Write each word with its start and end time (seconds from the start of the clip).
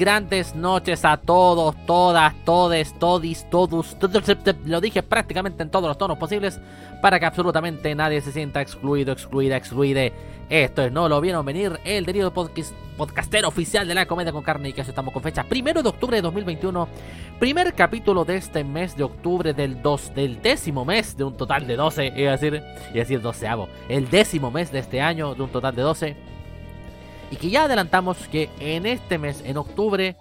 Grandes 0.00 0.54
noches 0.54 1.04
a 1.04 1.18
todos, 1.18 1.76
todas, 1.84 2.34
todes, 2.46 2.98
todis, 2.98 3.44
todos. 3.50 3.94
Lo 4.64 4.80
dije 4.80 5.02
prácticamente 5.02 5.62
en 5.62 5.68
todos 5.68 5.88
los 5.88 5.98
tonos 5.98 6.16
posibles 6.16 6.58
para 7.02 7.20
que 7.20 7.26
absolutamente 7.26 7.94
nadie 7.94 8.22
se 8.22 8.32
sienta 8.32 8.62
excluido, 8.62 9.12
excluida, 9.12 9.58
excluide. 9.58 10.14
Esto 10.48 10.82
es 10.82 10.90
No 10.90 11.06
Lo 11.06 11.20
Vieron 11.20 11.44
Venir, 11.44 11.78
el 11.84 12.06
derido 12.06 12.32
podcast, 12.32 12.72
podcastero 12.96 13.48
oficial 13.48 13.86
de 13.86 13.94
la 13.94 14.06
comedia 14.06 14.32
con 14.32 14.42
carne 14.42 14.70
y 14.70 14.72
queso. 14.72 14.88
Estamos 14.88 15.12
con 15.12 15.22
fecha 15.22 15.44
primero 15.44 15.82
de 15.82 15.90
octubre 15.90 16.16
de 16.16 16.22
2021. 16.22 16.88
Primer 17.38 17.74
capítulo 17.74 18.24
de 18.24 18.36
este 18.36 18.64
mes 18.64 18.96
de 18.96 19.04
octubre 19.04 19.52
del, 19.52 19.82
dos, 19.82 20.14
del 20.14 20.40
décimo 20.40 20.86
mes 20.86 21.14
de 21.14 21.24
un 21.24 21.36
total 21.36 21.66
de 21.66 21.76
12. 21.76 22.14
Iba 22.16 22.30
a 22.30 22.36
decir, 22.38 22.54
iba 22.54 22.64
a 22.64 22.92
decir 22.94 23.20
doceavo. 23.20 23.68
El 23.90 24.08
décimo 24.08 24.50
mes 24.50 24.72
de 24.72 24.78
este 24.78 25.02
año 25.02 25.34
de 25.34 25.42
un 25.42 25.50
total 25.50 25.76
de 25.76 25.82
12 25.82 26.29
y 27.30 27.36
que 27.36 27.50
ya 27.50 27.64
adelantamos 27.64 28.16
que 28.28 28.50
en 28.58 28.86
este 28.86 29.18
mes, 29.18 29.42
en 29.44 29.56
octubre, 29.56 30.16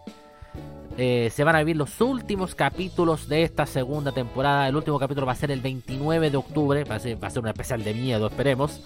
eh, 0.98 1.32
se 1.34 1.44
van 1.44 1.56
a 1.56 1.60
vivir 1.60 1.78
los 1.78 2.02
últimos 2.02 2.56
capítulos 2.56 3.28
de 3.28 3.44
esta 3.44 3.66
segunda 3.66 4.12
temporada. 4.12 4.68
El 4.68 4.76
último 4.76 5.00
capítulo 5.00 5.26
va 5.26 5.34
a 5.34 5.36
ser 5.36 5.52
el 5.52 5.62
29 5.62 6.30
de 6.30 6.38
octubre, 6.38 6.84
va 6.84 6.96
a 6.96 7.00
ser, 7.00 7.22
va 7.22 7.28
a 7.28 7.32
ser 7.32 7.42
un 7.42 7.50
especial 7.50 7.84
de 7.84 7.94
miedo, 7.94 8.28
esperemos. 8.28 8.82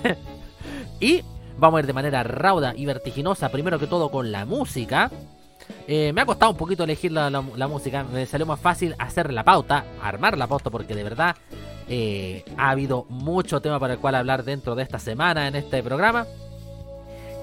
y 1.00 1.22
vamos 1.56 1.78
a 1.78 1.80
ir 1.80 1.86
de 1.86 1.92
manera 1.92 2.22
rauda 2.22 2.74
y 2.76 2.84
vertiginosa, 2.84 3.50
primero 3.50 3.78
que 3.78 3.86
todo 3.86 4.10
con 4.10 4.32
la 4.32 4.44
música. 4.44 5.10
Eh, 5.86 6.12
me 6.12 6.20
ha 6.20 6.26
costado 6.26 6.52
un 6.52 6.58
poquito 6.58 6.84
elegir 6.84 7.12
la 7.12 7.30
música, 7.68 8.04
me 8.04 8.26
salió 8.26 8.44
más 8.44 8.60
fácil 8.60 8.94
hacer 8.98 9.32
la 9.32 9.44
pauta, 9.44 9.84
armar 10.02 10.36
la 10.36 10.46
pauta, 10.46 10.68
porque 10.68 10.94
de 10.94 11.04
verdad 11.04 11.36
eh, 11.88 12.44
ha 12.56 12.70
habido 12.70 13.06
mucho 13.08 13.60
tema 13.60 13.78
para 13.78 13.94
el 13.94 13.98
cual 13.98 14.14
hablar 14.14 14.44
dentro 14.44 14.74
de 14.74 14.82
esta 14.82 14.98
semana 14.98 15.48
en 15.48 15.56
este 15.56 15.82
programa. 15.82 16.26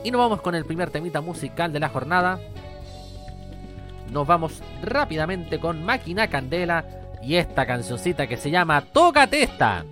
Y 0.04 0.10
nos 0.10 0.20
vamos 0.20 0.42
con 0.42 0.56
el 0.56 0.66
primer 0.66 0.90
temita 0.90 1.22
musical 1.22 1.72
de 1.72 1.80
la 1.80 1.90
jornada. 1.90 2.40
Nos 4.10 4.26
vamos 4.26 4.62
rápidamente 4.82 5.60
con 5.60 5.86
Máquina 5.86 6.28
Candela 6.28 6.86
y 7.22 7.36
esta 7.36 7.68
cancioncita 7.68 8.28
que 8.28 8.38
se 8.38 8.50
llama 8.50 8.82
Tócate 8.82 9.44
esta. 9.44 9.86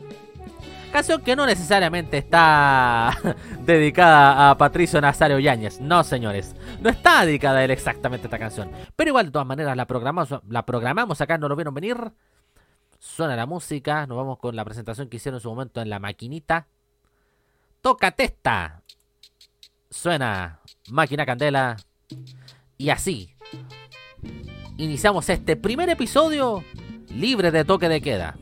Canción 0.92 1.22
que 1.22 1.36
no 1.36 1.46
necesariamente 1.46 2.18
está 2.18 3.16
dedicada 3.62 4.50
a 4.50 4.58
Patricio 4.58 5.00
Nazario 5.00 5.38
Yáñez. 5.38 5.80
No, 5.80 6.04
señores. 6.04 6.56
No 6.82 6.90
está 6.90 7.24
dedicada 7.24 7.60
a 7.60 7.64
él 7.64 7.70
exactamente 7.70 8.26
esta 8.26 8.40
canción. 8.40 8.72
Pero 8.96 9.10
igual, 9.10 9.28
de 9.28 9.32
todas 9.32 9.48
maneras, 9.48 9.78
la 9.78 9.86
programamos, 9.86 10.30
la 10.50 10.66
programamos 10.66 11.22
acá, 11.22 11.38
no 11.38 11.48
lo 11.48 11.56
vieron 11.56 11.76
venir. 11.76 12.12
Suena 12.98 13.36
la 13.36 13.46
música. 13.46 14.08
Nos 14.08 14.18
vamos 14.18 14.40
con 14.40 14.56
la 14.56 14.66
presentación 14.66 15.08
que 15.08 15.18
hicieron 15.18 15.38
en 15.38 15.42
su 15.42 15.50
momento 15.50 15.80
en 15.80 15.92
la 15.92 16.00
maquinita. 16.00 16.66
Tócate 17.82 18.24
esta 18.24 18.82
suena 19.90 20.60
Máquina 20.90 21.26
Candela. 21.26 21.78
Y 22.78 22.90
así 22.90 23.36
iniciamos 24.78 25.30
este 25.30 25.56
primer 25.56 25.90
episodio 25.90 26.64
libre 27.14 27.52
de 27.52 27.66
toque 27.66 27.90
de 27.90 28.02
queda. 28.02 28.38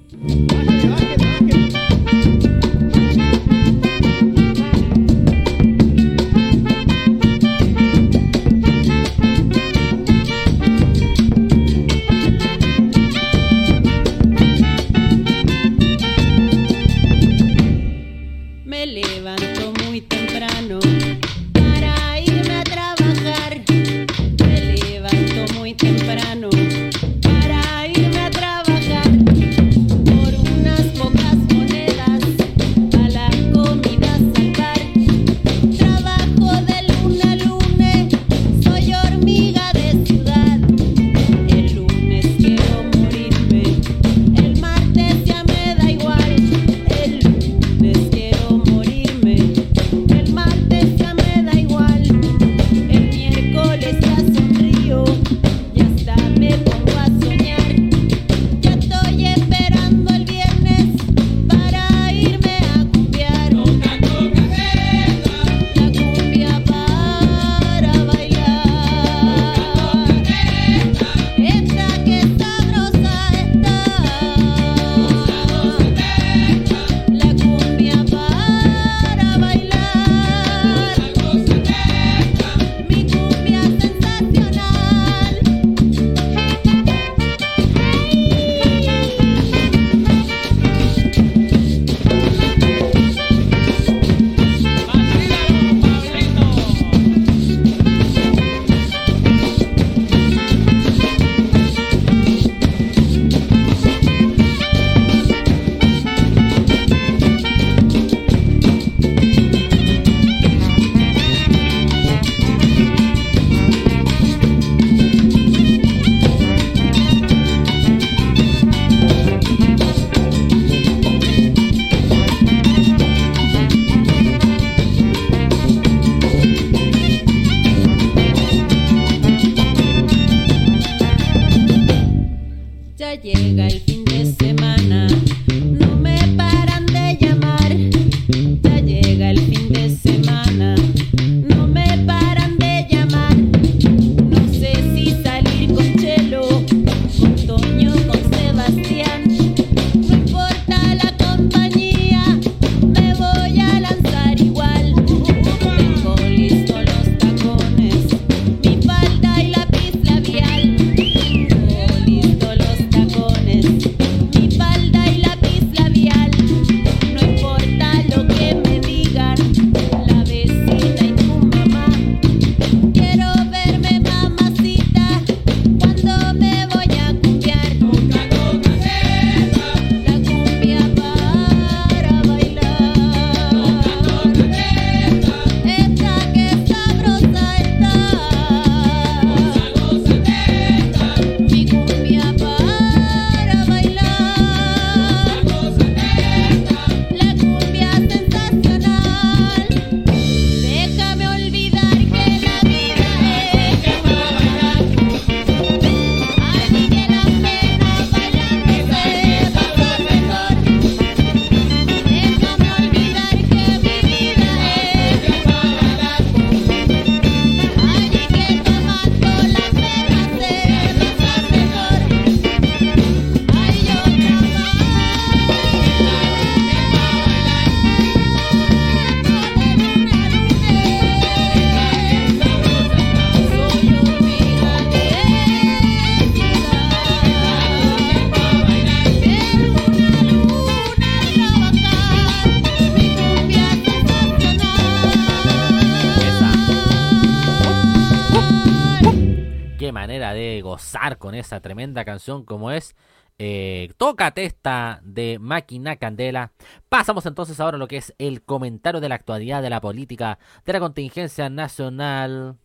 Esa 251.38 251.62
tremenda 251.62 252.06
canción 252.06 252.44
como 252.44 252.72
es 252.72 252.96
eh, 253.40 253.94
Toca 253.98 254.32
Testa 254.32 255.00
de 255.04 255.38
Máquina 255.40 255.98
Candela. 255.98 256.52
Pasamos 256.90 257.26
entonces 257.26 257.60
ahora 257.60 257.76
a 257.76 257.80
lo 257.80 257.88
que 257.88 257.98
es 257.98 258.14
el 258.18 258.42
comentario 258.42 259.00
de 259.00 259.10
la 259.10 259.16
actualidad 259.16 259.62
de 259.62 259.70
la 259.70 259.82
política 259.82 260.40
de 260.66 260.74
la 260.74 260.80
contingencia 260.80 261.50
nacional. 261.50 262.58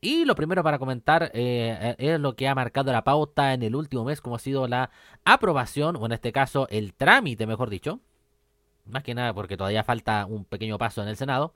Y 0.00 0.24
lo 0.24 0.34
primero 0.34 0.62
para 0.62 0.78
comentar 0.78 1.30
eh, 1.34 1.94
es 1.98 2.18
lo 2.18 2.34
que 2.34 2.48
ha 2.48 2.54
marcado 2.54 2.90
la 2.90 3.04
pauta 3.04 3.52
en 3.52 3.62
el 3.62 3.76
último 3.76 4.04
mes, 4.04 4.20
como 4.20 4.36
ha 4.36 4.38
sido 4.38 4.66
la 4.66 4.90
aprobación, 5.24 5.96
o 5.96 6.06
en 6.06 6.12
este 6.12 6.32
caso 6.32 6.66
el 6.70 6.94
trámite, 6.94 7.46
mejor 7.46 7.68
dicho. 7.68 8.00
Más 8.86 9.02
que 9.02 9.14
nada 9.14 9.34
porque 9.34 9.56
todavía 9.56 9.84
falta 9.84 10.26
un 10.26 10.44
pequeño 10.44 10.78
paso 10.78 11.02
en 11.02 11.08
el 11.08 11.16
Senado. 11.16 11.54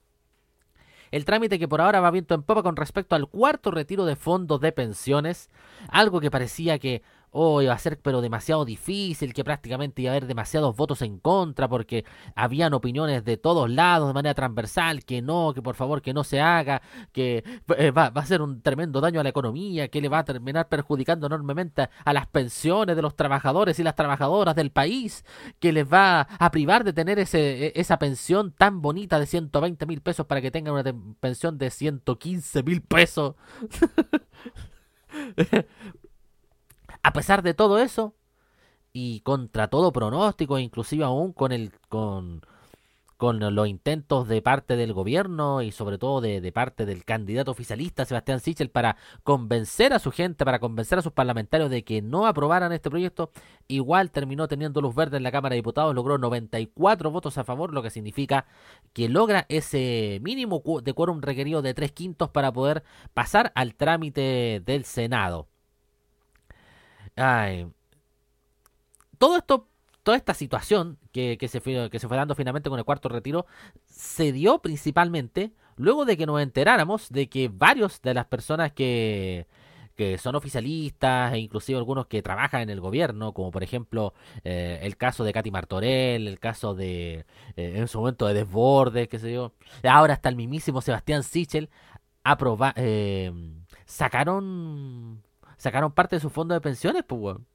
El 1.15 1.25
trámite 1.25 1.61
que 1.61 1.69
por 1.69 1.81
ahora 1.81 2.01
va 2.01 2.11
viento 2.11 2.35
en 2.35 2.43
popa 2.43 2.65
con 2.65 2.75
respecto 2.75 3.15
al 3.15 3.29
cuarto 3.29 3.71
retiro 3.71 4.05
de 4.05 4.17
fondos 4.17 4.61
de 4.61 4.73
pensiones. 4.73 5.49
Algo 5.89 6.21
que 6.21 6.29
parecía 6.29 6.81
que 6.81 7.03
oh, 7.35 7.61
iba 7.61 7.73
a 7.75 7.79
ser 7.79 7.99
pero 8.01 8.21
demasiado 8.21 8.65
difícil, 8.65 9.35
que 9.35 9.45
prácticamente 9.45 10.03
iba 10.03 10.13
a 10.13 10.15
haber 10.15 10.27
demasiados 10.27 10.77
votos 10.77 11.03
en 11.03 11.19
contra 11.19 11.69
porque 11.69 12.05
habían 12.37 12.75
opiniones 12.75 13.25
de 13.25 13.37
todos 13.37 13.69
lados 13.69 14.09
de 14.09 14.15
manera 14.15 14.35
transversal, 14.35 15.05
que 15.05 15.21
no, 15.21 15.53
que 15.53 15.61
por 15.61 15.75
favor 15.75 16.01
que 16.01 16.15
no 16.15 16.23
se 16.25 16.41
haga, 16.41 16.81
que 17.13 17.45
eh, 17.77 17.91
va, 17.91 18.07
a 18.07 18.27
ser 18.27 18.41
un 18.41 18.63
tremendo 18.63 19.01
daño 19.01 19.21
a 19.21 19.25
la 19.25 19.31
economía, 19.31 19.89
que 19.89 20.01
le 20.01 20.09
va 20.09 20.21
a 20.21 20.25
terminar 20.25 20.69
perjudicando 20.69 21.27
enormemente 21.27 21.89
a 22.05 22.13
las 22.13 22.27
pensiones 22.29 22.95
de 22.95 23.03
los 23.03 23.17
trabajadores 23.17 23.79
y 23.79 23.83
las 23.83 23.97
trabajadoras 23.97 24.55
del 24.55 24.71
país, 24.71 25.25
que 25.59 25.73
les 25.73 25.93
va 25.93 26.23
a 26.23 26.51
privar 26.53 26.85
de 26.85 26.93
tener 26.93 27.19
ese, 27.19 27.67
e, 27.67 27.73
esa 27.75 27.99
pensión 27.99 28.53
tan 28.53 28.81
bonita 28.81 29.19
de 29.19 29.27
120 29.27 29.87
mil 29.87 30.01
pesos 30.01 30.27
para 30.27 30.41
que 30.41 30.53
tengan 30.53 30.75
una 30.75 30.85
pensión 31.21 31.59
de 31.59 31.71
115 31.71 32.63
mil 32.63 32.81
pesos. 32.83 33.35
A 37.05 37.13
pesar 37.13 37.43
de 37.43 37.55
todo 37.55 37.79
eso, 37.79 38.15
y 38.95 39.21
contra 39.21 39.69
todo 39.69 39.93
pronóstico, 39.93 40.59
inclusive 40.59 41.05
aún 41.05 41.33
con 41.33 41.53
el 41.53 41.73
con, 41.89 42.43
con 43.19 43.41
los 43.55 43.69
intentos 43.69 44.29
de 44.29 44.41
parte 44.41 44.77
del 44.77 44.93
gobierno 44.95 45.63
y 45.63 45.73
sobre 45.73 45.99
todo 45.99 46.21
de, 46.21 46.41
de, 46.41 46.53
parte 46.53 46.87
del 46.87 47.05
candidato 47.05 47.51
oficialista 47.51 48.05
Sebastián 48.07 48.41
Sichel 48.41 48.71
para 48.71 48.97
convencer 49.23 49.93
a 49.93 49.99
su 49.99 50.13
gente, 50.13 50.45
para 50.45 50.61
convencer 50.61 50.99
a 50.99 51.03
sus 51.03 51.13
parlamentarios 51.13 51.71
de 51.71 51.85
que 51.85 52.03
no 52.03 52.27
aprobaran 52.27 52.73
este 52.73 52.89
proyecto, 52.89 53.31
igual 53.69 54.11
terminó 54.11 54.49
teniendo 54.49 54.81
luz 54.81 54.95
verde 54.95 55.17
en 55.19 55.25
la 55.25 55.33
Cámara 55.33 55.55
de 55.55 55.59
Diputados, 55.59 55.95
logró 55.95 56.19
94 56.19 57.11
votos 57.11 57.37
a 57.37 57.45
favor, 57.45 57.75
lo 57.75 57.83
que 57.83 57.91
significa 57.91 58.47
que 58.93 59.09
logra 59.09 59.45
ese 59.49 60.21
mínimo 60.23 60.63
de 60.83 60.93
quórum 60.95 61.21
requerido 61.21 61.63
de 61.63 61.75
tres 61.75 61.93
quintos 61.93 62.31
para 62.31 62.53
poder 62.53 62.83
pasar 63.13 63.53
al 63.55 63.75
trámite 63.75 64.63
del 64.65 64.85
Senado. 64.85 65.49
Ay. 67.17 67.67
Todo 69.19 69.37
esto, 69.37 69.69
toda 70.03 70.17
esta 70.17 70.35
situación 70.35 70.99
que, 71.13 71.39
que, 71.39 71.49
se 71.49 71.61
fue, 71.61 71.89
que 71.91 71.99
se 71.99 72.09
fue 72.09 72.17
dando 72.17 72.35
finalmente 72.35 72.69
con 72.71 72.79
el 72.79 72.85
cuarto 72.85 73.09
retiro, 73.09 73.47
se 73.87 74.33
dio 74.33 74.59
principalmente 74.61 75.53
luego 75.77 76.05
de 76.05 76.17
que 76.17 76.27
nos 76.27 76.41
enteráramos 76.41 77.11
de 77.11 77.29
que 77.29 77.49
varios 77.49 78.03
de 78.03 78.15
las 78.15 78.27
personas 78.27 78.73
que, 78.73 79.47
que 79.95 80.19
son 80.19 80.35
oficialistas 80.35 81.33
e 81.33 81.39
inclusive 81.39 81.79
algunos 81.79 82.07
que 82.07 82.23
trabajan 82.23 82.63
en 82.63 82.71
el 82.71 82.81
gobierno, 82.81 83.33
como 83.33 83.51
por 83.51 83.63
ejemplo 83.63 84.15
eh, 84.43 84.81
el 84.83 84.97
caso 84.97 85.25
de 85.25 85.33
Katy 85.33 85.51
Martorell, 85.51 86.29
el 86.29 86.41
caso 86.41 86.75
de 86.75 87.25
eh, 87.57 87.75
en 87.77 87.89
su 87.89 87.99
momento 87.99 88.27
de 88.27 88.35
Desbordes, 88.35 89.09
qué 89.09 89.19
sé 89.19 89.33
yo, 89.33 89.53
ahora 89.85 90.15
hasta 90.15 90.29
el 90.29 90.37
mismísimo 90.37 90.81
Sebastián 90.81 91.23
Sichel, 91.23 91.71
eh, 92.77 93.33
sacaron 93.87 95.23
sacaron 95.57 95.93
parte 95.93 96.17
de 96.17 96.21
su 96.21 96.31
fondo 96.31 96.55
de 96.55 96.61
pensiones, 96.61 97.05
pues, 97.07 97.21
weón. 97.21 97.47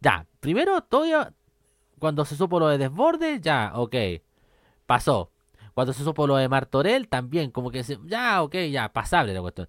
Ya, 0.00 0.26
primero, 0.40 0.80
todo 0.82 1.04
cuando 1.98 2.24
se 2.24 2.36
supo 2.36 2.60
lo 2.60 2.68
de 2.68 2.78
Desbordes, 2.78 3.40
ya, 3.40 3.72
ok, 3.74 3.94
pasó. 4.86 5.32
Cuando 5.74 5.92
se 5.92 6.04
supo 6.04 6.26
lo 6.26 6.36
de 6.36 6.48
Martorell, 6.48 7.08
también, 7.08 7.50
como 7.50 7.70
que, 7.70 7.84
ya, 8.06 8.42
ok, 8.42 8.54
ya, 8.70 8.92
pasable 8.92 9.34
la 9.34 9.40
cuestión. 9.40 9.68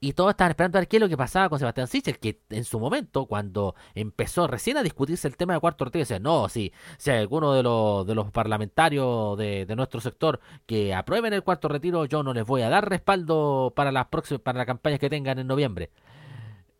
Y 0.00 0.12
todos 0.12 0.30
estaban 0.30 0.50
esperando 0.50 0.78
a 0.78 0.80
ver 0.82 0.88
qué 0.88 0.98
es 0.98 1.00
lo 1.00 1.08
que 1.08 1.16
pasaba 1.16 1.48
con 1.48 1.58
Sebastián 1.58 1.86
Sichel, 1.86 2.18
que 2.18 2.40
en 2.50 2.64
su 2.64 2.78
momento, 2.78 3.26
cuando 3.26 3.74
empezó 3.94 4.46
recién 4.46 4.76
a 4.76 4.82
discutirse 4.82 5.26
el 5.28 5.36
tema 5.36 5.54
de 5.54 5.60
cuarto 5.60 5.84
retiro, 5.86 6.00
decía, 6.00 6.18
no, 6.18 6.48
sí, 6.50 6.72
si 6.98 7.10
alguno 7.10 7.54
de 7.54 7.62
los, 7.62 8.06
de 8.06 8.14
los 8.14 8.30
parlamentarios 8.30 9.38
de, 9.38 9.64
de, 9.64 9.76
nuestro 9.76 10.00
sector 10.02 10.40
que 10.66 10.94
aprueben 10.94 11.32
el 11.32 11.42
cuarto 11.42 11.68
retiro, 11.68 12.04
yo 12.04 12.22
no 12.22 12.34
les 12.34 12.44
voy 12.44 12.62
a 12.62 12.68
dar 12.68 12.88
respaldo 12.88 13.72
para 13.74 13.92
las 13.92 14.06
próximas, 14.08 14.42
para 14.42 14.58
las 14.58 14.66
campañas 14.66 15.00
que 15.00 15.08
tengan 15.08 15.38
en 15.38 15.46
noviembre. 15.46 15.90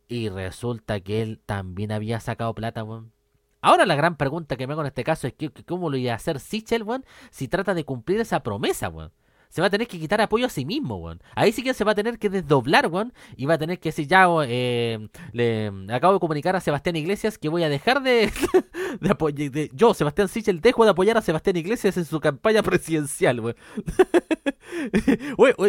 Y 0.09 0.29
resulta 0.29 1.01
que 1.01 1.23
él 1.23 1.41
también 1.45 1.93
había 1.93 2.21
sacado 2.21 2.55
plata, 2.55 2.85
weón. 2.85 3.13
Ahora 3.61 3.87
la 3.87 3.95
gran 3.95 4.17
pregunta 4.17 4.57
que 4.57 4.67
me 4.67 4.75
hago 4.75 4.83
en 4.83 4.89
este 4.89 5.05
caso 5.05 5.27
es 5.27 5.33
que, 5.33 5.51
cómo 5.51 5.89
lo 5.89 5.97
iba 5.97 6.13
a 6.13 6.17
hacer 6.17 6.39
Sichel, 6.39 6.83
weón, 6.83 7.05
si 7.31 7.49
trata 7.49 7.73
de 7.73 7.85
cumplir 7.85 8.21
esa 8.21 8.43
promesa, 8.43 8.89
weón. 8.91 9.13
Se 9.55 9.61
va 9.61 9.69
a 9.69 9.71
tener 9.71 9.87
que 9.87 10.01
quitar 10.01 10.21
apoyo 10.21 10.47
a 10.47 10.49
sí 10.49 10.65
mismo, 10.65 10.97
weón. 10.97 11.23
Ahí 11.37 11.53
sí 11.53 11.63
que 11.63 11.75
se 11.75 11.85
va 11.85 11.93
a 11.93 11.95
tener 11.95 12.19
que 12.19 12.29
desdoblar, 12.29 12.89
weón. 12.89 13.13
Y 13.37 13.47
va 13.47 13.55
a 13.55 13.59
tener 13.59 13.79
que 13.79 13.91
decir, 13.91 14.09
ya, 14.09 14.27
eh, 14.49 15.09
le, 15.31 15.71
acabo 15.95 16.15
de 16.15 16.19
comunicar 16.19 16.57
a 16.57 16.61
Sebastián 16.61 16.97
Iglesias 16.97 17.39
que 17.39 17.49
voy 17.49 17.63
a 17.63 17.69
dejar 17.69 18.03
de, 18.03 18.33
de 19.01 19.11
apoyar. 19.11 19.53
yo, 19.73 19.95
Sebastián 19.95 20.27
Sichel, 20.27 20.61
dejo 20.61 20.83
de 20.83 20.91
apoyar 20.91 21.17
a 21.19 21.23
Sebastián 21.23 21.57
Iglesias 21.57 21.97
en 21.97 22.05
su 22.05 22.19
campaña 22.19 22.63
presidencial, 22.65 23.39
weón. 23.39 23.55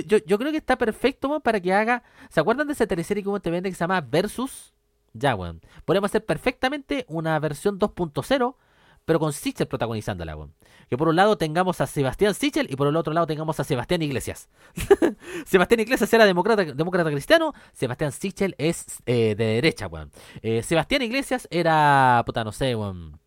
yo, 0.08 0.18
yo, 0.18 0.40
creo 0.40 0.52
que 0.52 0.58
está 0.58 0.80
perfecto, 0.80 1.28
weón, 1.28 1.44
para 1.44 1.60
que 1.60 1.72
haga. 1.72 2.02
¿Se 2.32 2.40
acuerdan 2.40 2.66
de 2.66 2.74
esa 2.74 2.88
teleserie 2.88 3.24
que 3.24 3.40
te 3.40 3.52
vende 3.52 3.70
que 3.70 3.76
se 3.76 3.82
llama 3.82 4.02
Versus? 4.02 4.74
Ya, 5.14 5.36
weón. 5.36 5.62
Podemos 5.86 6.10
hacer 6.10 6.26
perfectamente 6.26 7.06
una 7.08 7.38
versión 7.38 7.78
2.0 7.78 8.56
pero 9.06 9.20
con 9.20 9.34
Sichel 9.34 9.68
protagonizándola, 9.68 10.36
weón. 10.36 10.54
Que 10.90 10.98
por 10.98 11.08
un 11.08 11.16
lado 11.16 11.38
tengamos 11.38 11.80
a 11.82 11.88
Sebastián 11.88 12.34
Sichel 12.34 12.68
y 12.70 12.76
por 12.76 12.88
el 12.88 12.96
otro 12.96 13.14
lado 13.14 13.28
tengamos 13.28 13.60
a 13.60 13.64
Sebastián 13.64 14.02
Iglesias. 14.02 14.50
Sebastián 15.46 15.80
Iglesias 15.80 16.12
era 16.14 16.26
demócrata, 16.26 16.66
demócrata 16.66 17.12
cristiano, 17.12 17.54
Sebastián 17.74 18.12
Sichel 18.12 18.56
es 18.58 18.86
eh, 19.06 19.36
de 19.36 19.46
derecha, 19.46 19.88
weón. 19.88 20.12
Eh, 20.42 20.64
Sebastián 20.64 21.04
Iglesias 21.04 21.48
era, 21.52 22.22
puta, 22.26 22.44
no 22.44 22.52
sé, 22.52 22.76
weón. 22.76 23.20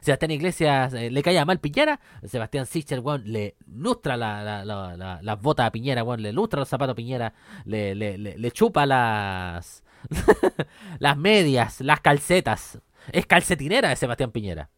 Sebastián 0.00 0.32
Iglesias 0.32 0.92
eh, 0.94 1.10
le 1.10 1.22
caía 1.22 1.44
mal 1.44 1.60
Piñera, 1.60 1.98
Sebastián 2.24 2.66
Sichel, 2.66 3.00
weón, 3.00 3.22
le 3.24 3.56
lustra 3.66 4.16
las 4.16 4.44
la, 4.44 4.64
la, 4.64 4.96
la, 4.96 5.18
la 5.22 5.36
botas 5.36 5.66
a 5.66 5.72
Piñera, 5.72 6.04
weón, 6.04 6.22
le 6.22 6.32
lustra 6.32 6.60
los 6.60 6.68
zapatos 6.68 6.92
a 6.92 6.96
Piñera, 6.96 7.32
le, 7.64 7.94
le 7.94 8.50
chupa 8.50 8.84
las 8.86 9.82
las 10.98 11.16
medias, 11.16 11.80
las 11.80 12.00
calcetas. 12.00 12.80
Es 13.12 13.26
calcetinera 13.26 13.88
de 13.88 13.96
Sebastián 13.96 14.30
Piñera. 14.30 14.70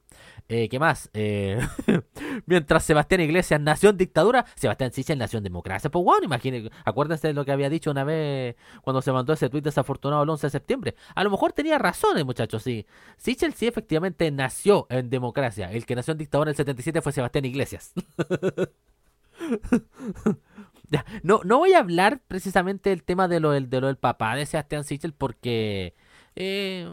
Eh, 0.49 0.69
¿Qué 0.69 0.79
más? 0.79 1.11
Eh, 1.13 1.59
mientras 2.47 2.85
Sebastián 2.85 3.21
Iglesias 3.21 3.61
nació 3.61 3.91
en 3.91 3.97
dictadura, 3.97 4.47
Sebastián 4.55 4.93
Sichel 4.93 5.19
nació 5.19 5.39
en 5.39 5.45
democracia. 5.45 5.91
Pues 5.91 6.05
bueno, 6.05 6.25
imagínense, 6.25 6.71
acuérdense 6.85 7.29
de 7.29 7.35
lo 7.35 7.45
que 7.45 7.51
había 7.51 7.69
dicho 7.69 7.91
una 7.91 8.05
vez 8.05 8.55
cuando 8.83 9.03
se 9.03 9.11
mandó 9.11 9.33
ese 9.33 9.49
tuit 9.49 9.65
desafortunado 9.65 10.23
el 10.23 10.31
11 10.31 10.47
de 10.47 10.51
septiembre. 10.51 10.95
A 11.17 11.25
lo 11.25 11.31
mejor 11.31 11.53
tenía 11.53 11.79
razones, 11.79 12.25
muchachos, 12.25 12.63
sí. 12.63 12.87
Sichel 13.17 13.55
sí 13.55 13.67
efectivamente 13.67 14.31
nació 14.31 14.87
en 14.89 15.11
democracia. 15.11 15.73
El 15.73 15.85
que 15.85 15.97
nació 15.97 16.13
en 16.13 16.19
dictadura 16.19 16.51
en 16.51 16.53
el 16.53 16.57
77 16.57 17.03
fue 17.03 17.13
Sebastián 17.13 17.45
Iglesias. 17.45 17.93
no, 21.25 21.41
no 21.45 21.59
voy 21.59 21.73
a 21.73 21.81
hablar 21.81 22.21
precisamente 22.29 22.91
del 22.91 23.03
tema 23.03 23.27
de 23.27 23.41
lo, 23.41 23.51
del, 23.51 23.97
papá 23.97 24.37
de 24.37 24.47
Sebastián 24.47 24.85
Sichel 24.85 25.13
porque... 25.13 25.95
Eh, 26.37 26.89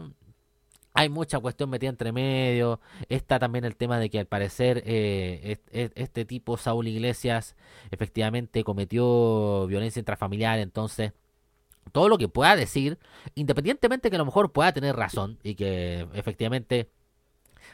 hay 0.94 1.08
mucha 1.08 1.40
cuestión 1.40 1.70
metida 1.70 1.90
entre 1.90 2.12
medio. 2.12 2.80
Está 3.08 3.38
también 3.40 3.64
el 3.64 3.76
tema 3.76 3.98
de 3.98 4.08
que 4.08 4.20
al 4.20 4.26
parecer 4.26 4.82
eh, 4.86 5.58
este 5.72 6.24
tipo, 6.24 6.56
Saúl 6.56 6.86
Iglesias, 6.86 7.56
efectivamente 7.90 8.62
cometió 8.62 9.66
violencia 9.66 9.98
intrafamiliar. 9.98 10.60
Entonces, 10.60 11.12
todo 11.92 12.08
lo 12.08 12.16
que 12.16 12.28
pueda 12.28 12.54
decir, 12.56 12.98
independientemente 13.34 14.08
que 14.08 14.16
a 14.16 14.20
lo 14.20 14.24
mejor 14.24 14.52
pueda 14.52 14.72
tener 14.72 14.94
razón 14.94 15.38
y 15.42 15.56
que 15.56 16.06
efectivamente 16.14 16.88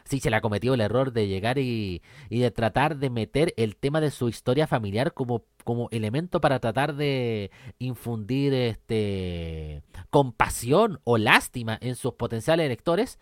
sí 0.04 0.20
se 0.20 0.30
le 0.30 0.36
ha 0.36 0.40
cometido 0.40 0.74
el 0.74 0.80
error 0.80 1.12
de 1.12 1.28
llegar 1.28 1.58
y, 1.58 2.02
de 2.28 2.50
tratar 2.50 2.96
de 2.96 3.10
meter 3.10 3.54
el 3.56 3.76
tema 3.76 4.00
de 4.00 4.10
su 4.10 4.28
historia 4.28 4.66
familiar 4.66 5.12
como, 5.12 5.44
como 5.64 5.88
elemento 5.90 6.40
para 6.40 6.58
tratar 6.60 6.94
de 6.94 7.50
infundir 7.78 8.54
este 8.54 9.82
compasión 10.10 11.00
o 11.04 11.18
lástima 11.18 11.78
en 11.80 11.96
sus 11.96 12.14
potenciales 12.14 12.66
electores. 12.66 13.18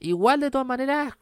Igual 0.00 0.40
de 0.40 0.50
todas 0.50 0.66
maneras, 0.66 1.14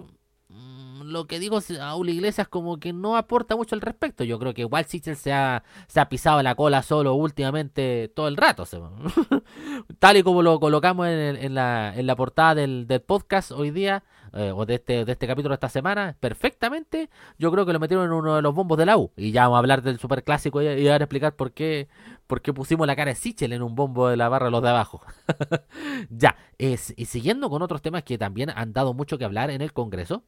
lo 1.05 1.27
que 1.27 1.39
digo 1.39 1.59
a 1.81 1.97
Uli 1.97 2.13
Iglesias 2.13 2.49
como 2.49 2.79
que 2.79 2.93
no 2.93 3.17
aporta 3.17 3.57
mucho 3.57 3.75
al 3.75 3.81
respecto. 3.81 4.25
Yo 4.25 4.39
creo 4.39 4.55
que 4.55 4.63
igual 4.63 4.85
Sichel 4.87 5.17
se 5.17 5.33
ha, 5.33 5.63
se 5.87 6.01
ha 6.01 6.09
pisado 6.09 6.43
la 6.43 6.55
cola 6.55 6.83
solo 6.83 7.15
últimamente 7.15 8.11
todo 8.15 8.29
el 8.29 8.37
rato. 8.37 8.65
Tal 9.99 10.17
y 10.17 10.23
como 10.23 10.43
lo 10.43 10.59
colocamos 10.61 11.07
en, 11.07 11.37
en, 11.37 11.55
la, 11.55 11.93
en 11.95 12.07
la 12.07 12.17
portada 12.17 12.55
del, 12.55 12.87
del 12.87 13.01
podcast 13.01 13.51
hoy 13.53 13.71
día, 13.71 14.05
eh, 14.35 14.53
o 14.55 14.67
de 14.67 14.77
este, 14.77 15.05
de 15.05 15.13
este 15.13 15.27
capítulo 15.27 15.53
de 15.53 15.57
esta 15.57 15.69
semana, 15.69 16.17
perfectamente, 16.21 17.11
yo 17.39 17.51
creo 17.51 17.67
que 17.67 17.73
lo 17.73 17.81
metieron 17.81 18.07
en 18.07 18.13
uno 18.13 18.37
de 18.37 18.43
los 18.43 18.55
bombos 18.55 18.79
de 18.79 18.87
la 18.87 18.97
U. 18.97 19.13
Y 19.17 19.33
ya 19.33 19.43
vamos 19.43 19.57
a 19.57 19.59
hablar 19.59 19.83
del 19.83 19.99
superclásico 19.99 20.63
y, 20.63 20.67
y 20.67 20.89
a 20.89 20.97
explicar 20.97 21.35
por 21.37 21.53
qué, 21.53 21.89
porque 22.27 22.53
pusimos 22.53 22.87
la 22.87 22.97
cara 22.97 23.11
de 23.11 23.17
Sichel 23.17 23.53
en 23.53 23.63
un 23.63 23.75
bombo 23.75 24.09
de 24.09 24.17
la 24.17 24.29
barra 24.29 24.51
los 24.51 24.63
de 24.63 24.69
abajo. 24.69 25.03
ya, 26.11 26.37
es, 26.59 26.95
y 26.97 27.07
siguiendo 27.07 27.51
con 27.51 27.63
otros 27.63 27.83
temas 27.83 28.05
que 28.05 28.19
también 28.19 28.51
han 28.55 28.73
dado 28.73 28.95
mucho 28.95 29.19
que 29.19 29.25
hablar 29.25 29.51
en 29.51 29.63
el 29.63 29.73
Congreso, 29.73 30.25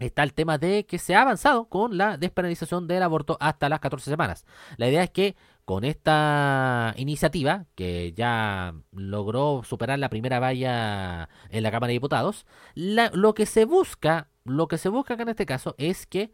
está 0.00 0.22
el 0.24 0.34
tema 0.34 0.58
de 0.58 0.84
que 0.86 0.98
se 0.98 1.14
ha 1.14 1.22
avanzado 1.22 1.66
con 1.68 1.96
la 1.96 2.16
despenalización 2.16 2.88
del 2.88 3.02
aborto 3.04 3.36
hasta 3.40 3.68
las 3.68 3.80
14 3.80 4.10
semanas. 4.10 4.44
La 4.76 4.88
idea 4.88 5.04
es 5.04 5.10
que 5.10 5.36
con 5.64 5.84
esta 5.84 6.94
iniciativa, 6.96 7.66
que 7.76 8.12
ya 8.12 8.74
logró 8.92 9.62
superar 9.62 9.98
la 10.00 10.08
primera 10.08 10.40
valla 10.40 11.28
en 11.50 11.62
la 11.62 11.70
Cámara 11.70 11.88
de 11.88 11.92
Diputados, 11.94 12.46
la- 12.74 13.10
lo 13.14 13.34
que 13.34 13.46
se 13.46 13.64
busca, 13.66 14.28
lo 14.44 14.66
que 14.66 14.78
se 14.78 14.88
busca 14.88 15.14
acá 15.14 15.22
en 15.22 15.28
este 15.28 15.46
caso 15.46 15.76
es 15.78 16.06
que 16.06 16.32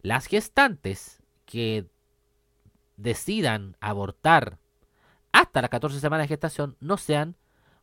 las 0.00 0.26
gestantes 0.26 1.22
que 1.44 1.86
decidan 2.96 3.76
abortar 3.80 4.58
hasta 5.32 5.60
las 5.60 5.70
14 5.70 6.00
semanas 6.00 6.24
de 6.24 6.28
gestación 6.28 6.76
no 6.80 6.96
sean 6.96 7.36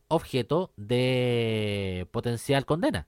objeto 0.08 0.72
de 0.76 2.06
potencial 2.10 2.64
condena 2.64 3.06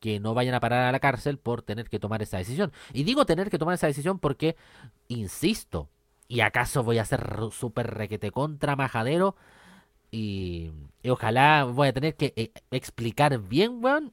que 0.00 0.20
no 0.20 0.34
vayan 0.34 0.54
a 0.54 0.60
parar 0.60 0.84
a 0.84 0.92
la 0.92 1.00
cárcel 1.00 1.38
por 1.38 1.62
tener 1.62 1.88
que 1.88 1.98
tomar 1.98 2.22
esa 2.22 2.38
decisión. 2.38 2.72
Y 2.92 3.04
digo 3.04 3.26
tener 3.26 3.50
que 3.50 3.58
tomar 3.58 3.74
esa 3.74 3.86
decisión 3.86 4.18
porque, 4.18 4.56
insisto, 5.08 5.88
y 6.28 6.40
acaso 6.40 6.82
voy 6.84 6.98
a 6.98 7.04
ser 7.04 7.26
súper 7.52 7.94
requete 7.94 8.30
contra 8.30 8.76
majadero 8.76 9.36
y, 10.10 10.70
ojalá 11.08 11.64
voy 11.64 11.88
a 11.88 11.92
tener 11.92 12.16
que 12.16 12.32
eh, 12.36 12.52
explicar 12.70 13.38
bien, 13.38 13.82
weón, 13.82 14.12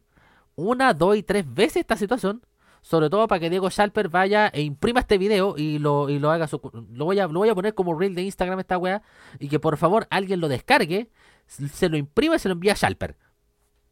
una, 0.56 0.94
dos 0.94 1.18
y 1.18 1.24
tres 1.24 1.46
veces 1.54 1.78
esta 1.78 1.98
situación. 1.98 2.46
Sobre 2.82 3.10
todo 3.10 3.28
para 3.28 3.40
que 3.40 3.50
Diego 3.50 3.68
Schalper 3.72 4.10
vaya 4.10 4.48
e 4.54 4.62
imprima 4.62 5.00
este 5.00 5.18
video 5.18 5.56
y 5.58 5.80
lo, 5.80 6.08
y 6.08 6.20
lo 6.20 6.30
haga 6.30 6.48
su, 6.48 6.62
lo 6.92 7.06
voy 7.06 7.18
a 7.18 7.28
lo 7.28 7.40
voy 7.40 7.50
a 7.50 7.56
poner 7.56 7.74
como 7.74 7.98
reel 7.98 8.14
de 8.14 8.22
Instagram 8.22 8.60
esta 8.60 8.78
weá 8.78 9.02
y 9.40 9.50
que 9.50 9.60
por 9.60 9.78
favor 9.78 10.06
alguien 10.12 10.40
lo 10.40 10.48
descargue, 10.48 11.10
se 11.48 11.90
lo 11.90 11.98
imprima 11.98 12.36
y 12.36 12.40
se 12.40 12.48
lo 12.48 12.54
envía 12.54 12.74
a 12.74 12.76
Schalper. 12.76 13.18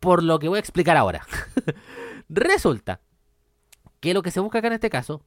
Por 0.03 0.21
lo 0.21 0.37
que 0.37 0.49
voy 0.49 0.57
a 0.57 0.59
explicar 0.59 0.97
ahora. 0.97 1.25
Resulta 2.29 2.99
que 4.01 4.13
lo 4.13 4.21
que 4.21 4.31
se 4.31 4.41
busca 4.41 4.59
acá 4.59 4.67
en 4.67 4.73
este 4.73 4.89
caso 4.89 5.23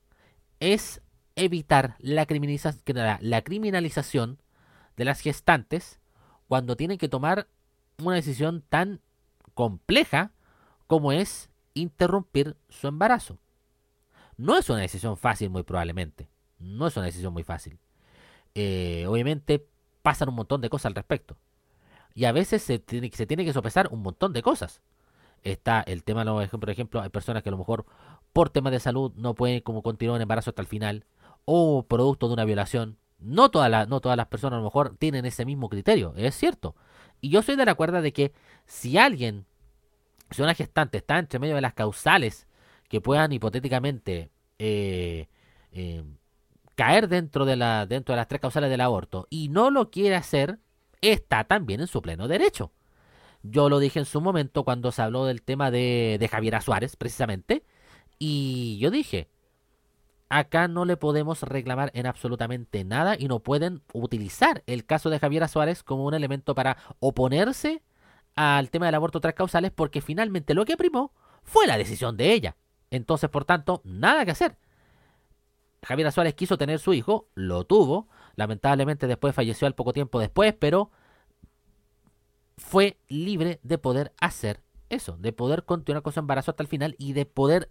es 0.61 1.00
evitar 1.35 1.97
la, 1.99 2.26
la 3.23 3.42
criminalización 3.42 4.38
de 4.97 5.04
las 5.06 5.21
gestantes 5.21 5.99
cuando 6.47 6.76
tienen 6.76 6.99
que 6.99 7.09
tomar 7.09 7.49
una 8.02 8.16
decisión 8.16 8.62
tan 8.68 9.00
compleja 9.54 10.33
como 10.87 11.11
es 11.11 11.49
interrumpir 11.73 12.59
su 12.68 12.87
embarazo. 12.87 13.38
No 14.37 14.59
es 14.59 14.68
una 14.68 14.80
decisión 14.80 15.16
fácil, 15.16 15.49
muy 15.49 15.62
probablemente. 15.62 16.28
No 16.59 16.87
es 16.87 16.97
una 16.99 17.06
decisión 17.06 17.33
muy 17.33 17.45
fácil. 17.45 17.78
Eh, 18.54 19.06
obviamente 19.09 19.66
pasan 20.02 20.28
un 20.28 20.35
montón 20.35 20.61
de 20.61 20.68
cosas 20.68 20.87
al 20.87 20.95
respecto. 20.95 21.38
Y 22.16 22.25
a 22.25 22.32
veces 22.32 22.62
se 22.62 22.78
tiene, 22.78 23.11
se 23.12 23.26
tiene 23.26 23.44
que 23.44 23.52
sopesar 23.52 23.88
un 23.92 24.00
montón 24.00 24.32
de 24.32 24.40
cosas. 24.40 24.80
Está 25.42 25.82
el 25.82 26.02
tema, 26.02 26.25
por 26.25 26.70
ejemplo, 26.70 27.02
hay 27.02 27.11
personas 27.11 27.42
que 27.42 27.50
a 27.50 27.52
lo 27.52 27.58
mejor 27.58 27.85
por 28.32 28.49
temas 28.49 28.73
de 28.73 28.80
salud 28.80 29.12
no 29.16 29.35
pueden 29.35 29.61
como 29.61 29.82
continuar 29.82 30.16
el 30.16 30.23
embarazo 30.23 30.50
hasta 30.50 30.62
el 30.62 30.66
final. 30.66 31.04
O 31.44 31.85
producto 31.85 32.26
de 32.26 32.32
una 32.32 32.46
violación. 32.46 32.96
No 33.18 33.50
todas, 33.50 33.70
las, 33.70 33.87
no 33.88 34.00
todas 34.00 34.16
las 34.16 34.28
personas 34.28 34.56
a 34.56 34.61
lo 34.61 34.64
mejor 34.64 34.96
tienen 34.96 35.26
ese 35.26 35.44
mismo 35.44 35.68
criterio, 35.68 36.14
es 36.16 36.35
cierto. 36.35 36.75
Y 37.20 37.28
yo 37.28 37.42
soy 37.42 37.56
de 37.56 37.66
la 37.66 37.75
cuerda 37.75 38.00
de 38.00 38.14
que 38.14 38.32
si 38.64 38.96
alguien, 38.96 39.44
si 40.30 40.40
una 40.40 40.54
gestante 40.54 40.99
está 40.99 41.18
entre 41.18 41.38
medio 41.38 41.54
de 41.54 41.61
las 41.61 41.75
causales 41.75 42.46
que 42.88 43.02
puedan 43.02 43.30
hipotéticamente 43.32 44.30
eh, 44.58 45.28
eh, 45.73 46.02
caer 46.76 47.08
dentro 47.08 47.44
de, 47.44 47.56
la, 47.56 47.85
dentro 47.87 48.14
de 48.14 48.16
las 48.16 48.28
tres 48.28 48.40
causales 48.40 48.70
del 48.70 48.80
aborto 48.80 49.26
y 49.28 49.49
no 49.49 49.70
lo 49.70 49.90
quiere 49.90 50.16
hacer, 50.16 50.58
está 51.10 51.44
también 51.44 51.80
en 51.80 51.86
su 51.86 52.02
pleno 52.02 52.28
derecho. 52.28 52.72
Yo 53.42 53.68
lo 53.68 53.78
dije 53.78 53.98
en 53.98 54.04
su 54.04 54.20
momento 54.20 54.64
cuando 54.64 54.92
se 54.92 55.02
habló 55.02 55.25
del 55.25 55.42
tema 55.42 55.70
de, 55.70 56.16
de 56.18 56.28
Javiera 56.28 56.60
Suárez, 56.60 56.96
precisamente, 56.96 57.64
y 58.18 58.78
yo 58.78 58.90
dije, 58.90 59.28
acá 60.28 60.68
no 60.68 60.84
le 60.84 60.96
podemos 60.96 61.42
reclamar 61.42 61.90
en 61.94 62.06
absolutamente 62.06 62.84
nada 62.84 63.16
y 63.18 63.28
no 63.28 63.40
pueden 63.40 63.82
utilizar 63.92 64.62
el 64.66 64.84
caso 64.84 65.10
de 65.10 65.18
Javiera 65.18 65.48
Suárez 65.48 65.82
como 65.82 66.04
un 66.06 66.14
elemento 66.14 66.54
para 66.54 66.76
oponerse 66.98 67.82
al 68.34 68.70
tema 68.70 68.86
del 68.86 68.94
aborto 68.94 69.20
tras 69.20 69.34
causales 69.34 69.70
porque 69.70 70.00
finalmente 70.00 70.54
lo 70.54 70.64
que 70.64 70.76
primó 70.76 71.12
fue 71.42 71.66
la 71.66 71.78
decisión 71.78 72.16
de 72.16 72.32
ella. 72.32 72.56
Entonces, 72.90 73.30
por 73.30 73.44
tanto, 73.44 73.80
nada 73.84 74.25
que 74.25 74.32
hacer. 74.32 74.56
Javiera 75.82 76.10
Suárez 76.10 76.34
quiso 76.34 76.58
tener 76.58 76.80
su 76.80 76.92
hijo, 76.94 77.28
lo 77.34 77.64
tuvo, 77.64 78.08
lamentablemente 78.37 79.07
después 79.07 79.35
falleció 79.35 79.66
al 79.66 79.75
poco 79.75 79.93
tiempo 79.93 80.21
después, 80.21 80.55
pero 80.55 80.90
fue 82.57 82.99
libre 83.09 83.61
de 83.62 83.78
poder 83.78 84.12
hacer 84.21 84.62
eso, 84.88 85.16
de 85.19 85.33
poder 85.33 85.64
continuar 85.64 86.02
con 86.02 86.12
su 86.12 86.21
embarazo 86.21 86.52
hasta 86.52 86.62
el 86.62 86.69
final 86.69 86.95
y 86.99 87.12
de 87.12 87.26
poder 87.26 87.71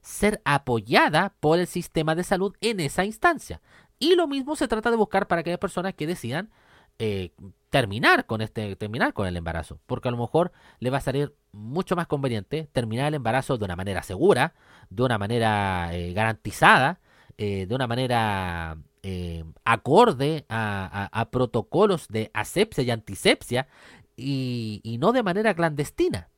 ser 0.00 0.40
apoyada 0.44 1.34
por 1.40 1.58
el 1.58 1.66
sistema 1.66 2.14
de 2.14 2.24
salud 2.24 2.54
en 2.60 2.80
esa 2.80 3.04
instancia. 3.04 3.60
Y 3.98 4.14
lo 4.14 4.26
mismo 4.26 4.56
se 4.56 4.68
trata 4.68 4.90
de 4.90 4.96
buscar 4.96 5.26
para 5.26 5.40
aquellas 5.40 5.58
personas 5.58 5.94
que 5.94 6.06
decidan 6.06 6.50
eh, 6.98 7.32
terminar 7.70 8.26
con 8.26 8.42
este, 8.42 8.76
terminar 8.76 9.12
con 9.12 9.26
el 9.26 9.36
embarazo, 9.36 9.80
porque 9.86 10.08
a 10.08 10.10
lo 10.10 10.18
mejor 10.18 10.52
le 10.78 10.90
va 10.90 10.98
a 10.98 11.00
salir 11.00 11.34
mucho 11.52 11.96
más 11.96 12.06
conveniente 12.06 12.68
terminar 12.72 13.08
el 13.08 13.14
embarazo 13.14 13.56
de 13.56 13.64
una 13.64 13.76
manera 13.76 14.02
segura, 14.02 14.54
de 14.90 15.02
una 15.02 15.18
manera 15.18 15.94
eh, 15.94 16.12
garantizada, 16.12 17.00
eh, 17.44 17.66
de 17.66 17.74
una 17.74 17.88
manera 17.88 18.78
eh, 19.02 19.42
acorde 19.64 20.46
a, 20.48 21.28
protocolos 21.32 22.06
de 22.06 22.30
asepsia 22.34 22.84
y 22.84 22.90
antisepsia 22.92 23.66
y, 24.16 24.80
y 24.84 24.98
no 24.98 25.10
de 25.10 25.24
manera 25.24 25.52
clandestina. 25.52 26.28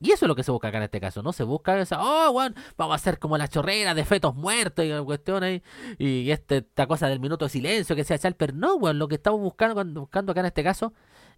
Y 0.00 0.10
eso 0.10 0.24
es 0.24 0.28
lo 0.28 0.34
que 0.34 0.42
se 0.42 0.50
busca 0.50 0.68
acá 0.68 0.78
en 0.78 0.84
este 0.84 1.02
caso, 1.02 1.22
¿no? 1.22 1.34
Se 1.34 1.44
busca 1.44 1.78
esa, 1.78 2.00
oh, 2.00 2.30
weón, 2.30 2.54
vamos 2.78 2.92
a 2.92 2.96
hacer 2.96 3.18
como 3.18 3.36
la 3.36 3.46
chorrera 3.46 3.94
de 3.94 4.06
fetos 4.06 4.34
muertos 4.34 4.86
y 4.86 4.88
la 4.88 5.02
cuestión 5.02 5.42
ahí, 5.44 5.62
y 5.98 6.30
este, 6.30 6.58
esta 6.58 6.86
cosa 6.86 7.08
del 7.08 7.20
minuto 7.20 7.44
de 7.44 7.50
silencio 7.50 7.94
que 7.94 8.02
sea 8.02 8.16
echar, 8.16 8.34
pero 8.34 8.54
no, 8.54 8.76
weón, 8.76 8.98
lo 8.98 9.08
que 9.08 9.16
estamos 9.16 9.40
buscando, 9.40 9.84
buscando 10.00 10.32
acá 10.32 10.40
en 10.40 10.46
este 10.46 10.64
caso 10.64 10.94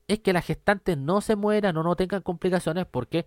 es 0.06 0.20
que 0.20 0.32
las 0.32 0.46
gestantes 0.46 0.96
no 0.96 1.20
se 1.20 1.34
mueran 1.34 1.76
o 1.76 1.82
no 1.82 1.96
tengan 1.96 2.22
complicaciones 2.22 2.86
porque, 2.86 3.26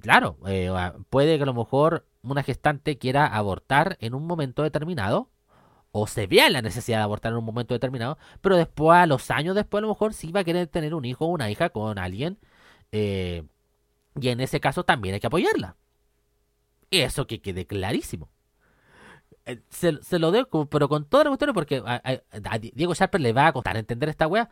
claro, 0.00 0.38
eh, 0.46 0.70
puede 1.10 1.36
que 1.36 1.42
a 1.42 1.46
lo 1.46 1.54
mejor 1.54 2.06
una 2.22 2.42
gestante 2.42 2.98
quiera 2.98 3.26
abortar 3.26 3.96
en 4.00 4.14
un 4.14 4.26
momento 4.26 4.62
determinado, 4.62 5.30
o 5.92 6.06
se 6.06 6.26
vea 6.26 6.50
la 6.50 6.62
necesidad 6.62 6.98
de 6.98 7.04
abortar 7.04 7.32
en 7.32 7.38
un 7.38 7.44
momento 7.44 7.74
determinado, 7.74 8.18
pero 8.40 8.56
después, 8.56 8.98
a 8.98 9.06
los 9.06 9.30
años 9.30 9.54
después, 9.54 9.80
a 9.80 9.82
lo 9.82 9.88
mejor 9.88 10.12
sí 10.14 10.32
va 10.32 10.40
a 10.40 10.44
querer 10.44 10.66
tener 10.66 10.94
un 10.94 11.04
hijo 11.04 11.26
o 11.26 11.28
una 11.28 11.50
hija 11.50 11.70
con 11.70 11.98
alguien, 11.98 12.38
eh, 12.92 13.44
y 14.20 14.28
en 14.28 14.40
ese 14.40 14.60
caso 14.60 14.84
también 14.84 15.14
hay 15.14 15.20
que 15.20 15.26
apoyarla. 15.28 15.76
Eso 16.90 17.26
que 17.26 17.40
quede 17.40 17.66
clarísimo. 17.66 18.28
Eh, 19.46 19.60
Se, 19.70 20.02
se 20.02 20.18
lo 20.18 20.32
dejo, 20.32 20.66
pero 20.66 20.88
con 20.88 21.04
toda 21.04 21.24
la 21.24 21.30
cuestión, 21.30 21.52
porque 21.54 21.82
a, 21.86 22.00
Diego 22.74 22.94
Sharper 22.94 23.20
le 23.20 23.32
va 23.32 23.46
a 23.48 23.52
costar 23.52 23.76
entender 23.76 24.08
esta 24.08 24.26
wea. 24.26 24.48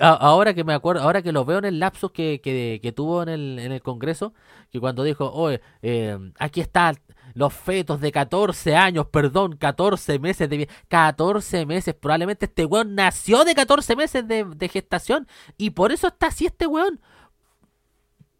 A- 0.00 0.08
ahora 0.14 0.54
que 0.54 0.64
me 0.64 0.74
acuerdo, 0.74 1.02
ahora 1.02 1.22
que 1.22 1.32
lo 1.32 1.44
veo 1.44 1.58
en 1.58 1.64
el 1.64 1.78
lapsus 1.80 2.10
que, 2.12 2.40
que, 2.42 2.92
tuvo 2.92 3.22
en 3.22 3.28
el, 3.30 3.58
en 3.58 3.72
el 3.72 3.82
Congreso, 3.82 4.34
que 4.70 4.80
cuando 4.80 5.02
dijo, 5.02 5.30
oye, 5.32 5.60
eh, 5.82 6.18
aquí 6.38 6.60
están 6.60 6.96
los 7.34 7.52
fetos 7.52 8.00
de 8.00 8.12
14 8.12 8.76
años, 8.76 9.06
perdón, 9.06 9.56
14 9.56 10.18
meses 10.18 10.48
de 10.48 10.58
vie- 10.58 10.68
14 10.88 11.66
meses, 11.66 11.94
probablemente 11.94 12.44
este 12.46 12.64
weón 12.66 12.94
nació 12.94 13.44
de 13.44 13.54
14 13.54 13.96
meses 13.96 14.28
de, 14.28 14.44
de 14.44 14.68
gestación 14.68 15.26
y 15.56 15.70
por 15.70 15.90
eso 15.90 16.08
está 16.08 16.26
así 16.28 16.46
este 16.46 16.66
weón. 16.66 17.00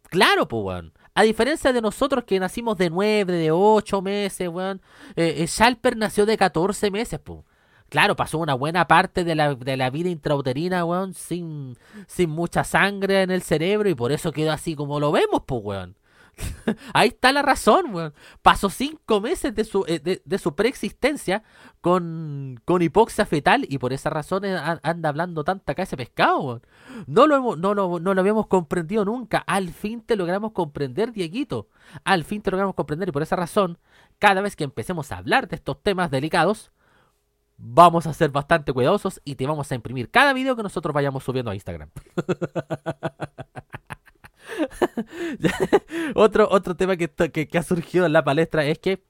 Claro, 0.09 0.47
pues, 0.47 0.63
weón. 0.63 0.93
A 1.17 1.23
diferencia 1.23 1.71
de 1.71 1.81
nosotros 1.81 2.25
que 2.25 2.39
nacimos 2.41 2.77
de 2.77 2.89
9, 2.89 3.33
de 3.33 3.51
8 3.51 4.01
meses, 4.01 4.49
weón. 4.49 4.81
Eh, 5.15 5.35
eh, 5.37 5.47
Schalper 5.47 5.95
nació 5.95 6.25
de 6.25 6.37
14 6.37 6.91
meses, 6.91 7.19
pues. 7.23 7.39
Claro, 7.87 8.17
pasó 8.17 8.37
una 8.39 8.53
buena 8.53 8.87
parte 8.87 9.23
de 9.23 9.33
la, 9.35 9.55
de 9.55 9.77
la 9.77 9.89
vida 9.89 10.09
intrauterina, 10.09 10.83
weón, 10.83 11.13
sin, 11.13 11.77
sin 12.07 12.29
mucha 12.29 12.65
sangre 12.65 13.21
en 13.21 13.31
el 13.31 13.41
cerebro 13.43 13.87
y 13.89 13.95
por 13.95 14.11
eso 14.11 14.33
quedó 14.33 14.51
así 14.51 14.75
como 14.75 14.99
lo 14.99 15.13
vemos, 15.13 15.43
pues, 15.45 15.61
weón. 15.63 15.95
Ahí 16.93 17.09
está 17.09 17.31
la 17.31 17.41
razón, 17.41 17.93
weón. 17.93 18.13
Pasó 18.41 18.69
cinco 18.69 19.21
meses 19.21 19.53
de 19.55 19.63
su, 19.63 19.85
eh, 19.87 19.99
de, 20.23 20.37
su 20.37 20.55
preexistencia 20.55 21.43
con, 21.81 22.59
con 22.65 22.81
hipoxia 22.81 23.25
fetal 23.25 23.65
y 23.69 23.77
por 23.77 23.93
esa 23.93 24.09
razón 24.09 24.43
anda 24.45 25.09
hablando 25.09 25.43
tanta 25.43 25.71
acá 25.73 25.83
ese 25.83 25.97
pescado, 25.97 26.39
weón. 26.39 26.61
No 27.07 27.27
lo, 27.27 27.35
hemos- 27.35 27.57
no, 27.57 27.73
lo, 27.73 27.99
no 27.99 28.13
lo 28.13 28.21
habíamos 28.21 28.47
comprendido 28.47 29.05
nunca. 29.05 29.39
Al 29.47 29.69
fin 29.69 30.01
te 30.01 30.15
logramos 30.15 30.51
comprender, 30.51 31.11
Dieguito. 31.11 31.69
Al 32.03 32.23
fin 32.23 32.41
te 32.41 32.51
logramos 32.51 32.75
comprender 32.75 33.09
y 33.09 33.11
por 33.11 33.23
esa 33.23 33.35
razón, 33.35 33.77
cada 34.19 34.41
vez 34.41 34.55
que 34.55 34.63
empecemos 34.63 35.11
a 35.11 35.17
hablar 35.17 35.47
de 35.47 35.55
estos 35.57 35.81
temas 35.81 36.11
delicados, 36.11 36.71
vamos 37.57 38.07
a 38.07 38.13
ser 38.13 38.31
bastante 38.31 38.73
cuidadosos 38.73 39.21
y 39.25 39.35
te 39.35 39.47
vamos 39.47 39.71
a 39.71 39.75
imprimir 39.75 40.11
cada 40.11 40.33
video 40.33 40.55
que 40.55 40.63
nosotros 40.63 40.93
vayamos 40.93 41.23
subiendo 41.23 41.51
a 41.51 41.55
Instagram. 41.55 41.89
otro, 46.15 46.47
otro 46.49 46.75
tema 46.75 46.97
que, 46.97 47.09
que, 47.09 47.57
ha 47.57 47.63
surgido 47.63 48.05
en 48.05 48.13
la 48.13 48.23
palestra 48.23 48.65
es 48.65 48.79
que 48.79 49.03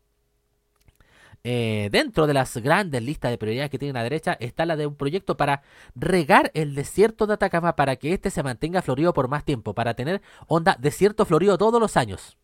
eh, 1.43 1.89
dentro 1.91 2.25
de 2.25 2.33
las 2.33 2.57
grandes 2.57 3.03
listas 3.03 3.29
de 3.29 3.37
prioridades 3.37 3.69
que 3.69 3.77
tiene 3.77 3.93
la 3.93 4.03
derecha 4.03 4.35
está 4.39 4.65
la 4.65 4.75
de 4.75 4.87
un 4.87 4.95
proyecto 4.95 5.37
para 5.37 5.61
regar 5.93 6.51
el 6.55 6.73
desierto 6.73 7.27
de 7.27 7.35
Atacama 7.35 7.75
para 7.75 7.97
que 7.97 8.13
éste 8.13 8.31
se 8.31 8.41
mantenga 8.41 8.81
florido 8.81 9.13
por 9.13 9.27
más 9.27 9.45
tiempo, 9.45 9.75
para 9.75 9.93
tener 9.93 10.21
onda 10.47 10.75
desierto 10.79 11.25
florido 11.25 11.57
todos 11.57 11.79
los 11.79 11.97
años. 11.97 12.37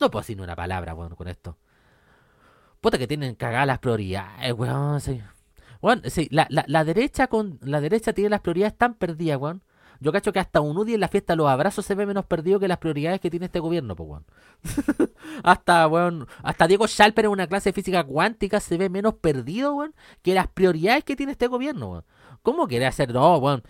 No 0.00 0.10
puedo 0.10 0.22
decir 0.22 0.40
una 0.40 0.56
palabra, 0.56 0.94
weón, 0.94 1.14
con 1.14 1.28
esto. 1.28 1.56
Puta 2.80 2.98
que 2.98 3.06
tienen 3.06 3.34
cagadas 3.34 3.66
las 3.66 3.78
prioridades. 3.78 4.56
Sí. 5.04 5.20
Sí, 6.06 6.28
la, 6.30 6.46
la, 6.50 6.84
derecha 6.84 7.26
con 7.28 7.58
la 7.62 7.80
derecha 7.80 8.12
tiene 8.12 8.30
las 8.30 8.40
prioridades 8.40 8.76
tan 8.76 8.94
perdidas. 8.94 9.40
Yo 10.00 10.12
cacho 10.12 10.32
que 10.32 10.40
hasta 10.40 10.60
un 10.60 10.76
UDI 10.78 10.94
en 10.94 11.00
la 11.00 11.08
fiesta 11.08 11.36
los 11.36 11.48
abrazos 11.48 11.84
se 11.84 11.94
ve 11.94 12.06
menos 12.06 12.24
perdido 12.24 12.58
que 12.58 12.68
las 12.68 12.78
prioridades 12.78 13.20
que 13.20 13.30
tiene 13.30 13.46
este 13.46 13.60
gobierno, 13.60 13.94
pues, 13.94 14.08
weón. 14.08 14.24
hasta, 15.44 15.86
weón, 15.86 16.26
hasta 16.42 16.66
Diego 16.66 16.88
Schalper 16.88 17.26
en 17.26 17.30
una 17.30 17.46
clase 17.46 17.68
de 17.68 17.74
física 17.74 18.02
cuántica 18.04 18.60
se 18.60 18.78
ve 18.78 18.88
menos 18.88 19.14
perdido, 19.14 19.74
weón, 19.74 19.94
que 20.22 20.34
las 20.34 20.48
prioridades 20.48 21.04
que 21.04 21.16
tiene 21.16 21.32
este 21.32 21.46
gobierno, 21.48 21.90
weón. 21.90 22.04
¿Cómo 22.42 22.66
quiere 22.66 22.86
hacer? 22.86 23.12
No, 23.12 23.36
weón. 23.36 23.62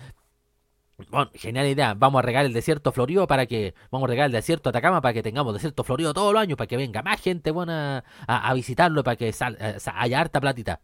Bueno, 1.09 1.31
genial 1.35 1.67
idea. 1.67 1.95
Vamos 1.95 2.19
a 2.21 2.23
regar 2.23 2.45
el 2.45 2.53
desierto 2.53 2.93
florido 2.93 3.27
para 3.27 3.47
que. 3.47 3.75
Vamos 3.91 4.07
a 4.07 4.11
regar 4.11 4.27
el 4.27 4.33
desierto 4.33 4.69
Atacama 4.69 5.01
para 5.01 5.15
que 5.15 5.23
tengamos 5.23 5.55
desierto 5.55 5.83
florido 5.83 6.13
todos 6.15 6.33
los 6.33 6.43
años, 6.43 6.57
para 6.57 6.69
que 6.69 6.77
venga 6.77 7.03
más 7.03 7.21
gente 7.21 7.51
buena 7.51 8.05
a, 8.27 8.49
a 8.49 8.55
visitarlo, 8.55 9.03
para 9.03 9.17
que 9.17 9.33
sal, 9.33 9.57
eh, 9.61 9.79
haya 9.95 10.21
harta 10.21 10.41
platita. 10.41 10.81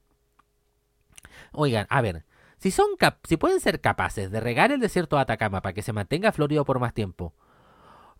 Oigan, 1.53 1.87
a 1.91 2.01
ver. 2.03 2.25
Si, 2.59 2.71
son 2.71 2.87
si 3.25 3.37
pueden 3.37 3.61
ser 3.61 3.81
capaces 3.81 4.31
de 4.31 4.41
regar 4.41 4.73
el 4.73 4.81
desierto 4.81 5.17
de 5.17 5.23
Atacama 5.23 5.61
para 5.63 5.75
que 5.75 5.83
se 5.83 5.93
mantenga 5.93 6.33
florido 6.33 6.65
por 6.65 6.81
más 6.81 6.95
tiempo, 6.95 7.35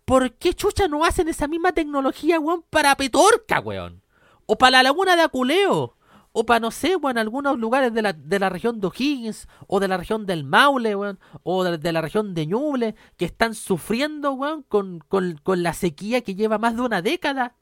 ¿por 0.05 0.35
qué 0.35 0.55
chucha 0.55 0.89
no 0.89 1.05
hacen 1.05 1.29
esa 1.29 1.49
misma 1.49 1.73
tecnología, 1.73 2.39
weón, 2.39 2.65
para 2.69 2.95
Petorca, 2.97 3.61
weón? 3.61 4.03
O 4.47 4.57
para 4.57 4.79
la 4.79 4.83
laguna 4.85 5.17
de 5.17 5.23
Aculeo. 5.23 5.97
O 6.39 6.45
para, 6.45 6.61
no 6.61 6.71
sé, 6.71 6.97
weón, 6.97 7.17
algunos 7.17 7.59
lugares 7.59 7.95
de 7.95 8.03
la, 8.03 8.13
de 8.13 8.39
la 8.39 8.51
región 8.51 8.79
de 8.79 8.89
O'Higgins, 8.89 9.49
o 9.67 9.81
de 9.81 9.89
la 9.89 9.97
región 9.97 10.27
del 10.27 10.45
Maule, 10.45 10.95
weón, 10.95 11.19
o 11.43 11.65
de, 11.65 11.79
de 11.79 11.93
la 11.93 12.03
región 12.03 12.35
de 12.35 12.47
Ñuble, 12.47 12.95
que 13.17 13.25
están 13.25 13.55
sufriendo, 13.55 14.33
weón, 14.33 14.63
con, 14.63 14.99
con, 15.09 15.41
con 15.43 15.63
la 15.63 15.73
sequía 15.73 16.21
que 16.21 16.35
lleva 16.35 16.59
más 16.59 16.77
de 16.77 16.83
una 16.83 17.01
década. 17.01 17.57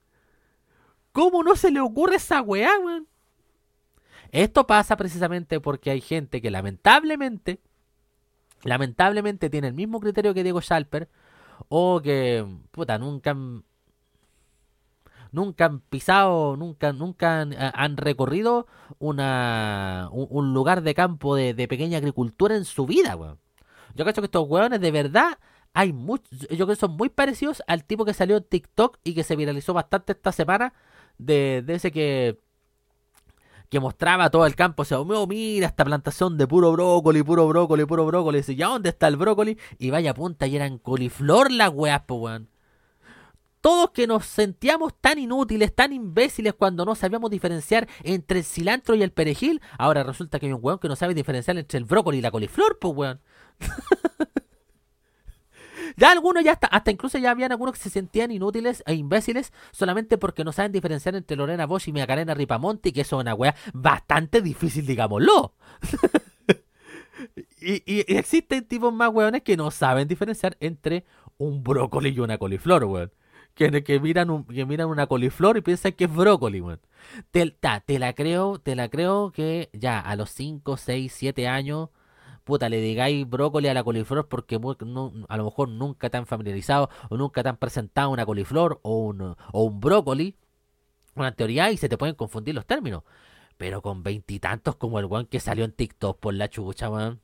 ¿Cómo 1.12 1.44
no 1.44 1.54
se 1.54 1.70
le 1.70 1.78
ocurre 1.78 2.16
esa 2.16 2.42
weá, 2.42 2.76
weón? 2.80 3.06
Esto 4.34 4.66
pasa 4.66 4.96
precisamente 4.96 5.60
porque 5.60 5.92
hay 5.92 6.00
gente 6.00 6.42
que 6.42 6.50
lamentablemente, 6.50 7.60
lamentablemente 8.64 9.48
tiene 9.48 9.68
el 9.68 9.74
mismo 9.74 10.00
criterio 10.00 10.34
que 10.34 10.42
Diego 10.42 10.60
Schalper, 10.60 11.08
o 11.68 12.00
que, 12.02 12.44
puta, 12.72 12.98
nunca 12.98 13.30
han, 13.30 13.62
nunca 15.30 15.66
han 15.66 15.78
pisado, 15.78 16.56
nunca, 16.56 16.92
nunca 16.92 17.42
han, 17.42 17.54
han 17.56 17.96
recorrido 17.96 18.66
una, 18.98 20.08
un, 20.10 20.52
lugar 20.52 20.82
de 20.82 20.94
campo 20.94 21.36
de, 21.36 21.54
de, 21.54 21.68
pequeña 21.68 21.98
agricultura 21.98 22.56
en 22.56 22.64
su 22.64 22.86
vida, 22.86 23.14
weón. 23.14 23.38
Yo 23.94 24.04
creo 24.04 24.14
que 24.14 24.22
estos 24.22 24.48
weones 24.48 24.80
de 24.80 24.90
verdad 24.90 25.38
hay 25.74 25.92
muchos, 25.92 26.40
yo 26.40 26.66
creo 26.66 26.66
que 26.66 26.76
son 26.76 26.96
muy 26.96 27.08
parecidos 27.08 27.62
al 27.68 27.84
tipo 27.84 28.04
que 28.04 28.14
salió 28.14 28.38
en 28.38 28.42
TikTok 28.42 28.98
y 29.04 29.14
que 29.14 29.22
se 29.22 29.36
viralizó 29.36 29.74
bastante 29.74 30.10
esta 30.10 30.32
semana 30.32 30.74
de, 31.18 31.62
de 31.64 31.74
ese 31.76 31.92
que 31.92 32.40
que 33.68 33.80
mostraba 33.80 34.30
todo 34.30 34.46
el 34.46 34.54
campo, 34.54 34.82
o 34.82 34.84
sea, 34.84 35.00
oh, 35.00 35.26
mira 35.26 35.66
esta 35.66 35.84
plantación 35.84 36.38
de 36.38 36.46
puro 36.46 36.72
brócoli, 36.72 37.22
puro 37.22 37.48
brócoli, 37.48 37.84
puro 37.84 38.06
brócoli, 38.06 38.42
y 38.46 38.54
¿ya 38.54 38.68
dónde 38.68 38.90
está 38.90 39.08
el 39.08 39.16
brócoli? 39.16 39.58
Y 39.78 39.90
vaya 39.90 40.14
punta, 40.14 40.46
y 40.46 40.56
eran 40.56 40.78
coliflor 40.78 41.50
las 41.50 41.70
weas, 41.70 42.02
po 42.02 42.16
weón. 42.16 42.48
Todos 43.60 43.90
que 43.92 44.06
nos 44.06 44.26
sentíamos 44.26 44.92
tan 45.00 45.18
inútiles, 45.18 45.74
tan 45.74 45.92
imbéciles 45.94 46.52
cuando 46.52 46.84
no 46.84 46.94
sabíamos 46.94 47.30
diferenciar 47.30 47.88
entre 48.02 48.40
el 48.40 48.44
cilantro 48.44 48.94
y 48.94 49.02
el 49.02 49.10
perejil, 49.10 49.62
ahora 49.78 50.02
resulta 50.02 50.38
que 50.38 50.46
hay 50.46 50.52
un 50.52 50.60
weón 50.62 50.78
que 50.78 50.88
no 50.88 50.96
sabe 50.96 51.14
diferenciar 51.14 51.56
entre 51.56 51.78
el 51.78 51.84
brócoli 51.86 52.18
y 52.18 52.20
la 52.20 52.30
coliflor, 52.30 52.78
po 52.78 52.90
weón. 52.90 53.20
Ya 55.96 56.12
algunos 56.12 56.44
ya 56.44 56.52
hasta, 56.52 56.66
hasta 56.66 56.90
incluso 56.90 57.18
ya 57.18 57.30
habían 57.30 57.52
algunos 57.52 57.74
que 57.74 57.80
se 57.80 57.90
sentían 57.90 58.30
inútiles 58.30 58.82
e 58.86 58.94
imbéciles 58.94 59.52
solamente 59.70 60.18
porque 60.18 60.44
no 60.44 60.52
saben 60.52 60.72
diferenciar 60.72 61.14
entre 61.14 61.36
Lorena 61.36 61.66
Bosch 61.66 61.88
y 61.88 61.92
Macarena 61.92 62.34
Ripamonti, 62.34 62.92
que 62.92 63.02
eso 63.02 63.16
es 63.16 63.22
una 63.22 63.34
wea 63.34 63.54
bastante 63.72 64.42
difícil, 64.42 64.86
digámoslo. 64.86 65.54
y, 67.60 67.82
y, 67.92 68.16
existen 68.16 68.64
tipos 68.64 68.92
más 68.92 69.10
weones 69.12 69.42
que 69.42 69.56
no 69.56 69.70
saben 69.70 70.08
diferenciar 70.08 70.56
entre 70.60 71.04
un 71.38 71.62
brócoli 71.62 72.10
y 72.10 72.20
una 72.20 72.38
coliflor, 72.38 72.84
weón. 72.84 73.12
Que, 73.54 73.84
que, 73.84 74.00
miran 74.00 74.30
un, 74.30 74.44
que 74.44 74.66
miran 74.66 74.88
una 74.88 75.06
coliflor 75.06 75.56
y 75.56 75.60
piensan 75.60 75.92
que 75.92 76.04
es 76.04 76.14
brócoli, 76.14 76.60
weón. 76.60 76.80
Te, 77.30 77.56
te 77.86 77.98
la 77.98 78.12
creo, 78.14 78.58
te 78.58 78.74
la 78.74 78.88
creo 78.88 79.30
que 79.30 79.70
ya 79.72 80.00
a 80.00 80.16
los 80.16 80.30
5, 80.30 80.76
6, 80.76 81.12
7 81.14 81.48
años 81.48 81.90
puta, 82.44 82.68
le 82.68 82.80
digáis 82.80 83.28
brócoli 83.28 83.68
a 83.68 83.74
la 83.74 83.82
coliflor 83.82 84.28
porque 84.28 84.56
a 84.56 85.36
lo 85.36 85.44
mejor 85.44 85.68
nunca 85.68 86.10
te 86.10 86.16
han 86.16 86.26
familiarizado 86.26 86.90
o 87.08 87.16
nunca 87.16 87.42
te 87.42 87.48
han 87.48 87.56
presentado 87.56 88.10
una 88.10 88.26
coliflor 88.26 88.80
o 88.82 88.98
un, 88.98 89.20
o 89.22 89.64
un 89.64 89.80
brócoli, 89.80 90.36
una 91.14 91.34
teoría 91.34 91.70
y 91.70 91.76
se 91.76 91.88
te 91.88 91.98
pueden 91.98 92.14
confundir 92.14 92.54
los 92.54 92.66
términos. 92.66 93.02
Pero 93.56 93.82
con 93.82 94.02
veintitantos 94.02 94.76
como 94.76 94.98
el 94.98 95.06
one 95.06 95.26
que 95.26 95.40
salió 95.40 95.64
en 95.64 95.72
TikTok 95.72 96.18
por 96.18 96.34
la 96.34 96.48
chucha, 96.48 96.90
man. 96.90 97.20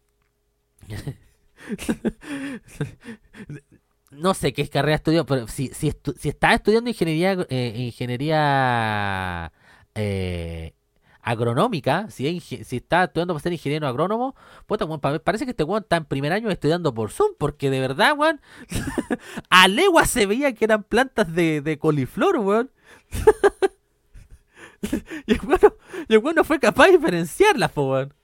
no 4.10 4.34
sé 4.34 4.52
qué 4.52 4.68
carrera 4.68 4.96
estudió, 4.96 5.26
pero 5.26 5.48
si, 5.48 5.68
si, 5.68 5.88
estás 5.88 6.54
estudiando 6.54 6.90
ingeniería, 6.90 7.46
eh, 7.48 7.74
ingeniería 7.76 9.52
eh, 9.94 10.74
agronómica, 11.22 12.10
si, 12.10 12.42
está 12.70 13.04
estudiando 13.04 13.34
para 13.34 13.42
ser 13.42 13.52
ingeniero 13.52 13.86
agrónomo, 13.86 14.34
puta, 14.66 14.86
parece 15.20 15.44
que 15.44 15.52
este 15.52 15.64
weón 15.64 15.82
está 15.82 15.96
en 15.96 16.04
primer 16.04 16.32
año 16.32 16.50
estudiando 16.50 16.94
por 16.94 17.10
Zoom, 17.10 17.32
porque 17.38 17.70
de 17.70 17.80
verdad, 17.80 18.14
weón, 18.16 18.40
a 19.50 19.68
legua 19.68 20.06
se 20.06 20.26
veía 20.26 20.54
que 20.54 20.64
eran 20.64 20.82
plantas 20.82 21.32
de, 21.34 21.78
coliflor, 21.80 22.38
weón. 22.38 22.70
y, 25.26 25.32
el 25.32 25.40
weón, 25.42 25.74
y 26.08 26.14
el 26.14 26.34
no 26.34 26.44
fue 26.44 26.58
capaz 26.58 26.86
de 26.86 26.92
diferenciarlas, 26.92 27.70
weón. 27.76 28.14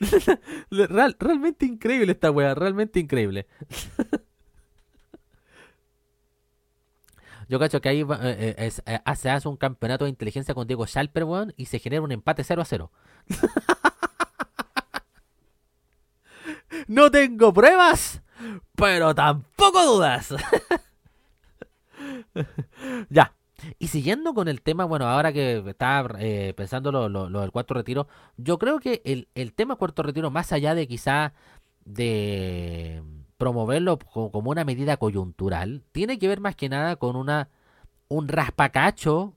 Real, 0.70 1.16
realmente 1.18 1.66
increíble 1.66 2.12
esta 2.12 2.30
weá, 2.30 2.54
realmente 2.54 3.00
increíble. 3.00 3.46
Yo 7.54 7.60
cacho 7.60 7.80
que 7.80 7.88
ahí 7.88 8.04
eh, 8.20 8.56
es, 8.58 8.82
eh, 8.84 8.98
se 9.14 9.30
hace 9.30 9.48
un 9.48 9.56
campeonato 9.56 10.06
de 10.06 10.10
inteligencia 10.10 10.56
con 10.56 10.66
Diego 10.66 10.88
Schalper, 10.88 11.22
weón, 11.22 11.54
y 11.56 11.66
se 11.66 11.78
genera 11.78 12.02
un 12.02 12.10
empate 12.10 12.42
0 12.42 12.60
a 12.60 12.64
0. 12.64 12.90
no 16.88 17.12
tengo 17.12 17.52
pruebas, 17.52 18.22
pero 18.74 19.14
tampoco 19.14 19.86
dudas. 19.86 20.34
ya. 23.08 23.36
Y 23.78 23.86
siguiendo 23.86 24.34
con 24.34 24.48
el 24.48 24.60
tema, 24.60 24.84
bueno, 24.84 25.06
ahora 25.06 25.32
que 25.32 25.62
estaba 25.64 26.16
eh, 26.18 26.54
pensando 26.56 26.90
lo, 26.90 27.40
del 27.40 27.52
cuarto 27.52 27.74
retiro, 27.74 28.08
yo 28.36 28.58
creo 28.58 28.80
que 28.80 29.28
el 29.32 29.52
tema 29.52 29.76
cuarto 29.76 30.02
retiro, 30.02 30.32
más 30.32 30.50
allá 30.50 30.74
de 30.74 30.88
quizá 30.88 31.34
de 31.84 33.00
promoverlo 33.36 33.98
como 33.98 34.50
una 34.50 34.64
medida 34.64 34.96
coyuntural 34.96 35.82
tiene 35.92 36.18
que 36.18 36.28
ver 36.28 36.40
más 36.40 36.56
que 36.56 36.68
nada 36.68 36.96
con 36.96 37.16
una 37.16 37.48
un 38.08 38.28
raspacacho 38.28 39.34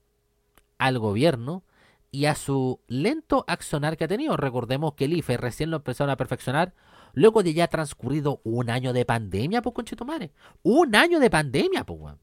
al 0.78 0.98
gobierno 0.98 1.64
y 2.10 2.26
a 2.26 2.34
su 2.34 2.80
lento 2.86 3.44
accionar 3.48 3.96
que 3.96 4.04
ha 4.04 4.08
tenido. 4.08 4.36
Recordemos 4.36 4.94
que 4.94 5.04
el 5.06 5.12
IFE 5.14 5.36
recién 5.36 5.70
lo 5.70 5.78
empezaron 5.78 6.10
a 6.10 6.16
perfeccionar 6.16 6.74
luego 7.12 7.42
de 7.42 7.54
ya 7.54 7.68
transcurrido 7.68 8.40
un 8.44 8.70
año 8.70 8.92
de 8.92 9.04
pandemia, 9.04 9.62
pues 9.62 9.74
conchetumare. 9.74 10.32
Un 10.62 10.94
año 10.94 11.20
de 11.20 11.30
pandemia, 11.30 11.84
pues. 11.84 12.14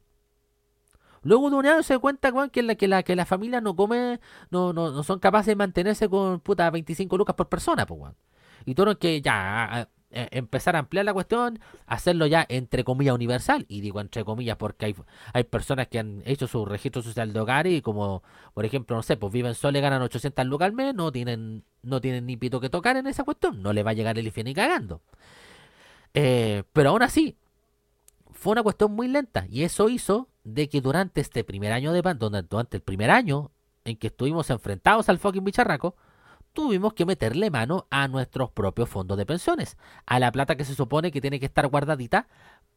Luego 1.22 1.50
de 1.50 1.56
un 1.56 1.66
año 1.66 1.84
se 1.84 1.98
cuenta, 2.00 2.32
weón, 2.32 2.50
que 2.50 2.62
la, 2.64 2.76
que 2.76 2.88
la, 2.88 3.04
que 3.04 3.16
la 3.16 3.26
familia 3.26 3.60
no 3.60 3.76
come, 3.76 4.20
no, 4.52 4.74
no, 4.74 4.92
no 4.92 5.04
son 5.04 5.20
capaces 5.20 5.48
de 5.48 5.56
mantenerse 5.56 6.08
con 6.08 6.40
puta 6.40 6.70
25 6.70 7.18
lucas 7.18 7.36
por 7.36 7.50
persona, 7.50 7.86
pues 7.86 8.00
weón. 8.00 8.16
Y 8.66 8.76
todo 8.76 8.98
que 8.98 9.22
ya 9.22 9.90
eh, 10.18 10.30
empezar 10.32 10.78
a 10.78 10.80
ampliar 10.80 11.04
la 11.04 11.14
cuestión, 11.14 11.60
hacerlo 11.88 12.26
ya 12.26 12.46
entre 12.48 12.86
comillas 12.86 13.14
universal, 13.14 13.66
y 13.68 13.82
digo 13.82 14.00
entre 14.00 14.24
comillas 14.24 14.56
porque 14.56 14.86
hay, 14.86 14.96
hay 15.34 15.44
personas 15.44 15.90
que 15.90 16.00
han 16.00 16.24
hecho 16.26 16.48
su 16.48 16.66
registro 16.66 17.02
social 17.02 17.34
de 17.34 17.40
hogar 17.42 17.68
y 17.68 17.82
como, 17.82 18.24
por 18.54 18.64
ejemplo, 18.64 18.96
no 18.96 19.04
sé, 19.04 19.18
pues 19.18 19.34
viven 19.34 19.56
solo 19.56 19.78
y 19.78 19.82
ganan 19.82 20.02
800 20.02 20.46
lucas 20.46 20.68
al 20.68 20.72
mes, 20.72 20.96
no 20.96 21.12
tienen, 21.12 21.66
no 21.84 22.00
tienen 22.00 22.26
ni 22.26 22.38
pito 22.38 22.62
que 22.62 22.70
tocar 22.70 22.96
en 22.96 23.08
esa 23.08 23.26
cuestión, 23.26 23.62
no 23.62 23.74
le 23.74 23.84
va 23.84 23.92
a 23.92 23.94
llegar 23.94 24.18
el 24.18 24.26
IFE 24.26 24.46
ni 24.46 24.54
cagando. 24.54 25.02
Eh, 26.14 26.64
pero 26.72 26.92
aún 26.92 27.02
así, 27.02 27.38
fue 28.32 28.54
una 28.54 28.64
cuestión 28.64 28.94
muy 28.94 29.10
lenta, 29.10 29.46
y 29.50 29.64
eso 29.64 29.90
hizo 29.90 30.30
de 30.46 30.70
que 30.70 30.80
durante 30.80 31.20
este 31.20 31.44
primer 31.44 31.74
año 31.74 31.92
de 31.92 32.02
pandemia, 32.02 32.44
durante 32.44 32.78
el 32.78 32.84
primer 32.84 33.12
año 33.12 33.52
en 33.84 33.98
que 33.98 34.08
estuvimos 34.08 34.50
enfrentados 34.50 35.10
al 35.10 35.20
fucking 35.20 35.44
bicharraco, 35.44 35.98
tuvimos 36.56 36.94
que 36.96 37.06
meterle 37.06 37.52
mano 37.52 37.86
a 37.92 38.08
nuestros 38.08 38.50
propios 38.50 38.90
fondos 38.90 39.18
de 39.20 39.28
pensiones, 39.28 39.78
a 40.08 40.20
la 40.20 40.32
plata 40.32 40.56
que 40.56 40.66
se 40.66 40.74
supone 40.74 41.12
que 41.12 41.22
tiene 41.22 41.40
que 41.40 41.46
estar 41.46 41.68
guardadita 41.68 42.28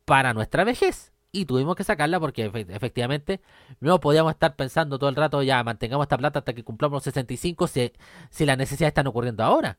para 0.04 0.34
nuestra 0.34 0.64
vejez. 0.64 1.12
y 1.32 1.44
tuvimos 1.44 1.76
que 1.76 1.84
sacarla 1.84 2.18
porque 2.20 2.50
efe- 2.50 2.66
efectivamente 2.74 3.40
no 3.80 4.00
podíamos 4.00 4.32
estar 4.32 4.56
pensando 4.56 4.98
todo 4.98 5.10
el 5.10 5.16
rato 5.16 5.42
ya 5.42 5.62
mantengamos 5.62 6.04
esta 6.06 6.16
plata 6.18 6.38
hasta 6.40 6.54
que 6.54 6.64
cumplamos 6.64 6.96
los 6.98 7.04
65 7.04 7.66
si, 7.68 7.92
si 8.30 8.46
las 8.46 8.56
necesidades 8.58 8.92
están 8.92 9.06
ocurriendo 9.08 9.44
ahora, 9.44 9.78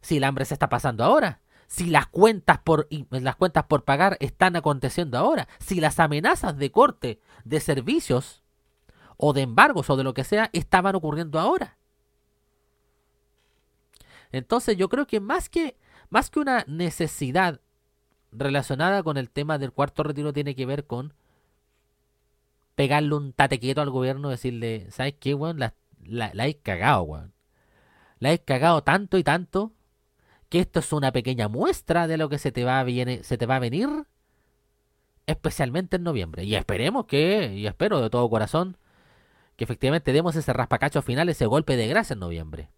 si 0.00 0.16
el 0.16 0.24
hambre 0.24 0.46
se 0.46 0.54
está 0.54 0.68
pasando 0.70 1.04
ahora, 1.04 1.40
si 1.66 1.86
las 1.90 2.06
cuentas 2.06 2.58
por 2.60 2.88
las 3.10 3.36
cuentas 3.36 3.64
por 3.64 3.84
pagar 3.84 4.16
están 4.20 4.56
aconteciendo 4.56 5.18
ahora, 5.18 5.48
si 5.58 5.80
las 5.80 6.00
amenazas 6.00 6.56
de 6.56 6.70
corte 6.70 7.20
de 7.44 7.60
servicios 7.60 8.42
o 9.18 9.32
de 9.34 9.42
embargos 9.42 9.90
o 9.90 9.96
de 9.96 10.04
lo 10.04 10.14
que 10.14 10.24
sea 10.24 10.48
estaban 10.54 10.94
ocurriendo 10.94 11.38
ahora. 11.38 11.76
Entonces 14.32 14.76
yo 14.76 14.88
creo 14.88 15.06
que 15.06 15.20
más 15.20 15.48
que 15.48 15.76
más 16.10 16.30
que 16.30 16.40
una 16.40 16.64
necesidad 16.68 17.60
relacionada 18.32 19.02
con 19.02 19.16
el 19.16 19.30
tema 19.30 19.58
del 19.58 19.72
cuarto 19.72 20.02
retiro 20.02 20.32
tiene 20.32 20.54
que 20.54 20.66
ver 20.66 20.86
con 20.86 21.14
pegarle 22.74 23.14
un 23.14 23.32
tate 23.32 23.58
quieto 23.58 23.80
al 23.80 23.90
gobierno, 23.90 24.28
decirle, 24.28 24.86
¿sabes 24.90 25.14
qué, 25.18 25.34
weón? 25.34 25.58
La, 25.58 25.74
la, 26.04 26.46
he 26.46 26.58
cagado, 26.58 27.02
weón. 27.02 27.32
La 28.18 28.32
he 28.32 28.38
cagado 28.38 28.82
tanto 28.82 29.18
y 29.18 29.24
tanto 29.24 29.72
que 30.48 30.60
esto 30.60 30.80
es 30.80 30.92
una 30.92 31.12
pequeña 31.12 31.48
muestra 31.48 32.06
de 32.06 32.18
lo 32.18 32.28
que 32.28 32.38
se 32.38 32.52
te 32.52 32.64
va 32.64 32.80
a, 32.80 32.84
se 32.84 33.38
te 33.38 33.46
va 33.46 33.56
a 33.56 33.60
venir, 33.60 33.88
especialmente 35.26 35.96
en 35.96 36.02
noviembre. 36.04 36.44
Y 36.44 36.54
esperemos 36.54 37.06
que, 37.06 37.54
y 37.54 37.66
espero 37.66 38.00
de 38.00 38.10
todo 38.10 38.28
corazón, 38.28 38.76
que 39.56 39.64
efectivamente 39.64 40.12
demos 40.12 40.36
ese 40.36 40.52
raspacacho 40.52 41.02
final, 41.02 41.28
ese 41.30 41.46
golpe 41.46 41.76
de 41.76 41.88
gracia 41.88 42.14
en 42.14 42.20
noviembre. 42.20 42.70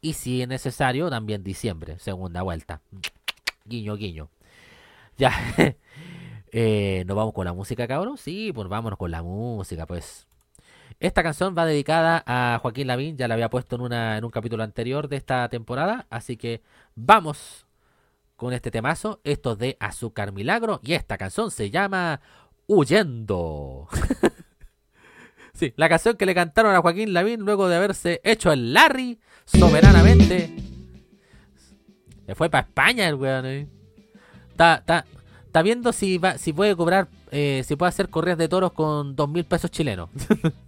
Y 0.00 0.14
si 0.14 0.42
es 0.42 0.48
necesario, 0.48 1.10
también 1.10 1.44
diciembre, 1.44 1.98
segunda 1.98 2.42
vuelta. 2.42 2.80
Guiño, 3.66 3.96
guiño. 3.96 4.30
Ya. 5.18 5.32
eh, 6.52 7.04
¿Nos 7.06 7.16
vamos 7.16 7.34
con 7.34 7.44
la 7.44 7.52
música, 7.52 7.86
cabrón? 7.86 8.16
Sí, 8.16 8.52
pues 8.54 8.68
vámonos 8.68 8.98
con 8.98 9.10
la 9.10 9.22
música, 9.22 9.86
pues. 9.86 10.26
Esta 11.00 11.22
canción 11.22 11.54
va 11.56 11.66
dedicada 11.66 12.22
a 12.26 12.58
Joaquín 12.60 12.86
Lavín, 12.86 13.16
ya 13.16 13.28
la 13.28 13.34
había 13.34 13.50
puesto 13.50 13.76
en, 13.76 13.82
una, 13.82 14.18
en 14.18 14.24
un 14.24 14.30
capítulo 14.30 14.62
anterior 14.62 15.08
de 15.08 15.16
esta 15.16 15.48
temporada, 15.48 16.06
así 16.10 16.36
que 16.36 16.62
vamos 16.94 17.66
con 18.36 18.52
este 18.52 18.70
temazo. 18.70 19.20
Esto 19.24 19.52
es 19.52 19.58
de 19.58 19.76
Azúcar 19.80 20.32
Milagro 20.32 20.80
y 20.82 20.94
esta 20.94 21.16
canción 21.18 21.50
se 21.50 21.70
llama 21.70 22.20
Huyendo. 22.66 23.88
sí, 25.54 25.72
la 25.76 25.88
canción 25.88 26.16
que 26.16 26.26
le 26.26 26.34
cantaron 26.34 26.74
a 26.74 26.80
Joaquín 26.80 27.12
Lavín 27.12 27.40
luego 27.40 27.68
de 27.68 27.76
haberse 27.76 28.20
hecho 28.24 28.52
el 28.52 28.72
Larry 28.74 29.20
soberanamente. 29.58 30.54
Se 32.26 32.34
fue 32.34 32.48
para 32.48 32.66
España 32.66 33.08
el 33.08 33.14
weón. 33.16 33.46
eh. 33.46 33.66
Está, 34.50 34.76
está, 34.76 35.04
está 35.46 35.62
viendo 35.62 35.92
si 35.92 36.18
va, 36.18 36.38
si 36.38 36.52
puede 36.52 36.76
cobrar, 36.76 37.08
eh, 37.30 37.62
si 37.66 37.76
puede 37.76 37.88
hacer 37.88 38.08
corridas 38.08 38.38
de 38.38 38.48
toros 38.48 38.72
con 38.72 39.16
dos 39.16 39.28
mil 39.28 39.44
pesos 39.44 39.70
chilenos. 39.70 40.08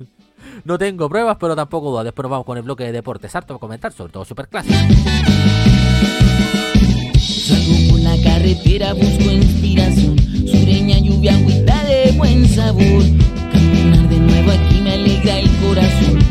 no 0.64 0.79
tengo 0.79 1.09
pruebas, 1.09 1.37
pero 1.38 1.55
tampoco 1.55 1.90
dudas. 1.90 2.05
Después 2.05 2.25
nos 2.25 2.31
vamos 2.31 2.47
con 2.47 2.57
el 2.57 2.64
bloque 2.64 2.85
de 2.85 2.92
deportes. 2.92 3.35
Harto 3.37 3.49
para 3.55 3.61
comentar, 3.61 3.92
sobre 3.92 4.12
todo 4.12 4.25
superclásico. 4.25 4.75
Salgo 7.18 7.90
por 7.90 8.01
la 8.01 8.16
carretera, 8.23 8.92
busco 8.95 9.31
inspiración. 9.31 10.18
Sureña, 10.18 10.99
lluvia, 10.99 11.35
agüita 11.35 11.85
de 11.85 12.12
buen 12.12 12.49
sabor. 12.49 13.03
Caminar 13.53 14.09
de 14.09 14.18
nuevo 14.18 14.51
aquí 14.51 14.81
me 14.81 14.92
alegra 14.95 15.38
el 15.38 15.51
corazón. 15.59 16.22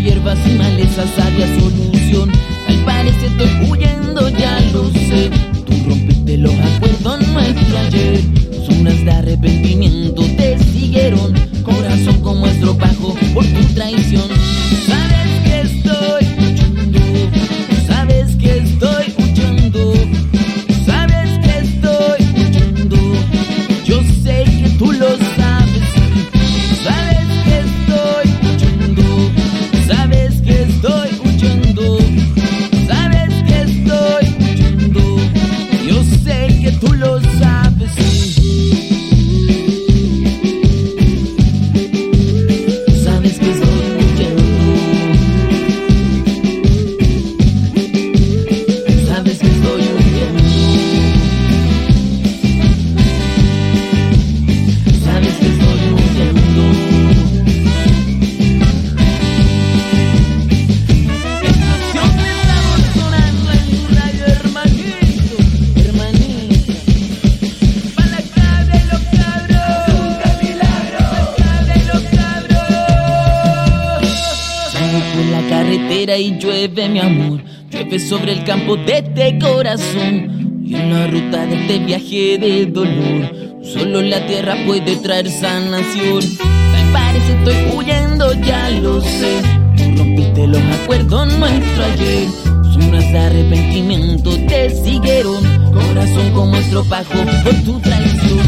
Hierbas 0.00 0.38
y 0.46 0.50
malezas 0.58 1.18
había 1.18 1.46
solución. 1.58 2.30
Al 2.68 2.84
parecer 2.84 3.30
estoy 3.30 3.68
huyendo, 3.68 4.28
ya 4.28 4.60
lo 4.72 4.90
sé. 4.90 5.30
Tú 5.66 5.72
rompiste 5.88 6.36
los 6.36 6.52
acuerdos 6.52 7.28
nuestro 7.28 7.78
ayer. 7.78 8.20
Sombras 8.66 9.04
de 9.04 9.10
arrepentimiento 9.10 10.22
te 10.36 10.58
siguieron. 10.58 11.34
Corazón 11.62 12.20
como 12.20 12.46
estropajo 12.46 13.14
por 13.34 13.44
tu 13.46 13.74
traición. 13.74 14.45
Campo 78.46 78.76
de 78.76 78.98
este 78.98 79.38
corazón 79.40 80.62
y 80.64 80.76
en 80.76 80.92
la 80.92 81.08
ruta 81.08 81.44
de 81.46 81.56
este 81.56 81.78
viaje 81.80 82.38
de 82.38 82.66
dolor. 82.66 83.34
Solo 83.62 84.00
la 84.00 84.24
tierra 84.24 84.54
puede 84.64 84.94
traer 84.96 85.28
sanación. 85.28 86.22
Me 86.72 86.92
parece 86.92 87.32
estoy 87.38 87.76
huyendo, 87.76 88.32
ya 88.34 88.70
lo 88.70 89.00
sé. 89.00 89.42
Rompiste 89.96 90.46
los 90.46 90.62
acuerdos 90.80 91.26
nuestros 91.38 91.86
ayer. 91.92 92.28
Sombras 92.72 93.12
de 93.12 93.18
arrepentimiento 93.18 94.30
te 94.46 94.70
siguieron. 94.70 95.42
Corazón 95.72 96.30
como 96.32 96.56
estropajo 96.56 97.18
por 97.42 97.54
tu 97.64 97.80
traición. 97.80 98.46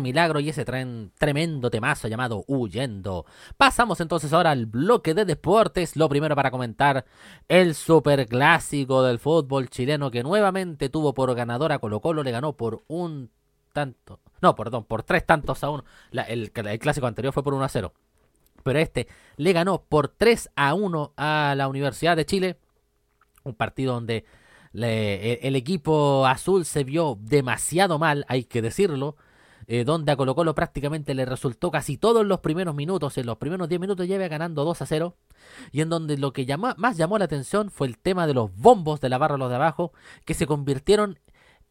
Milagro 0.00 0.40
y 0.40 0.48
ese 0.48 0.64
tren 0.64 1.12
tremendo 1.18 1.70
temazo 1.70 2.08
llamado 2.08 2.44
Huyendo. 2.46 3.26
Pasamos 3.56 4.00
entonces 4.00 4.32
ahora 4.32 4.50
al 4.50 4.66
bloque 4.66 5.14
de 5.14 5.24
deportes. 5.24 5.96
Lo 5.96 6.08
primero 6.08 6.34
para 6.36 6.50
comentar 6.50 7.04
el 7.48 7.74
superclásico 7.74 9.02
del 9.02 9.18
fútbol 9.18 9.68
chileno 9.68 10.10
que 10.10 10.22
nuevamente 10.22 10.88
tuvo 10.88 11.14
por 11.14 11.34
ganadora 11.34 11.78
Colo 11.78 12.00
Colo. 12.00 12.22
Le 12.22 12.30
ganó 12.30 12.54
por 12.56 12.82
un 12.88 13.30
tanto. 13.72 14.20
No, 14.40 14.54
perdón, 14.54 14.84
por 14.84 15.02
tres 15.02 15.24
tantos 15.26 15.62
a 15.64 15.70
uno. 15.70 15.84
La- 16.10 16.22
el, 16.22 16.50
clásico 16.52 17.06
anterior 17.06 17.32
fue 17.32 17.42
por 17.42 17.54
1 17.54 17.64
a 17.64 17.68
0. 17.68 17.92
Pero 18.62 18.78
este 18.78 19.06
le 19.36 19.52
ganó 19.52 19.82
por 19.82 20.08
3 20.08 20.50
a 20.56 20.74
1 20.74 21.12
a 21.16 21.54
la 21.56 21.68
Universidad 21.68 22.16
de 22.16 22.26
Chile. 22.26 22.58
Un 23.44 23.54
partido 23.54 23.94
donde 23.94 24.24
le- 24.72 25.34
el 25.46 25.56
equipo 25.56 26.26
azul 26.26 26.64
se 26.64 26.84
vio 26.84 27.16
demasiado 27.20 27.98
mal, 27.98 28.24
hay 28.28 28.44
que 28.44 28.62
decirlo. 28.62 29.16
Eh, 29.66 29.84
donde 29.84 30.12
a 30.12 30.16
Colo 30.16 30.34
Colo 30.34 30.54
prácticamente 30.54 31.14
le 31.14 31.24
resultó 31.24 31.70
casi 31.70 31.96
todos 31.96 32.24
los 32.24 32.40
primeros 32.40 32.74
minutos, 32.74 33.18
en 33.18 33.26
los 33.26 33.38
primeros 33.38 33.68
10 33.68 33.80
minutos 33.80 34.06
lleva 34.06 34.28
ganando 34.28 34.64
2 34.64 34.82
a 34.82 34.86
0. 34.86 35.16
Y 35.72 35.80
en 35.80 35.88
donde 35.88 36.16
lo 36.18 36.32
que 36.32 36.46
llamó- 36.46 36.74
más 36.76 36.96
llamó 36.96 37.18
la 37.18 37.24
atención 37.26 37.70
fue 37.70 37.86
el 37.86 37.98
tema 37.98 38.26
de 38.26 38.34
los 38.34 38.54
bombos 38.56 39.00
de 39.00 39.08
la 39.08 39.18
barra 39.18 39.36
los 39.36 39.48
de 39.50 39.56
abajo, 39.56 39.92
que 40.24 40.34
se 40.34 40.46
convirtieron 40.46 41.18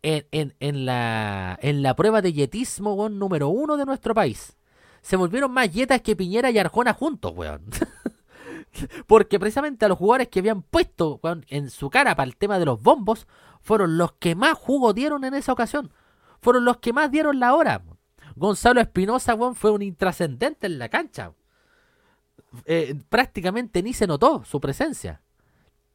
en, 0.02 0.54
en, 0.60 0.86
la, 0.86 1.58
en 1.62 1.82
la 1.82 1.96
prueba 1.96 2.22
de 2.22 2.32
yetismo, 2.34 2.94
weón, 2.94 3.18
número 3.18 3.50
uno 3.50 3.76
de 3.78 3.86
nuestro 3.86 4.14
país. 4.14 4.56
Se 5.02 5.16
volvieron 5.16 5.52
más 5.52 5.72
yetas 5.72 6.02
que 6.02 6.16
Piñera 6.16 6.52
y 6.52 6.58
Arjona 6.60 6.94
juntos, 6.94 7.32
weón. 7.36 7.64
Porque 9.08 9.40
precisamente 9.40 9.86
a 9.86 9.88
los 9.88 9.98
jugadores 9.98 10.28
que 10.28 10.40
habían 10.40 10.62
puesto 10.62 11.20
en 11.48 11.70
su 11.70 11.90
cara 11.90 12.16
para 12.16 12.28
el 12.28 12.36
tema 12.36 12.60
de 12.60 12.66
los 12.66 12.82
bombos 12.82 13.26
fueron 13.62 13.98
los 13.98 14.14
que 14.14 14.36
más 14.36 14.58
jugo 14.58 14.94
dieron 14.94 15.24
en 15.24 15.34
esa 15.34 15.54
ocasión. 15.54 15.92
Fueron 16.42 16.66
los 16.66 16.78
que 16.78 16.94
más 16.94 17.12
dieron 17.12 17.40
la 17.40 17.54
hora. 17.56 17.84
Gonzalo 18.36 18.82
Espinosa, 18.82 19.36
weón, 19.36 19.56
fue 19.56 19.72
un 19.72 19.82
intrascendente 19.82 20.68
en 20.68 20.78
la 20.78 20.90
cancha. 20.90 21.34
Eh, 22.66 22.96
prácticamente 23.10 23.82
ni 23.82 23.94
se 23.94 24.08
notó 24.08 24.44
su 24.46 24.60
presencia. 24.60 25.22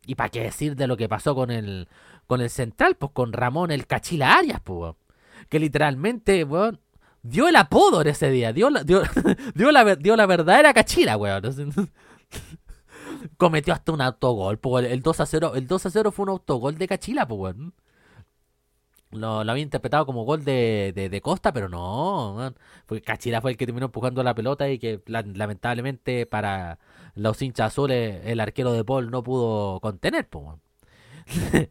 Y 0.07 0.14
para 0.14 0.31
qué 0.31 0.42
decir 0.42 0.76
de 0.76 0.87
lo 0.87 0.96
que 0.96 1.09
pasó 1.09 1.35
con 1.35 1.50
el, 1.50 1.88
con 2.26 2.40
el 2.40 2.50
central, 2.50 2.96
pues 2.96 3.12
con 3.12 3.33
Ramón 3.33 3.70
el 3.70 3.87
Cachila 3.87 4.35
Arias, 4.37 4.61
pues, 4.62 4.79
weón. 4.79 4.96
Que 5.48 5.59
literalmente, 5.59 6.44
weón, 6.44 6.81
dio 7.22 7.48
el 7.48 7.57
apodo 7.57 8.00
en 8.00 8.09
ese 8.09 8.31
día. 8.31 8.53
Dio 8.53 8.70
la, 8.70 8.85
dio, 8.85 9.03
dio 9.55 9.70
la, 9.70 9.96
dio 9.96 10.16
la 10.16 10.26
verdadera 10.26 10.72
Cachila, 10.72 11.16
weón. 11.16 11.42
Cometió 13.37 13.74
hasta 13.74 13.92
un 13.92 14.00
autogol, 14.00 14.59
pues, 14.59 14.87
el 14.87 15.03
2 15.03 15.20
a 15.20 15.26
0. 15.26 15.53
El 15.55 15.66
2 15.66 15.87
a 15.87 15.90
0 15.90 16.12
fue 16.12 16.22
un 16.24 16.31
autogol 16.31 16.79
de 16.79 16.88
Cachila, 16.88 17.29
pues, 17.29 17.40
weón. 17.40 17.74
Lo, 19.12 19.42
lo 19.42 19.51
había 19.53 19.62
interpretado 19.64 20.07
como 20.07 20.25
gol 20.25 20.44
de, 20.44 20.92
de, 20.94 21.20
Costa, 21.20 21.53
pero 21.53 21.68
no, 21.68 22.37
weón. 22.37 22.57
Porque 22.87 23.03
Cachila 23.03 23.40
fue 23.40 23.51
el 23.53 23.57
que 23.57 23.66
terminó 23.66 23.87
empujando 23.87 24.23
la 24.23 24.35
pelota 24.37 24.68
y 24.70 24.79
que 24.79 25.03
la- 25.07 25.23
lamentablemente 25.23 26.27
para 26.27 26.79
los 27.16 27.42
hinchas 27.42 27.68
azules 27.73 28.23
el 28.25 28.38
arquero 28.40 28.73
de 28.73 28.85
Paul 28.85 29.11
no 29.11 29.23
pudo 29.25 29.81
contener, 29.81 30.29
weón. 30.33 30.61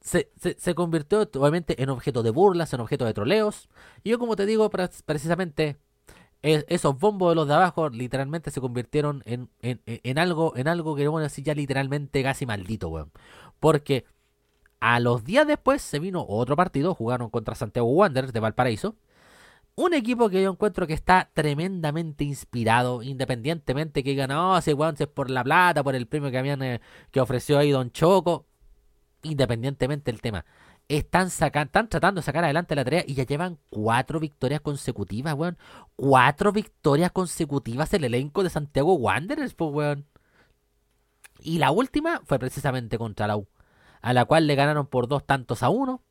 se, 0.00 0.30
se, 0.36 0.56
se 0.58 0.74
convirtió 0.74 1.22
obviamente 1.34 1.82
en 1.82 1.88
objeto 1.90 2.22
de 2.22 2.30
burlas, 2.30 2.72
en 2.72 2.80
objeto 2.80 3.04
de 3.04 3.14
troleos. 3.14 3.68
Y 4.02 4.10
yo 4.10 4.18
como 4.18 4.36
te 4.36 4.46
digo, 4.46 4.68
pre- 4.70 4.88
precisamente 5.06 5.78
e- 6.42 6.64
esos 6.68 6.98
bombos 6.98 7.30
de 7.32 7.36
los 7.36 7.48
de 7.48 7.54
abajo 7.54 7.88
literalmente 7.90 8.50
se 8.50 8.60
convirtieron 8.60 9.22
en, 9.26 9.50
en, 9.62 9.82
en- 9.86 10.18
algo, 10.18 10.54
en 10.56 10.68
algo 10.68 10.96
que 10.96 11.08
bueno 11.08 11.24
decir 11.24 11.44
ya 11.44 11.54
literalmente 11.54 12.22
casi 12.22 12.46
maldito, 12.46 12.88
weón. 12.90 13.12
Porque 13.60 14.06
a 14.82 14.98
los 14.98 15.22
días 15.22 15.46
después 15.46 15.80
se 15.80 16.00
vino 16.00 16.26
otro 16.28 16.56
partido, 16.56 16.92
jugaron 16.96 17.30
contra 17.30 17.54
Santiago 17.54 17.86
Wanderers 17.88 18.32
de 18.32 18.40
Valparaíso. 18.40 18.96
Un 19.76 19.94
equipo 19.94 20.28
que 20.28 20.42
yo 20.42 20.50
encuentro 20.50 20.88
que 20.88 20.92
está 20.92 21.30
tremendamente 21.32 22.24
inspirado, 22.24 23.00
independientemente 23.04 24.02
que 24.02 24.10
digan, 24.10 24.30
no, 24.30 24.58
weón 24.58 24.96
si 24.96 25.04
es 25.04 25.08
por 25.08 25.30
la 25.30 25.44
plata, 25.44 25.84
por 25.84 25.94
el 25.94 26.08
premio 26.08 26.32
que 26.32 26.38
habían 26.38 26.62
eh, 26.62 26.80
que 27.12 27.20
ofreció 27.20 27.58
ahí 27.58 27.70
Don 27.70 27.92
Choco 27.92 28.46
independientemente 29.22 30.10
del 30.10 30.20
tema, 30.20 30.44
están, 30.88 31.30
sacan, 31.30 31.66
están 31.66 31.88
tratando 31.88 32.20
de 32.20 32.24
sacar 32.24 32.42
adelante 32.42 32.74
la 32.74 32.84
tarea 32.84 33.04
y 33.06 33.14
ya 33.14 33.24
llevan 33.24 33.58
cuatro 33.70 34.18
victorias 34.18 34.62
consecutivas, 34.62 35.34
weón. 35.34 35.56
Cuatro 35.94 36.50
victorias 36.50 37.12
consecutivas 37.12 37.94
el 37.94 38.02
elenco 38.02 38.42
de 38.42 38.50
Santiago 38.50 38.94
Wanderers, 38.94 39.54
pues, 39.54 39.72
weón. 39.72 40.06
Y 41.38 41.58
la 41.58 41.70
última 41.70 42.20
fue 42.24 42.40
precisamente 42.40 42.98
contra 42.98 43.28
la 43.28 43.36
U, 43.36 43.46
a 44.02 44.12
la 44.12 44.24
cual 44.24 44.46
le 44.46 44.54
ganaron 44.56 44.86
por 44.86 45.08
dos 45.08 45.24
tantos 45.24 45.62
a 45.62 45.70
uno. 45.70 46.02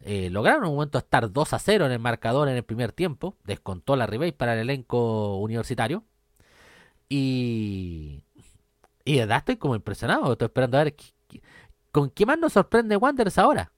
Eh, 0.00 0.30
lograron 0.30 0.64
en 0.64 0.70
un 0.70 0.76
momento 0.76 0.98
estar 0.98 1.30
2 1.30 1.52
a 1.52 1.58
0 1.58 1.86
en 1.86 1.92
el 1.92 1.98
marcador 1.98 2.48
en 2.48 2.56
el 2.56 2.64
primer 2.64 2.92
tiempo. 2.92 3.36
Descontó 3.44 3.96
la 3.96 4.06
Ribey 4.06 4.32
para 4.32 4.54
el 4.54 4.60
elenco 4.60 5.36
universitario. 5.36 6.04
Y. 7.08 8.22
Y 9.04 9.14
de 9.14 9.20
verdad 9.20 9.38
estoy 9.38 9.56
como 9.56 9.74
impresionado. 9.74 10.32
Estoy 10.32 10.46
esperando 10.46 10.78
a 10.78 10.84
ver 10.84 10.94
con 11.90 12.10
qué 12.10 12.24
más 12.26 12.38
nos 12.38 12.52
sorprende 12.52 12.96
Wanderers 12.96 13.38
ahora. 13.38 13.71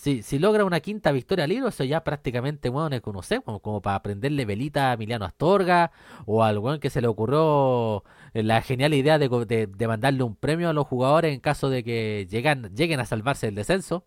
Si, 0.00 0.22
si 0.22 0.38
logra 0.38 0.64
una 0.64 0.80
quinta 0.80 1.12
victoria 1.12 1.44
al 1.44 1.52
hilo, 1.52 1.68
eso 1.68 1.84
ya 1.84 2.02
prácticamente, 2.02 2.70
bueno, 2.70 2.98
como, 3.02 3.22
sé, 3.22 3.42
como, 3.42 3.60
como 3.60 3.82
para 3.82 4.00
prenderle 4.02 4.46
velita 4.46 4.90
a 4.90 4.94
Emiliano 4.94 5.26
Astorga 5.26 5.92
o 6.24 6.42
al 6.42 6.58
weón 6.58 6.80
que 6.80 6.88
se 6.88 7.02
le 7.02 7.06
ocurrió 7.06 8.02
eh, 8.32 8.42
la 8.42 8.62
genial 8.62 8.94
idea 8.94 9.18
de, 9.18 9.28
de- 9.28 9.86
mandarle 9.88 10.22
un 10.22 10.36
premio 10.36 10.70
a 10.70 10.72
los 10.72 10.86
jugadores 10.86 11.34
en 11.34 11.40
caso 11.40 11.68
de 11.68 11.84
que 11.84 12.26
llegan, 12.30 12.74
lleguen 12.74 12.98
a 13.00 13.04
salvarse 13.04 13.46
del 13.46 13.56
descenso. 13.56 14.04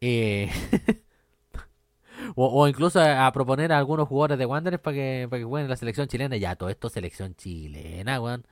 Eh, 0.00 0.48
o, 2.36 2.68
incluso 2.68 3.00
a, 3.00 3.30
proponer 3.32 3.72
a 3.72 3.78
algunos 3.78 4.08
jugadores 4.08 4.38
de 4.38 4.46
Wanderers 4.46 4.82
para 4.82 4.94
que, 4.94 5.26
para 5.28 5.40
que 5.40 5.44
jueguen 5.44 5.64
en 5.66 5.70
la 5.70 5.76
selección 5.76 6.08
chilena. 6.08 6.36
Ya, 6.36 6.56
todo 6.56 6.68
esto 6.68 6.88
selección 6.88 7.34
chilena, 7.34 8.20
weón. 8.20 8.46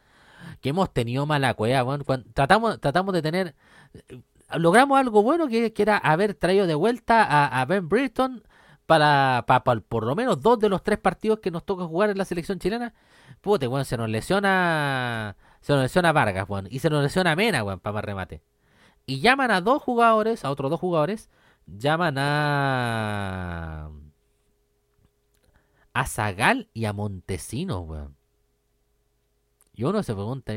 Que 0.61 0.71
hemos 0.71 0.93
tenido 0.93 1.27
mala 1.27 1.55
cueva, 1.55 1.85
weón. 1.85 2.05
Tratamos, 2.35 2.81
tratamos 2.81 3.15
de 3.15 3.23
tener 3.23 3.55
logramos 4.55 4.99
algo 4.99 5.23
bueno 5.23 5.49
que, 5.49 5.73
era 5.77 5.99
haber 5.99 6.35
traído 6.35 6.67
de 6.67 6.75
vuelta 6.75 7.47
a, 7.47 7.65
Ben 7.65 7.89
Britton 7.89 8.43
para, 8.87 9.45
para, 9.47 9.81
por 9.81 10.05
lo 10.05 10.15
menos 10.15 10.41
dos 10.41 10.59
de 10.59 10.69
los 10.69 10.83
tres 10.83 10.99
partidos 10.99 11.41
que 11.41 11.51
nos 11.51 11.65
toca 11.65 11.85
jugar 11.85 12.11
en 12.11 12.19
la 12.19 12.25
selección 12.25 12.59
chilena. 12.59 12.95
Puta, 13.41 13.69
weón, 13.69 13.85
se 13.85 13.97
nos 13.97 14.09
lesiona. 14.09 15.37
Se 15.61 15.73
nos 15.73 15.83
lesiona 15.83 16.13
Vargas, 16.13 16.49
weón. 16.49 16.69
Y 16.71 16.79
se 16.79 16.91
nos 16.91 17.03
lesiona 17.03 17.37
Mena, 17.37 17.65
weón, 17.65 17.81
para 17.81 17.95
más 17.95 18.05
remate. 18.05 18.43
Y 19.07 19.21
llaman 19.21 19.51
a 19.51 19.61
dos 19.61 19.83
jugadores, 19.83 20.45
a 20.45 20.51
otros 20.51 20.71
dos 20.71 20.81
jugadores. 20.81 21.31
Llaman 21.67 22.17
a. 22.19 23.91
A 25.93 26.07
Zagal 26.07 26.69
y 26.75 26.85
a 26.85 26.93
Montesinos, 26.93 27.87
weón. 27.89 28.17
Y 29.75 29.85
uno 29.85 30.03
se 30.03 30.15
pregunta, 30.15 30.53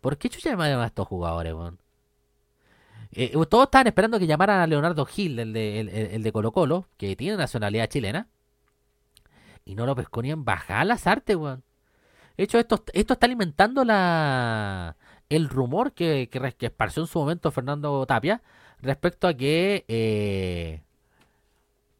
¿por 0.00 0.18
qué 0.18 0.28
chucha 0.28 0.50
llaman 0.50 0.72
a 0.72 0.86
estos 0.86 1.06
jugadores, 1.08 1.54
weón? 1.54 1.83
Eh, 3.16 3.32
todos 3.48 3.64
estaban 3.66 3.86
esperando 3.86 4.18
que 4.18 4.26
llamaran 4.26 4.60
a 4.60 4.66
Leonardo 4.66 5.04
Gil, 5.06 5.38
el 5.38 5.52
de, 5.52 5.80
el, 5.80 5.88
el- 5.90 6.22
de 6.22 6.32
Colo 6.32 6.52
Colo, 6.52 6.88
que 6.96 7.16
tiene 7.16 7.36
nacionalidad 7.36 7.88
chilena. 7.88 8.28
Y 9.64 9.74
no 9.74 9.86
lo 9.86 9.94
pescó 9.96 10.22
bajar 10.38 10.86
las 10.86 11.06
artes, 11.06 11.36
weón. 11.36 11.62
De 12.36 12.44
hecho, 12.44 12.58
esto, 12.58 12.84
esto 12.94 13.14
está 13.14 13.26
alimentando 13.26 13.84
la 13.84 14.96
el 15.30 15.48
rumor 15.48 15.92
que, 15.94 16.28
que, 16.30 16.40
que 16.54 16.66
esparció 16.66 17.02
en 17.04 17.08
su 17.08 17.18
momento 17.20 17.50
Fernando 17.52 18.06
Tapia 18.06 18.42
respecto 18.82 19.28
a 19.28 19.34
que 19.34 19.84
eh, 19.88 20.82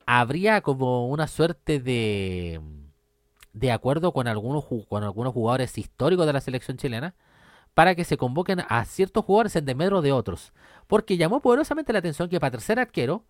habría 0.06 0.60
como 0.60 1.08
una 1.08 1.26
suerte 1.26 1.80
de 1.80 2.60
de 3.52 3.72
acuerdo 3.72 4.12
con 4.12 4.26
algunos 4.28 4.64
con 4.88 5.04
algunos 5.04 5.32
jugadores 5.32 5.78
históricos 5.78 6.26
de 6.26 6.32
la 6.32 6.40
selección 6.40 6.76
chilena 6.76 7.14
para 7.74 7.94
que 7.94 8.04
se 8.04 8.16
convoquen 8.16 8.60
a 8.68 8.84
ciertos 8.84 9.24
jugadores 9.24 9.56
en 9.56 9.64
desmedro 9.64 10.00
de 10.00 10.12
otros. 10.12 10.52
Porque 10.86 11.16
llamó 11.16 11.40
poderosamente 11.40 11.92
la 11.92 11.98
atención 11.98 12.28
que 12.28 12.40
para 12.40 12.52
tercer 12.52 12.78
arquero 12.78 13.24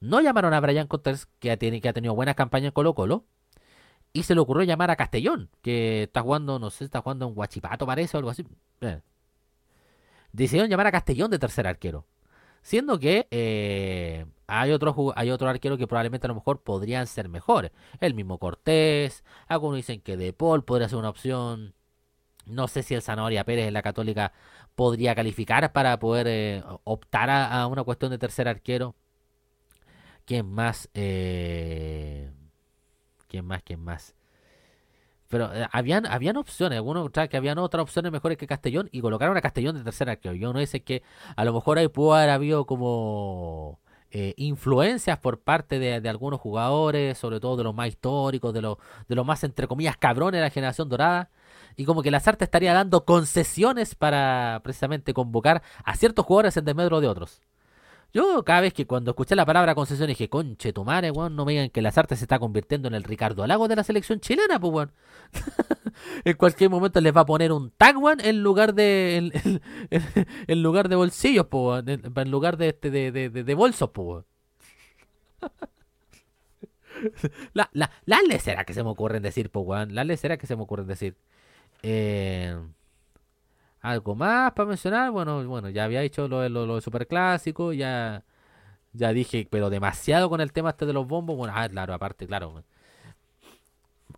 no 0.00 0.20
llamaron 0.20 0.52
a 0.54 0.60
Brian 0.60 0.86
Conters, 0.86 1.26
que 1.38 1.50
ha, 1.50 1.56
tenido 1.56 2.14
buenas 2.14 2.34
campañas 2.34 2.68
en 2.68 2.72
Colo 2.72 2.94
Colo, 2.94 3.24
y 4.12 4.22
se 4.24 4.34
le 4.34 4.40
ocurrió 4.40 4.64
llamar 4.64 4.90
a 4.90 4.96
Castellón, 4.96 5.50
que 5.62 6.04
está 6.04 6.22
jugando, 6.22 6.58
no 6.58 6.70
sé, 6.70 6.84
está 6.84 7.00
jugando 7.00 7.26
en 7.26 7.34
Guachipato 7.34 7.86
parece 7.86 8.16
o 8.16 8.18
algo 8.18 8.30
así. 8.30 8.44
Eh. 8.80 9.00
Decidieron 10.32 10.70
llamar 10.70 10.86
a 10.88 10.92
Castellón 10.92 11.30
de 11.30 11.38
tercer 11.38 11.66
arquero. 11.66 12.06
Siendo 12.62 12.98
que 12.98 13.28
eh, 13.30 14.24
hay 14.46 14.72
otro 14.72 14.94
ju- 14.94 15.12
hay 15.16 15.30
otro 15.30 15.48
arquero 15.48 15.76
que 15.76 15.86
probablemente 15.86 16.26
a 16.26 16.28
lo 16.28 16.34
mejor 16.34 16.62
podrían 16.62 17.06
ser 17.06 17.28
mejores. 17.28 17.72
El 18.00 18.14
mismo 18.14 18.38
Cortés, 18.38 19.22
algunos 19.48 19.76
dicen 19.76 20.00
que 20.00 20.16
De 20.16 20.32
Paul 20.32 20.64
podría 20.64 20.88
ser 20.88 20.98
una 20.98 21.10
opción. 21.10 21.74
No 22.46 22.68
sé 22.68 22.82
si 22.82 22.94
el 22.94 23.02
Zanahoria 23.02 23.44
Pérez 23.44 23.66
en 23.68 23.74
la 23.74 23.82
Católica 23.82 24.32
podría 24.74 25.14
calificar 25.14 25.72
para 25.72 25.98
poder 25.98 26.26
eh, 26.28 26.62
optar 26.84 27.30
a, 27.30 27.66
una 27.66 27.84
cuestión 27.84 28.10
de 28.10 28.18
tercer 28.18 28.48
arquero. 28.48 28.94
¿Quién 30.24 30.46
más? 30.50 30.88
Eh, 30.94 32.30
¿Quién 33.28 33.44
más? 33.46 33.62
¿Quién 33.62 33.80
más? 33.80 34.14
Pero 35.28 35.52
eh, 35.54 35.66
habían, 35.72 36.06
habían 36.06 36.36
opciones, 36.36 36.76
algunos 36.76 37.10
que 37.10 37.36
habían 37.36 37.58
otras 37.58 37.82
opciones 37.82 38.12
mejores 38.12 38.38
que 38.38 38.46
Castellón 38.46 38.88
y 38.92 39.00
colocaron 39.00 39.36
a 39.36 39.40
Castellón 39.40 39.76
de 39.76 39.82
tercer 39.84 40.08
arquero. 40.08 40.34
Y 40.34 40.44
uno 40.44 40.60
dice 40.60 40.82
que 40.82 41.02
a 41.36 41.44
lo 41.44 41.52
mejor 41.52 41.78
ahí 41.78 41.88
pudo 41.88 42.14
haber 42.14 42.30
habido 42.30 42.66
como 42.66 43.80
eh, 44.10 44.34
influencias 44.36 45.18
por 45.18 45.40
parte 45.40 45.80
de, 45.80 46.00
de 46.00 46.08
algunos 46.08 46.40
jugadores, 46.40 47.18
sobre 47.18 47.40
todo 47.40 47.56
de 47.56 47.64
los 47.64 47.74
más 47.74 47.88
históricos, 47.88 48.54
de 48.54 48.62
los, 48.62 48.78
de 49.08 49.14
los 49.16 49.26
más 49.26 49.42
entre 49.42 49.66
comillas 49.66 49.96
cabrones 49.96 50.38
de 50.38 50.42
la 50.42 50.50
generación 50.50 50.88
dorada. 50.88 51.30
Y 51.76 51.84
como 51.84 52.02
que 52.02 52.10
la 52.10 52.20
Sarta 52.20 52.44
estaría 52.44 52.72
dando 52.72 53.04
concesiones 53.04 53.94
para 53.94 54.60
precisamente 54.62 55.14
convocar 55.14 55.62
a 55.84 55.96
ciertos 55.96 56.24
jugadores 56.24 56.56
en 56.56 56.64
desmedro 56.64 57.00
de 57.00 57.08
otros. 57.08 57.40
Yo 58.12 58.44
cada 58.44 58.60
vez 58.60 58.72
que 58.72 58.86
cuando 58.86 59.10
escuché 59.10 59.34
la 59.34 59.44
palabra 59.44 59.74
concesión 59.74 60.06
dije, 60.06 60.28
conche 60.28 60.72
tu 60.72 60.84
madre, 60.84 61.10
weón, 61.10 61.34
no 61.34 61.44
me 61.44 61.50
digan 61.52 61.70
que 61.70 61.82
la 61.82 61.90
Sarta 61.90 62.14
se 62.14 62.24
está 62.24 62.38
convirtiendo 62.38 62.86
en 62.86 62.94
el 62.94 63.02
Ricardo 63.02 63.44
Lago 63.44 63.66
de 63.66 63.74
la 63.74 63.82
selección 63.82 64.20
chilena, 64.20 64.60
pues 64.60 64.72
weón. 64.72 64.92
en 66.24 66.36
cualquier 66.36 66.70
momento 66.70 67.00
les 67.00 67.14
va 67.14 67.22
a 67.22 67.26
poner 67.26 67.50
un 67.50 67.72
tag, 67.72 67.96
weón, 67.98 68.20
en 68.20 68.40
lugar 68.40 68.74
de 68.74 69.16
en, 69.16 69.60
en- 70.46 70.62
lugar 70.62 70.88
de 70.88 70.94
bolsillos, 70.94 71.46
pues 71.50 71.82
weón, 71.86 71.88
en, 71.88 72.30
lugar 72.30 72.56
de 72.56 72.68
este 72.68 72.90
de, 72.92 73.10
de, 73.10 73.30
de- 73.30 73.42
de 73.42 73.54
bolsos, 73.54 73.90
pues 73.90 74.06
weón. 74.06 74.26
La, 77.52 77.68
la, 77.72 77.90
las 78.06 78.64
que 78.64 78.74
se 78.74 78.82
me 78.84 78.90
ocurren 78.90 79.22
decir, 79.22 79.50
pues 79.50 79.66
weón, 79.66 79.94
las 79.94 80.06
leceras 80.06 80.38
que 80.38 80.46
se 80.46 80.56
me 80.56 80.62
ocurren 80.62 80.86
decir. 80.86 81.16
Eh, 81.86 82.56
Algo 83.80 84.14
más 84.14 84.52
para 84.52 84.68
mencionar, 84.68 85.10
bueno, 85.10 85.46
bueno, 85.46 85.68
ya 85.68 85.84
había 85.84 86.02
hecho 86.02 86.26
lo, 86.28 86.48
lo, 86.48 86.66
lo 86.66 86.80
Superclásico, 86.80 87.72
ya, 87.74 88.24
ya 88.94 89.12
dije, 89.12 89.46
pero 89.50 89.70
demasiado 89.70 90.30
con 90.30 90.40
el 90.40 90.52
tema 90.52 90.70
este 90.70 90.86
de 90.86 90.94
los 90.94 91.06
bombos. 91.06 91.36
Bueno, 91.36 91.54
ah, 91.56 91.68
claro, 91.68 91.94
aparte, 91.94 92.26
claro. 92.26 92.64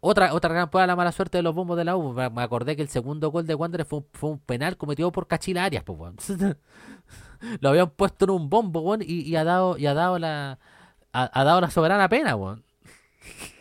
Otra, 0.01 0.35
otra 0.35 0.53
gran 0.53 0.71
prueba 0.71 0.83
de 0.85 0.89
la 0.89 0.97
mala 0.97 1.13
suerte 1.13 1.39
de 1.39 1.43
los 1.43 1.55
bombos 1.55 1.77
de 1.77 1.85
la 1.85 1.97
U. 1.97 2.13
Me 2.13 2.43
acordé 2.43 2.77
que 2.77 2.83
el 2.83 2.89
segundo 2.89 3.31
gol 3.31 3.47
de 3.47 3.55
Wanderers 3.55 3.89
fue, 3.89 4.03
fue 4.13 4.31
un 4.31 4.39
penal 4.39 4.77
cometido 4.77 5.11
por 5.13 5.27
Cachila 5.27 5.65
Arias, 5.65 5.85
pues, 5.85 5.99
weón. 5.99 6.17
Lo 7.61 7.71
habían 7.71 7.91
puesto 7.91 8.25
en 8.27 8.31
un 8.33 8.51
bombo, 8.51 8.81
weón, 8.81 9.01
y, 9.05 9.35
ha 9.37 9.45
dado, 9.45 9.79
y 9.79 9.87
ha 9.87 9.95
dado 9.95 10.19
la. 10.19 10.59
Ha, 11.13 11.45
dado 11.45 11.61
la 11.63 11.71
soberana 11.71 12.09
pena, 12.09 12.37
weón. 12.37 12.65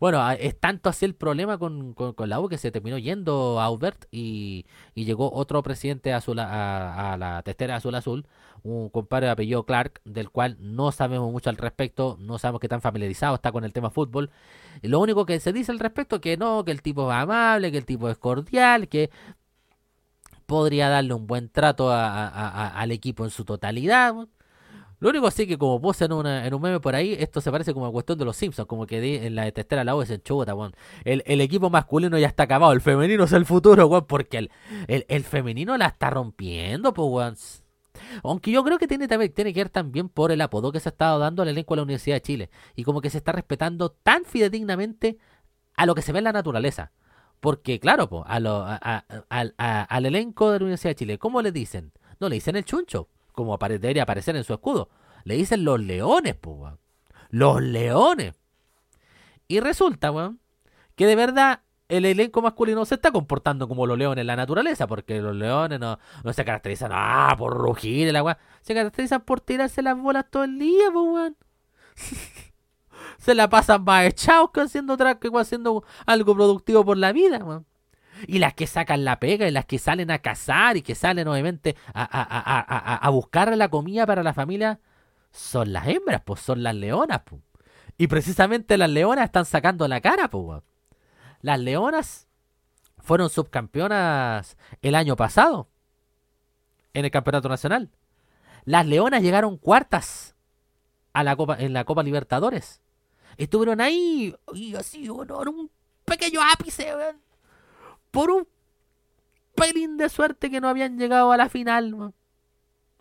Bueno, 0.00 0.28
es 0.30 0.58
tanto 0.58 0.88
así 0.88 1.04
el 1.04 1.14
problema 1.14 1.58
con, 1.58 1.92
con, 1.92 2.14
con 2.14 2.28
la 2.30 2.40
U 2.40 2.48
que 2.48 2.56
se 2.56 2.70
terminó 2.70 2.96
yendo 2.96 3.60
Aubert 3.60 4.06
y, 4.10 4.64
y 4.94 5.04
llegó 5.04 5.30
otro 5.32 5.62
presidente 5.62 6.14
azul 6.14 6.38
a, 6.38 7.12
a- 7.12 7.16
la 7.18 7.42
testera 7.42 7.76
azul 7.76 7.94
azul, 7.94 8.26
un 8.62 8.88
compadre 8.88 9.26
de 9.26 9.32
apellido 9.32 9.66
Clark, 9.66 10.00
del 10.06 10.30
cual 10.30 10.56
no 10.58 10.90
sabemos 10.90 11.30
mucho 11.30 11.50
al 11.50 11.58
respecto, 11.58 12.16
no 12.18 12.38
sabemos 12.38 12.60
qué 12.60 12.68
tan 12.68 12.80
familiarizado 12.80 13.34
está 13.34 13.52
con 13.52 13.64
el 13.64 13.74
tema 13.74 13.90
fútbol. 13.90 14.30
Lo 14.82 15.00
único 15.00 15.26
que 15.26 15.38
se 15.38 15.52
dice 15.52 15.70
al 15.72 15.78
respecto 15.78 16.16
es 16.16 16.22
que 16.22 16.36
no, 16.38 16.64
que 16.64 16.72
el 16.72 16.80
tipo 16.82 17.10
es 17.10 17.16
amable, 17.18 17.70
que 17.70 17.78
el 17.78 17.84
tipo 17.86 18.08
es 18.08 18.16
cordial, 18.16 18.88
que 18.88 19.10
podría 20.46 20.88
darle 20.88 21.14
un 21.14 21.26
buen 21.26 21.48
trato 21.48 21.90
a- 21.90 22.68
al 22.68 22.90
equipo 22.92 23.24
en 23.24 23.30
su 23.30 23.44
totalidad. 23.44 24.14
Lo 25.00 25.08
único 25.10 25.30
sí 25.30 25.46
que 25.46 25.58
como 25.58 25.80
puse 25.80 26.04
en, 26.04 26.12
una, 26.12 26.46
en 26.46 26.54
un 26.54 26.60
meme 26.62 26.78
por 26.78 26.94
ahí, 26.94 27.16
esto 27.18 27.40
se 27.40 27.50
parece 27.50 27.72
como 27.74 27.86
a 27.86 27.90
cuestión 27.92 28.18
de 28.18 28.24
los 28.26 28.36
Simpsons, 28.36 28.68
como 28.68 28.86
que 28.86 29.26
en 29.26 29.34
la 29.34 29.44
de 29.44 29.52
testera 29.52 29.82
la 29.82 29.96
U 29.96 30.02
es 30.02 30.10
en 30.10 30.22
chuta, 30.22 30.54
weón. 30.54 30.72
El, 31.04 31.22
el 31.26 31.40
equipo 31.40 31.70
masculino 31.70 32.18
ya 32.18 32.26
está 32.28 32.42
acabado, 32.44 32.72
el 32.72 32.80
femenino 32.82 33.24
es 33.24 33.32
el 33.32 33.46
futuro, 33.46 33.86
weón, 33.86 34.06
porque 34.06 34.38
el, 34.38 34.50
el, 34.88 35.06
el 35.08 35.24
femenino 35.24 35.76
la 35.78 35.86
está 35.86 36.10
rompiendo, 36.10 36.92
pues, 36.94 37.08
weón. 37.10 37.36
Aunque 38.22 38.50
yo 38.50 38.62
creo 38.64 38.78
que 38.78 38.86
tiene, 38.86 39.08
tiene 39.08 39.52
que 39.52 39.60
ver 39.60 39.68
también 39.70 40.08
por 40.08 40.32
el 40.32 40.40
apodo 40.40 40.70
que 40.72 40.80
se 40.80 40.88
ha 40.88 40.92
estado 40.92 41.18
dando 41.18 41.42
al 41.42 41.48
elenco 41.48 41.74
de 41.74 41.76
la 41.78 41.82
Universidad 41.82 42.16
de 42.16 42.22
Chile. 42.22 42.50
Y 42.76 42.84
como 42.84 43.00
que 43.00 43.10
se 43.10 43.18
está 43.18 43.32
respetando 43.32 43.90
tan 43.90 44.24
fidedignamente 44.24 45.18
a 45.76 45.86
lo 45.86 45.94
que 45.94 46.02
se 46.02 46.12
ve 46.12 46.18
en 46.18 46.24
la 46.24 46.32
naturaleza. 46.32 46.92
Porque, 47.40 47.80
claro, 47.80 48.08
po, 48.08 48.24
a 48.26 48.38
lo- 48.38 48.64
a- 48.66 49.04
al 49.28 50.06
elenco 50.06 50.50
de 50.50 50.58
la 50.58 50.64
Universidad 50.64 50.90
de 50.90 50.94
Chile, 50.96 51.18
¿cómo 51.18 51.40
le 51.42 51.52
dicen? 51.52 51.92
No 52.20 52.28
le 52.28 52.34
dicen 52.36 52.56
el 52.56 52.64
chuncho, 52.64 53.08
como 53.32 53.58
apare- 53.58 53.78
debería 53.78 54.02
aparecer 54.04 54.36
en 54.36 54.44
su 54.44 54.52
escudo. 54.54 54.88
Le 55.24 55.34
dicen 55.36 55.64
los 55.64 55.80
leones, 55.80 56.36
weón. 56.42 56.78
Los 57.30 57.60
leones. 57.62 58.34
Y 59.48 59.60
resulta, 59.60 60.10
weón, 60.10 60.40
que 60.96 61.06
de 61.06 61.16
verdad 61.16 61.62
el 61.88 62.04
elenco 62.04 62.40
masculino 62.40 62.84
se 62.84 62.94
está 62.94 63.10
comportando 63.10 63.66
como 63.66 63.86
los 63.86 63.98
leones 63.98 64.22
en 64.22 64.26
la 64.28 64.36
naturaleza, 64.36 64.86
porque 64.86 65.20
los 65.20 65.34
leones 65.34 65.80
no, 65.80 65.98
no 66.22 66.32
se 66.32 66.44
caracterizan 66.44 66.92
ah, 66.94 67.34
por 67.36 67.52
rugir 67.56 68.12
la 68.12 68.22
weá. 68.22 68.38
Se 68.60 68.74
caracterizan 68.74 69.22
por 69.22 69.40
tirarse 69.40 69.82
las 69.82 69.98
bolas 69.98 70.26
todo 70.30 70.44
el 70.44 70.58
día, 70.58 70.90
po, 70.92 71.02
weón. 71.02 71.36
se 73.18 73.34
la 73.34 73.48
pasan 73.48 73.84
más 73.84 74.06
echados 74.06 74.50
que 74.52 74.60
haciendo 74.60 74.96
que 74.96 75.30
haciendo 75.34 75.84
algo 76.06 76.34
productivo 76.34 76.84
por 76.84 76.96
la 76.96 77.12
vida, 77.12 77.38
weón. 77.38 77.66
Y 78.26 78.38
las 78.38 78.54
que 78.54 78.66
sacan 78.66 79.04
la 79.04 79.20
pega 79.20 79.48
y 79.48 79.50
las 79.50 79.66
que 79.66 79.78
salen 79.78 80.10
a 80.10 80.18
cazar 80.18 80.76
y 80.76 80.82
que 80.82 80.94
salen 80.94 81.28
obviamente 81.28 81.76
a, 81.92 82.02
a, 82.02 82.22
a, 82.22 82.96
a, 82.96 83.10
buscar 83.10 83.56
la 83.56 83.68
comida 83.68 84.06
para 84.06 84.22
la 84.22 84.34
familia 84.34 84.80
son 85.30 85.72
las 85.72 85.88
hembras, 85.88 86.22
pues 86.24 86.40
son 86.40 86.62
las 86.62 86.74
leonas, 86.74 87.22
pues. 87.24 87.42
Y 87.98 88.06
precisamente 88.06 88.78
las 88.78 88.90
leonas 88.90 89.26
están 89.26 89.44
sacando 89.44 89.86
la 89.86 90.00
cara, 90.00 90.28
pues. 90.28 90.62
Las 91.42 91.60
leonas 91.60 92.28
fueron 92.98 93.30
subcampeonas 93.30 94.56
el 94.82 94.94
año 94.94 95.16
pasado 95.16 95.68
en 96.94 97.04
el 97.04 97.10
campeonato 97.10 97.48
nacional. 97.48 97.90
Las 98.64 98.86
leonas 98.86 99.22
llegaron 99.22 99.56
cuartas 99.56 100.34
a 101.12 101.24
la 101.24 101.36
Copa, 101.36 101.56
en 101.58 101.72
la 101.72 101.84
Copa 101.84 102.02
Libertadores. 102.02 102.80
Estuvieron 103.36 103.80
ahí 103.80 104.34
y 104.52 104.74
así, 104.74 105.08
bueno, 105.08 105.40
en 105.42 105.48
un 105.48 105.70
pequeño 106.04 106.40
ápice, 106.42 106.94
weón. 106.94 107.29
Por 108.10 108.30
un 108.30 108.48
pelín 109.54 109.96
de 109.96 110.08
suerte 110.08 110.50
que 110.50 110.60
no 110.60 110.68
habían 110.68 110.98
llegado 110.98 111.32
a 111.32 111.36
la 111.36 111.48
final. 111.48 112.12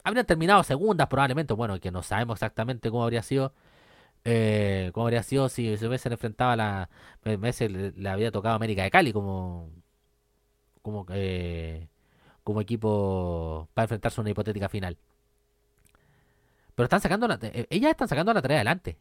Habrían 0.03 0.25
terminado 0.25 0.63
segundas 0.63 1.07
probablemente, 1.07 1.53
bueno, 1.53 1.79
que 1.79 1.91
no 1.91 2.03
sabemos 2.03 2.37
exactamente 2.37 2.89
cómo 2.89 3.03
habría 3.03 3.23
sido. 3.23 3.53
Eh, 4.25 4.91
cómo 4.93 5.05
habría 5.05 5.23
sido 5.23 5.47
si 5.49 5.77
se 5.77 5.87
hubiesen 5.87 6.11
enfrentado 6.11 6.51
a 6.51 6.55
la. 6.55 6.89
Me 7.23 7.37
parece 7.37 7.69
le, 7.69 7.91
le 7.91 8.09
había 8.09 8.31
tocado 8.31 8.55
América 8.55 8.83
de 8.83 8.91
Cali 8.91 9.13
como. 9.13 9.71
Como, 10.81 11.05
eh, 11.09 11.87
como 12.43 12.61
equipo 12.61 13.69
para 13.73 13.83
enfrentarse 13.85 14.19
a 14.19 14.23
una 14.23 14.31
hipotética 14.31 14.69
final. 14.69 14.97
Pero 16.75 16.85
están 16.85 17.01
sacando 17.01 17.27
la, 17.27 17.37
eh, 17.41 17.67
ellas 17.69 17.91
están 17.91 18.07
sacando 18.07 18.33
la 18.33 18.41
tarea 18.41 18.57
adelante. 18.57 18.97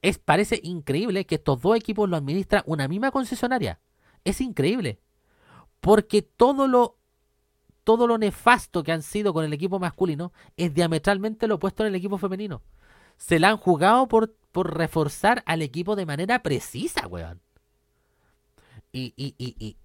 Es, 0.00 0.18
parece 0.18 0.60
increíble 0.62 1.26
que 1.26 1.36
estos 1.36 1.60
dos 1.60 1.76
equipos 1.76 2.08
lo 2.08 2.16
administra 2.16 2.62
una 2.66 2.88
misma 2.88 3.10
concesionaria. 3.10 3.78
Es 4.28 4.42
increíble. 4.42 5.00
Porque 5.80 6.20
todo 6.20 6.68
lo 6.68 6.98
todo 7.82 8.06
lo 8.06 8.18
nefasto 8.18 8.82
que 8.82 8.92
han 8.92 9.00
sido 9.00 9.32
con 9.32 9.46
el 9.46 9.54
equipo 9.54 9.78
masculino 9.78 10.34
es 10.58 10.74
diametralmente 10.74 11.46
lo 11.46 11.54
opuesto 11.54 11.82
en 11.82 11.86
el 11.86 11.94
equipo 11.94 12.18
femenino. 12.18 12.60
Se 13.16 13.38
la 13.38 13.48
han 13.48 13.56
jugado 13.56 14.06
por, 14.06 14.34
por 14.52 14.76
reforzar 14.76 15.42
al 15.46 15.62
equipo 15.62 15.96
de 15.96 16.04
manera 16.04 16.42
precisa, 16.42 17.06
weón. 17.06 17.40
Y, 18.92 19.14
y, 19.16 19.34
y, 19.38 19.56
y, 19.58 19.78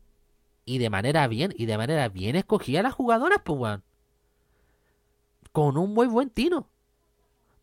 y 0.66 0.78
de 0.80 0.90
manera 0.90 1.26
bien, 1.30 1.54
y 1.56 1.66
de 1.66 1.78
manera 1.78 2.10
bien 2.10 2.36
escogida 2.36 2.82
las 2.82 2.94
jugadoras, 2.94 3.39
pues, 3.46 3.58
weón. 3.58 3.84
Con 5.54 5.78
un 5.78 5.94
muy 5.94 6.08
buen 6.08 6.30
tino. 6.30 6.68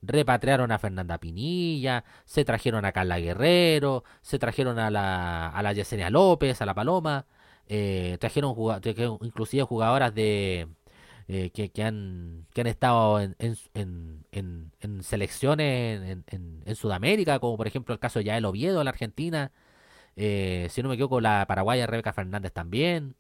Repatriaron 0.03 0.73
a 0.73 0.79
Fernanda 0.79 1.19
Pinilla, 1.19 2.05
se 2.25 2.45
trajeron 2.45 2.85
a 2.87 2.93
Carla 2.93 3.19
Guerrero, 3.21 4.05
se 4.23 4.39
trajeron 4.39 4.79
a 4.79 4.91
la, 4.91 5.49
a 5.49 5.63
la 5.63 5.73
Yesenia 5.75 6.09
López, 6.11 6.61
a 6.63 6.67
la 6.67 6.75
Paloma, 6.75 7.27
eh, 7.69 8.17
trajeron 8.21 8.55
trajeron 8.81 9.19
inclusive 9.23 9.63
jugadoras 9.65 10.15
de 10.15 10.69
eh, 11.29 11.51
que, 11.51 11.71
que 11.71 11.85
han 11.85 12.47
que 12.55 12.63
han 12.63 12.67
estado 12.67 13.21
en, 13.21 13.37
en, 13.39 13.57
en, 13.75 14.25
en- 14.33 14.73
en 14.81 15.03
selecciones 15.03 16.01
en, 16.03 16.25
en- 16.29 16.63
en 16.67 16.77
Sudamérica, 16.77 17.39
como 17.39 17.57
por 17.57 17.67
ejemplo 17.67 17.93
el 17.95 18.01
caso 18.01 18.19
de 18.21 18.27
Yael 18.27 18.45
Oviedo, 18.47 18.83
la 18.85 18.91
Argentina, 18.91 19.53
eh, 20.17 20.69
si 20.71 20.83
no 20.83 20.89
me 20.91 20.95
equivoco, 20.97 21.21
la 21.21 21.47
paraguaya 21.49 21.87
Rebeca 21.87 22.13
Fernández 22.13 22.53
también. 22.53 23.17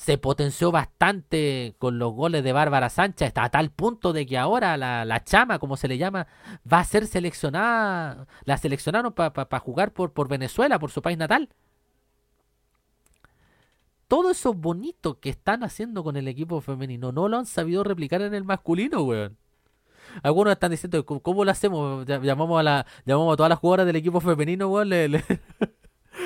Se 0.00 0.16
potenció 0.16 0.72
bastante 0.72 1.74
con 1.78 1.98
los 1.98 2.14
goles 2.14 2.42
de 2.42 2.54
Bárbara 2.54 2.88
Sánchez, 2.88 3.28
hasta 3.28 3.44
a 3.44 3.50
tal 3.50 3.68
punto 3.70 4.14
de 4.14 4.24
que 4.24 4.38
ahora 4.38 4.78
la, 4.78 5.04
la 5.04 5.22
chama, 5.24 5.58
como 5.58 5.76
se 5.76 5.88
le 5.88 5.98
llama, 5.98 6.26
va 6.72 6.78
a 6.78 6.84
ser 6.84 7.06
seleccionada. 7.06 8.26
La 8.46 8.56
seleccionaron 8.56 9.12
para 9.12 9.58
jugar 9.58 9.92
por, 9.92 10.14
por 10.14 10.26
Venezuela, 10.26 10.78
por 10.78 10.90
su 10.90 11.02
país 11.02 11.18
natal. 11.18 11.50
Todo 14.08 14.30
eso 14.30 14.54
bonito 14.54 15.20
que 15.20 15.28
están 15.28 15.64
haciendo 15.64 16.02
con 16.02 16.16
el 16.16 16.28
equipo 16.28 16.62
femenino 16.62 17.12
no 17.12 17.28
lo 17.28 17.36
han 17.36 17.44
sabido 17.44 17.84
replicar 17.84 18.22
en 18.22 18.32
el 18.32 18.44
masculino, 18.44 19.02
weón. 19.02 19.36
Algunos 20.22 20.54
están 20.54 20.70
diciendo, 20.70 21.04
¿cómo, 21.04 21.44
lo 21.44 21.50
hacemos? 21.50 22.06
Llamamos 22.06 22.58
a, 22.58 22.62
la, 22.62 22.86
llamamos 23.04 23.34
a 23.34 23.36
todas 23.36 23.50
las 23.50 23.58
jugadoras 23.58 23.86
del 23.86 23.96
equipo 23.96 24.18
femenino, 24.22 24.68
weón. 24.68 24.88
le- 24.88 25.24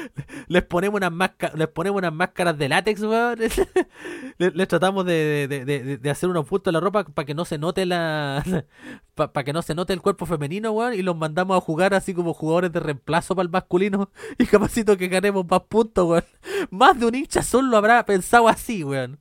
les 0.49 0.63
ponemos 0.63 0.99
unas 0.99 1.13
máscaras, 1.13 1.57
les 1.59 1.69
ponemos 1.69 1.99
unas 1.99 2.13
máscaras 2.13 2.57
de 2.59 2.69
látex, 2.69 3.03
weón. 3.03 3.39
les, 4.39 4.69
tratamos 4.69 5.05
de, 5.07 5.47
de- 5.49 5.99
de- 5.99 6.11
hacer 6.11 6.29
unos 6.29 6.47
puntos 6.47 6.71
en 6.71 6.75
la 6.75 6.81
ropa 6.81 7.05
para 7.05 7.27
que 7.27 7.35
no 7.35 7.45
se 7.45 7.59
note 7.59 7.87
la 7.87 8.43
para 9.15 9.45
que 9.45 9.53
no 9.53 9.63
se 9.63 9.75
note 9.75 9.93
el 9.93 10.03
cuerpo 10.03 10.27
femenino, 10.27 10.73
weón, 10.73 10.95
y 10.95 11.03
los 11.03 11.17
mandamos 11.17 11.57
a 11.57 11.61
jugar 11.61 11.95
así 11.95 12.15
como 12.15 12.35
jugadores 12.35 12.73
de 12.73 12.81
reemplazo 12.81 13.35
para 13.35 13.45
el 13.45 13.51
masculino 13.51 14.11
y 14.39 14.47
capacito 14.47 14.97
que 14.97 15.09
ganemos 15.09 15.47
más 15.49 15.63
puntos, 15.63 16.07
weón. 16.09 16.25
Más 16.71 16.99
de 16.99 17.07
un 17.07 17.15
hincha 17.15 17.41
azul 17.41 17.71
lo 17.71 17.77
habrá 17.77 18.05
pensado 18.05 18.49
así, 18.49 18.85
weón. 18.85 19.19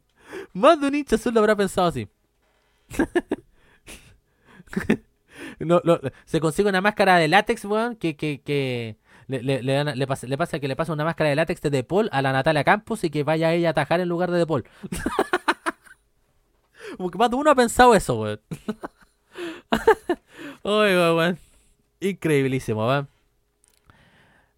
Más 0.54 0.80
de 0.80 0.88
un 0.88 0.96
hincha 0.96 1.16
azul 1.16 1.34
lo 1.34 1.40
habrá 1.42 1.56
pensado 1.56 1.88
así. 1.88 2.08
No, 5.60 5.82
se 6.26 6.40
consigue 6.40 6.70
una 6.70 6.82
máscara 6.82 7.18
de 7.18 7.28
látex, 7.28 7.66
weón, 7.66 7.96
que, 7.96 8.16
que, 8.16 8.42
que 8.42 8.98
le, 9.28 9.42
le, 9.42 9.84
le 9.84 10.08
pasa, 10.08 10.28
le 10.28 10.38
pasa 10.38 10.60
que 10.60 10.68
le 10.68 10.76
pasa 10.76 10.94
una 10.94 11.06
máscara 11.06 11.30
de 11.30 11.36
látex 11.36 11.62
de 11.62 11.70
De 11.70 11.84
Paul 11.84 12.10
a 12.12 12.22
la 12.22 12.32
Natalia 12.32 12.64
Campos 12.64 13.04
y 13.04 13.10
que 13.10 13.24
vaya 13.24 13.54
ella 13.54 13.70
a 13.70 13.72
atajar 13.72 14.00
en 14.00 14.10
lugar 14.10 14.32
de 14.32 14.40
De 14.40 14.48
Paul. 14.48 14.66
Como 16.98 17.10
más 17.10 17.30
de 17.30 17.36
uno 17.36 17.52
ha 17.52 17.56
pensado 17.56 17.96
eso, 17.96 18.20
weón. 18.20 18.42
Weón. 20.64 21.40
Increíblísimo, 22.00 22.88
weón. 22.88 23.08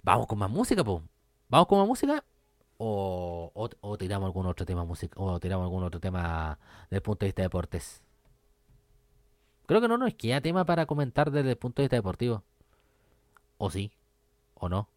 Vamos 0.04 0.28
con 0.28 0.38
más 0.38 0.50
música, 0.50 0.84
po. 0.84 1.02
¿Vamos 1.50 1.68
con 1.68 1.80
más 1.80 1.88
música? 1.88 2.24
O 2.78 3.70
tiramos 3.98 4.28
algún 4.28 4.46
otro 4.46 4.66
tema 4.66 4.84
música 4.84 5.16
o 5.18 5.40
tiramos 5.40 5.64
algún 5.64 5.84
otro 5.84 6.00
tema 6.00 6.60
desde 6.90 6.98
el 6.98 7.02
punto 7.02 7.26
de 7.26 7.30
vista 7.30 7.42
de 7.42 7.46
deportes. 7.46 8.04
Creo 9.66 9.82
que 9.82 9.88
no 9.88 9.98
nos 9.98 10.14
queda 10.14 10.42
tema 10.42 10.66
para 10.66 10.86
comentar 10.86 11.32
desde 11.32 11.52
el 11.52 11.58
punto 11.58 11.82
de 11.82 11.86
vista 11.86 11.96
deportivo. 11.96 12.44
O 13.58 13.72
sí, 13.72 13.92
o 14.56 14.70
no. 14.70 14.90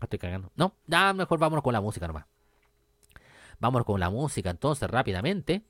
Estoy 0.00 0.18
cagando. 0.18 0.52
No, 0.56 0.76
ya 0.86 1.12
mejor 1.12 1.38
vámonos 1.38 1.62
con 1.62 1.72
la 1.72 1.80
música 1.80 2.06
nomás. 2.06 2.26
Vamos 3.58 3.84
con 3.84 4.00
la 4.00 4.10
música 4.10 4.50
entonces 4.50 4.88
rápidamente. 4.90 5.62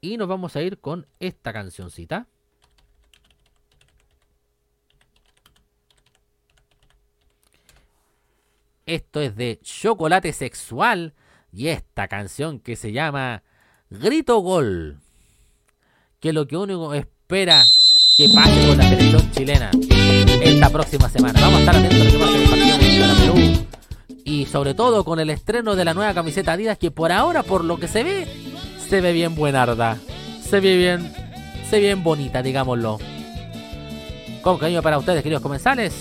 Y 0.00 0.16
nos 0.16 0.28
vamos 0.28 0.56
a 0.56 0.62
ir 0.62 0.80
con 0.80 1.06
esta 1.18 1.52
cancioncita. 1.52 2.26
Esto 8.86 9.20
es 9.20 9.34
de 9.34 9.60
Chocolate 9.62 10.32
Sexual 10.32 11.14
y 11.52 11.68
esta 11.68 12.06
canción 12.08 12.60
que 12.60 12.76
se 12.76 12.92
llama 12.92 13.42
Grito 13.88 14.38
Gol. 14.40 15.00
Que 16.20 16.32
lo 16.32 16.46
que 16.46 16.56
uno 16.56 16.92
espera 16.92 17.64
que 18.16 18.28
pase 18.28 18.66
con 18.68 18.78
la 18.78 18.88
selección 18.88 19.30
chilena 19.32 19.70
esta 20.42 20.70
próxima 20.70 21.08
semana. 21.08 21.40
Vamos 21.40 21.56
a 21.56 21.60
estar 21.60 21.76
atentos 21.76 22.00
a 22.00 22.04
lo 22.04 22.10
que 22.12 22.18
pase 22.18 22.34
en 22.34 22.42
el 22.42 22.48
partido 22.48 23.08
contra 23.08 23.14
Perú. 23.24 23.66
Y 24.24 24.46
sobre 24.46 24.74
todo 24.74 25.04
con 25.04 25.20
el 25.20 25.30
estreno 25.30 25.74
de 25.74 25.84
la 25.84 25.94
nueva 25.94 26.14
camiseta 26.14 26.52
Adidas 26.52 26.78
que 26.78 26.90
por 26.90 27.12
ahora, 27.12 27.42
por 27.42 27.64
lo 27.64 27.78
que 27.78 27.88
se 27.88 28.04
ve, 28.04 28.28
se 28.88 29.00
ve 29.00 29.12
bien 29.12 29.34
buenarda. 29.34 29.98
Se 30.48 30.60
ve 30.60 30.76
bien, 30.76 31.12
se 31.68 31.76
ve 31.76 31.82
bien 31.82 32.04
bonita, 32.04 32.42
digámoslo. 32.42 32.98
Con 34.42 34.58
cariño 34.58 34.82
para 34.82 34.98
ustedes, 34.98 35.22
queridos 35.22 35.42
comensales. 35.42 35.94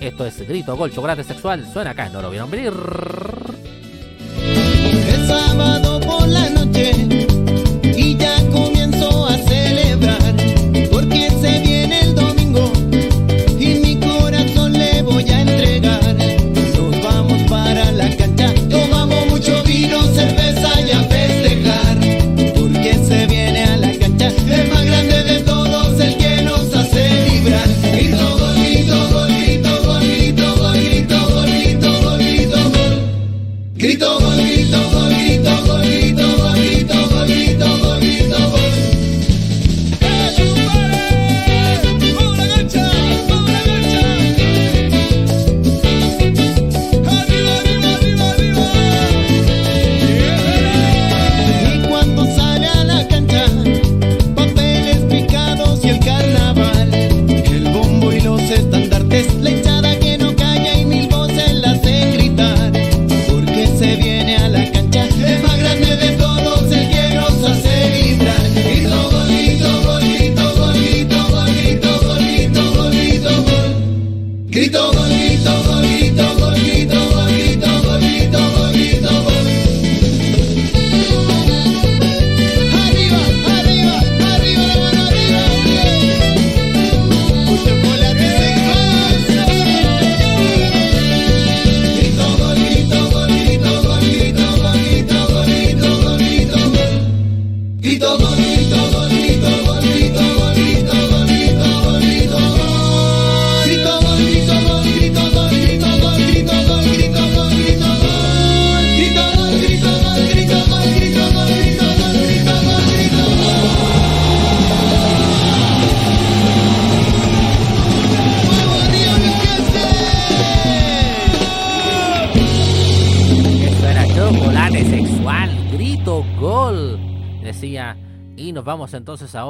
Esto 0.00 0.26
es 0.26 0.48
Grito, 0.48 0.76
Gol, 0.76 0.92
Chocolate 0.92 1.22
Sexual. 1.22 1.68
Suena 1.72 1.90
acá, 1.90 2.08
no 2.08 2.22
lo 2.22 2.30
vieron 2.30 2.50
venir. 2.50 2.72
El 4.38 5.26
sábado 5.26 6.00
por 6.00 6.28
la 6.28 6.50
noche 6.50 7.31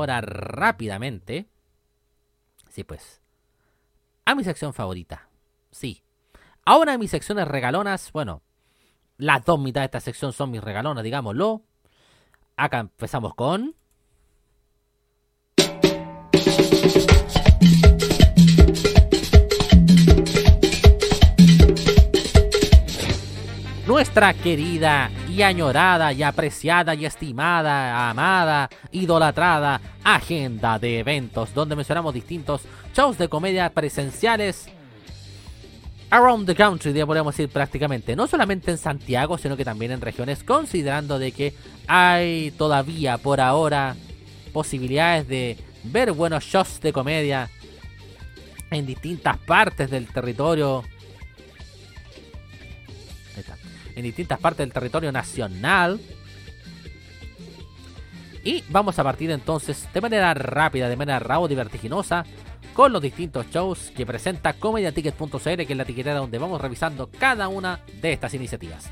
ahora 0.02 0.20
rápidamente. 0.20 1.48
Sí, 2.68 2.84
pues. 2.84 3.20
A 4.24 4.34
mi 4.34 4.44
sección 4.44 4.72
favorita. 4.72 5.28
Sí. 5.70 6.02
Ahora 6.64 6.98
mis 6.98 7.10
secciones 7.10 7.48
regalonas, 7.48 8.12
bueno, 8.12 8.42
las 9.16 9.44
dos 9.44 9.58
mitades 9.58 9.90
de 9.90 9.98
esta 9.98 10.00
sección 10.00 10.32
son 10.32 10.50
mis 10.50 10.62
regalonas, 10.62 11.04
digámoslo. 11.04 11.62
Acá 12.56 12.80
empezamos 12.80 13.34
con... 13.34 13.74
Nuestra 24.02 24.34
querida 24.34 25.12
y 25.28 25.42
añorada 25.42 26.12
y 26.12 26.24
apreciada 26.24 26.92
y 26.96 27.06
estimada, 27.06 28.10
amada, 28.10 28.68
idolatrada 28.90 29.80
agenda 30.02 30.76
de 30.80 30.98
eventos 30.98 31.54
donde 31.54 31.76
mencionamos 31.76 32.12
distintos 32.12 32.62
shows 32.92 33.16
de 33.16 33.28
comedia 33.28 33.70
presenciales 33.70 34.66
around 36.10 36.48
the 36.48 36.54
country, 36.56 36.92
podríamos 37.04 37.36
decir 37.36 37.48
prácticamente, 37.48 38.16
no 38.16 38.26
solamente 38.26 38.72
en 38.72 38.78
Santiago, 38.78 39.38
sino 39.38 39.56
que 39.56 39.64
también 39.64 39.92
en 39.92 40.00
regiones, 40.00 40.42
considerando 40.42 41.20
de 41.20 41.30
que 41.30 41.54
hay 41.86 42.50
todavía 42.58 43.18
por 43.18 43.40
ahora 43.40 43.94
posibilidades 44.52 45.28
de 45.28 45.56
ver 45.84 46.10
buenos 46.10 46.42
shows 46.42 46.80
de 46.80 46.92
comedia 46.92 47.50
en 48.72 48.84
distintas 48.84 49.38
partes 49.38 49.88
del 49.92 50.08
territorio. 50.08 50.82
En 53.94 54.02
distintas 54.02 54.38
partes 54.38 54.58
del 54.58 54.72
territorio 54.72 55.12
nacional. 55.12 56.00
Y 58.44 58.64
vamos 58.70 58.98
a 58.98 59.04
partir 59.04 59.30
entonces 59.30 59.88
de 59.92 60.00
manera 60.00 60.34
rápida, 60.34 60.88
de 60.88 60.96
manera 60.96 61.18
rauda 61.20 61.52
y 61.52 61.56
vertiginosa, 61.56 62.24
con 62.74 62.92
los 62.92 63.02
distintos 63.02 63.46
shows 63.50 63.92
que 63.94 64.06
presenta 64.06 64.54
comediaticket.cl, 64.54 65.38
que 65.38 65.66
es 65.68 65.76
la 65.76 65.82
etiquetera 65.82 66.16
donde 66.16 66.38
vamos 66.38 66.60
revisando 66.60 67.10
cada 67.10 67.48
una 67.48 67.80
de 68.00 68.12
estas 68.12 68.34
iniciativas. 68.34 68.90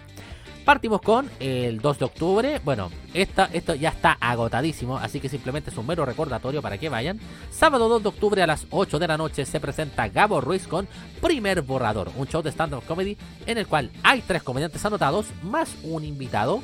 Partimos 0.65 1.01
con 1.01 1.29
el 1.41 1.81
2 1.81 1.99
de 1.99 2.05
octubre. 2.05 2.61
Bueno, 2.65 2.91
esta, 3.15 3.49
esto 3.53 3.75
ya 3.75 3.89
está 3.89 4.13
agotadísimo, 4.21 4.99
así 4.99 5.19
que 5.19 5.29
simplemente 5.29 5.71
es 5.71 5.77
un 5.77 5.87
mero 5.87 6.05
recordatorio 6.05 6.63
para 6.63 6.79
que 6.79 6.89
vayan. 6.89 7.19
Sábado 7.51 7.89
2 7.89 8.03
de 8.03 8.09
octubre 8.11 8.43
a 8.43 8.47
las 8.47 8.67
8 8.71 8.99
de 8.99 9.09
la 9.09 9.17
noche 9.17 9.47
se 9.47 9.59
presenta 9.59 10.09
Gabo 10.09 10.41
Ruiz 10.41 10.67
con 10.69 10.87
Primer 11.21 11.63
Borrador, 11.63 12.13
un 12.17 12.27
show 12.27 12.43
de 12.43 12.51
stand-up 12.51 12.85
comedy 12.87 13.17
en 13.47 13.59
el 13.59 13.67
cual 13.67 13.91
hay 14.03 14.23
tres 14.23 14.43
comediantes 14.43 14.85
anotados 14.85 15.27
más 15.43 15.77
un 15.83 16.05
invitado 16.05 16.63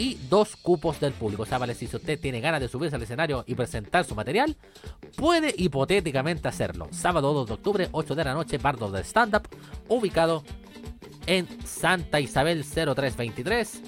y 0.00 0.18
dos 0.28 0.56
cupos 0.56 0.98
del 0.98 1.12
público. 1.12 1.42
O 1.42 1.46
sea, 1.46 1.60
si 1.74 1.84
usted 1.84 2.18
tiene 2.18 2.40
ganas 2.40 2.60
de 2.60 2.68
subirse 2.68 2.96
al 2.96 3.02
escenario 3.02 3.44
y 3.46 3.54
presentar 3.54 4.04
su 4.04 4.14
material, 4.14 4.56
puede 5.16 5.54
hipotéticamente 5.56 6.48
hacerlo. 6.48 6.88
Sábado 6.90 7.34
2 7.34 7.46
de 7.46 7.52
octubre, 7.52 7.88
8 7.92 8.14
de 8.14 8.24
la 8.24 8.32
noche, 8.32 8.58
Bardo 8.58 8.90
de 8.90 9.02
Stand 9.04 9.36
Up, 9.36 9.48
ubicado 9.88 10.42
en 11.30 11.46
Santa 11.64 12.18
Isabel 12.18 12.64
0323, 12.64 13.82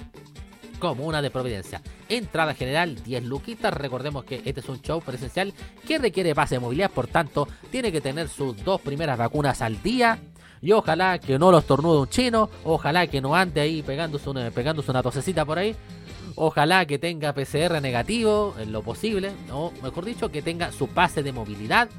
Comuna 0.79 1.21
de 1.21 1.29
Providencia. 1.29 1.81
Entrada 2.07 2.53
general 2.53 3.03
10 3.03 3.25
luquitas. 3.25 3.73
Recordemos 3.73 4.23
que 4.23 4.41
este 4.45 4.61
es 4.61 4.69
un 4.69 4.81
show 4.81 5.01
presencial 5.01 5.53
que 5.85 5.97
requiere 5.97 6.33
base 6.33 6.55
de 6.55 6.59
movilidad, 6.61 6.89
por 6.89 7.07
tanto, 7.07 7.49
tiene 7.69 7.91
que 7.91 7.99
tener 7.99 8.29
sus 8.29 8.63
dos 8.63 8.79
primeras 8.79 9.17
vacunas 9.17 9.61
al 9.61 9.83
día. 9.83 10.19
Y 10.61 10.71
ojalá 10.71 11.19
que 11.19 11.37
no 11.37 11.51
lo 11.51 11.57
estornude 11.57 11.99
un 11.99 12.07
chino. 12.07 12.49
Ojalá 12.63 13.07
que 13.07 13.19
no 13.19 13.35
ande 13.35 13.59
ahí 13.59 13.81
pegándose 13.81 14.29
una, 14.29 14.49
pegándose 14.49 14.89
una 14.89 15.03
tosecita 15.03 15.43
por 15.43 15.59
ahí. 15.59 15.75
Ojalá 16.35 16.85
que 16.85 16.97
tenga 16.97 17.33
PCR 17.33 17.81
negativo 17.81 18.55
en 18.57 18.71
lo 18.71 18.83
posible. 18.83 19.33
O 19.51 19.73
mejor 19.83 20.05
dicho, 20.05 20.31
que 20.31 20.41
tenga 20.41 20.71
su 20.71 20.87
pase 20.87 21.21
de 21.23 21.33
movilidad 21.33 21.89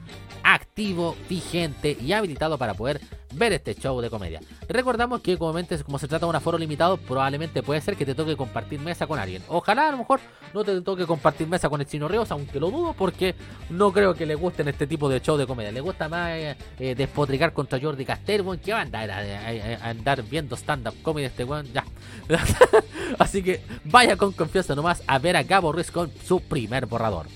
activo, 0.43 1.17
vigente 1.29 1.99
y 2.01 2.13
habilitado 2.13 2.57
para 2.57 2.73
poder 2.73 3.03
ver 3.35 3.53
este 3.53 3.75
show 3.75 4.01
de 4.01 4.11
comedia. 4.11 4.41
Recordamos 4.69 5.21
que 5.21 5.37
comúnmente, 5.37 5.83
como 5.83 5.99
se 5.99 6.09
trata 6.09 6.27
de 6.27 6.31
un 6.31 6.37
aforo 6.37 6.59
limitado, 6.59 6.97
probablemente 6.97 7.63
puede 7.63 7.81
ser 7.81 7.97
que 7.97 8.07
te 8.07 8.15
toque 8.15 8.37
compartir 8.37 8.81
mesa 8.81 9.07
con 9.07 9.19
alguien. 9.19 9.43
Ojalá 9.49 9.89
a 9.89 9.91
lo 9.93 9.99
mejor 9.99 10.21
no 10.53 10.65
te 10.65 10.81
toque 10.81 11.07
compartir 11.07 11.47
mesa 11.47 11.69
con 11.69 11.81
el 11.81 11.87
Chino 11.87 12.09
Ríos, 12.09 12.31
aunque 12.31 12.61
lo 12.61 12.71
dudo 12.71 12.95
porque 12.95 13.35
no 13.71 13.93
creo 13.93 14.15
que 14.15 14.27
le 14.27 14.35
gusten 14.35 14.69
este 14.69 14.87
tipo 14.87 15.09
de 15.09 15.21
show 15.21 15.37
de 15.37 15.47
comedia. 15.47 15.73
Le 15.73 15.81
gusta 15.81 16.09
más 16.09 16.31
eh, 16.33 16.57
eh, 16.79 16.95
despotricar 16.95 17.53
contra 17.53 17.81
Jordi 17.81 18.05
Casterbo. 18.05 18.57
¿Qué 18.63 18.73
va 18.73 18.79
a 18.79 18.83
andar, 18.83 19.11
a, 19.11 19.19
a 19.19 19.89
andar 19.89 20.23
viendo 20.23 20.57
stand-up 20.57 20.95
comedy 21.03 21.27
este 21.27 21.45
weón? 21.45 21.67
Ya. 21.73 21.85
Así 23.19 23.43
que 23.43 23.61
vaya 23.85 24.17
con 24.17 24.33
confianza 24.33 24.75
nomás 24.75 25.03
a 25.07 25.19
ver 25.19 25.37
a 25.37 25.43
Gabo 25.43 25.73
Ruiz 25.73 25.91
con 25.91 26.11
su 26.25 26.41
primer 26.41 26.87
borrador. 26.87 27.27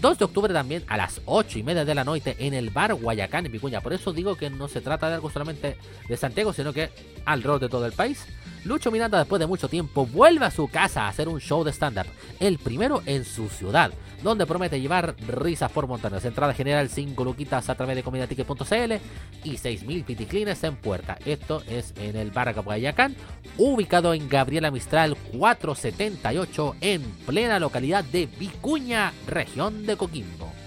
2 0.00 0.18
de 0.18 0.24
octubre 0.24 0.52
también 0.52 0.84
a 0.88 0.96
las 0.96 1.20
8 1.24 1.58
y 1.58 1.62
media 1.62 1.84
de 1.84 1.94
la 1.94 2.04
noche 2.04 2.36
en 2.38 2.54
el 2.54 2.70
bar 2.70 2.94
Guayacán 2.94 3.46
en 3.46 3.52
Vicuña. 3.52 3.80
Por 3.80 3.92
eso 3.92 4.12
digo 4.12 4.36
que 4.36 4.50
no 4.50 4.68
se 4.68 4.80
trata 4.80 5.08
de 5.08 5.14
algo 5.14 5.30
solamente 5.30 5.76
de 6.08 6.16
Santiago, 6.16 6.52
sino 6.52 6.72
que 6.72 6.90
alrededor 7.24 7.60
de 7.60 7.68
todo 7.68 7.86
el 7.86 7.92
país. 7.92 8.26
Lucho 8.64 8.90
Miranda, 8.90 9.18
después 9.18 9.40
de 9.40 9.46
mucho 9.46 9.68
tiempo, 9.68 10.06
vuelve 10.06 10.46
a 10.46 10.50
su 10.50 10.68
casa 10.68 11.04
a 11.04 11.08
hacer 11.08 11.28
un 11.28 11.38
show 11.38 11.64
de 11.64 11.72
stand-up. 11.72 12.06
El 12.40 12.58
primero 12.58 13.02
en 13.04 13.26
su 13.26 13.50
ciudad, 13.50 13.92
donde 14.22 14.46
promete 14.46 14.80
llevar 14.80 15.14
risas 15.28 15.70
por 15.70 15.86
montones. 15.86 16.24
Entrada 16.24 16.54
general 16.54 16.88
5 16.88 17.24
luquitas 17.24 17.68
a 17.68 17.74
través 17.74 17.94
de 17.96 18.02
comediaticket.cl 18.02 18.92
y 19.44 19.52
6.000 19.56 20.04
piticlines 20.04 20.64
en 20.64 20.76
puerta. 20.76 21.18
Esto 21.26 21.62
es 21.68 21.92
en 21.98 22.16
el 22.16 22.30
bar 22.30 22.54
Guayacán, 22.54 23.14
ubicado 23.58 24.14
en 24.14 24.30
Gabriela 24.30 24.70
Mistral 24.70 25.14
478 25.36 26.76
en 26.80 27.02
plena 27.26 27.58
localidad 27.58 28.02
de 28.04 28.26
Vicuña, 28.26 29.12
región 29.26 29.84
de 29.84 29.96
Coquimbo. 29.96 30.63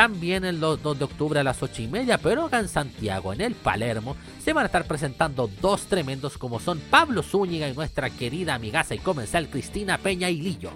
También 0.00 0.46
el 0.46 0.60
2 0.60 0.98
de 0.98 1.04
octubre 1.04 1.40
a 1.40 1.44
las 1.44 1.62
8 1.62 1.82
y 1.82 1.86
media, 1.86 2.16
pero 2.16 2.46
acá 2.46 2.58
en 2.58 2.68
Santiago, 2.68 3.34
en 3.34 3.42
el 3.42 3.54
Palermo, 3.54 4.16
se 4.42 4.54
van 4.54 4.62
a 4.62 4.66
estar 4.68 4.86
presentando 4.86 5.46
dos 5.60 5.82
tremendos 5.88 6.38
como 6.38 6.58
son 6.58 6.78
Pablo 6.78 7.22
Zúñiga 7.22 7.68
y 7.68 7.74
nuestra 7.74 8.08
querida 8.08 8.54
amigaza 8.54 8.94
y 8.94 8.98
comensal 8.98 9.50
Cristina 9.50 9.98
Peña 9.98 10.30
y 10.30 10.40
Lillo. 10.40 10.70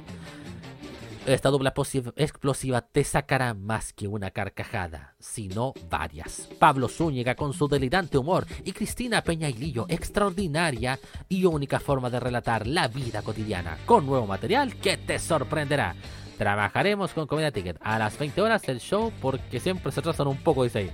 Esta 1.24 1.48
dupla 1.48 1.72
explosiva 2.16 2.82
te 2.82 3.02
sacará 3.02 3.54
más 3.54 3.94
que 3.94 4.06
una 4.06 4.30
carcajada, 4.30 5.14
sino 5.18 5.72
varias. 5.88 6.50
Pablo 6.58 6.86
Zúñiga 6.86 7.34
con 7.34 7.54
su 7.54 7.66
delirante 7.66 8.18
humor 8.18 8.46
y 8.62 8.72
Cristina 8.72 9.22
Peña 9.22 9.48
y 9.48 9.54
Lillo, 9.54 9.86
extraordinaria 9.88 11.00
y 11.30 11.46
única 11.46 11.80
forma 11.80 12.10
de 12.10 12.20
relatar 12.20 12.66
la 12.66 12.88
vida 12.88 13.22
cotidiana, 13.22 13.78
con 13.86 14.04
nuevo 14.04 14.26
material 14.26 14.76
que 14.76 14.98
te 14.98 15.18
sorprenderá. 15.18 15.96
Trabajaremos 16.38 17.12
con 17.12 17.26
Comedia 17.26 17.52
Ticket 17.52 17.76
a 17.80 17.98
las 17.98 18.18
20 18.18 18.42
horas 18.42 18.62
del 18.62 18.80
show 18.80 19.12
porque 19.20 19.60
siempre 19.60 19.92
se 19.92 20.00
atrasan 20.00 20.26
un 20.26 20.38
poco, 20.38 20.64
dice 20.64 20.80
ahí. 20.80 20.90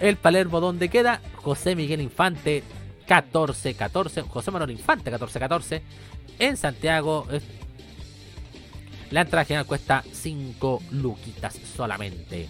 El 0.00 0.16
Palermo 0.16 0.60
donde 0.60 0.88
queda 0.88 1.20
José 1.36 1.76
Miguel 1.76 2.00
Infante 2.00 2.62
1414, 3.00 4.22
José 4.22 4.50
Manuel 4.50 4.72
Infante 4.72 5.10
1414 5.10 5.82
en 6.38 6.56
Santiago. 6.56 7.26
La 9.10 9.20
entrada 9.20 9.44
general 9.44 9.66
cuesta 9.66 10.02
5 10.10 10.82
luquitas 10.92 11.54
solamente. 11.76 12.48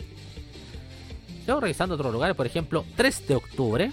Estoy 1.41 1.61
revisando 1.61 1.97
otros 1.97 2.12
lugares, 2.12 2.37
por 2.37 2.47
ejemplo, 2.47 2.85
3 2.97 3.28
de 3.28 3.35
octubre. 3.35 3.93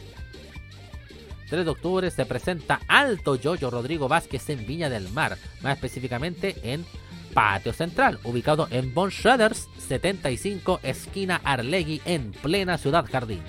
3 1.50 1.66
de 1.66 1.72
octubre 1.72 2.12
se 2.12 2.26
presenta 2.28 2.80
Alto 2.88 3.36
Yoyo 3.36 3.72
Rodrigo 3.72 4.08
Vázquez 4.08 4.48
en 4.50 4.68
Viña 4.68 4.88
del 4.88 5.10
Mar, 5.10 5.36
más 5.62 5.74
específicamente 5.74 6.56
en 6.62 6.86
Patio 7.34 7.74
Central, 7.74 8.20
ubicado 8.24 8.68
en 8.72 8.94
Bon 8.94 9.10
Shredders 9.10 9.68
75, 9.88 10.80
esquina 10.84 11.42
Arlegui, 11.44 12.02
en 12.06 12.32
plena 12.32 12.78
Ciudad 12.78 13.06
Jardín. 13.10 13.42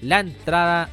La 0.00 0.20
entrada. 0.20 0.88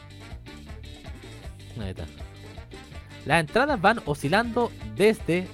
Las 3.25 3.39
entradas 3.41 3.79
van 3.79 4.01
oscilando 4.05 4.71
desde. 4.95 5.47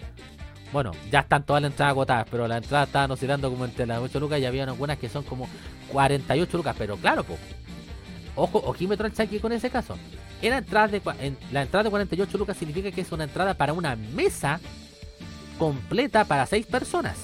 Bueno, 0.74 0.92
ya 1.12 1.22
están 1.22 1.44
todas 1.44 1.62
las 1.62 1.72
entradas 1.72 1.92
agotadas, 1.92 2.28
pero 2.30 2.48
las 2.48 2.64
entradas 2.64 2.88
estaban 2.88 3.12
oscilando 3.12 3.50
como 3.50 3.66
entre 3.66 3.86
las 3.86 4.00
8 4.00 4.20
lucas 4.20 4.40
y 4.40 4.46
había 4.46 4.64
algunas 4.64 4.98
que 4.98 5.10
son 5.10 5.24
como 5.24 5.48
48 5.92 6.58
lucas, 6.58 6.76
pero 6.78 6.98
claro, 6.98 7.24
po. 7.24 7.38
Ojo, 8.36 8.60
ojímetro 8.60 9.06
al 9.06 9.14
cheque 9.14 9.40
con 9.40 9.52
ese 9.52 9.70
caso. 9.70 9.98
La 10.42 10.58
entrada 10.58 10.88
de 10.88 11.90
48 11.90 12.38
lucas 12.38 12.58
significa 12.58 12.92
que 12.92 13.02
es 13.02 13.12
una 13.12 13.24
entrada 13.24 13.56
para 13.56 13.74
una 13.74 13.96
mesa 13.96 14.60
completa 15.58 16.26
para 16.26 16.46
6 16.46 16.66
personas. 16.66 17.18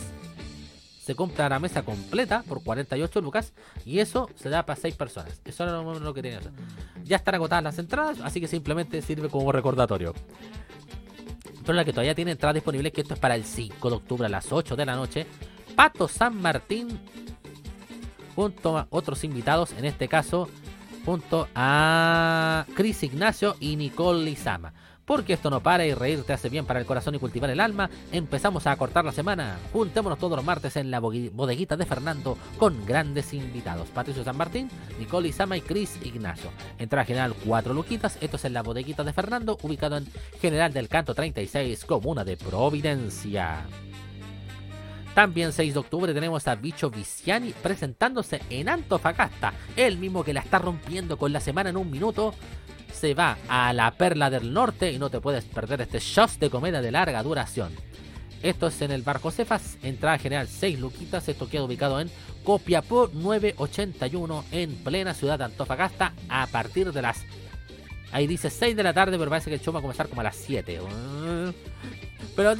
Se 1.03 1.15
compra 1.15 1.49
la 1.49 1.59
mesa 1.59 1.83
completa 1.83 2.43
por 2.47 2.63
48 2.63 3.19
lucas 3.21 3.53
y 3.85 3.99
eso 3.99 4.29
se 4.35 4.49
da 4.49 4.65
para 4.65 4.79
6 4.79 4.95
personas. 4.95 5.41
Eso 5.43 5.63
era 5.63 5.81
lo, 5.81 6.13
que 6.13 6.21
tenía. 6.21 6.39
Ya 7.03 7.17
están 7.17 7.35
agotadas 7.35 7.63
las 7.63 7.77
entradas, 7.77 8.19
así 8.23 8.39
que 8.39 8.47
simplemente 8.47 9.01
sirve 9.01 9.29
como 9.29 9.51
recordatorio. 9.51 10.13
Pero 11.61 11.73
la 11.73 11.85
que 11.85 11.91
todavía 11.91 12.15
tiene 12.15 12.31
entradas 12.31 12.55
disponibles, 12.55 12.93
que 12.93 13.01
esto 13.01 13.13
es 13.13 13.19
para 13.19 13.35
el 13.35 13.43
5 13.43 13.89
de 13.89 13.95
octubre 13.95 14.25
a 14.25 14.29
las 14.29 14.51
8 14.51 14.75
de 14.75 14.85
la 14.85 14.95
noche. 14.95 15.27
Pato 15.75 16.07
San 16.07 16.41
Martín, 16.41 16.99
junto 18.35 18.77
a 18.77 18.87
otros 18.89 19.23
invitados, 19.23 19.73
en 19.73 19.85
este 19.85 20.07
caso, 20.07 20.49
junto 21.05 21.47
a 21.55 22.65
Chris 22.75 23.03
Ignacio 23.03 23.55
y 23.59 23.75
Nicole 23.75 24.23
Lizama. 24.23 24.73
Porque 25.05 25.33
esto 25.33 25.49
no 25.49 25.61
para 25.61 25.85
y 25.85 25.93
reír 25.93 26.23
te 26.23 26.31
hace 26.33 26.47
bien 26.49 26.65
para 26.65 26.79
el 26.79 26.85
corazón 26.85 27.15
y 27.15 27.19
cultivar 27.19 27.49
el 27.49 27.59
alma. 27.59 27.89
Empezamos 28.11 28.67
a 28.67 28.75
cortar 28.77 29.03
la 29.03 29.11
semana. 29.11 29.57
Juntémonos 29.73 30.17
todos 30.17 30.37
los 30.37 30.45
martes 30.45 30.77
en 30.77 30.91
la 30.91 30.99
bodeguita 30.99 31.75
de 31.75 31.85
Fernando 31.85 32.37
con 32.57 32.85
grandes 32.85 33.33
invitados. 33.33 33.89
Patricio 33.89 34.23
San 34.23 34.37
Martín, 34.37 34.69
Nicole 34.99 35.27
Izama 35.27 35.57
y 35.57 35.61
Chris 35.61 35.99
Ignacio. 36.03 36.51
Entrada 36.77 37.05
general 37.05 37.35
4 37.45 37.73
luquitas. 37.73 38.17
Esto 38.21 38.37
es 38.37 38.45
en 38.45 38.53
la 38.53 38.63
bodeguita 38.63 39.03
de 39.03 39.11
Fernando, 39.11 39.57
ubicado 39.61 39.97
en 39.97 40.07
General 40.39 40.71
del 40.71 40.87
Canto 40.87 41.13
36, 41.13 41.83
comuna 41.83 42.23
de 42.23 42.37
Providencia. 42.37 43.65
También 45.13 45.51
6 45.51 45.73
de 45.73 45.79
octubre 45.79 46.13
tenemos 46.13 46.47
a 46.47 46.55
Bicho 46.55 46.89
Viciani 46.89 47.51
presentándose 47.51 48.41
en 48.49 48.67
Antofagasta. 48.67 49.53
El 49.75 49.99
mismo 49.99 50.23
que 50.23 50.33
la 50.33 50.39
está 50.39 50.57
rompiendo 50.57 51.17
con 51.17 51.31
la 51.31 51.39
semana 51.39 51.69
en 51.69 51.77
un 51.77 51.91
minuto. 51.91 52.33
Se 52.93 53.13
va 53.13 53.37
a 53.49 53.73
la 53.73 53.91
Perla 53.91 54.29
del 54.29 54.53
Norte 54.53 54.91
y 54.91 54.97
no 54.97 55.09
te 55.09 55.19
puedes 55.19 55.43
perder 55.43 55.81
este 55.81 55.99
show 55.99 56.27
de 56.39 56.49
comedia 56.49 56.81
de 56.81 56.91
larga 56.91 57.21
duración. 57.21 57.73
Esto 58.41 58.67
es 58.67 58.81
en 58.81 58.91
el 58.91 59.03
Bar 59.03 59.19
Josefas, 59.19 59.77
entrada 59.83 60.17
general 60.17 60.47
6 60.47 60.79
luquitas. 60.79 61.27
Esto 61.27 61.49
queda 61.49 61.63
ubicado 61.63 61.99
en 61.99 62.11
Copiapó 62.43 63.09
981 63.13 64.45
en 64.51 64.75
plena 64.75 65.13
ciudad 65.13 65.39
de 65.39 65.45
Antofagasta 65.45 66.13
a 66.29 66.47
partir 66.47 66.91
de 66.91 67.01
las... 67.01 67.23
Ahí 68.11 68.27
dice 68.27 68.49
6 68.49 68.75
de 68.75 68.83
la 68.83 68.93
tarde, 68.93 69.17
pero 69.17 69.29
parece 69.29 69.49
que 69.49 69.55
el 69.55 69.61
show 69.61 69.73
va 69.73 69.79
a 69.79 69.81
comenzar 69.81 70.09
como 70.09 70.21
a 70.21 70.25
las 70.25 70.35
7. 70.35 70.79
Pero 72.35 72.53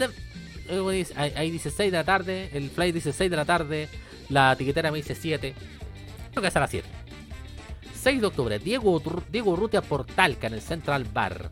eh, 0.69 1.05
ahí, 1.15 1.51
dice 1.51 1.69
6 1.69 1.91
de 1.91 1.97
la 1.97 2.03
tarde, 2.03 2.49
el 2.53 2.69
fly 2.69 2.91
dice 2.91 3.11
6 3.11 3.29
de 3.29 3.37
la 3.37 3.45
tarde, 3.45 3.89
la 4.29 4.55
tiquetera 4.55 4.89
me 4.89 4.97
dice 4.97 5.15
7. 5.15 5.53
Creo 6.31 6.41
que 6.41 6.47
es 6.47 6.55
a 6.55 6.59
las 6.61 6.69
7. 6.69 7.02
6 8.03 8.19
de 8.19 8.27
octubre, 8.27 8.59
Diego, 8.59 9.01
Diego 9.31 9.51
Urrutia 9.51 9.81
por 9.81 10.05
Talca 10.05 10.47
en 10.47 10.53
el 10.55 10.61
Central 10.61 11.05
Bar. 11.05 11.51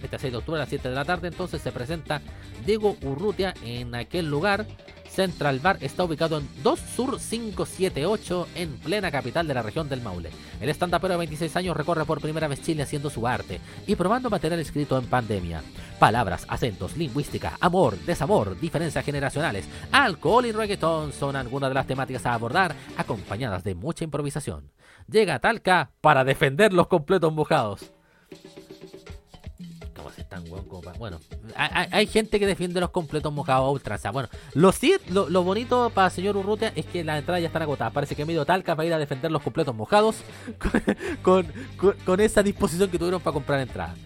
Este 0.00 0.16
6 0.16 0.32
de 0.32 0.38
octubre 0.38 0.60
a 0.60 0.62
las 0.62 0.68
7 0.68 0.88
de 0.88 0.94
la 0.94 1.04
tarde 1.04 1.26
entonces 1.26 1.60
se 1.60 1.72
presenta 1.72 2.22
Diego 2.64 2.96
Urrutia 3.02 3.52
en 3.64 3.96
aquel 3.96 4.30
lugar. 4.30 4.64
Central 5.10 5.58
Bar 5.58 5.78
está 5.80 6.04
ubicado 6.04 6.38
en 6.38 6.48
2 6.62 6.78
Sur 6.78 7.18
578 7.18 8.46
en 8.54 8.78
plena 8.78 9.10
capital 9.10 9.48
de 9.48 9.54
la 9.54 9.62
región 9.62 9.88
del 9.88 10.02
Maule. 10.02 10.30
El 10.60 10.68
stand-upero 10.68 11.14
de 11.14 11.18
26 11.18 11.56
años 11.56 11.76
recorre 11.76 12.04
por 12.04 12.20
primera 12.20 12.46
vez 12.46 12.62
Chile 12.62 12.84
haciendo 12.84 13.10
su 13.10 13.26
arte 13.26 13.60
y 13.88 13.96
probando 13.96 14.30
material 14.30 14.60
escrito 14.60 14.96
en 14.96 15.06
pandemia. 15.06 15.64
Palabras, 15.98 16.46
acentos, 16.48 16.96
lingüística, 16.96 17.58
amor, 17.60 17.98
desamor, 18.06 18.58
diferencias 18.60 19.04
generacionales, 19.04 19.66
alcohol 19.90 20.46
y 20.46 20.52
reggaetón 20.52 21.12
son 21.12 21.34
algunas 21.34 21.70
de 21.70 21.74
las 21.74 21.88
temáticas 21.88 22.24
a 22.24 22.34
abordar, 22.34 22.76
acompañadas 22.96 23.64
de 23.64 23.74
mucha 23.74 24.04
improvisación. 24.04 24.70
Llega 25.10 25.34
a 25.34 25.38
Talca 25.40 25.90
para 26.00 26.24
defender 26.24 26.72
los 26.72 26.86
completos 26.86 27.32
mojados. 27.32 27.90
¿Cómo 29.96 30.10
se 30.12 30.20
están, 30.20 30.44
weón? 30.48 30.68
Como 30.68 30.82
Bueno, 30.98 31.18
hay, 31.56 32.06
gente 32.06 32.38
que 32.38 32.46
defiende 32.46 32.80
los 32.80 32.90
completos 32.90 33.32
mojados 33.32 33.66
a 33.66 33.70
ultranza. 33.70 34.12
Bueno, 34.12 34.28
lo, 34.54 34.72
lo, 35.08 35.28
lo 35.28 35.42
bonito 35.42 35.90
para 35.90 36.10
señor 36.10 36.36
Urrutia 36.36 36.72
es 36.76 36.86
que 36.86 37.02
las 37.02 37.18
entradas 37.18 37.42
ya 37.42 37.48
están 37.48 37.62
agotadas. 37.62 37.92
Parece 37.92 38.14
que 38.14 38.24
medio 38.24 38.44
Talca 38.44 38.76
para 38.76 38.86
ir 38.86 38.94
a 38.94 38.98
defender 38.98 39.32
los 39.32 39.42
completos 39.42 39.74
mojados 39.74 40.22
con, 41.22 41.46
con, 42.04 42.20
esa 42.20 42.44
disposición 42.44 42.88
que 42.88 42.98
tuvieron 42.98 43.20
para 43.20 43.34
comprar 43.34 43.60
entradas. 43.60 43.96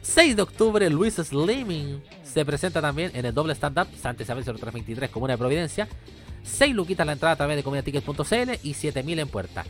6 0.00 0.36
de 0.36 0.42
octubre, 0.42 0.88
Luis 0.88 1.16
Slimming 1.16 2.02
se 2.22 2.44
presenta 2.46 2.80
también 2.80 3.10
en 3.14 3.26
el 3.26 3.34
doble 3.34 3.54
stand-up 3.54 3.88
Santa 4.00 4.22
Isabel 4.22 4.44
0323, 4.44 5.10
Comuna 5.10 5.34
de 5.34 5.38
Providencia. 5.38 5.86
6 6.44 6.74
luquitas 6.74 7.04
la 7.04 7.12
entrada 7.12 7.34
a 7.34 7.36
través 7.36 7.56
de 7.56 7.62
comediaticket.cl 7.62 8.52
y 8.62 8.72
7000 8.72 9.18
en 9.18 9.28
puerta. 9.28 9.64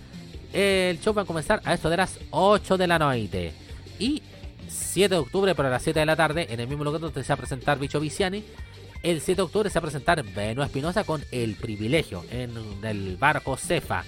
El 0.56 0.98
show 1.00 1.12
va 1.12 1.20
a 1.20 1.24
comenzar 1.26 1.60
a 1.66 1.74
esto 1.74 1.90
de 1.90 1.98
las 1.98 2.18
8 2.30 2.78
de 2.78 2.86
la 2.86 2.98
noche. 2.98 3.52
Y 3.98 4.22
7 4.66 5.14
de 5.14 5.20
octubre, 5.20 5.54
pero 5.54 5.68
a 5.68 5.70
las 5.70 5.82
7 5.82 6.00
de 6.00 6.06
la 6.06 6.16
tarde, 6.16 6.46
en 6.48 6.58
el 6.58 6.66
mismo 6.66 6.82
lugar 6.82 6.98
donde 6.98 7.22
se 7.22 7.28
va 7.28 7.34
a 7.34 7.36
presentar 7.36 7.78
Bicho 7.78 8.00
Viciani. 8.00 8.42
El 9.02 9.20
7 9.20 9.36
de 9.36 9.42
octubre 9.42 9.68
se 9.68 9.78
va 9.78 9.80
a 9.80 9.90
presentar 9.90 10.22
Beno 10.22 10.62
Espinosa 10.62 11.04
con 11.04 11.22
El 11.30 11.56
Privilegio 11.56 12.24
en 12.30 12.54
el 12.82 13.18
barco 13.18 13.58
Cefa. 13.58 14.02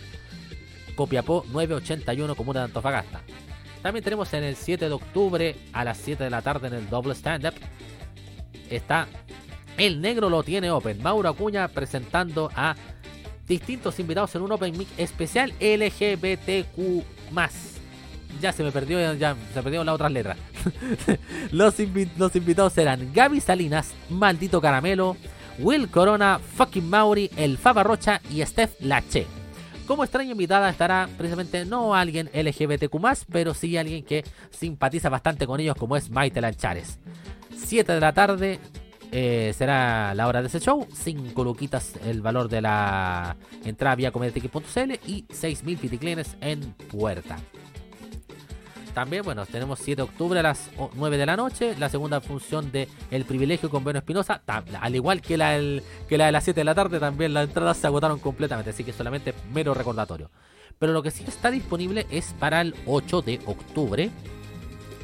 Copiapó 0.95 1.45
981, 1.53 2.35
comuna 2.35 2.61
de 2.61 2.65
Antofagasta. 2.65 3.21
También 3.83 4.03
tenemos 4.03 4.33
en 4.33 4.45
el 4.45 4.57
7 4.57 4.89
de 4.89 4.95
octubre 4.95 5.55
a 5.75 5.85
las 5.85 5.99
7 5.99 6.25
de 6.25 6.31
la 6.31 6.41
tarde 6.41 6.69
en 6.69 6.75
el 6.75 6.89
Double 6.89 7.13
Stand 7.13 7.45
Up. 7.45 7.55
Está 8.71 9.07
El 9.77 10.01
Negro 10.01 10.31
lo 10.31 10.43
tiene 10.43 10.71
Open. 10.71 11.03
Mauro 11.03 11.29
Acuña 11.29 11.69
presentando 11.69 12.51
a 12.57 12.75
distintos 13.49 13.99
invitados 13.99 14.35
en 14.35 14.43
un 14.43 14.53
Open 14.53 14.77
Mic 14.77 14.89
especial 14.97 15.53
LGBTQ. 15.61 17.05
Ya 18.41 18.53
se 18.53 18.63
me 18.63 18.71
perdió, 18.71 19.15
ya, 19.15 19.35
se 19.55 19.63
perdieron 19.63 19.87
las 19.87 19.95
otras 19.95 20.13
letras. 20.13 20.37
los 21.51 21.81
invitados 22.37 22.73
serán 22.73 23.13
Gaby 23.13 23.41
Salinas, 23.41 23.95
Maldito 24.11 24.61
Caramelo, 24.61 25.17
Will 25.59 25.89
Corona, 25.89 26.39
Fucking 26.39 26.89
Mauri, 26.89 27.31
El 27.37 27.59
Faba 27.59 27.83
Rocha 27.83 28.21
y 28.31 28.45
Steph 28.45 28.75
Lache. 28.81 29.27
Como 29.87 30.05
extraña 30.05 30.33
invitada 30.33 30.69
estará 30.69 31.09
precisamente 31.17 31.65
no 31.65 31.95
alguien 31.95 32.31
LGBTQ, 32.35 32.95
pero 33.33 33.55
sí 33.55 33.77
alguien 33.79 34.05
que 34.05 34.23
simpatiza 34.51 35.09
bastante 35.09 35.47
con 35.47 35.59
ellos, 35.61 35.77
como 35.77 35.97
es 35.97 36.11
Maite 36.11 36.43
Lanchares. 36.43 36.99
7 37.57 37.93
de 37.93 38.01
la 38.01 38.13
tarde 38.13 38.61
eh, 39.13 39.53
será 39.57 40.15
la 40.15 40.27
hora 40.29 40.41
de 40.43 40.49
ese 40.49 40.61
show. 40.61 40.87
5 40.93 41.45
luquitas 41.45 41.95
el 42.05 42.21
valor 42.23 42.49
de 42.49 42.61
la 42.61 43.37
entrada 43.65 43.95
vía 43.97 44.11
comediaticket.cl 44.13 44.93
y 45.07 45.25
6.000 45.29 45.79
piticlines 45.79 46.37
en 46.41 46.61
puerta. 46.91 47.37
También, 48.95 49.23
bueno, 49.23 49.47
tenemos 49.47 49.79
7 49.79 49.97
de 49.97 50.03
octubre 50.03 50.41
a 50.41 50.43
las 50.43 50.71
o- 50.77 50.91
9 50.95 51.19
de 51.19 51.27
la 51.27 51.37
noche, 51.37 51.77
la 51.79 51.89
segunda 51.89 52.21
función 52.21 52.73
de 52.73 52.89
El 53.13 53.25
Privilegio 53.25 53.71
con 53.71 53.85
Beno 53.85 54.01
Espinosa, 54.01 54.43
al 54.47 54.95
igual 54.97 55.21
que 55.21 55.37
la, 55.37 55.51
del- 55.53 55.85
que 56.09 56.19
la 56.19 56.27
de 56.27 56.33
las 56.33 56.43
7 56.45 56.61
de 56.61 56.65
la 56.65 56.75
tarde, 56.75 56.99
también 56.99 57.33
las 57.33 57.47
entradas 57.47 57.77
se 57.77 57.87
agotaron 57.87 58.19
completamente, 58.19 58.71
así 58.71 58.83
que 58.83 58.93
solamente 58.93 59.35
mero 59.55 59.73
recordatorio. 59.73 60.31
Pero 60.81 60.93
lo 60.93 61.03
que 61.03 61.13
sí 61.13 61.25
está 61.29 61.51
disponible 61.51 62.07
es 62.11 62.35
para 62.41 62.61
el 62.61 62.75
8 62.87 63.23
de 63.23 63.41
octubre, 63.47 64.11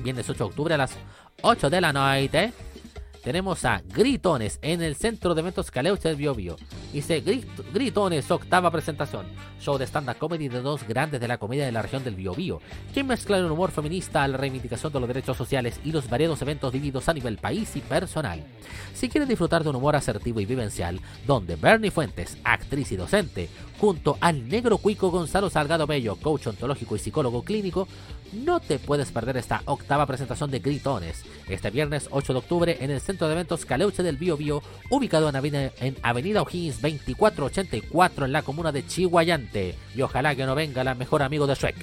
viernes 0.02 0.28
8 0.28 0.38
de 0.38 0.50
octubre 0.50 0.74
a 0.74 0.78
las 0.78 0.96
8 1.42 1.70
de 1.70 1.80
la 1.80 1.92
noche. 1.92 2.52
Tenemos 3.24 3.64
a 3.64 3.82
Gritones 3.94 4.58
en 4.60 4.82
el 4.82 4.96
centro 4.96 5.34
de 5.34 5.40
eventos 5.40 5.70
Caleuche 5.70 6.08
del 6.08 6.16
Bio 6.18 6.34
Bio. 6.34 6.56
Dice 6.92 7.24
Grit- 7.24 7.46
Gritones, 7.72 8.30
octava 8.30 8.70
presentación. 8.70 9.24
Show 9.58 9.78
de 9.78 9.86
stand-up 9.86 10.18
comedy 10.18 10.48
de 10.48 10.60
dos 10.60 10.86
grandes 10.86 11.22
de 11.22 11.26
la 11.28 11.38
comedia 11.38 11.64
de 11.64 11.72
la 11.72 11.80
región 11.80 12.04
del 12.04 12.16
Bio 12.16 12.34
Bio, 12.34 12.60
que 12.92 13.02
mezclan 13.02 13.46
un 13.46 13.52
humor 13.52 13.70
feminista 13.70 14.22
a 14.22 14.28
la 14.28 14.36
reivindicación 14.36 14.92
de 14.92 15.00
los 15.00 15.08
derechos 15.08 15.38
sociales 15.38 15.80
y 15.84 15.92
los 15.92 16.10
variados 16.10 16.42
eventos 16.42 16.70
vividos 16.70 17.08
a 17.08 17.14
nivel 17.14 17.38
país 17.38 17.74
y 17.76 17.80
personal. 17.80 18.44
Si 18.92 19.08
quieren 19.08 19.28
disfrutar 19.28 19.64
de 19.64 19.70
un 19.70 19.76
humor 19.76 19.96
asertivo 19.96 20.40
y 20.40 20.44
vivencial, 20.46 21.00
donde 21.26 21.56
Bernie 21.56 21.90
Fuentes, 21.90 22.36
actriz 22.44 22.92
y 22.92 22.96
docente, 22.96 23.48
junto 23.80 24.18
al 24.20 24.46
negro 24.48 24.76
cuico 24.76 25.10
Gonzalo 25.10 25.48
Salgado 25.48 25.86
Bello, 25.86 26.16
coach 26.16 26.48
ontológico 26.48 26.94
y 26.94 26.98
psicólogo 26.98 27.42
clínico, 27.42 27.88
no 28.34 28.58
te 28.60 28.78
puedes 28.78 29.12
perder 29.12 29.36
esta 29.36 29.62
octava 29.66 30.06
presentación 30.06 30.50
de 30.50 30.58
Gritones, 30.58 31.24
este 31.48 31.70
viernes 31.70 32.08
8 32.10 32.32
de 32.32 32.38
octubre 32.40 32.76
en 32.80 32.90
el 32.90 33.00
Centro 33.14 33.28
de 33.28 33.34
Eventos 33.34 33.64
Caleuche 33.64 34.02
del 34.02 34.16
Bio 34.16 34.36
Bio, 34.36 34.60
ubicado 34.90 35.28
en 35.28 35.36
Avenida, 35.36 35.70
en 35.78 35.96
Avenida 36.02 36.42
O'Higgins 36.42 36.82
2484 36.82 38.26
en 38.26 38.32
la 38.32 38.42
comuna 38.42 38.72
de 38.72 38.84
Chihuayante. 38.84 39.76
Y 39.94 40.02
ojalá 40.02 40.34
que 40.34 40.44
no 40.44 40.56
venga 40.56 40.82
la 40.82 40.96
mejor 40.96 41.22
amigo 41.22 41.46
de 41.46 41.54
Shrek. 41.54 41.76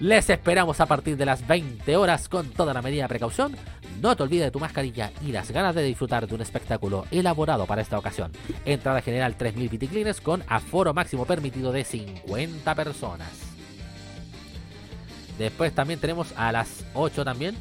Les 0.00 0.30
esperamos 0.30 0.80
a 0.80 0.86
partir 0.86 1.18
de 1.18 1.26
las 1.26 1.46
20 1.46 1.94
horas 1.98 2.26
con 2.30 2.48
toda 2.48 2.72
la 2.72 2.80
medida 2.80 3.02
de 3.02 3.10
precaución. 3.10 3.54
No 4.00 4.16
te 4.16 4.22
olvides 4.22 4.46
de 4.46 4.50
tu 4.50 4.60
mascarilla 4.60 5.12
y 5.20 5.30
las 5.30 5.50
ganas 5.50 5.74
de 5.74 5.82
disfrutar 5.82 6.26
de 6.26 6.34
un 6.34 6.40
espectáculo 6.40 7.04
elaborado 7.10 7.66
para 7.66 7.82
esta 7.82 7.98
ocasión. 7.98 8.32
Entrada 8.64 9.02
general 9.02 9.36
3.000 9.36 9.68
piticlines 9.68 10.22
con 10.22 10.42
aforo 10.48 10.94
máximo 10.94 11.26
permitido 11.26 11.70
de 11.70 11.84
50 11.84 12.74
personas. 12.74 13.28
Después 15.38 15.74
también 15.74 16.00
tenemos 16.00 16.32
a 16.34 16.50
las 16.50 16.86
8 16.94 17.26
también. 17.26 17.56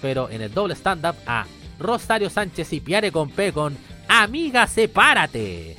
Pero 0.00 0.28
en 0.30 0.42
el 0.42 0.52
doble 0.52 0.74
stand-up 0.74 1.14
a 1.26 1.46
Rosario 1.82 2.30
Sánchez 2.30 2.72
y 2.72 2.80
Piare 2.80 3.12
con 3.12 3.30
con 3.52 3.76
Amiga, 4.08 4.66
sepárate. 4.66 5.74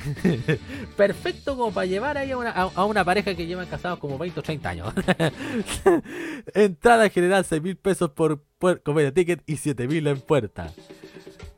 Perfecto 0.97 1.55
como 1.55 1.71
para 1.71 1.85
llevar 1.85 2.17
ahí 2.17 2.31
a 2.31 2.37
una, 2.37 2.65
una 2.83 3.05
pareja 3.05 3.35
que 3.35 3.45
llevan 3.45 3.67
casados 3.67 3.99
como 3.99 4.17
20 4.17 4.39
o 4.39 4.43
30 4.43 4.69
años. 4.69 4.93
Entrada 6.55 7.09
general 7.09 7.45
6 7.45 7.61
mil 7.61 7.77
pesos 7.77 8.09
por, 8.09 8.41
por 8.57 8.81
comedia 8.81 9.13
ticket 9.13 9.43
y 9.45 9.57
7 9.57 9.87
mil 9.87 10.07
en 10.07 10.19
puerta. 10.19 10.71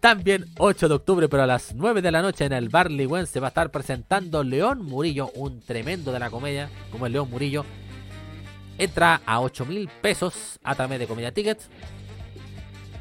También 0.02 0.46
8 0.58 0.90
de 0.90 0.96
octubre, 0.96 1.30
pero 1.30 1.44
a 1.44 1.48
las 1.48 1.74
9 1.74 2.02
de 2.02 2.12
la 2.12 2.22
noche 2.22 2.44
en 2.44 2.52
el 2.52 2.68
Barley 2.68 3.06
Wen 3.06 3.26
se 3.26 3.40
va 3.40 3.48
a 3.48 3.50
estar 3.50 3.72
presentando 3.72 4.44
León 4.44 4.84
Murillo, 4.84 5.32
un 5.34 5.62
tremendo 5.62 6.12
de 6.12 6.20
la 6.20 6.30
comedia, 6.30 6.70
como 6.92 7.06
es 7.06 7.12
León 7.14 7.30
Murillo. 7.30 7.66
Entra 8.78 9.22
a 9.26 9.40
8 9.40 9.66
mil 9.66 9.90
pesos 10.02 10.60
a 10.62 10.76
través 10.76 11.00
de 11.00 11.08
Comedia 11.08 11.34
Tickets. 11.34 11.70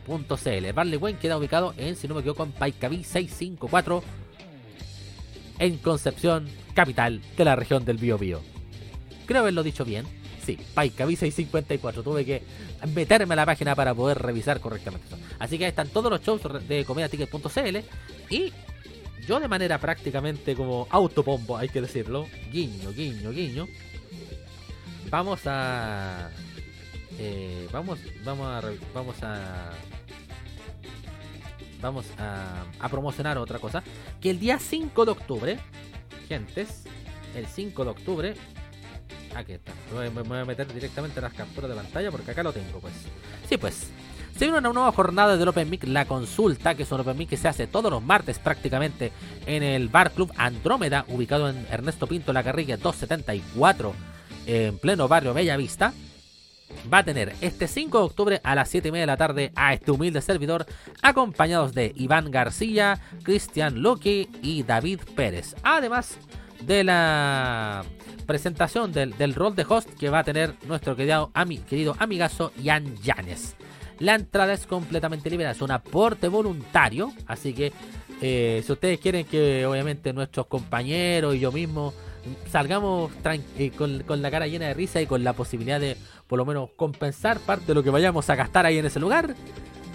.cl. 0.07 0.73
Barley 0.73 0.97
Wen 0.97 1.17
queda 1.17 1.37
ubicado 1.39 1.75
en, 1.77 1.97
si 1.97 2.09
no 2.09 2.15
me 2.15 2.21
equivoco, 2.21 2.45
en 2.45 2.53
Paicaví 2.53 3.05
654 3.05 4.03
en 5.59 5.79
Concepción, 5.79 6.49
capital 6.75 7.21
de 7.37 7.45
la 7.45 7.57
región 7.57 7.85
del 7.85 7.99
Biobío. 7.99 8.41
Creo 9.27 9.41
haberlo 9.41 9.63
dicho 9.63 9.85
bien. 9.85 10.07
Sí, 10.45 10.59
Paicaví 10.75 11.17
654. 11.17 12.03
Tuve 12.03 12.25
que 12.25 12.43
meterme 12.95 13.33
a 13.35 13.37
la 13.37 13.47
página 13.47 13.75
para 13.75 13.95
poder 13.95 14.19
revisar 14.19 14.61
correctamente 14.61 15.07
eso. 15.07 15.19
Así 15.39 15.59
que 15.59 15.65
ahí 15.65 15.71
están 15.71 15.89
todos 15.89 16.11
los 16.11 16.21
shows 16.23 16.43
de 16.69 16.85
comediaticket.cl 16.85 17.79
y 18.31 18.53
yo 19.27 19.41
de 19.41 19.49
manera 19.49 19.79
prácticamente 19.79 20.55
como 20.55 20.87
autopompo, 20.91 21.57
hay 21.57 21.69
que 21.71 21.81
decirlo, 21.81 22.27
guiño, 22.53 22.93
guiño, 22.93 23.31
guiño. 23.31 23.67
Vamos 25.11 25.41
a 25.47 26.31
eh, 27.19 27.69
vamos 27.73 28.01
vamos 28.25 28.47
a 28.47 28.71
vamos 28.93 29.23
a 29.23 29.71
vamos 31.85 32.07
a, 32.19 32.89
promocionar 32.89 33.37
otra 33.39 33.59
cosa 33.59 33.83
que 34.21 34.31
el 34.31 34.41
día 34.41 34.59
5 34.59 35.05
de 35.05 35.11
octubre 35.11 35.59
gentes 36.29 36.85
el 37.37 37.47
5 37.47 37.85
de 37.85 37.91
octubre 37.91 38.35
aquí 39.35 39.53
está 39.53 39.73
me 39.95 40.09
voy, 40.23 40.39
a 40.39 40.45
meter 40.45 40.73
directamente 40.73 41.19
en 41.19 41.25
las 41.25 41.35
capturas 41.35 41.69
de 41.69 41.77
pantalla 41.77 42.11
porque 42.11 42.31
acá 42.31 42.43
lo 42.43 42.53
tengo 42.53 42.79
pues. 42.81 42.95
Sí 43.49 43.57
pues. 43.57 43.89
Se 44.37 44.47
viene 44.47 44.59
una 44.59 44.73
nueva 44.73 44.91
jornada 44.91 45.37
del 45.37 45.47
Open 45.47 45.71
Mic 45.71 45.85
La 45.85 46.07
Consulta, 46.07 46.75
que 46.75 46.83
es 46.83 46.91
un 46.91 47.01
Open 47.01 47.17
Mic 47.17 47.29
que 47.29 47.37
se 47.37 47.47
hace 47.47 47.69
todos 47.69 47.89
los 47.89 48.03
martes 48.03 48.41
prácticamente 48.41 49.13
en 49.47 49.63
el 49.63 49.89
Bar 49.89 50.11
Club 50.11 50.33
Andrómeda, 50.37 51.05
ubicado 51.07 51.49
en 51.49 51.65
Ernesto 51.71 52.09
Pinto 52.09 52.33
La 52.33 52.43
Carrilla 52.43 52.77
274, 52.77 53.95
en 54.47 54.79
pleno 54.79 55.07
barrio 55.07 55.35
Bella 55.35 55.57
Vista 55.57 55.93
va 56.93 56.99
a 56.99 57.05
tener 57.05 57.35
este 57.41 57.67
5 57.69 57.99
de 57.99 58.05
octubre 58.05 58.41
a 58.45 58.55
las 58.55 58.69
7 58.69 58.89
y 58.89 58.93
media 58.93 59.03
de 59.03 59.07
la 59.13 59.17
tarde 59.17 59.53
a 59.55 59.75
este 59.75 59.91
humilde 59.91 60.21
servidor, 60.21 60.67
acompañados 61.03 61.75
de 61.75 61.93
Iván 61.97 62.31
García, 62.31 63.01
Cristian 63.23 63.83
Loki 63.83 64.29
y 64.43 64.63
David 64.63 65.01
Pérez. 65.15 65.55
Además 65.63 66.19
de 66.63 66.85
la 66.85 67.85
presentación 68.27 68.93
del, 68.93 69.17
del 69.19 69.35
rol 69.35 69.55
de 69.55 69.67
host 69.69 69.89
que 69.99 70.09
va 70.09 70.21
a 70.21 70.25
tener 70.25 70.55
nuestro 70.67 70.97
querido, 70.97 71.31
ami- 71.35 71.63
querido 71.65 71.95
amigazo 71.99 72.53
Ian 72.63 72.97
Yanes. 73.03 73.55
La 73.99 74.15
entrada 74.15 74.53
es 74.55 74.67
completamente 74.67 75.31
libre, 75.31 75.49
es 75.49 75.63
un 75.63 75.71
aporte 75.71 76.29
voluntario, 76.29 77.13
así 77.27 77.53
que 77.53 77.73
eh, 78.21 78.63
si 78.67 78.73
ustedes 78.73 78.99
quieren 78.99 79.25
que 79.27 79.67
obviamente 79.67 80.13
nuestros 80.13 80.47
compañeros 80.47 81.35
y 81.35 81.41
yo 81.41 81.53
mismo 81.53 81.93
salgamos 82.51 83.13
eh, 83.59 83.71
con, 83.71 84.03
con 84.03 84.23
la 84.23 84.31
cara 84.31 84.47
llena 84.47 84.67
de 84.67 84.75
risa 84.75 85.01
y 85.01 85.07
con 85.07 85.25
la 85.25 85.33
posibilidad 85.33 85.81
de 85.81 85.97
por 86.27 86.39
lo 86.39 86.45
menos 86.45 86.71
compensar 86.77 87.39
parte 87.41 87.67
de 87.67 87.75
lo 87.75 87.83
que 87.83 87.91
vayamos 87.91 88.29
a 88.31 88.35
gastar 88.35 88.67
ahí 88.67 88.79
en 88.79 88.87
ese 88.87 89.01
lugar, 89.01 89.35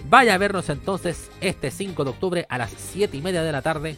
vaya 0.08 0.34
a 0.34 0.38
vernos 0.38 0.68
entonces 0.68 1.30
este 1.40 1.70
5 1.70 2.04
de 2.04 2.10
octubre 2.10 2.46
a 2.48 2.58
las 2.58 2.70
7 2.70 3.16
y 3.16 3.20
media 3.20 3.42
de 3.42 3.52
la 3.52 3.62
tarde 3.62 3.96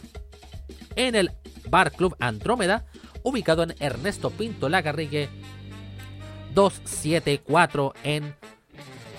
en 0.95 1.15
el 1.15 1.31
Bar 1.69 1.91
Club 1.91 2.15
Andrómeda, 2.19 2.85
ubicado 3.23 3.63
en 3.63 3.75
Ernesto 3.79 4.29
Pinto 4.29 4.69
Lagarrigue 4.69 5.29
274 6.53 7.93
en 8.03 8.35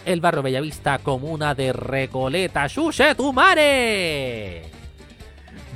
el 0.04 0.20
barrio 0.20 0.42
Bellavista, 0.42 0.98
comuna 0.98 1.54
de 1.54 1.72
Recoleta. 1.72 2.68
¡Chuche 2.68 3.14
tu 3.14 3.32
mare! 3.32 4.70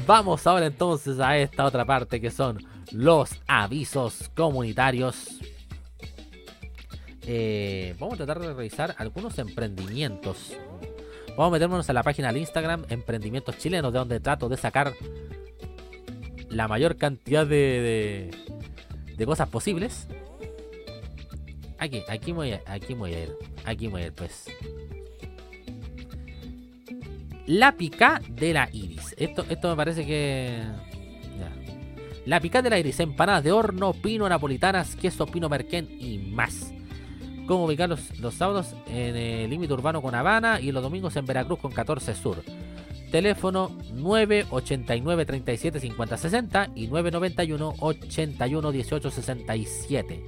Vamos 0.06 0.46
ahora 0.46 0.66
entonces 0.66 1.18
a 1.18 1.36
esta 1.36 1.64
otra 1.64 1.84
parte 1.84 2.20
que 2.20 2.30
son 2.30 2.58
los 2.92 3.30
avisos 3.46 4.30
comunitarios. 4.34 5.38
Eh, 7.22 7.94
vamos 7.98 8.14
a 8.14 8.24
tratar 8.24 8.40
de 8.40 8.54
revisar 8.54 8.94
algunos 8.98 9.38
emprendimientos. 9.38 10.56
Vamos 11.30 11.48
a 11.48 11.50
meternos 11.50 11.88
a 11.88 11.92
la 11.92 12.02
página 12.02 12.28
del 12.28 12.38
Instagram 12.38 12.84
Emprendimientos 12.88 13.58
Chilenos, 13.58 13.92
de 13.92 13.98
donde 13.98 14.20
trato 14.20 14.48
de 14.48 14.56
sacar 14.56 14.94
la 16.48 16.66
mayor 16.68 16.96
cantidad 16.96 17.46
de, 17.46 18.30
de, 19.16 19.26
cosas 19.26 19.48
posibles. 19.48 20.08
Aquí, 21.78 22.02
aquí 22.08 22.32
voy 22.32 22.52
a, 22.52 22.62
aquí 22.66 22.94
voy 22.94 23.14
a 23.14 23.22
ir. 23.24 23.36
Aquí 23.64 23.86
voy 23.86 24.02
a 24.02 24.06
ir, 24.06 24.12
pues. 24.14 24.46
La 27.46 27.72
pica 27.76 28.20
de 28.28 28.52
la 28.52 28.68
iris. 28.72 29.14
Esto, 29.18 29.44
esto 29.48 29.68
me 29.68 29.76
parece 29.76 30.04
que. 30.06 30.62
La 32.28 32.40
Picada 32.40 32.68
del 32.68 32.78
Iris, 32.80 33.00
empanadas 33.00 33.42
de 33.42 33.52
horno, 33.52 33.94
pino 33.94 34.28
napolitanas, 34.28 34.96
queso 34.96 35.24
pino 35.24 35.48
merquén 35.48 35.88
y 35.98 36.18
más. 36.18 36.74
Cómo 37.46 37.64
ubicar 37.64 37.88
los, 37.88 38.20
los 38.20 38.34
sábados 38.34 38.74
en 38.86 39.16
el 39.16 39.48
límite 39.48 39.72
urbano 39.72 40.02
con 40.02 40.14
Habana 40.14 40.60
y 40.60 40.70
los 40.70 40.82
domingos 40.82 41.16
en 41.16 41.24
Veracruz 41.24 41.58
con 41.58 41.72
14 41.72 42.14
Sur. 42.14 42.42
Teléfono 43.10 43.74
989 43.94 45.24
37 45.24 45.80
50 45.80 46.18
60 46.18 46.70
y 46.74 46.88
991 46.88 47.74
81 47.78 48.72
18 48.72 49.10
67. 49.10 50.26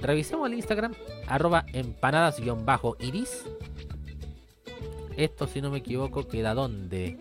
Revisemos 0.00 0.48
el 0.48 0.54
Instagram, 0.54 0.94
arroba 1.26 1.66
empanadas-iris. 1.74 3.44
Esto, 5.18 5.46
si 5.46 5.60
no 5.60 5.70
me 5.70 5.80
equivoco, 5.80 6.26
queda 6.26 6.54
donde. 6.54 7.18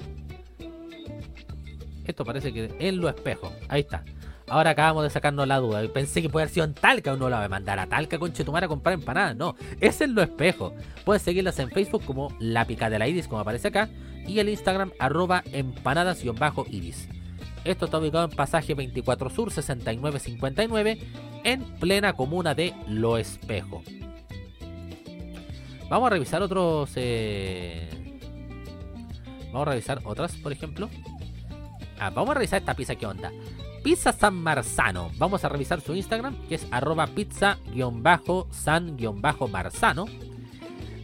Esto 2.07 2.25
parece 2.25 2.53
que 2.53 2.73
en 2.79 2.97
lo 2.97 3.09
espejo. 3.09 3.51
Ahí 3.69 3.81
está. 3.81 4.03
Ahora 4.49 4.69
acabamos 4.69 5.03
de 5.03 5.09
sacarnos 5.09 5.45
la 5.45 5.57
duda. 5.57 5.81
Pensé 5.93 6.21
que 6.21 6.29
puede 6.29 6.43
haber 6.45 6.53
sido 6.53 6.65
en 6.65 6.73
Talca. 6.73 7.13
Uno 7.13 7.29
la 7.29 7.39
va 7.39 7.45
a 7.45 7.49
mandar 7.49 7.79
a 7.79 7.87
Talca 7.87 8.17
con 8.17 8.31
Chetumar 8.31 8.63
a 8.63 8.69
comprar 8.69 8.93
empanadas. 8.93 9.35
No, 9.35 9.55
es 9.81 9.99
en 9.99 10.15
lo 10.15 10.21
espejo. 10.21 10.73
Puedes 11.03 11.21
seguirlas 11.21 11.59
en 11.59 11.69
Facebook 11.69 12.05
como 12.05 12.33
La 12.39 12.65
Pica 12.65 12.89
de 12.89 12.97
la 12.97 13.07
Iris, 13.09 13.27
como 13.27 13.41
aparece 13.41 13.67
acá. 13.67 13.89
Y 14.25 14.39
el 14.39 14.47
Instagram, 14.49 14.91
arroba 14.99 15.43
empanadas-iris. 15.51 17.09
Esto 17.65 17.85
está 17.85 17.97
ubicado 17.97 18.23
en 18.23 18.31
pasaje 18.31 18.73
24 18.73 19.29
Sur 19.29 19.51
6959 19.51 20.97
en 21.43 21.63
plena 21.79 22.13
comuna 22.13 22.55
de 22.55 22.73
Lo 22.87 23.17
Espejo. 23.17 23.83
Vamos 25.89 26.07
a 26.07 26.09
revisar 26.11 26.41
otros. 26.41 26.91
eh, 26.95 27.89
Vamos 29.51 29.67
a 29.67 29.71
revisar 29.71 30.01
otras, 30.05 30.33
por 30.37 30.51
ejemplo. 30.51 30.89
Ah, 31.99 32.09
vamos 32.09 32.31
a 32.31 32.35
revisar 32.35 32.59
esta 32.59 32.75
pizza, 32.75 32.95
¿qué 32.95 33.05
onda? 33.05 33.31
Pizza 33.83 34.11
San 34.11 34.33
Marzano. 34.35 35.11
Vamos 35.17 35.43
a 35.43 35.49
revisar 35.49 35.81
su 35.81 35.95
Instagram, 35.95 36.35
que 36.47 36.55
es 36.55 36.67
arroba 36.71 37.05
pizza-san-marzano. 37.07 40.05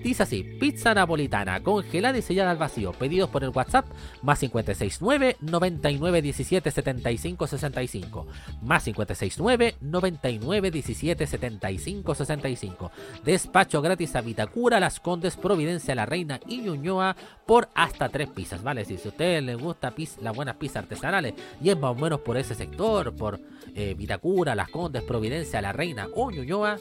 Dice 0.03 0.23
así, 0.23 0.43
pizza 0.43 0.93
napolitana, 0.93 1.63
congelada 1.63 2.17
y 2.17 2.21
sellada 2.21 2.51
al 2.51 2.57
vacío. 2.57 2.91
Pedidos 2.91 3.29
por 3.29 3.45
el 3.45 3.51
WhatsApp, 3.51 3.85
más 4.21 4.39
569 4.39 5.37
99 5.39 6.21
17 6.21 6.71
75 6.71 7.47
65. 7.47 8.27
Más 8.61 8.83
569 8.83 9.75
99 9.79 10.71
17 10.71 11.25
75 11.25 12.15
65. 12.15 12.91
Despacho 13.23 13.81
gratis 13.81 14.17
a 14.17 14.21
Vitacura, 14.21 14.81
Las 14.81 14.99
Condes, 14.99 15.37
Providencia, 15.37 15.95
La 15.95 16.05
Reina 16.05 16.41
y 16.47 16.57
Ñuñoa 16.57 17.15
por 17.45 17.69
hasta 17.73 18.09
tres 18.09 18.27
pizzas, 18.27 18.61
¿vale? 18.61 18.83
Si 18.83 18.95
a 18.95 19.07
ustedes 19.07 19.41
les 19.41 19.57
gusta 19.57 19.93
las 20.21 20.35
buenas 20.35 20.55
pizzas 20.57 20.83
artesanales 20.83 21.33
y 21.61 21.69
es 21.69 21.79
más 21.79 21.91
o 21.91 21.95
menos 21.95 22.19
por 22.19 22.35
ese 22.35 22.55
sector, 22.55 23.15
por 23.15 23.39
eh, 23.73 23.95
Vitacura, 23.97 24.53
Las 24.53 24.67
Condes, 24.67 25.03
Providencia, 25.03 25.61
La 25.61 25.71
Reina 25.71 26.09
o 26.13 26.29
Ñuñoa, 26.29 26.77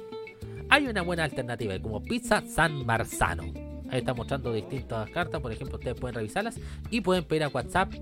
hay 0.72 0.86
una 0.86 1.02
buena 1.02 1.24
alternativa 1.24 1.78
como 1.80 2.02
Pizza 2.02 2.42
San 2.48 2.86
Marzano. 2.86 3.42
Ahí 3.90 3.98
está 3.98 4.14
mostrando 4.14 4.54
distintas 4.54 5.10
cartas, 5.10 5.38
por 5.42 5.52
ejemplo, 5.52 5.76
ustedes 5.76 6.00
pueden 6.00 6.14
revisarlas 6.14 6.58
y 6.88 7.02
pueden 7.02 7.24
pedir 7.24 7.42
a 7.42 7.48
WhatsApp 7.48 7.92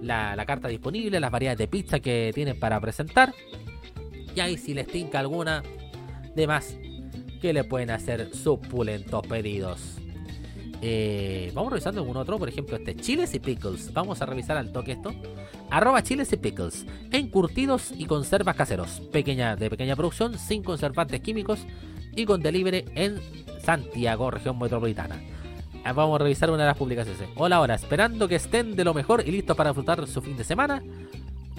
la, 0.00 0.34
la 0.34 0.46
carta 0.46 0.68
disponible, 0.68 1.20
las 1.20 1.30
variedades 1.30 1.58
de 1.58 1.68
pizza 1.68 2.00
que 2.00 2.30
tienen 2.34 2.58
para 2.58 2.80
presentar. 2.80 3.34
Y 4.34 4.40
ahí 4.40 4.56
si 4.56 4.72
les 4.72 4.86
tinca 4.86 5.18
alguna 5.18 5.62
de 6.34 6.46
más, 6.46 6.74
que 7.42 7.52
le 7.52 7.64
pueden 7.64 7.90
hacer 7.90 8.34
supulentos 8.34 9.26
pedidos. 9.26 9.98
Eh, 10.80 11.52
vamos 11.52 11.70
revisando 11.70 12.00
algún 12.00 12.16
otro, 12.16 12.38
por 12.38 12.48
ejemplo, 12.48 12.78
este 12.78 12.96
chiles 12.96 13.34
y 13.34 13.40
pickles. 13.40 13.92
Vamos 13.92 14.22
a 14.22 14.26
revisar 14.26 14.56
al 14.56 14.72
toque 14.72 14.92
esto. 14.92 15.14
Arroba 15.70 16.02
chiles 16.02 16.32
y 16.32 16.36
pickles. 16.36 16.86
Encurtidos 17.10 17.92
y 17.96 18.06
conservas 18.06 18.56
caseros. 18.56 19.00
Pequeña, 19.12 19.56
de 19.56 19.70
pequeña 19.70 19.96
producción, 19.96 20.38
sin 20.38 20.62
conservantes 20.62 21.20
químicos 21.20 21.66
y 22.14 22.24
con 22.24 22.42
delivery 22.42 22.84
en 22.94 23.20
Santiago, 23.64 24.30
región 24.30 24.58
metropolitana. 24.58 25.20
Ah, 25.84 25.92
Vamos 25.92 26.20
a 26.20 26.24
revisar 26.24 26.50
una 26.50 26.62
de 26.62 26.68
las 26.68 26.76
publicaciones. 26.76 27.28
Hola, 27.36 27.60
hola, 27.60 27.74
esperando 27.74 28.28
que 28.28 28.36
estén 28.36 28.74
de 28.74 28.84
lo 28.84 28.94
mejor 28.94 29.22
y 29.26 29.30
listos 29.30 29.56
para 29.56 29.70
disfrutar 29.70 30.06
su 30.06 30.22
fin 30.22 30.36
de 30.36 30.44
semana. 30.44 30.82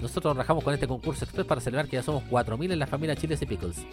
Nosotros 0.00 0.30
nos 0.30 0.36
rajamos 0.38 0.64
con 0.64 0.74
este 0.74 0.86
concurso 0.88 1.24
express 1.24 1.46
para 1.46 1.60
celebrar 1.60 1.86
que 1.86 1.96
ya 1.96 2.02
somos 2.02 2.24
4.000 2.24 2.72
en 2.72 2.78
la 2.78 2.86
familia 2.86 3.16
Chiles 3.16 3.40
y 3.42 3.46
Pickles. 3.46 3.86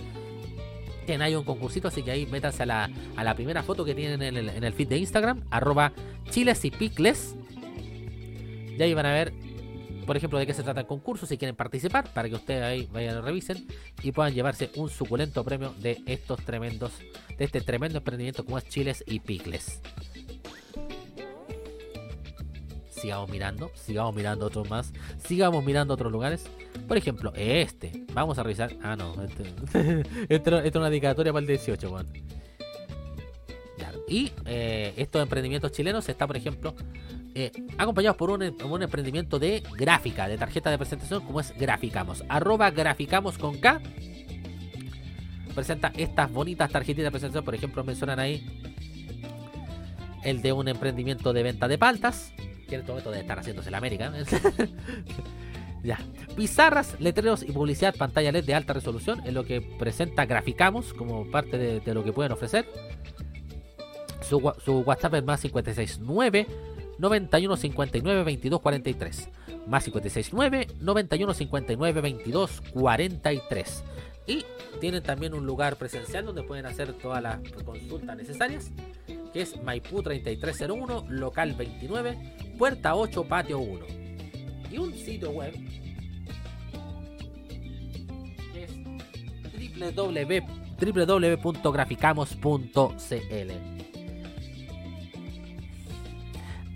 Tienen 1.05 1.21
ahí 1.21 1.35
un 1.35 1.43
concursito, 1.43 1.87
así 1.87 2.01
que 2.01 2.11
ahí 2.11 2.25
métanse 2.25 2.63
a 2.63 2.65
la, 2.65 2.89
a 3.15 3.23
la 3.23 3.35
primera 3.35 3.61
foto 3.61 3.83
que 3.83 3.93
tienen 3.93 4.21
en 4.21 4.37
el, 4.37 4.49
en 4.49 4.63
el 4.63 4.73
feed 4.73 4.87
de 4.87 4.97
Instagram, 4.97 5.41
arroba 5.51 5.91
chiles 6.29 6.63
y 6.65 6.71
pickles. 6.71 7.35
Y 8.77 8.81
ahí 8.81 8.93
van 8.93 9.05
a 9.05 9.11
ver, 9.11 9.33
por 10.05 10.17
ejemplo, 10.17 10.39
de 10.39 10.45
qué 10.45 10.53
se 10.53 10.63
trata 10.63 10.81
el 10.81 10.87
concurso, 10.87 11.25
si 11.25 11.37
quieren 11.37 11.55
participar, 11.55 12.11
para 12.13 12.29
que 12.29 12.35
ustedes 12.35 12.63
ahí 12.63 12.89
vayan 12.91 13.17
y 13.17 13.21
revisen 13.21 13.67
y 14.01 14.11
puedan 14.11 14.33
llevarse 14.33 14.71
un 14.75 14.89
suculento 14.89 15.43
premio 15.43 15.73
de 15.79 16.01
estos 16.05 16.39
tremendos, 16.43 16.91
de 17.37 17.45
este 17.45 17.61
tremendo 17.61 17.99
emprendimiento 17.99 18.45
como 18.45 18.57
es 18.57 18.67
Chiles 18.67 19.03
y 19.07 19.19
Pickles. 19.19 19.81
Sigamos 22.89 23.29
mirando, 23.29 23.69
sigamos 23.75 24.15
mirando 24.15 24.45
otros 24.45 24.69
más, 24.69 24.93
sigamos 25.17 25.63
mirando 25.65 25.93
otros 25.93 26.09
lugares. 26.09 26.45
Por 26.87 26.95
ejemplo, 26.95 27.33
este. 27.35 28.05
Vamos 28.13 28.37
a 28.39 28.43
revisar. 28.43 28.77
Ah, 28.81 28.95
no. 28.95 29.13
Este, 29.21 30.05
esto, 30.33 30.59
es 30.59 30.75
una 30.75 30.89
dedicatoria 30.89 31.33
para 31.33 31.41
el 31.41 31.47
18, 31.47 31.91
weón. 31.91 32.07
Ya, 33.77 33.91
Y 34.07 34.31
eh, 34.45 34.93
estos 34.95 35.21
emprendimientos 35.21 35.73
chilenos 35.73 36.07
está, 36.07 36.25
por 36.27 36.37
ejemplo, 36.37 36.75
eh, 37.35 37.51
acompañados 37.77 38.15
por 38.15 38.29
un, 38.29 38.43
un 38.43 38.83
emprendimiento 38.83 39.39
de 39.39 39.63
gráfica, 39.75 40.27
de 40.27 40.37
tarjeta 40.37 40.69
de 40.69 40.77
presentación, 40.77 41.25
como 41.25 41.39
es 41.39 41.53
Graficamos. 41.57 42.23
Arroba 42.29 42.69
Graficamos 42.69 43.37
con 43.37 43.57
K. 43.57 43.81
Presenta 45.55 45.91
estas 45.97 46.31
bonitas 46.31 46.69
tarjetitas 46.69 47.05
de 47.05 47.11
presentación. 47.11 47.43
Por 47.43 47.55
ejemplo, 47.55 47.83
mencionan 47.83 48.19
ahí 48.19 48.45
el 50.23 50.41
de 50.41 50.53
un 50.53 50.67
emprendimiento 50.67 51.33
de 51.33 51.43
venta 51.43 51.67
de 51.67 51.77
paltas. 51.77 52.33
Que 52.67 52.75
en 52.75 52.81
este 52.81 52.91
momento 52.91 53.09
debe 53.09 53.21
estar 53.21 53.39
haciéndose 53.39 53.69
en 53.69 53.75
América. 53.75 54.13
Ya. 55.83 55.99
Pizarras, 56.37 56.95
letreros 57.01 57.43
y 57.43 57.51
publicidad 57.51 57.93
pantalla 57.93 58.31
LED 58.31 58.45
de 58.45 58.55
alta 58.55 58.71
resolución 58.71 59.21
es 59.25 59.33
lo 59.33 59.43
que 59.43 59.59
presenta 59.59 60.25
Graficamos 60.25 60.93
como 60.93 61.29
parte 61.29 61.57
de, 61.57 61.81
de 61.81 61.93
lo 61.93 62.05
que 62.05 62.13
pueden 62.13 62.31
ofrecer. 62.31 62.65
Su, 64.21 64.53
su 64.63 64.79
WhatsApp 64.79 65.15
es 65.15 65.25
más 65.25 65.41
569 65.41 66.47
91 66.99 67.57
59 67.57 68.23
22 68.23 68.61
43. 68.61 69.29
Más 69.67 69.83
569 69.85 70.67
91 70.79 71.33
59 71.33 72.01
22 72.01 72.61
43. 72.73 73.83
Y 74.27 74.45
tienen 74.79 75.03
también 75.03 75.33
un 75.33 75.45
lugar 75.45 75.75
presencial 75.75 76.25
donde 76.25 76.43
pueden 76.43 76.65
hacer 76.65 76.93
todas 76.93 77.21
las 77.21 77.39
consultas 77.65 78.15
necesarias, 78.15 78.71
que 79.33 79.41
es 79.41 79.61
Maipú 79.63 80.01
3301, 80.01 81.05
local 81.09 81.53
29, 81.53 82.17
puerta 82.57 82.95
8, 82.95 83.25
patio 83.25 83.59
1 83.59 83.85
y 84.71 84.77
un 84.77 84.93
sitio 84.93 85.31
web 85.31 85.53
que 88.53 88.63
es 88.63 88.71
www- 89.95 90.45
www.graficamos.cl 90.79 93.72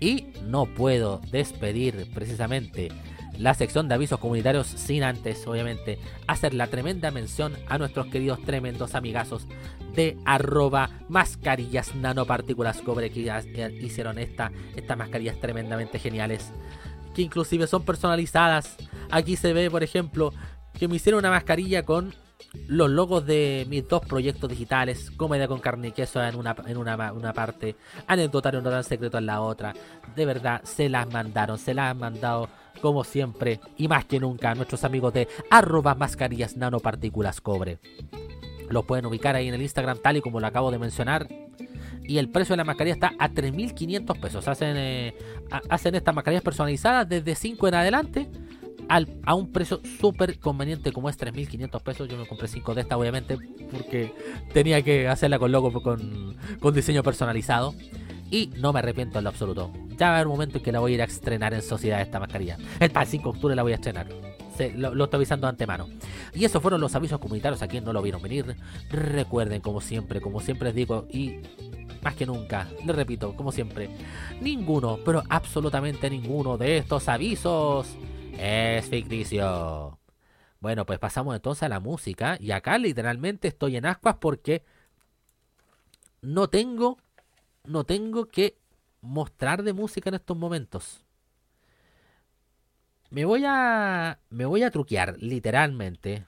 y 0.00 0.28
no 0.44 0.66
puedo 0.66 1.20
despedir 1.30 2.10
precisamente 2.14 2.88
la 3.38 3.54
sección 3.54 3.88
de 3.88 3.94
avisos 3.94 4.18
comunitarios 4.18 4.66
sin 4.66 5.04
antes, 5.04 5.46
obviamente, 5.46 5.98
hacer 6.26 6.54
la 6.54 6.66
tremenda 6.66 7.10
mención 7.10 7.54
a 7.68 7.78
nuestros 7.78 8.06
queridos 8.08 8.42
tremendos 8.42 8.94
amigazos 8.94 9.46
de 9.94 10.16
arroba 10.24 10.90
mascarillas 11.08 11.94
nanopartículas 11.94 12.80
cobre 12.80 13.10
que 13.10 13.78
hicieron 13.80 14.18
esta, 14.18 14.50
estas 14.74 14.98
mascarillas 14.98 15.40
tremendamente 15.40 15.98
geniales 15.98 16.52
que 17.14 17.22
inclusive 17.22 17.66
son 17.66 17.82
personalizadas. 17.84 18.76
Aquí 19.10 19.36
se 19.36 19.52
ve, 19.52 19.70
por 19.70 19.82
ejemplo, 19.82 20.32
que 20.78 20.88
me 20.88 20.96
hicieron 20.96 21.18
una 21.18 21.30
mascarilla 21.30 21.84
con 21.84 22.14
los 22.66 22.88
logos 22.90 23.26
de 23.26 23.66
mis 23.68 23.86
dos 23.88 24.00
proyectos 24.06 24.48
digitales, 24.50 25.10
Comedia 25.16 25.48
con 25.48 25.60
carne 25.60 25.88
y 25.88 25.92
queso 25.92 26.22
en 26.22 26.36
una, 26.36 26.56
en 26.66 26.76
una, 26.76 27.12
una 27.12 27.32
parte, 27.32 27.76
Anecdotario 28.06 28.60
no 28.62 28.70
tan 28.70 28.84
secreto 28.84 29.18
en 29.18 29.26
la 29.26 29.40
otra. 29.40 29.74
De 30.16 30.24
verdad, 30.24 30.62
se 30.64 30.88
las 30.88 31.10
mandaron, 31.12 31.58
se 31.58 31.74
las 31.74 31.90
han 31.90 31.98
mandado 31.98 32.48
como 32.80 33.02
siempre 33.04 33.60
y 33.76 33.88
más 33.88 34.04
que 34.04 34.20
nunca 34.20 34.50
a 34.50 34.54
nuestros 34.54 34.84
amigos 34.84 35.12
de 35.12 35.26
arroba 35.50 35.94
mascarillas 35.94 36.56
nanopartículas 36.56 37.40
cobre. 37.40 37.78
Los 38.70 38.84
pueden 38.84 39.06
ubicar 39.06 39.34
ahí 39.34 39.48
en 39.48 39.54
el 39.54 39.62
Instagram 39.62 39.98
tal 40.02 40.18
y 40.18 40.20
como 40.20 40.40
lo 40.40 40.46
acabo 40.46 40.70
de 40.70 40.78
mencionar. 40.78 41.26
Y 42.04 42.18
el 42.18 42.30
precio 42.30 42.54
de 42.54 42.58
la 42.58 42.64
mascarilla 42.64 42.94
está 42.94 43.12
a 43.18 43.28
3.500 43.30 44.20
pesos. 44.20 44.48
Hacen, 44.48 44.76
eh, 44.78 45.14
ha- 45.50 45.60
hacen 45.68 45.94
estas 45.94 46.14
mascarillas 46.14 46.42
personalizadas 46.42 47.06
desde 47.08 47.34
5 47.34 47.68
en 47.68 47.74
adelante 47.74 48.28
a 48.88 49.34
un 49.34 49.52
precio 49.52 49.80
súper 50.00 50.38
conveniente 50.38 50.92
como 50.92 51.08
es 51.08 51.18
3.500 51.18 51.82
pesos. 51.82 52.08
Yo 52.08 52.16
me 52.16 52.26
compré 52.26 52.48
5 52.48 52.74
de 52.74 52.80
estas 52.82 52.98
obviamente 52.98 53.36
porque 53.70 54.12
tenía 54.52 54.82
que 54.82 55.08
hacerla 55.08 55.38
con 55.38 55.52
logo 55.52 55.72
con, 55.82 56.36
con 56.60 56.74
diseño 56.74 57.02
personalizado. 57.02 57.74
Y 58.30 58.50
no 58.58 58.74
me 58.74 58.80
arrepiento 58.80 59.18
en 59.18 59.24
lo 59.24 59.30
absoluto. 59.30 59.72
Ya 59.96 60.08
va 60.08 60.12
a 60.12 60.16
haber 60.16 60.26
un 60.26 60.34
momento 60.34 60.58
en 60.58 60.64
que 60.64 60.70
la 60.70 60.80
voy 60.80 60.92
a 60.92 60.94
ir 60.96 61.02
a 61.02 61.04
estrenar 61.04 61.54
en 61.54 61.62
sociedad 61.62 62.02
esta 62.02 62.20
mascarilla. 62.20 62.58
El 62.78 62.92
el 62.94 63.06
5 63.06 63.22
de 63.22 63.36
octubre 63.36 63.56
la 63.56 63.62
voy 63.62 63.72
a 63.72 63.76
estrenar. 63.76 64.06
lo 64.76 65.04
estoy 65.04 65.18
avisando 65.18 65.46
de 65.46 65.50
antemano. 65.50 65.88
Y 66.34 66.44
esos 66.44 66.60
fueron 66.60 66.80
los 66.80 66.94
avisos 66.94 67.20
comunitarios 67.20 67.62
a 67.62 67.68
quien 67.68 67.84
no 67.84 67.92
lo 67.94 68.02
vieron 68.02 68.20
venir. 68.20 68.54
Recuerden, 68.90 69.62
como 69.62 69.80
siempre, 69.80 70.20
como 70.20 70.40
siempre 70.40 70.68
les 70.68 70.74
digo, 70.74 71.06
y 71.10 71.40
más 72.02 72.14
que 72.14 72.26
nunca, 72.26 72.68
les 72.84 72.94
repito, 72.94 73.34
como 73.34 73.50
siempre, 73.50 73.88
ninguno, 74.42 74.98
pero 75.04 75.22
absolutamente 75.28 76.10
ninguno 76.10 76.58
de 76.58 76.76
estos 76.76 77.08
avisos 77.08 77.96
es 78.38 78.86
ficticio. 78.88 79.98
Bueno, 80.60 80.86
pues 80.86 80.98
pasamos 80.98 81.34
entonces 81.34 81.64
a 81.64 81.68
la 81.68 81.80
música. 81.80 82.36
Y 82.40 82.52
acá 82.52 82.78
literalmente 82.78 83.48
estoy 83.48 83.76
en 83.76 83.86
ascuas 83.86 84.16
porque 84.20 84.64
no 86.22 86.48
tengo, 86.48 86.98
no 87.64 87.84
tengo 87.84 88.26
que 88.26 88.56
mostrar 89.00 89.62
de 89.62 89.72
música 89.72 90.08
en 90.10 90.14
estos 90.14 90.36
momentos. 90.36 91.04
Me 93.10 93.24
voy 93.24 93.44
a, 93.46 94.18
me 94.30 94.44
voy 94.44 94.62
a 94.62 94.70
truquear, 94.70 95.16
literalmente. 95.18 96.24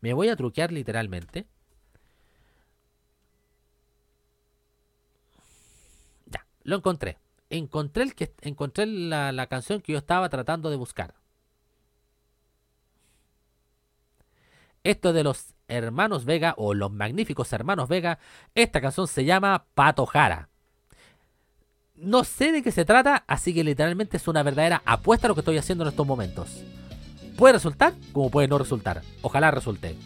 Me 0.00 0.12
voy 0.14 0.28
a 0.28 0.36
truquear 0.36 0.72
literalmente. 0.72 1.46
Ya, 6.26 6.46
lo 6.62 6.76
encontré. 6.76 7.18
Encontré 7.50 8.02
el 8.02 8.14
que 8.14 8.32
encontré 8.40 8.86
la, 8.86 9.32
la 9.32 9.46
canción 9.46 9.80
que 9.80 9.92
yo 9.92 9.98
estaba 9.98 10.28
tratando 10.28 10.70
de 10.70 10.76
buscar. 10.76 11.14
Esto 14.82 15.12
de 15.12 15.24
los 15.24 15.54
hermanos 15.68 16.24
Vega 16.24 16.54
o 16.58 16.74
los 16.74 16.92
magníficos 16.92 17.52
hermanos 17.52 17.88
Vega. 17.88 18.18
Esta 18.54 18.80
canción 18.80 19.08
se 19.08 19.24
llama 19.24 19.66
Pato 19.74 20.04
Jara. 20.06 20.48
No 21.96 22.24
sé 22.24 22.50
de 22.52 22.62
qué 22.62 22.72
se 22.72 22.84
trata, 22.84 23.24
así 23.26 23.54
que 23.54 23.62
literalmente 23.62 24.16
es 24.16 24.26
una 24.26 24.42
verdadera 24.42 24.82
apuesta 24.84 25.28
lo 25.28 25.34
que 25.34 25.40
estoy 25.40 25.58
haciendo 25.58 25.84
en 25.84 25.90
estos 25.90 26.06
momentos. 26.06 26.62
Puede 27.36 27.54
resultar 27.54 27.94
como 28.12 28.30
puede 28.30 28.48
no 28.48 28.58
resultar. 28.58 29.02
Ojalá 29.22 29.50
resulte. 29.50 29.96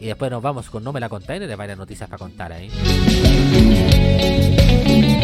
Y 0.00 0.06
después 0.06 0.30
nos 0.30 0.42
vamos 0.42 0.70
con 0.70 0.84
No 0.84 0.92
me 0.92 1.00
la 1.00 1.08
conté, 1.08 1.40
de 1.40 1.56
varias 1.56 1.76
noticias 1.76 2.08
para 2.08 2.18
contar 2.18 2.52
ahí. 2.52 2.70
El 4.86 5.17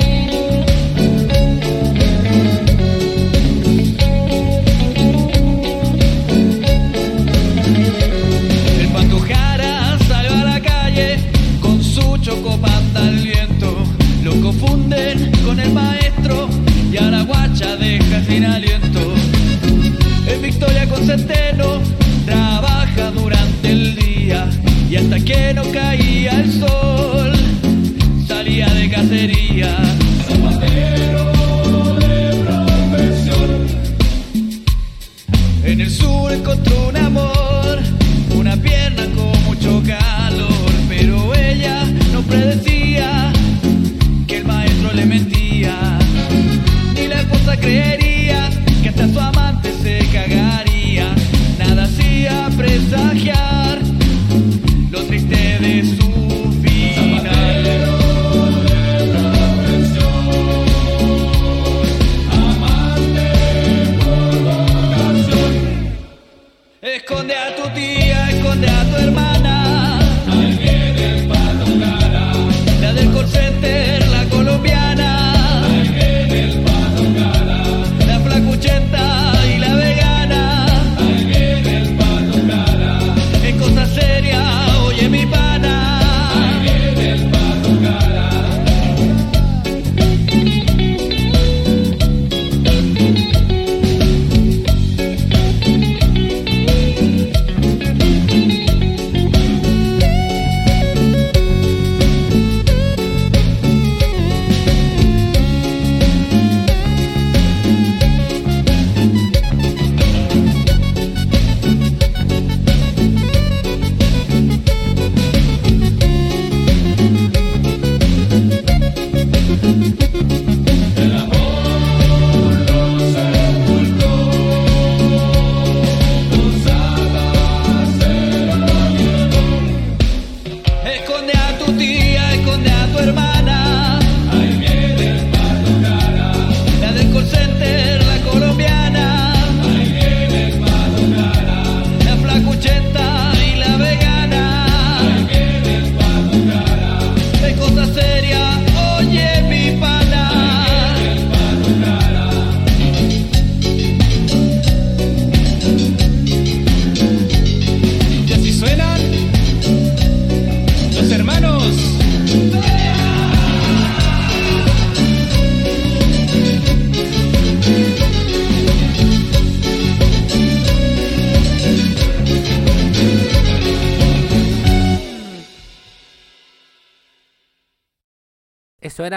con 11.61 11.83
su 11.83 12.17
chocopanda 12.19 13.01
al 13.01 13.17
viento. 13.17 13.77
Lo 14.23 14.33
confunden 14.41 15.31
con 15.45 15.59
el 15.61 15.73
maestro 15.73 16.49
y 16.93 16.97
a 16.97 17.11
la 17.11 17.23
guacha 17.23 17.77
deja 17.77 18.23
sin 18.25 18.45
aliento. 18.45 19.15
En 20.27 20.43
Victoria 20.43 20.89
con 20.89 21.05
Centeno 21.07 21.81
trabaja 22.25 23.11
durante 23.11 23.71
el 23.71 23.95
día 23.97 24.49
y 24.91 24.97
hasta 24.97 25.19
que 25.21 25.55
no 25.55 25.63
caía 25.73 26.41
el 26.41 26.53
sol 26.53 27.33
salía 28.27 28.69
de 28.73 28.89
cacería. 28.89 29.77
En 35.65 35.81
el 35.81 35.91
sur 35.91 36.31
encontró 36.31 36.89
un 36.89 36.97
amor, 36.97 37.34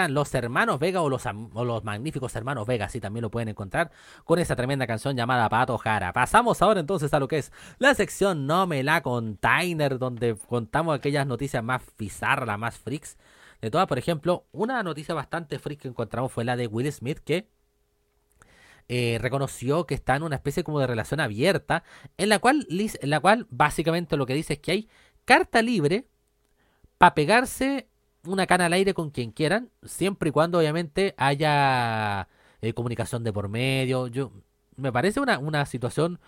los 0.06 0.32
hermanos 0.34 0.78
Vega 0.78 1.02
o 1.02 1.08
los, 1.08 1.84
magníficos 1.84 2.36
hermanos 2.36 2.66
Vega, 2.66 2.86
así 2.86 3.00
también 3.00 3.22
lo 3.22 3.30
pueden 3.30 3.48
encontrar 3.48 3.90
con 4.24 4.38
esa 4.38 4.54
tremenda 4.54 4.86
canción 4.86 5.16
llamada 5.16 5.48
Pato 5.48 5.76
Jara. 5.78 6.12
Pasamos 6.12 6.62
ahora 6.62 6.78
entonces 6.78 7.12
a 7.12 7.18
lo 7.18 7.26
que 7.26 7.38
es 7.38 7.52
la 7.78 7.94
sección 7.94 8.46
No 8.46 8.66
me 8.66 8.82
la 8.82 9.02
container, 9.02 9.98
donde 9.98 10.36
contamos 10.36 10.94
aquellas 10.96 11.26
noticias 11.26 11.64
más 11.64 11.82
bizarras, 11.98 12.58
más 12.58 12.78
freaks 12.78 13.16
de 13.60 13.70
todas. 13.70 13.88
Por 13.88 13.98
ejemplo, 13.98 14.46
una 14.52 14.82
noticia 14.82 15.14
bastante 15.14 15.58
freak 15.58 15.80
que 15.80 15.88
encontramos 15.88 16.30
fue 16.30 16.44
la 16.44 16.56
de 16.56 16.66
Will 16.66 16.92
Smith, 16.92 17.18
que 17.18 17.48
eh, 18.88 19.18
reconoció 19.20 19.86
que 19.86 19.94
está 19.94 20.16
en 20.16 20.22
una 20.22 20.36
especie 20.36 20.64
como 20.64 20.80
de 20.80 20.86
relación 20.86 21.20
abierta, 21.20 21.84
en 22.16 22.28
la 22.28 22.38
cual, 22.38 22.66
en 22.70 23.10
la 23.10 23.20
cual 23.20 23.46
básicamente 23.50 24.16
lo 24.16 24.26
que 24.26 24.34
dice 24.34 24.54
es 24.54 24.58
que 24.60 24.72
hay 24.72 24.88
carta 25.24 25.60
libre 25.60 26.06
para 26.96 27.14
pegarse 27.14 27.88
una 28.26 28.46
cana 28.46 28.66
al 28.66 28.72
aire 28.72 28.94
con 28.94 29.10
quien 29.10 29.32
quieran, 29.32 29.70
siempre 29.84 30.30
y 30.30 30.32
cuando 30.32 30.58
obviamente 30.58 31.14
haya 31.18 32.28
eh, 32.60 32.72
comunicación 32.74 33.24
de 33.24 33.32
por 33.32 33.48
medio. 33.48 34.06
Yo 34.08 34.32
me 34.76 34.92
parece 34.92 35.20
una, 35.20 35.38
una 35.38 35.66
situación 35.66 36.20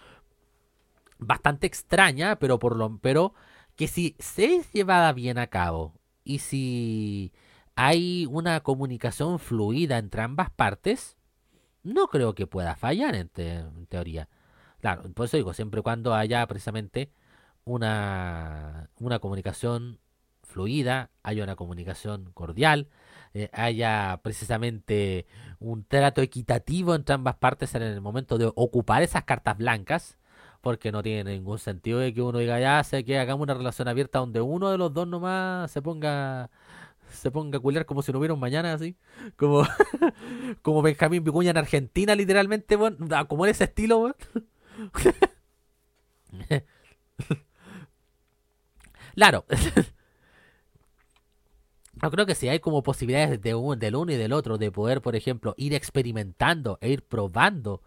bastante 1.18 1.66
extraña, 1.66 2.36
pero 2.38 2.58
por 2.58 2.76
lo 2.76 2.98
pero 2.98 3.34
que 3.76 3.88
si 3.88 4.16
se 4.18 4.56
es 4.56 4.72
llevada 4.72 5.12
bien 5.12 5.38
a 5.38 5.46
cabo 5.48 5.94
y 6.24 6.38
si 6.40 7.32
hay 7.76 8.26
una 8.30 8.60
comunicación 8.60 9.38
fluida 9.38 9.98
entre 9.98 10.22
ambas 10.22 10.50
partes, 10.50 11.16
no 11.82 12.08
creo 12.08 12.34
que 12.34 12.46
pueda 12.46 12.76
fallar 12.76 13.16
en, 13.16 13.28
te- 13.28 13.58
en 13.60 13.86
teoría. 13.88 14.28
Claro, 14.80 15.04
por 15.14 15.26
eso 15.26 15.38
digo, 15.38 15.54
siempre 15.54 15.80
y 15.80 15.84
cuando 15.84 16.14
haya 16.14 16.46
precisamente 16.48 17.12
una, 17.64 18.90
una 19.00 19.18
comunicación 19.20 20.00
fluida, 20.50 21.10
haya 21.22 21.44
una 21.44 21.56
comunicación 21.56 22.30
cordial, 22.34 22.88
eh, 23.34 23.48
haya 23.52 24.20
precisamente 24.22 25.26
un 25.60 25.84
trato 25.84 26.20
equitativo 26.22 26.94
entre 26.94 27.14
ambas 27.14 27.36
partes 27.36 27.74
en 27.74 27.82
el 27.82 28.00
momento 28.00 28.38
de 28.38 28.50
ocupar 28.54 29.02
esas 29.02 29.24
cartas 29.24 29.56
blancas, 29.58 30.18
porque 30.60 30.92
no 30.92 31.02
tiene 31.02 31.32
ningún 31.32 31.58
sentido 31.58 32.00
que 32.12 32.22
uno 32.22 32.38
diga, 32.38 32.60
ya 32.60 32.82
sé 32.84 33.04
que 33.04 33.18
hagamos 33.18 33.44
una 33.44 33.54
relación 33.54 33.88
abierta 33.88 34.18
donde 34.18 34.40
uno 34.40 34.70
de 34.70 34.78
los 34.78 34.92
dos 34.92 35.06
nomás 35.08 35.70
se 35.70 35.80
ponga 35.82 36.50
se 37.10 37.30
ponga 37.30 37.58
a 37.58 37.60
culiar 37.60 37.86
como 37.86 38.02
si 38.02 38.12
no 38.12 38.18
hubiera 38.18 38.34
un 38.34 38.40
mañana 38.40 38.72
así, 38.74 38.96
como 39.36 39.64
como 40.62 40.82
Benjamín 40.82 41.24
Vicuña 41.24 41.50
en 41.50 41.58
Argentina 41.58 42.14
literalmente, 42.14 42.76
como 43.28 43.46
en 43.46 43.50
ese 43.50 43.64
estilo, 43.64 43.98
weón. 44.00 44.16
Claro. 49.14 49.44
Yo 52.02 52.10
creo 52.10 52.26
que 52.26 52.34
si 52.34 52.48
hay 52.48 52.60
como 52.60 52.82
posibilidades 52.82 53.40
de 53.40 53.54
un, 53.54 53.78
del 53.78 53.96
uno 53.96 54.12
y 54.12 54.16
del 54.16 54.32
otro 54.32 54.56
de 54.56 54.70
poder, 54.70 55.02
por 55.02 55.16
ejemplo, 55.16 55.54
ir 55.58 55.74
experimentando 55.74 56.78
e 56.80 56.88
ir 56.90 57.02
probando 57.02 57.82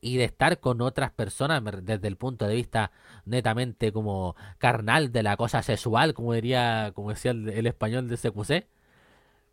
y 0.00 0.16
de 0.18 0.24
estar 0.24 0.60
con 0.60 0.80
otras 0.80 1.10
personas 1.12 1.62
desde 1.82 2.08
el 2.08 2.16
punto 2.16 2.46
de 2.46 2.54
vista 2.54 2.90
netamente 3.24 3.92
como 3.92 4.36
carnal 4.58 5.12
de 5.12 5.22
la 5.22 5.36
cosa 5.36 5.62
sexual, 5.62 6.14
como 6.14 6.34
diría, 6.34 6.92
como 6.94 7.10
decía 7.10 7.30
el, 7.32 7.66
español 7.66 8.08
de 8.08 8.16
CQC. 8.16 8.66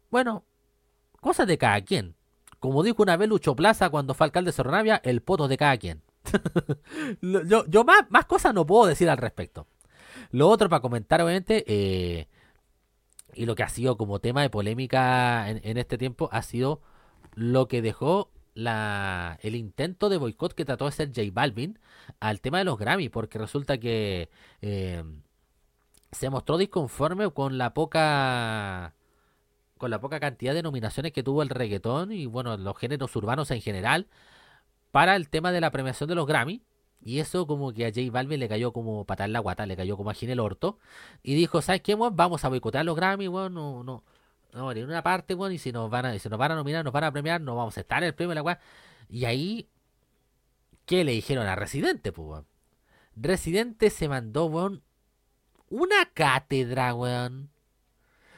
Bueno, 0.10 0.44
cosas 1.22 1.48
de 1.48 1.58
cada 1.58 1.80
quien. 1.82 2.16
Como 2.60 2.84
dijo 2.84 3.02
una 3.02 3.18
vez 3.18 3.30
Lucho 3.30 3.56
Plaza 3.56 3.90
cuando 3.90 4.14
fue 4.14 4.26
alcalde 4.26 4.50
de 4.50 4.54
Cerronavia, 4.54 5.02
el 5.04 5.22
poto 5.22 5.48
de 5.48 5.58
cada 5.58 5.78
quien. 5.78 6.02
Yo 7.22 7.66
yo 7.66 7.84
más, 7.84 8.06
más 8.10 8.26
cosas 8.26 8.54
no 8.54 8.66
puedo 8.66 8.86
decir 8.86 9.10
al 9.10 9.18
respecto. 9.18 9.68
Lo 10.32 10.50
otro 10.50 10.70
para 10.70 10.82
comentar, 10.82 11.22
obviamente, 11.22 11.64
eh, 11.68 12.28
y 13.34 13.46
lo 13.46 13.56
que 13.56 13.64
ha 13.64 13.70
sido 13.70 13.98
como 13.98 14.20
tema 14.20 14.42
de 14.42 14.50
polémica 14.50 15.50
en, 15.50 15.78
este 15.78 15.98
tiempo, 15.98 16.30
ha 16.32 16.42
sido 16.42 16.82
lo 17.34 17.68
que 17.68 17.82
dejó 17.82 18.32
la, 18.54 19.40
el 19.42 19.56
intento 19.56 20.10
de 20.10 20.18
boicot 20.18 20.54
que 20.54 20.66
trató 20.66 20.86
de 20.86 20.90
hacer 20.90 21.10
J 21.10 21.30
Balvin 21.34 21.80
al 22.20 22.42
tema 22.42 22.60
de 22.60 22.66
los 22.66 22.78
Grammy, 22.78 23.10
porque 23.10 23.38
resulta 23.40 23.78
que 23.78 24.30
eh, 24.62 25.04
se 26.12 26.30
mostró 26.30 26.58
disconforme 26.58 27.30
con 27.32 27.58
la 27.58 27.74
poca 27.74 28.94
con 29.78 29.90
la 29.90 30.00
poca 30.00 30.20
cantidad 30.20 30.54
de 30.54 30.62
nominaciones 30.62 31.12
que 31.12 31.24
tuvo 31.24 31.42
el 31.42 31.50
reggaetón 31.50 32.12
y 32.12 32.28
bueno, 32.28 32.56
los 32.56 32.78
géneros 32.78 33.16
urbanos 33.16 33.50
en 33.50 33.62
general 33.62 34.08
para 34.92 35.16
el 35.16 35.30
tema 35.30 35.52
de 35.52 35.60
la 35.60 35.72
premiación 35.72 36.08
de 36.08 36.16
los 36.16 36.28
Grammy. 36.28 36.62
Y 37.04 37.20
eso 37.20 37.48
como 37.48 37.74
que 37.74 37.86
a 37.86 37.90
J 37.90 38.12
Balvin 38.12 38.40
le 38.40 38.48
cayó 38.48 38.72
como 38.72 39.06
patar 39.06 39.30
la 39.30 39.40
guata, 39.40 39.66
le 39.66 39.76
cayó 39.76 39.98
como 39.98 40.12
a 40.12 40.14
el 40.20 40.40
orto. 40.40 40.78
Y 41.24 41.34
dijo, 41.36 41.62
¿sabes 41.62 41.82
qué, 41.82 41.96
weón? 41.96 42.16
Vamos 42.16 42.46
a 42.46 42.50
boicotear 42.50 42.86
los 42.86 42.96
Grammy, 42.96 43.28
weón. 43.28 43.54
No, 43.54 43.84
no, 43.84 44.04
no, 44.54 44.72
en 44.72 44.86
una 44.86 45.02
parte, 45.02 45.34
weón. 45.34 45.54
Y 45.54 45.58
si 45.58 45.72
nos 45.72 45.90
van 45.90 46.06
a, 46.06 46.20
si 46.20 46.30
nos 46.30 46.38
van 46.38 46.52
a 46.52 46.56
nominar, 46.56 46.84
nos 46.84 46.94
van 46.94 47.06
a 47.06 47.12
premiar, 47.12 47.42
no 47.42 47.56
vamos 47.56 47.78
a 47.78 47.82
estar 47.82 48.04
en 48.04 48.08
el 48.08 48.16
premio 48.16 48.36
la 48.36 48.44
weá. 48.44 48.60
Y 49.10 49.26
ahí, 49.26 49.68
¿qué 50.86 51.04
le 51.04 51.14
dijeron 51.14 51.48
a 51.48 51.56
Residente, 51.56 52.12
pues, 52.12 52.28
weón? 52.28 52.48
Residente 53.16 53.90
se 53.90 54.08
mandó, 54.08 54.46
weón, 54.46 54.84
una 55.70 56.06
cátedra, 56.14 56.94
weón. 56.94 57.50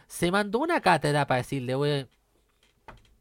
Se 0.08 0.32
mandó 0.32 0.60
una 0.60 0.80
cátedra 0.82 1.28
para 1.28 1.40
decirle, 1.40 1.76
weón, 1.76 2.10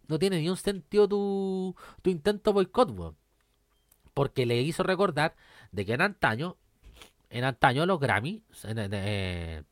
no 0.06 0.18
tiene 0.18 0.40
ni 0.40 0.48
un 0.48 0.56
sentido 0.56 1.08
tu, 1.08 1.74
tu 2.02 2.10
intento 2.10 2.52
boicot, 2.52 2.90
weón. 2.92 3.21
Porque 4.14 4.46
le 4.46 4.60
hizo 4.60 4.82
recordar 4.82 5.34
de 5.70 5.86
que 5.86 5.94
en 5.94 6.02
antaño, 6.02 6.56
en 7.30 7.44
antaño 7.44 7.86
los 7.86 7.98
Grammy, 8.00 8.42
eh, 8.64 9.62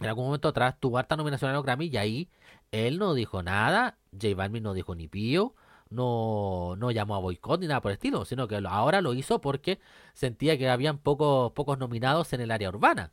en 0.00 0.06
algún 0.06 0.26
momento 0.26 0.48
atrás 0.48 0.76
tuvo 0.80 0.98
harta 0.98 1.16
nominación 1.16 1.50
a 1.50 1.54
los 1.54 1.64
Grammy 1.64 1.86
y 1.86 1.96
ahí 1.96 2.28
él 2.72 2.98
no 2.98 3.14
dijo 3.14 3.42
nada, 3.42 3.98
J 4.12 4.34
Balvin 4.34 4.62
no 4.62 4.74
dijo 4.74 4.94
ni 4.94 5.08
pío, 5.08 5.54
no, 5.90 6.76
no 6.76 6.90
llamó 6.90 7.16
a 7.16 7.18
boicot 7.20 7.60
ni 7.60 7.66
nada 7.66 7.80
por 7.80 7.90
el 7.90 7.94
estilo, 7.94 8.24
sino 8.24 8.48
que 8.48 8.60
ahora 8.68 9.00
lo 9.00 9.14
hizo 9.14 9.40
porque 9.40 9.80
sentía 10.14 10.58
que 10.58 10.68
habían 10.68 10.98
pocos, 10.98 11.52
pocos 11.52 11.78
nominados 11.78 12.32
en 12.32 12.40
el 12.40 12.50
área 12.50 12.68
urbana. 12.68 13.12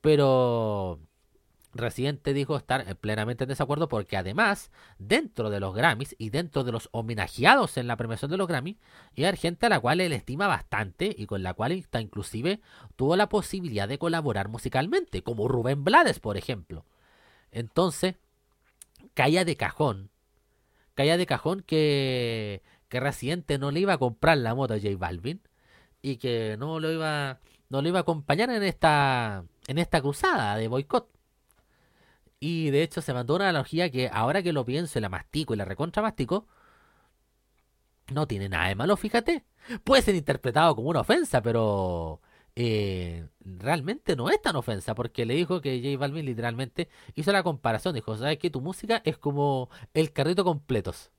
Pero 0.00 1.00
Residente 1.72 2.32
dijo 2.32 2.56
estar 2.56 2.96
plenamente 2.96 3.44
en 3.44 3.48
desacuerdo 3.48 3.88
porque 3.88 4.16
además, 4.16 4.72
dentro 4.98 5.50
de 5.50 5.60
los 5.60 5.74
Grammys 5.74 6.16
y 6.18 6.30
dentro 6.30 6.64
de 6.64 6.72
los 6.72 6.88
homenajeados 6.92 7.76
en 7.76 7.86
la 7.86 7.96
premiación 7.96 8.30
de 8.30 8.36
los 8.36 8.48
Grammys, 8.48 8.76
hay 9.16 9.36
gente 9.36 9.66
a 9.66 9.68
la 9.68 9.78
cual 9.78 10.00
él 10.00 10.12
estima 10.12 10.48
bastante 10.48 11.14
y 11.16 11.26
con 11.26 11.42
la 11.42 11.54
cual 11.54 11.72
hasta 11.72 12.00
inclusive 12.00 12.60
tuvo 12.96 13.16
la 13.16 13.28
posibilidad 13.28 13.88
de 13.88 13.98
colaborar 13.98 14.48
musicalmente, 14.48 15.22
como 15.22 15.46
Rubén 15.46 15.84
Blades, 15.84 16.18
por 16.18 16.36
ejemplo. 16.36 16.86
Entonces, 17.52 18.16
caía 19.14 19.44
de 19.44 19.56
cajón, 19.56 20.10
caía 20.94 21.16
de 21.16 21.26
cajón 21.26 21.62
que, 21.62 22.62
que 22.88 23.00
Residente 23.00 23.58
no 23.58 23.70
le 23.70 23.80
iba 23.80 23.94
a 23.94 23.98
comprar 23.98 24.38
la 24.38 24.54
moto 24.56 24.74
a 24.74 24.78
J 24.78 24.96
Balvin 24.96 25.40
y 26.02 26.16
que 26.16 26.56
no 26.58 26.80
lo 26.80 26.90
iba, 26.90 27.38
no 27.68 27.80
lo 27.80 27.88
iba 27.88 28.00
a 28.00 28.02
acompañar 28.02 28.50
en 28.50 28.64
esta, 28.64 29.44
en 29.68 29.78
esta 29.78 30.00
cruzada 30.00 30.56
de 30.56 30.66
boicot. 30.68 31.19
Y 32.40 32.70
de 32.70 32.82
hecho 32.82 33.02
se 33.02 33.12
mandó 33.14 33.36
una 33.36 33.50
analogía 33.50 33.90
que 33.90 34.08
ahora 34.12 34.42
que 34.42 34.52
lo 34.52 34.64
pienso 34.64 34.98
y 34.98 35.02
la 35.02 35.10
mastico 35.10 35.54
y 35.54 35.58
la 35.58 35.66
recontra 35.66 36.02
mastico, 36.02 36.46
no 38.12 38.26
tiene 38.26 38.48
nada 38.48 38.68
de 38.68 38.74
malo, 38.74 38.96
fíjate. 38.96 39.44
Puede 39.84 40.02
ser 40.02 40.14
interpretado 40.14 40.74
como 40.74 40.88
una 40.88 41.00
ofensa, 41.00 41.42
pero 41.42 42.20
eh, 42.56 43.26
realmente 43.40 44.16
no 44.16 44.30
es 44.30 44.40
tan 44.42 44.56
ofensa, 44.56 44.94
porque 44.94 45.24
le 45.26 45.34
dijo 45.34 45.60
que 45.60 45.80
J 45.82 45.98
Balvin 45.98 46.26
literalmente 46.26 46.88
hizo 47.14 47.32
la 47.32 47.42
comparación. 47.42 47.94
Dijo, 47.94 48.16
¿sabes 48.16 48.38
que 48.38 48.50
Tu 48.50 48.60
música 48.60 49.02
es 49.04 49.18
como 49.18 49.70
el 49.94 50.12
carrito 50.12 50.44
completos. 50.44 51.10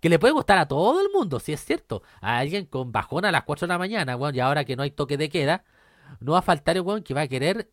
Que 0.00 0.08
le 0.08 0.18
puede 0.18 0.32
gustar 0.32 0.58
a 0.58 0.68
todo 0.68 1.00
el 1.00 1.08
mundo, 1.12 1.40
si 1.40 1.52
es 1.52 1.64
cierto. 1.64 2.02
A 2.20 2.38
alguien 2.38 2.66
con 2.66 2.92
bajón 2.92 3.24
a 3.24 3.32
las 3.32 3.44
4 3.44 3.66
de 3.66 3.72
la 3.74 3.78
mañana, 3.78 4.16
weón, 4.16 4.34
y 4.34 4.40
ahora 4.40 4.64
que 4.64 4.76
no 4.76 4.82
hay 4.82 4.90
toque 4.90 5.16
de 5.16 5.28
queda, 5.28 5.64
no 6.20 6.32
va 6.32 6.38
a 6.38 6.42
faltar 6.42 6.76
el 6.76 6.82
weón 6.82 7.02
que 7.02 7.14
va 7.14 7.22
a 7.22 7.28
querer 7.28 7.70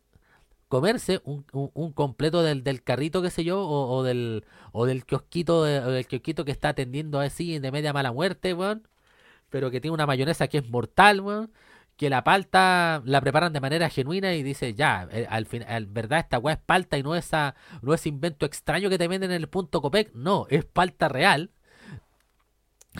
comerse 0.70 1.20
un, 1.26 1.46
un- 1.52 1.70
un 1.74 1.92
completo 1.92 2.42
del, 2.42 2.64
del 2.64 2.82
carrito, 2.82 3.22
qué 3.22 3.30
sé 3.30 3.44
yo, 3.44 3.60
o, 3.62 3.92
o 3.98 4.04
del 4.04 4.46
o 4.72 4.86
del 4.86 5.04
kiosquito, 5.06 5.64
de- 5.64 5.80
o 5.80 5.90
del 5.92 6.06
kiosquito 6.08 6.46
que 6.46 6.52
está 6.52 6.70
atendiendo 6.70 7.20
así 7.20 7.58
de 7.60 7.72
media 7.72 7.92
mala 7.94 8.12
muerte, 8.12 8.54
weón. 8.54 8.88
Pero 9.50 9.70
que 9.70 9.80
tiene 9.80 9.94
una 9.94 10.06
mayonesa 10.06 10.48
que 10.48 10.58
es 10.58 10.68
mortal, 10.70 11.20
weón. 11.20 11.52
Que 11.96 12.10
la 12.10 12.24
palta 12.24 13.02
la 13.04 13.20
preparan 13.20 13.52
de 13.52 13.60
manera 13.60 13.90
genuina 13.90 14.34
y 14.34 14.42
dice, 14.42 14.74
ya, 14.74 15.08
eh, 15.12 15.26
al 15.30 15.46
final, 15.46 15.86
verdad, 15.86 16.20
esta 16.20 16.38
weá 16.38 16.54
es 16.54 16.60
palta 16.60 16.96
y 16.98 17.02
no 17.02 17.14
esa, 17.16 17.54
no 17.82 17.92
es 17.94 18.06
invento 18.06 18.46
extraño 18.46 18.88
que 18.90 18.98
te 18.98 19.08
venden 19.08 19.30
en 19.32 19.36
el 19.42 19.48
punto 19.48 19.82
Copec, 19.82 20.12
no, 20.14 20.46
es 20.50 20.64
palta 20.64 21.08
real. 21.10 21.50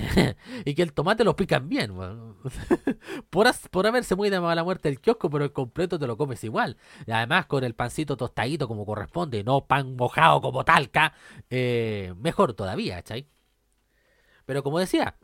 y 0.64 0.74
que 0.74 0.82
el 0.82 0.92
tomate 0.92 1.24
lo 1.24 1.36
pican 1.36 1.68
bien, 1.68 1.94
por, 3.30 3.46
por 3.70 3.86
haberse 3.86 4.14
muy 4.16 4.30
de 4.30 4.40
mala 4.40 4.64
muerte 4.64 4.88
el 4.88 5.01
kiosco, 5.01 5.30
pero 5.30 5.44
el 5.44 5.53
completo 5.53 5.98
te 5.98 6.07
lo 6.07 6.16
comes 6.16 6.42
igual. 6.44 6.76
Y 7.07 7.12
además 7.12 7.46
con 7.46 7.64
el 7.64 7.74
pancito 7.74 8.16
tostadito 8.16 8.68
como 8.68 8.86
corresponde, 8.86 9.44
no 9.44 9.66
pan 9.66 9.96
mojado 9.96 10.40
como 10.40 10.64
talca, 10.64 11.14
eh, 11.51 12.14
mejor 12.18 12.55
todavía, 12.55 12.96
¿cachai? 12.96 13.26
Pero 14.46 14.62
como 14.62 14.78
decía, 14.78 15.16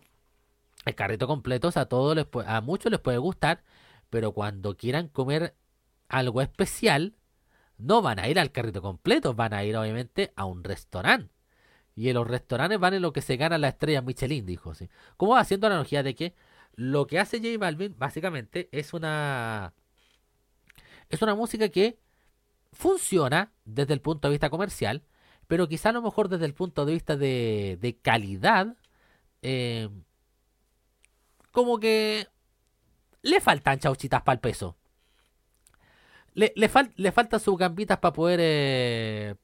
el 0.85 0.95
carrito 0.95 1.27
completo 1.27 1.71
a 1.75 1.87
todos 1.87 2.17
les 2.17 2.27
a 2.47 2.61
muchos 2.61 2.91
les 2.93 3.01
puede 3.01 3.19
gustar, 3.19 3.63
pero 4.11 4.33
cuando 4.33 4.77
quieran 4.77 5.09
comer 5.09 5.55
algo 6.09 6.41
especial, 6.41 7.15
no 7.79 8.03
van 8.03 8.19
a 8.19 8.29
ir 8.29 8.39
al 8.39 8.53
carrito 8.53 8.83
completo, 8.83 9.35
van 9.35 9.53
a 9.53 9.65
ir 9.65 9.77
obviamente 9.77 10.33
a 10.37 10.45
un 10.45 10.65
restaurante. 10.65 11.36
Y 11.97 12.09
en 12.11 12.15
los 12.15 12.27
restaurantes 12.29 12.79
van 12.79 12.95
en 12.95 13.03
lo 13.03 13.13
que 13.13 13.23
se 13.23 13.37
gana 13.37 13.59
la 13.59 13.69
estrella 13.69 14.03
Michelin, 14.03 14.47
dijo. 14.47 14.75
¿sí? 14.75 14.89
Como 15.17 15.37
haciendo 15.37 15.67
analogía 15.67 16.03
de 16.05 16.15
que 16.15 16.35
lo 16.77 17.07
que 17.07 17.19
hace 17.19 17.39
J 17.39 17.59
Balvin 17.59 17.95
básicamente 17.99 18.69
es 18.73 18.93
una 18.95 19.73
es 21.09 21.23
una 21.23 21.35
música 21.35 21.69
que 21.69 21.99
funciona 22.73 23.53
desde 23.65 23.95
el 23.95 24.01
punto 24.01 24.29
de 24.29 24.33
vista 24.33 24.51
comercial, 24.51 25.03
pero 25.47 25.69
quizá 25.69 25.91
a 25.91 25.93
lo 25.93 26.03
mejor 26.03 26.29
desde 26.29 26.47
el 26.47 26.55
punto 26.55 26.85
de 26.87 26.93
vista 26.95 27.17
de, 27.17 27.79
de 27.81 27.97
calidad, 27.99 28.77
eh, 29.43 29.89
como 31.53 31.79
que 31.79 32.29
le 33.23 33.41
faltan 33.41 33.79
chauchitas 33.81 34.23
para 34.23 34.35
el 34.35 34.41
peso. 34.41 34.77
Le, 36.35 36.53
le, 36.57 36.69
fal- 36.69 36.93
le 36.97 37.13
faltan 37.13 37.41
sus 37.41 37.57
gambitas 37.57 37.99
para 37.99 38.13
poder... 38.13 38.41
eh, 38.43 39.35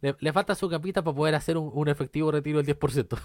le, 0.00 0.32
falta 0.32 0.54
su 0.54 0.68
capita 0.68 1.02
para 1.02 1.14
poder 1.14 1.34
hacer 1.34 1.56
un, 1.56 1.88
efectivo 1.88 2.30
retiro 2.30 2.62
del 2.62 2.78
10%. 2.78 3.18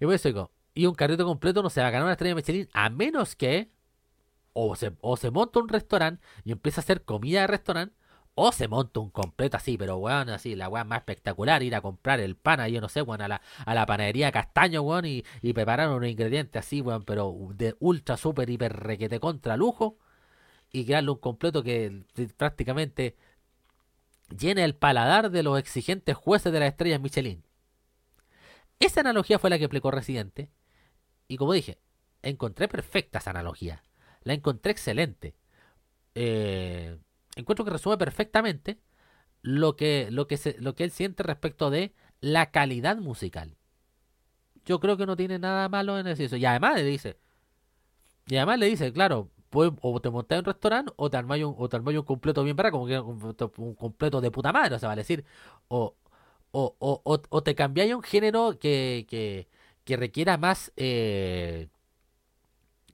y 0.00 0.12
eso 0.12 0.28
digo, 0.28 0.50
y 0.74 0.86
un 0.86 0.94
carrito 0.94 1.24
completo 1.24 1.62
no 1.62 1.70
se 1.70 1.80
va 1.80 1.88
a 1.88 1.90
ganar 1.90 2.04
una 2.04 2.12
estrella 2.12 2.34
de 2.34 2.36
Michelin 2.36 2.68
a 2.72 2.90
menos 2.90 3.36
que 3.36 3.70
o 4.52 4.76
se, 4.76 4.92
o 5.00 5.16
se 5.16 5.30
monta 5.30 5.60
un 5.60 5.68
restaurante 5.68 6.22
y 6.44 6.52
empieza 6.52 6.80
a 6.80 6.84
hacer 6.84 7.04
comida 7.04 7.40
de 7.42 7.46
restaurante 7.48 7.94
O 8.34 8.52
se 8.52 8.68
monta 8.68 9.00
un 9.00 9.10
completo 9.10 9.56
así, 9.56 9.76
pero 9.78 9.96
weón, 9.98 10.28
así, 10.30 10.54
la 10.56 10.68
weón 10.68 10.88
más 10.88 10.98
espectacular, 10.98 11.62
ir 11.62 11.74
a 11.74 11.80
comprar 11.80 12.20
el 12.20 12.36
pan 12.36 12.60
ahí, 12.60 12.72
yo 12.72 12.80
no 12.80 12.88
sé, 12.88 13.02
weón, 13.02 13.22
a 13.22 13.28
la, 13.28 13.40
a 13.64 13.74
la 13.74 13.86
panadería 13.86 14.32
Castaño, 14.32 14.82
weón, 14.82 15.04
y, 15.06 15.24
y 15.42 15.52
preparar 15.52 15.88
unos 15.90 16.08
ingredientes 16.08 16.64
así, 16.64 16.80
weón, 16.80 17.04
pero 17.04 17.34
de 17.54 17.76
ultra, 17.80 18.16
super, 18.16 18.48
hiper, 18.50 18.72
requete 18.74 19.20
contra 19.20 19.56
lujo, 19.56 19.98
y 20.74 20.84
crearle 20.84 21.12
un 21.12 21.18
completo 21.18 21.62
que 21.62 22.02
prácticamente 22.36 23.14
llene 24.28 24.64
el 24.64 24.74
paladar 24.74 25.30
de 25.30 25.42
los 25.42 25.58
exigentes 25.58 26.16
jueces 26.16 26.52
de 26.52 26.60
las 26.60 26.68
estrellas 26.68 27.00
Michelin. 27.00 27.44
Esa 28.80 29.00
analogía 29.00 29.38
fue 29.38 29.50
la 29.50 29.58
que 29.58 29.66
aplicó 29.66 29.90
Residente, 29.90 30.50
y 31.28 31.36
como 31.36 31.52
dije, 31.52 31.78
encontré 32.22 32.68
perfecta 32.68 33.18
esa 33.18 33.30
analogía, 33.30 33.82
la 34.22 34.34
encontré 34.34 34.72
excelente. 34.72 35.34
Eh, 36.14 36.98
encuentro 37.36 37.64
que 37.64 37.70
resume 37.70 37.98
perfectamente 37.98 38.78
lo 39.42 39.76
que, 39.76 40.08
lo, 40.10 40.26
que 40.26 40.36
se, 40.36 40.56
lo 40.60 40.74
que 40.74 40.84
él 40.84 40.90
siente 40.90 41.22
respecto 41.22 41.70
de 41.70 41.94
la 42.20 42.50
calidad 42.50 42.96
musical. 42.96 43.56
Yo 44.64 44.80
creo 44.80 44.96
que 44.96 45.06
no 45.06 45.16
tiene 45.16 45.38
nada 45.38 45.68
malo 45.68 45.98
en 45.98 46.06
eso. 46.06 46.36
Y 46.36 46.44
además 46.46 46.76
le 46.76 46.84
dice, 46.84 47.18
y 48.26 48.36
además 48.36 48.58
le 48.58 48.66
dice, 48.66 48.92
claro, 48.92 49.30
o 49.54 50.00
te 50.00 50.10
montas 50.10 50.36
en 50.36 50.40
un 50.40 50.44
restaurante 50.46 50.92
o 50.96 51.10
te 51.10 51.16
armáis 51.16 51.44
un, 51.44 51.54
o 51.56 51.68
te 51.68 51.78
un 51.78 52.02
completo 52.02 52.44
bien 52.44 52.56
para 52.56 52.70
como 52.70 52.86
que 52.86 52.98
un, 52.98 53.74
completo 53.74 54.20
de 54.20 54.30
puta 54.30 54.52
madre, 54.52 54.76
o 54.76 54.78
sea, 54.78 54.88
vale 54.88 55.00
decir, 55.02 55.24
o, 55.68 55.94
o, 56.52 56.76
o, 56.78 57.22
o, 57.28 57.42
te 57.42 57.54
cambiáis 57.54 57.92
a 57.92 57.96
un 57.96 58.02
género 58.02 58.58
que, 58.58 59.06
que, 59.08 59.48
que 59.84 59.96
requiera 59.96 60.36
más 60.38 60.72
eh, 60.76 61.68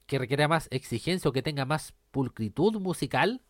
que 0.06 0.18
requiera 0.18 0.48
más 0.48 0.68
exigencia 0.72 1.28
o 1.30 1.32
que 1.32 1.42
tenga 1.42 1.64
más 1.64 1.94
pulcritud 2.10 2.80
musical 2.80 3.42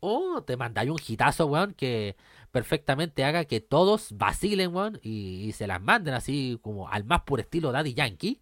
o 0.00 0.42
te 0.42 0.56
mandáis 0.56 0.90
un 0.90 0.98
hitazo, 1.06 1.46
weón, 1.46 1.74
que 1.74 2.16
perfectamente 2.52 3.24
haga 3.24 3.46
que 3.46 3.60
todos 3.60 4.16
vacilen, 4.16 4.74
weón, 4.74 5.00
y, 5.02 5.44
y 5.46 5.52
se 5.52 5.66
las 5.66 5.80
manden 5.82 6.14
así 6.14 6.58
como 6.62 6.88
al 6.88 7.04
más 7.04 7.22
puro 7.22 7.42
estilo 7.42 7.72
Daddy 7.72 7.94
Yankee. 7.94 8.40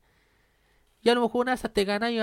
Y 1.02 1.08
a 1.08 1.14
lo 1.14 1.22
mejor 1.22 1.42
una 1.42 1.54
esas 1.54 1.72
te 1.72 1.84
ganáis 1.84 2.20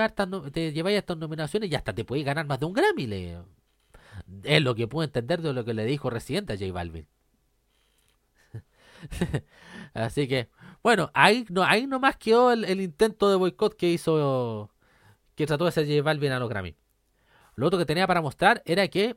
te 0.52 0.72
lleváis 0.72 0.98
estas 0.98 1.18
nominaciones 1.18 1.70
y 1.70 1.74
hasta 1.74 1.94
te 1.94 2.04
podéis 2.04 2.24
ganar 2.24 2.46
más 2.46 2.58
de 2.58 2.66
un 2.66 2.72
Grammy. 2.72 3.36
Es 4.42 4.62
lo 4.62 4.74
que 4.74 4.88
puedo 4.88 5.04
entender 5.04 5.42
de 5.42 5.52
lo 5.52 5.64
que 5.64 5.74
le 5.74 5.84
dijo 5.84 6.08
Residente 6.08 6.54
a 6.54 6.56
J 6.56 6.72
Balvin. 6.72 7.06
Así 9.94 10.28
que, 10.28 10.48
bueno, 10.82 11.10
ahí, 11.14 11.44
no, 11.50 11.62
ahí 11.62 11.86
nomás 11.86 12.16
quedó 12.16 12.52
el, 12.52 12.64
el 12.64 12.80
intento 12.80 13.28
de 13.30 13.36
boicot 13.36 13.76
que 13.76 13.90
hizo, 13.90 14.70
que 15.34 15.46
trató 15.46 15.64
de 15.64 15.68
hacer 15.68 15.86
J 15.86 16.02
Balvin 16.02 16.32
a 16.32 16.38
los 16.38 16.48
Grammy. 16.48 16.74
Lo 17.56 17.66
otro 17.66 17.78
que 17.78 17.86
tenía 17.86 18.06
para 18.06 18.22
mostrar 18.22 18.62
era 18.64 18.88
que, 18.88 19.16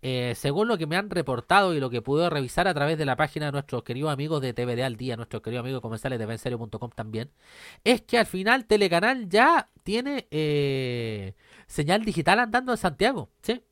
eh, 0.00 0.34
según 0.36 0.68
lo 0.68 0.78
que 0.78 0.86
me 0.86 0.96
han 0.96 1.10
reportado 1.10 1.74
y 1.74 1.80
lo 1.80 1.90
que 1.90 2.02
pude 2.02 2.30
revisar 2.30 2.68
a 2.68 2.74
través 2.74 2.98
de 2.98 3.04
la 3.04 3.16
página 3.16 3.46
de 3.46 3.52
nuestros 3.52 3.82
queridos 3.82 4.12
amigos 4.12 4.40
de 4.40 4.52
TVD 4.52 4.82
al 4.82 4.96
día, 4.96 5.16
nuestros 5.16 5.42
queridos 5.42 5.64
amigos 5.64 5.80
comensales 5.80 6.20
de 6.20 6.26
benserio.com 6.26 6.90
también, 6.94 7.32
es 7.82 8.02
que 8.02 8.18
al 8.18 8.26
final 8.26 8.66
Telecanal 8.66 9.28
ya 9.28 9.70
tiene 9.82 10.28
eh, 10.30 11.34
señal 11.66 12.04
digital 12.04 12.38
andando 12.38 12.72
en 12.72 12.78
Santiago. 12.78 13.30
¿sí? 13.42 13.62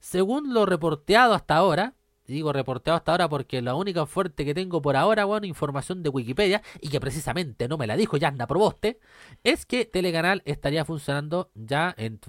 Según 0.00 0.52
lo 0.52 0.66
reporteado 0.66 1.32
hasta 1.32 1.56
ahora, 1.56 1.94
digo 2.26 2.52
reporteado 2.52 2.98
hasta 2.98 3.12
ahora 3.12 3.28
porque 3.30 3.62
la 3.62 3.74
única 3.74 4.04
fuerte 4.04 4.44
que 4.44 4.52
tengo 4.52 4.82
por 4.82 4.96
ahora, 4.96 5.24
bueno, 5.24 5.46
información 5.46 6.02
de 6.02 6.10
Wikipedia, 6.10 6.62
y 6.82 6.88
que 6.90 7.00
precisamente 7.00 7.68
no 7.68 7.78
me 7.78 7.86
la 7.86 7.96
dijo 7.96 8.18
Yanda 8.18 8.46
Proboste, 8.46 8.98
es 9.44 9.64
que 9.64 9.86
Telecanal 9.86 10.42
estaría 10.44 10.84
funcionando 10.84 11.50
ya 11.54 11.94
en 11.96 12.20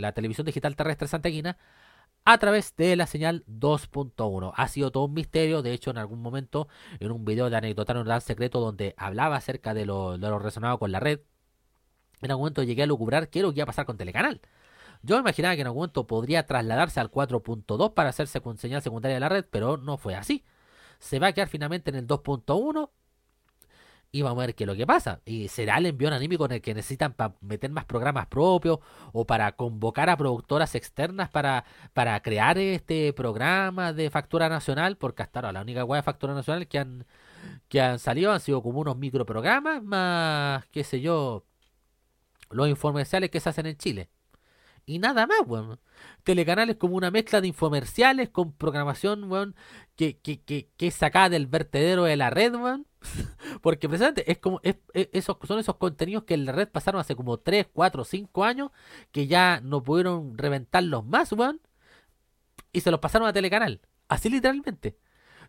la 0.00 0.12
televisión 0.12 0.44
digital 0.46 0.76
terrestre 0.76 1.08
santiaguina 1.08 1.58
a 2.26 2.38
través 2.38 2.74
de 2.76 2.96
la 2.96 3.06
señal 3.06 3.44
2.1. 3.46 4.52
Ha 4.56 4.68
sido 4.68 4.90
todo 4.90 5.04
un 5.04 5.14
misterio, 5.14 5.62
de 5.62 5.72
hecho 5.72 5.92
en 5.92 5.98
algún 5.98 6.20
momento 6.20 6.66
en 6.98 7.12
un 7.12 7.24
video 7.24 7.48
de 7.48 7.56
Anecdotario 7.56 8.02
Nordal 8.02 8.20
Secreto 8.20 8.58
donde 8.58 8.94
hablaba 8.98 9.36
acerca 9.36 9.74
de 9.74 9.86
lo, 9.86 10.18
de 10.18 10.28
lo 10.28 10.78
con 10.78 10.90
la 10.90 10.98
red, 10.98 11.20
en 12.20 12.30
algún 12.32 12.42
momento 12.42 12.64
llegué 12.64 12.82
a 12.82 12.86
lucubrar 12.86 13.30
qué 13.30 13.38
es 13.38 13.42
lo 13.44 13.52
que 13.52 13.60
iba 13.60 13.64
a 13.64 13.66
pasar 13.66 13.86
con 13.86 13.96
Telecanal. 13.96 14.40
Yo 15.02 15.16
imaginaba 15.18 15.54
que 15.54 15.60
en 15.60 15.68
algún 15.68 15.82
momento 15.82 16.08
podría 16.08 16.46
trasladarse 16.46 16.98
al 16.98 17.12
4.2 17.12 17.94
para 17.94 18.08
hacerse 18.08 18.40
con 18.40 18.58
señal 18.58 18.82
secundaria 18.82 19.14
de 19.14 19.20
la 19.20 19.28
red, 19.28 19.44
pero 19.48 19.76
no 19.76 19.96
fue 19.96 20.16
así. 20.16 20.44
Se 20.98 21.20
va 21.20 21.28
a 21.28 21.32
quedar 21.32 21.48
finalmente 21.48 21.90
en 21.90 21.96
el 21.96 22.08
2.1 22.08 22.90
y 24.12 24.22
vamos 24.22 24.42
a 24.42 24.46
ver 24.46 24.54
qué 24.54 24.64
es 24.64 24.68
lo 24.68 24.76
que 24.76 24.86
pasa. 24.86 25.20
Y 25.24 25.48
será 25.48 25.78
el 25.78 25.86
envío 25.86 26.08
anímico 26.12 26.46
en 26.46 26.52
el 26.52 26.60
que 26.62 26.74
necesitan 26.74 27.12
para 27.12 27.34
meter 27.40 27.70
más 27.70 27.84
programas 27.84 28.26
propios 28.26 28.78
o 29.12 29.26
para 29.26 29.52
convocar 29.52 30.10
a 30.10 30.16
productoras 30.16 30.74
externas 30.74 31.28
para, 31.30 31.64
para 31.92 32.20
crear 32.22 32.58
este 32.58 33.12
programa 33.12 33.92
de 33.92 34.10
factura 34.10 34.48
nacional, 34.48 34.96
porque 34.96 35.22
hasta 35.22 35.40
ahora 35.40 35.52
la 35.52 35.62
única 35.62 35.84
web 35.84 35.98
de 35.98 36.02
factura 36.02 36.34
nacional 36.34 36.66
que 36.68 36.78
han, 36.78 37.06
que 37.68 37.80
han 37.80 37.98
salido 37.98 38.32
han 38.32 38.40
sido 38.40 38.62
como 38.62 38.80
unos 38.80 38.96
microprogramas 38.96 39.82
más, 39.82 40.66
qué 40.66 40.84
sé 40.84 41.00
yo, 41.00 41.44
los 42.50 42.68
infomerciales 42.68 43.30
que 43.30 43.40
se 43.40 43.48
hacen 43.48 43.66
en 43.66 43.76
Chile. 43.76 44.08
Y 44.88 45.00
nada 45.00 45.26
más, 45.26 45.40
weón. 45.46 45.80
Telecanal 46.22 46.70
es 46.70 46.76
como 46.76 46.96
una 46.96 47.10
mezcla 47.10 47.40
de 47.40 47.48
infomerciales 47.48 48.28
con 48.30 48.52
programación, 48.52 49.24
weón, 49.30 49.56
que, 49.96 50.18
que, 50.18 50.40
que, 50.42 50.70
que 50.76 50.86
es 50.88 50.94
sacada 50.94 51.28
del 51.28 51.46
vertedero 51.48 52.04
de 52.04 52.16
la 52.16 52.30
red, 52.30 52.54
weón. 52.54 52.86
Porque 53.62 53.88
precisamente 53.88 54.30
es 54.30 54.38
como 54.38 54.60
es, 54.62 54.76
es- 54.94 55.08
esos, 55.12 55.36
son 55.46 55.58
esos 55.58 55.76
contenidos 55.76 56.24
que 56.24 56.34
en 56.34 56.44
la 56.44 56.52
red 56.52 56.68
pasaron 56.68 57.00
hace 57.00 57.16
como 57.16 57.38
3, 57.38 57.66
4, 57.72 58.04
5 58.04 58.44
años, 58.44 58.70
que 59.12 59.26
ya 59.26 59.60
no 59.62 59.82
pudieron 59.82 60.38
reventarlos 60.38 61.04
más, 61.04 61.32
weón. 61.32 61.60
Y 62.72 62.80
se 62.80 62.90
los 62.90 63.00
pasaron 63.00 63.28
a 63.28 63.32
Telecanal. 63.32 63.80
Así 64.08 64.28
literalmente. 64.30 64.98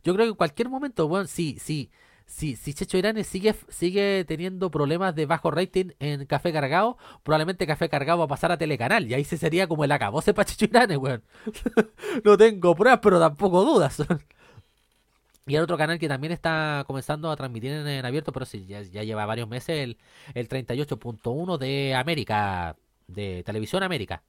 Yo 0.03 0.13
creo 0.13 0.25
que 0.25 0.31
en 0.31 0.35
cualquier 0.35 0.69
momento, 0.69 1.05
weón, 1.07 1.27
sí, 1.27 1.57
sí. 1.59 1.91
Si, 2.27 2.57
si 2.57 2.73
Checho 2.73 2.97
Irane 2.97 3.23
sigue, 3.23 3.55
sigue 3.69 4.25
teniendo 4.27 4.69
problemas 4.69 5.15
de 5.15 5.25
bajo 5.25 5.49
rating 5.49 5.91
en 5.99 6.25
Café 6.25 6.51
Cargado, 6.51 6.97
probablemente 7.23 7.65
Café 7.65 7.87
Cargado 7.89 8.19
va 8.19 8.25
a 8.25 8.27
pasar 8.27 8.51
a 8.51 8.57
Telecanal. 8.57 9.07
Y 9.07 9.13
ahí 9.13 9.23
se 9.23 9.37
sería 9.37 9.67
como 9.67 9.85
el 9.85 9.91
acabose 9.91 10.33
para 10.33 10.45
Checho 10.45 10.65
Irane, 10.65 10.97
weón. 10.97 11.23
no 12.25 12.37
tengo 12.37 12.75
pruebas, 12.75 12.99
pero 13.01 13.19
tampoco 13.19 13.63
dudas. 13.63 14.03
y 15.47 15.55
el 15.55 15.63
otro 15.63 15.77
canal 15.77 15.99
que 15.99 16.09
también 16.09 16.33
está 16.33 16.83
comenzando 16.85 17.31
a 17.31 17.37
transmitir 17.37 17.71
en, 17.71 18.05
abierto, 18.05 18.33
pero 18.33 18.45
sí, 18.45 18.65
ya, 18.67 18.81
ya 18.81 19.03
lleva 19.03 19.25
varios 19.25 19.47
meses, 19.47 19.77
el, 19.79 19.97
el 20.33 20.49
38.1 20.49 21.57
de 21.57 21.95
América, 21.95 22.75
de 23.07 23.43
Televisión 23.43 23.83
América. 23.83 24.23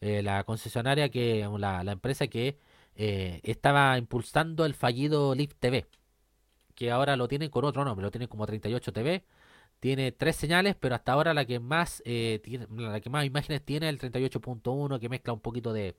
Eh, 0.00 0.22
la 0.22 0.44
concesionaria 0.44 1.10
que, 1.10 1.48
la, 1.58 1.84
la 1.84 1.92
empresa 1.92 2.26
que 2.26 2.58
eh, 2.96 3.40
estaba 3.44 3.98
impulsando 3.98 4.64
el 4.64 4.74
fallido 4.74 5.34
Live 5.34 5.54
TV 5.60 5.86
que 6.74 6.90
ahora 6.90 7.16
lo 7.16 7.28
tienen 7.28 7.50
con 7.50 7.64
otro 7.64 7.84
nombre, 7.84 8.04
lo 8.04 8.10
tienen 8.10 8.28
como 8.28 8.46
38 8.46 8.92
TV. 8.92 9.24
Tiene 9.80 10.12
tres 10.12 10.36
señales, 10.36 10.76
pero 10.76 10.94
hasta 10.94 11.12
ahora 11.12 11.34
la 11.34 11.44
que 11.44 11.60
más 11.60 12.02
eh, 12.06 12.40
la 12.70 13.00
que 13.00 13.10
más 13.10 13.24
imágenes 13.26 13.62
tiene 13.64 13.88
el 13.88 13.98
38.1 13.98 14.98
que 15.00 15.08
mezcla 15.08 15.32
un 15.32 15.40
poquito 15.40 15.72
de 15.72 15.96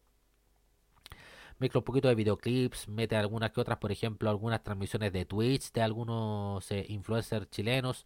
mezcla 1.60 1.80
un 1.80 1.86
poquito 1.86 2.08
de 2.08 2.16
videoclips, 2.16 2.88
mete 2.90 3.16
algunas 3.16 3.52
que 3.52 3.62
otras, 3.62 3.78
por 3.78 3.92
ejemplo, 3.92 4.30
algunas 4.30 4.64
transmisiones 4.64 5.14
de 5.14 5.26
Twitch 5.26 5.72
de 5.72 5.82
algunos 5.82 6.70
eh, 6.72 6.86
influencers 6.90 7.50
chilenos, 7.50 8.06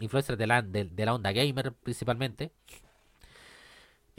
influencers 0.00 0.38
de 0.38 0.46
la, 0.46 0.62
de 0.62 1.04
la 1.04 1.14
onda 1.14 1.32
gamer 1.32 1.72
principalmente. 1.74 2.52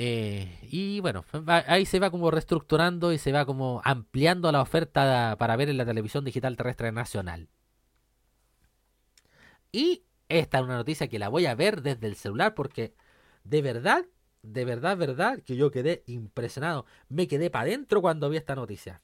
Eh, 0.01 0.57
y 0.71 1.01
bueno, 1.01 1.25
ahí 1.67 1.85
se 1.85 1.99
va 1.99 2.09
como 2.09 2.31
reestructurando 2.31 3.11
y 3.11 3.17
se 3.17 3.33
va 3.33 3.45
como 3.45 3.81
ampliando 3.83 4.49
la 4.49 4.61
oferta 4.61 5.35
para 5.37 5.57
ver 5.57 5.67
en 5.67 5.75
la 5.75 5.85
televisión 5.85 6.23
digital 6.23 6.55
terrestre 6.55 6.93
nacional. 6.93 7.49
Y 9.73 10.03
esta 10.29 10.59
es 10.59 10.63
una 10.63 10.77
noticia 10.77 11.09
que 11.09 11.19
la 11.19 11.27
voy 11.27 11.47
a 11.47 11.55
ver 11.55 11.81
desde 11.81 12.07
el 12.07 12.15
celular 12.15 12.55
porque 12.55 12.93
de 13.43 13.61
verdad, 13.61 14.05
de 14.41 14.63
verdad, 14.63 14.95
verdad, 14.95 15.39
que 15.43 15.57
yo 15.57 15.69
quedé 15.69 16.03
impresionado. 16.07 16.85
Me 17.09 17.27
quedé 17.27 17.49
para 17.49 17.63
adentro 17.63 18.01
cuando 18.01 18.29
vi 18.29 18.37
esta 18.37 18.55
noticia. 18.55 19.01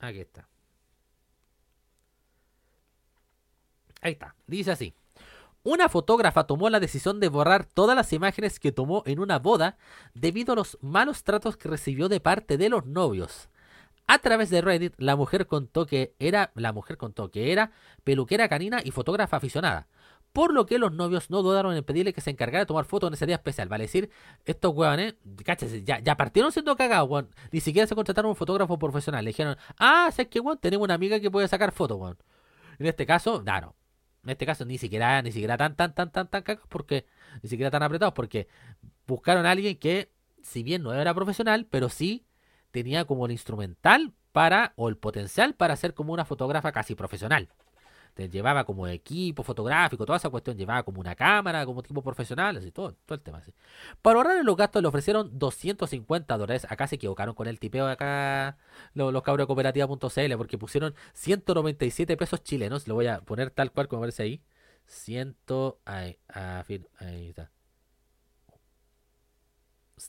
Aquí 0.00 0.20
está. 0.20 0.46
Ahí 4.02 4.12
está. 4.12 4.34
Dice 4.46 4.72
así. 4.72 4.94
Una 5.64 5.88
fotógrafa 5.88 6.44
tomó 6.44 6.70
la 6.70 6.80
decisión 6.80 7.20
de 7.20 7.28
borrar 7.28 7.66
todas 7.66 7.94
las 7.94 8.12
imágenes 8.12 8.58
que 8.58 8.72
tomó 8.72 9.04
en 9.06 9.20
una 9.20 9.38
boda 9.38 9.76
debido 10.12 10.54
a 10.54 10.56
los 10.56 10.76
malos 10.80 11.22
tratos 11.22 11.56
que 11.56 11.68
recibió 11.68 12.08
de 12.08 12.18
parte 12.18 12.58
de 12.58 12.68
los 12.68 12.84
novios. 12.84 13.48
A 14.08 14.18
través 14.18 14.50
de 14.50 14.60
Reddit, 14.60 14.94
la 14.98 15.14
mujer 15.14 15.46
contó 15.46 15.86
que 15.86 16.14
era 16.18 16.50
la 16.56 16.72
mujer 16.72 16.96
contó 16.96 17.30
que 17.30 17.52
era 17.52 17.70
peluquera 18.02 18.48
canina 18.48 18.80
y 18.84 18.90
fotógrafa 18.90 19.36
aficionada, 19.36 19.86
por 20.32 20.52
lo 20.52 20.66
que 20.66 20.80
los 20.80 20.92
novios 20.92 21.30
no 21.30 21.42
dudaron 21.42 21.76
en 21.76 21.84
pedirle 21.84 22.12
que 22.12 22.20
se 22.20 22.30
encargara 22.30 22.64
de 22.64 22.66
tomar 22.66 22.84
fotos 22.84 23.08
en 23.08 23.14
ese 23.14 23.26
día 23.26 23.36
especial. 23.36 23.68
Vale 23.68 23.84
decir, 23.84 24.10
estos 24.44 24.74
hueones, 24.74 25.14
cáchese, 25.44 25.84
ya, 25.84 26.00
ya 26.00 26.16
partieron 26.16 26.50
siendo 26.50 26.74
cagados, 26.76 27.08
weón. 27.08 27.28
Ni 27.52 27.60
siquiera 27.60 27.86
se 27.86 27.94
contrataron 27.94 28.30
un 28.30 28.36
fotógrafo 28.36 28.78
profesional. 28.80 29.24
Le 29.24 29.30
dijeron, 29.30 29.56
ah, 29.78 30.08
¿sabes 30.10 30.26
qué, 30.28 30.40
weón? 30.40 30.58
Tenemos 30.58 30.84
una 30.84 30.94
amiga 30.94 31.20
que 31.20 31.30
puede 31.30 31.46
sacar 31.46 31.70
fotos, 31.70 31.98
weón. 31.98 32.18
En 32.80 32.86
este 32.86 33.06
caso, 33.06 33.42
claro. 33.44 33.76
En 34.24 34.30
este 34.30 34.46
caso, 34.46 34.64
ni 34.64 34.78
siquiera, 34.78 35.20
ni 35.22 35.32
siquiera 35.32 35.56
tan, 35.56 35.74
tan, 35.74 35.94
tan, 35.94 36.12
tan, 36.12 36.28
tan 36.28 36.42
cagados, 36.42 36.68
porque, 36.68 37.06
ni 37.42 37.48
siquiera 37.48 37.70
tan 37.70 37.82
apretados, 37.82 38.14
porque 38.14 38.48
buscaron 39.06 39.46
a 39.46 39.50
alguien 39.50 39.76
que 39.76 40.12
si 40.42 40.62
bien 40.62 40.82
no 40.82 40.94
era 40.94 41.14
profesional, 41.14 41.66
pero 41.70 41.88
sí 41.88 42.24
tenía 42.70 43.04
como 43.04 43.26
el 43.26 43.32
instrumental 43.32 44.12
para, 44.32 44.72
o 44.76 44.88
el 44.88 44.96
potencial 44.96 45.54
para 45.54 45.76
ser 45.76 45.94
como 45.94 46.12
una 46.12 46.24
fotógrafa 46.24 46.72
casi 46.72 46.94
profesional. 46.94 47.48
Llevaba 48.16 48.64
como 48.64 48.86
equipo 48.86 49.42
fotográfico, 49.42 50.04
toda 50.04 50.18
esa 50.18 50.28
cuestión, 50.28 50.56
llevaba 50.56 50.82
como 50.82 51.00
una 51.00 51.14
cámara, 51.14 51.64
como 51.64 51.82
tipo 51.82 52.02
profesional, 52.02 52.56
así, 52.58 52.70
todo, 52.70 52.92
todo 53.06 53.14
el 53.16 53.22
tema. 53.22 53.42
Para 54.02 54.18
ahorrar 54.18 54.44
los 54.44 54.56
gastos 54.56 54.82
le 54.82 54.88
ofrecieron 54.88 55.38
250 55.38 56.36
dólares. 56.36 56.66
Acá 56.68 56.86
se 56.86 56.96
equivocaron 56.96 57.34
con 57.34 57.46
el 57.48 57.58
tipeo 57.58 57.86
de 57.86 57.92
acá 57.92 58.58
los, 58.94 59.12
los 59.12 59.22
cabros 59.22 59.44
de 59.44 59.46
cooperativa.cl 59.46 60.36
porque 60.36 60.58
pusieron 60.58 60.94
197 61.14 62.16
pesos 62.16 62.42
chilenos. 62.42 62.86
Lo 62.86 62.94
voy 62.94 63.06
a 63.06 63.20
poner 63.20 63.50
tal 63.50 63.72
cual 63.72 63.88
como 63.88 64.02
aparece 64.02 64.22
ahí. 64.24 64.42
100, 64.86 65.36
ahí, 65.86 66.18
ah, 66.28 66.64
ahí 66.98 67.28
está. 67.28 67.50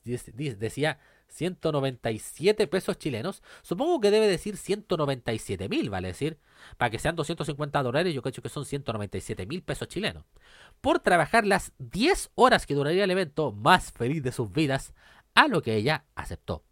Decía 0.04 1.00
197 1.34 2.68
pesos 2.68 2.98
chilenos. 2.98 3.42
Supongo 3.62 4.00
que 4.00 4.12
debe 4.12 4.28
decir 4.28 4.58
197 4.58 5.68
mil, 5.68 5.90
vale 5.90 6.10
decir. 6.10 6.40
Para 6.78 6.92
que 6.92 7.00
sean 7.00 7.16
250 7.16 7.84
dólares, 7.84 8.14
yo 8.14 8.22
creo 8.22 8.34
que 8.34 8.50
son 8.50 8.66
197 8.66 9.46
mil 9.46 9.64
pesos 9.64 9.88
chilenos. 9.88 10.26
Por 10.82 11.00
trabajar 11.00 11.46
las 11.46 11.74
10 11.80 12.32
horas 12.36 12.66
que 12.66 12.76
duraría 12.76 13.04
el 13.04 13.12
evento 13.12 13.52
más 13.52 13.92
feliz 13.92 14.22
de 14.24 14.32
sus 14.32 14.52
vidas, 14.52 14.94
a 15.36 15.48
lo 15.48 15.62
que 15.62 15.76
ella 15.76 16.06
aceptó. 16.16 16.64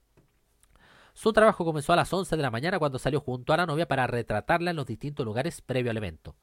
Su 1.13 1.33
trabajo 1.33 1.65
comenzó 1.65 1.93
a 1.93 1.97
las 1.97 2.13
11 2.13 2.37
de 2.37 2.41
la 2.41 2.51
mañana 2.51 2.79
cuando 2.79 2.99
salió 2.99 3.19
junto 3.19 3.53
a 3.53 3.57
la 3.57 3.65
novia 3.65 3.87
para 3.87 4.07
retratarla 4.07 4.71
en 4.71 4.77
los 4.77 4.85
distintos 4.85 5.25
lugares 5.25 5.61
previo 5.61 5.91
al 5.91 5.97
evento. 5.97 6.35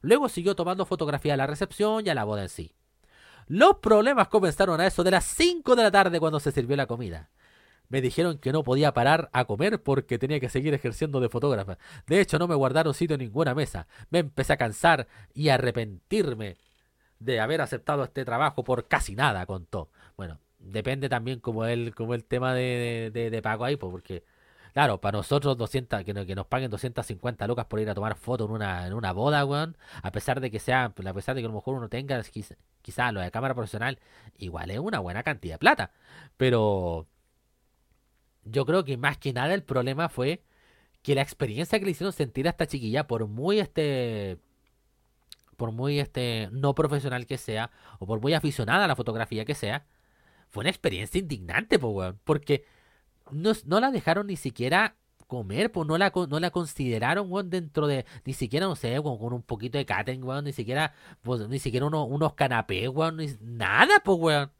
Luego 0.00 0.28
siguió 0.28 0.54
tomando 0.54 0.86
fotografía 0.86 1.34
a 1.34 1.36
la 1.36 1.46
recepción 1.46 2.06
y 2.06 2.10
a 2.10 2.14
la 2.14 2.24
boda 2.24 2.42
en 2.42 2.48
sí. 2.48 2.74
Los 3.48 3.76
problemas 3.76 4.28
comenzaron 4.28 4.80
a 4.80 4.86
eso 4.86 5.04
de 5.04 5.12
las 5.12 5.24
5 5.24 5.76
de 5.76 5.82
la 5.84 5.90
tarde 5.90 6.18
cuando 6.18 6.40
se 6.40 6.50
sirvió 6.50 6.76
la 6.76 6.86
comida. 6.86 7.30
Me 7.88 8.00
dijeron 8.00 8.38
que 8.38 8.52
no 8.52 8.62
podía 8.64 8.92
parar 8.94 9.28
a 9.32 9.44
comer 9.44 9.82
porque 9.82 10.18
tenía 10.18 10.40
que 10.40 10.48
seguir 10.48 10.74
ejerciendo 10.74 11.20
de 11.20 11.28
fotógrafa. 11.28 11.78
De 12.06 12.20
hecho, 12.20 12.38
no 12.38 12.48
me 12.48 12.54
guardaron 12.54 12.94
sitio 12.94 13.14
en 13.14 13.20
ninguna 13.20 13.54
mesa. 13.54 13.86
Me 14.10 14.18
empecé 14.20 14.52
a 14.54 14.56
cansar 14.56 15.06
y 15.34 15.48
a 15.50 15.54
arrepentirme 15.54 16.56
de 17.18 17.40
haber 17.40 17.60
aceptado 17.60 18.04
este 18.04 18.24
trabajo 18.24 18.64
por 18.64 18.88
casi 18.88 19.14
nada, 19.14 19.46
contó. 19.46 19.90
Bueno, 20.16 20.38
depende 20.58 21.08
también 21.08 21.40
como 21.40 21.64
el, 21.66 21.94
como 21.94 22.14
el 22.14 22.24
tema 22.24 22.54
de, 22.54 23.10
de, 23.12 23.42
pago 23.42 23.64
ahí, 23.64 23.76
porque, 23.76 24.24
claro, 24.72 25.00
para 25.00 25.18
nosotros 25.18 25.56
200, 25.56 26.04
que, 26.04 26.12
no- 26.14 26.26
que 26.26 26.34
nos 26.34 26.46
paguen 26.46 26.70
250 26.70 27.46
lucas 27.46 27.66
por 27.66 27.80
ir 27.80 27.88
a 27.90 27.94
tomar 27.94 28.16
fotos 28.16 28.48
en 28.48 28.54
una, 28.54 28.86
en 28.86 28.92
una 28.94 29.12
boda, 29.12 29.44
weón, 29.44 29.76
a 30.02 30.12
pesar 30.12 30.40
de 30.40 30.50
que 30.50 30.58
sea, 30.58 30.84
a 30.86 31.12
pesar 31.14 31.34
de 31.34 31.40
que 31.42 31.46
a 31.46 31.48
lo 31.48 31.54
mejor 31.54 31.74
uno 31.74 31.88
tenga 31.88 32.22
quizá, 32.22 32.54
quizá 32.82 33.12
lo 33.12 33.20
de 33.20 33.30
cámara 33.30 33.54
profesional, 33.54 33.98
igual 34.38 34.70
es 34.70 34.78
una 34.78 34.98
buena 35.00 35.22
cantidad 35.22 35.54
de 35.54 35.58
plata. 35.58 35.92
Pero 36.36 37.06
yo 38.46 38.64
creo 38.66 38.84
que 38.84 38.96
más 38.96 39.18
que 39.18 39.32
nada 39.32 39.54
el 39.54 39.62
problema 39.62 40.08
fue 40.08 40.42
que 41.02 41.14
la 41.14 41.22
experiencia 41.22 41.78
que 41.78 41.84
le 41.84 41.90
hicieron 41.92 42.12
sentir 42.12 42.46
a 42.46 42.50
esta 42.50 42.66
chiquilla, 42.66 43.06
por 43.06 43.26
muy 43.28 43.60
este 43.60 44.38
por 45.56 45.72
muy 45.72 45.98
este 46.00 46.48
no 46.52 46.74
profesional 46.74 47.26
que 47.26 47.38
sea, 47.38 47.70
o 47.98 48.06
por 48.06 48.20
muy 48.20 48.34
aficionada 48.34 48.84
a 48.84 48.88
la 48.88 48.96
fotografía 48.96 49.44
que 49.44 49.54
sea, 49.54 49.86
fue 50.48 50.62
una 50.62 50.70
experiencia 50.70 51.18
indignante, 51.18 51.78
po, 51.78 51.88
weón. 51.88 52.20
Porque 52.24 52.64
no, 53.30 53.52
no 53.64 53.80
la 53.80 53.90
dejaron 53.90 54.26
ni 54.28 54.36
siquiera 54.36 54.96
comer, 55.26 55.72
pues 55.72 55.88
no 55.88 55.98
la, 55.98 56.12
no 56.28 56.40
la 56.40 56.50
consideraron, 56.50 57.30
weón, 57.32 57.50
dentro 57.50 57.86
de, 57.86 58.04
ni 58.24 58.32
siquiera, 58.34 58.66
no 58.66 58.76
sé, 58.76 58.96
con 59.02 59.32
un 59.32 59.42
poquito 59.42 59.78
de 59.78 59.86
catering, 59.86 60.22
weón, 60.24 60.44
ni 60.44 60.52
siquiera, 60.52 60.92
pues, 61.22 61.48
ni 61.48 61.58
siquiera 61.58 61.86
uno- 61.86 62.04
unos 62.04 62.34
canapés, 62.34 62.88
weón, 62.90 63.16
ni- 63.16 63.36
nada, 63.40 64.00
pues, 64.04 64.18
weón. 64.20 64.52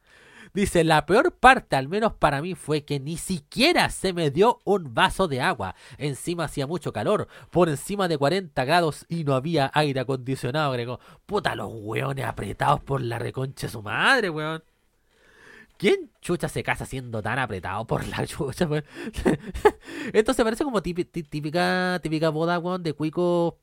Dice, 0.53 0.83
la 0.83 1.05
peor 1.05 1.33
parte, 1.33 1.75
al 1.75 1.87
menos 1.87 2.13
para 2.13 2.41
mí, 2.41 2.55
fue 2.55 2.83
que 2.83 2.99
ni 2.99 3.17
siquiera 3.17 3.89
se 3.89 4.13
me 4.13 4.31
dio 4.31 4.59
un 4.63 4.93
vaso 4.93 5.27
de 5.27 5.41
agua. 5.41 5.75
Encima 5.97 6.45
hacía 6.45 6.67
mucho 6.67 6.91
calor, 6.93 7.27
por 7.51 7.69
encima 7.69 8.07
de 8.07 8.17
40 8.17 8.65
grados 8.65 9.05
y 9.09 9.23
no 9.23 9.35
había 9.35 9.69
aire 9.73 9.99
acondicionado, 9.99 10.71
agregó. 10.71 10.99
Puta, 11.25 11.55
los 11.55 11.69
weones 11.71 12.25
apretados 12.25 12.79
por 12.81 13.01
la 13.01 13.19
reconcha 13.19 13.67
de 13.67 13.71
su 13.71 13.81
madre, 13.81 14.29
weón. 14.29 14.63
¿Quién 15.77 16.09
chucha 16.21 16.49
se 16.49 16.63
casa 16.63 16.85
siendo 16.85 17.21
tan 17.21 17.37
apretado 17.37 17.85
por 17.85 18.05
la 18.07 18.25
chucha, 18.25 18.65
weón? 18.65 18.83
Esto 20.13 20.33
se 20.33 20.43
parece 20.43 20.63
como 20.63 20.81
típi- 20.81 21.05
tí- 21.09 21.23
típica, 21.23 21.99
típica 22.01 22.29
boda, 22.29 22.57
weón, 22.57 22.81
de 22.83 22.93
cuicos 22.93 23.53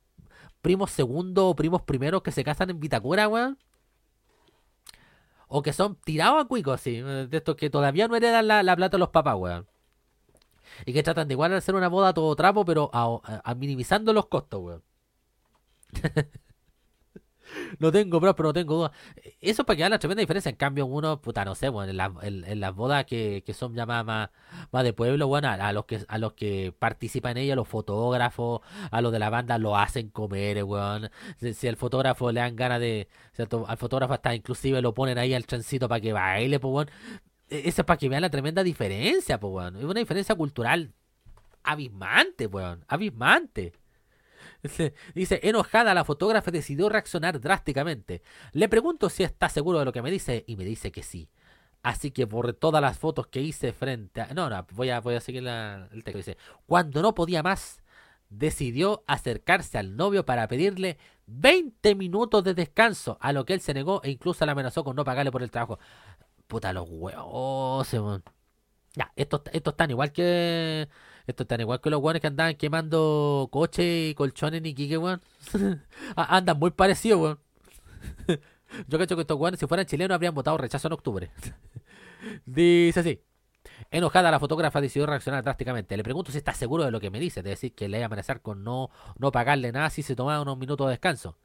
primos 0.61 0.91
segundo 0.91 1.49
o 1.49 1.55
primos 1.55 1.81
primeros 1.83 2.21
que 2.23 2.31
se 2.31 2.43
casan 2.43 2.69
en 2.69 2.79
Vitacura, 2.79 3.27
weón. 3.27 3.57
O 5.57 5.61
que 5.65 5.73
son 5.79 5.91
tirados 6.07 6.39
a 6.43 6.47
cuicos, 6.51 6.75
así. 6.75 6.95
eh, 6.97 7.27
De 7.31 7.37
estos 7.37 7.55
que 7.55 7.69
todavía 7.69 8.07
no 8.07 8.15
heredan 8.15 8.47
la, 8.47 8.63
la 8.63 8.75
plata 8.75 8.97
a 8.97 8.99
los 8.99 9.09
papás, 9.09 9.35
weón. 9.37 9.67
Y 10.85 10.93
que 10.93 11.03
tratan 11.03 11.27
de 11.27 11.33
igual 11.33 11.53
hacer 11.53 11.75
una 11.75 11.87
boda 11.89 12.09
a 12.09 12.13
todo 12.13 12.35
trapo, 12.35 12.65
pero 12.65 12.89
a 12.93 13.55
minimizando 13.55 14.13
los 14.13 14.27
costos, 14.27 14.61
weón. 14.61 14.83
no 17.79 17.91
tengo 17.91 18.19
pruebas, 18.19 18.35
pero 18.35 18.49
no 18.49 18.53
tengo 18.53 18.75
dudas. 18.75 18.91
Eso 19.41 19.61
es 19.61 19.65
para 19.65 19.75
que 19.77 19.81
vean 19.83 19.91
la 19.91 19.99
tremenda 19.99 20.21
diferencia. 20.21 20.49
En 20.49 20.55
cambio, 20.55 20.85
uno, 20.85 21.21
puta, 21.21 21.45
no 21.45 21.55
sé, 21.55 21.69
weón, 21.69 21.89
en, 21.89 21.97
la- 21.97 22.13
en- 22.21 22.59
las 22.59 22.75
bodas 22.75 23.05
que, 23.05 23.43
que 23.45 23.53
son 23.53 23.73
llamadas 23.75 24.05
más, 24.05 24.29
más 24.71 24.83
de 24.83 24.93
pueblo, 24.93 25.27
bueno, 25.27 25.49
a, 25.49 25.73
los 25.73 25.85
que 25.85 25.99
a 26.07 26.17
los 26.17 26.33
que 26.33 26.73
participan 26.77 27.37
en 27.37 27.43
ella, 27.43 27.55
los 27.55 27.67
fotógrafos, 27.67 28.61
a 28.91 29.01
los 29.01 29.11
de 29.11 29.19
la 29.19 29.29
banda 29.29 29.57
lo 29.57 29.77
hacen 29.77 30.09
comer, 30.09 30.57
eh, 30.57 30.63
weón. 30.63 31.09
Si, 31.39 31.53
si 31.53 31.67
al 31.67 31.75
fotógrafo 31.77 32.31
le 32.31 32.39
dan 32.41 32.55
ganas 32.55 32.79
de, 32.79 33.07
al 33.67 33.77
fotógrafo 33.77 34.13
hasta 34.13 34.33
inclusive 34.35 34.81
lo 34.81 34.93
ponen 34.93 35.17
ahí 35.17 35.33
al 35.33 35.45
trencito 35.45 35.87
para 35.89 36.01
que 36.01 36.13
baile, 36.13 36.59
pues 36.59 36.73
weón. 36.73 36.89
E- 37.49 37.69
Eso 37.69 37.81
es 37.81 37.85
para 37.85 37.97
que 37.97 38.09
vean 38.09 38.21
la 38.21 38.29
tremenda 38.29 38.63
diferencia, 38.63 39.39
pues 39.39 39.53
weón. 39.53 39.75
Es 39.77 39.83
una 39.83 39.99
diferencia 39.99 40.35
cultural 40.35 40.93
abismante, 41.63 42.47
weón. 42.47 42.83
Abismante. 42.87 43.73
Dice- 45.13 45.39
enojada, 45.43 45.93
la 45.93 46.03
fotógrafa 46.05 46.51
decidió 46.51 46.89
reaccionar 46.89 47.39
drásticamente. 47.39 48.21
Le 48.51 48.67
pregunto 48.69 49.09
si 49.09 49.23
está 49.23 49.49
seguro 49.49 49.79
de 49.79 49.85
lo 49.85 49.93
que 49.93 50.01
me 50.01 50.11
dice 50.11 50.43
y 50.47 50.55
me 50.55 50.65
dice 50.65 50.91
que 50.91 51.03
sí. 51.03 51.29
Así 51.83 52.09
que 52.11 52.25
borré 52.25 52.53
todas 52.53 52.81
las 52.81 52.97
fotos 52.97 53.27
que 53.27 53.41
hice 53.41 53.71
frente 53.71 54.21
a... 54.21 54.33
No, 54.33 54.49
no, 54.49 54.65
voy 54.73 54.89
a, 54.89 55.01
voy 55.01 55.15
a 55.15 55.21
seguir 55.21 55.43
la- 55.43 55.87
el 55.91 56.03
texto. 56.03 56.17
Dice, 56.17 56.37
cuando 56.65 57.01
no 57.03 57.13
podía 57.13 57.43
más, 57.43 57.83
decidió 58.29 59.03
acercarse 59.07 59.77
al 59.77 59.95
novio 59.95 60.25
para 60.25 60.47
pedirle 60.47 60.97
20 61.27 61.93
minutos 61.95 62.43
de 62.43 62.55
descanso, 62.55 63.17
a 63.21 63.31
lo 63.33 63.45
que 63.45 63.53
él 63.53 63.61
se 63.61 63.73
negó 63.75 64.01
e 64.03 64.09
incluso 64.11 64.45
le 64.45 64.51
amenazó 64.51 64.83
con 64.83 64.95
no 64.95 65.03
pagarle 65.03 65.31
por 65.31 65.43
el 65.43 65.51
trabajo. 65.51 65.77
Puta 66.47 66.73
los 66.73 66.87
huevos. 66.89 67.87
Ya, 68.95 69.11
estos, 69.15 69.41
estos 69.51 69.73
están 69.73 69.91
igual 69.91 70.11
que... 70.11 70.87
Estos 71.27 71.45
están 71.45 71.61
igual 71.61 71.81
que 71.81 71.89
los 71.89 72.01
weones 72.01 72.21
que 72.21 72.27
andaban 72.27 72.55
quemando 72.55 73.49
coches 73.51 74.11
y 74.11 74.15
colchones 74.15 74.59
en 74.59 74.65
Iquique, 74.67 74.97
weón. 74.97 75.21
Andan 76.15 76.59
muy 76.59 76.71
parecidos, 76.71 77.21
weón. 77.21 77.39
Yo 78.87 78.97
creo 78.97 79.07
que 79.07 79.21
estos 79.21 79.39
weones, 79.39 79.59
si 79.59 79.67
fueran 79.67 79.85
chilenos, 79.85 80.15
habrían 80.15 80.33
votado 80.33 80.57
rechazo 80.57 80.87
en 80.87 80.93
octubre. 80.93 81.31
Dice 82.45 82.99
así. 82.99 83.21
Enojada, 83.91 84.31
la 84.31 84.39
fotógrafa 84.39 84.81
decidió 84.81 85.05
reaccionar 85.05 85.43
drásticamente. 85.43 85.97
Le 85.97 86.03
pregunto 86.03 86.31
si 86.31 86.37
está 86.37 86.53
seguro 86.53 86.83
de 86.83 86.91
lo 86.91 86.99
que 86.99 87.09
me 87.09 87.19
dice, 87.19 87.41
de 87.41 87.51
decir 87.51 87.73
que 87.73 87.87
le 87.87 87.97
iba 87.97 88.05
a 88.05 88.07
amenazar 88.07 88.41
con 88.41 88.63
no, 88.63 88.89
no 89.17 89.31
pagarle 89.31 89.71
nada 89.71 89.89
si 89.89 90.03
se 90.03 90.15
tomaba 90.15 90.41
unos 90.41 90.57
minutos 90.57 90.87
de 90.87 90.91
descanso. 90.91 91.37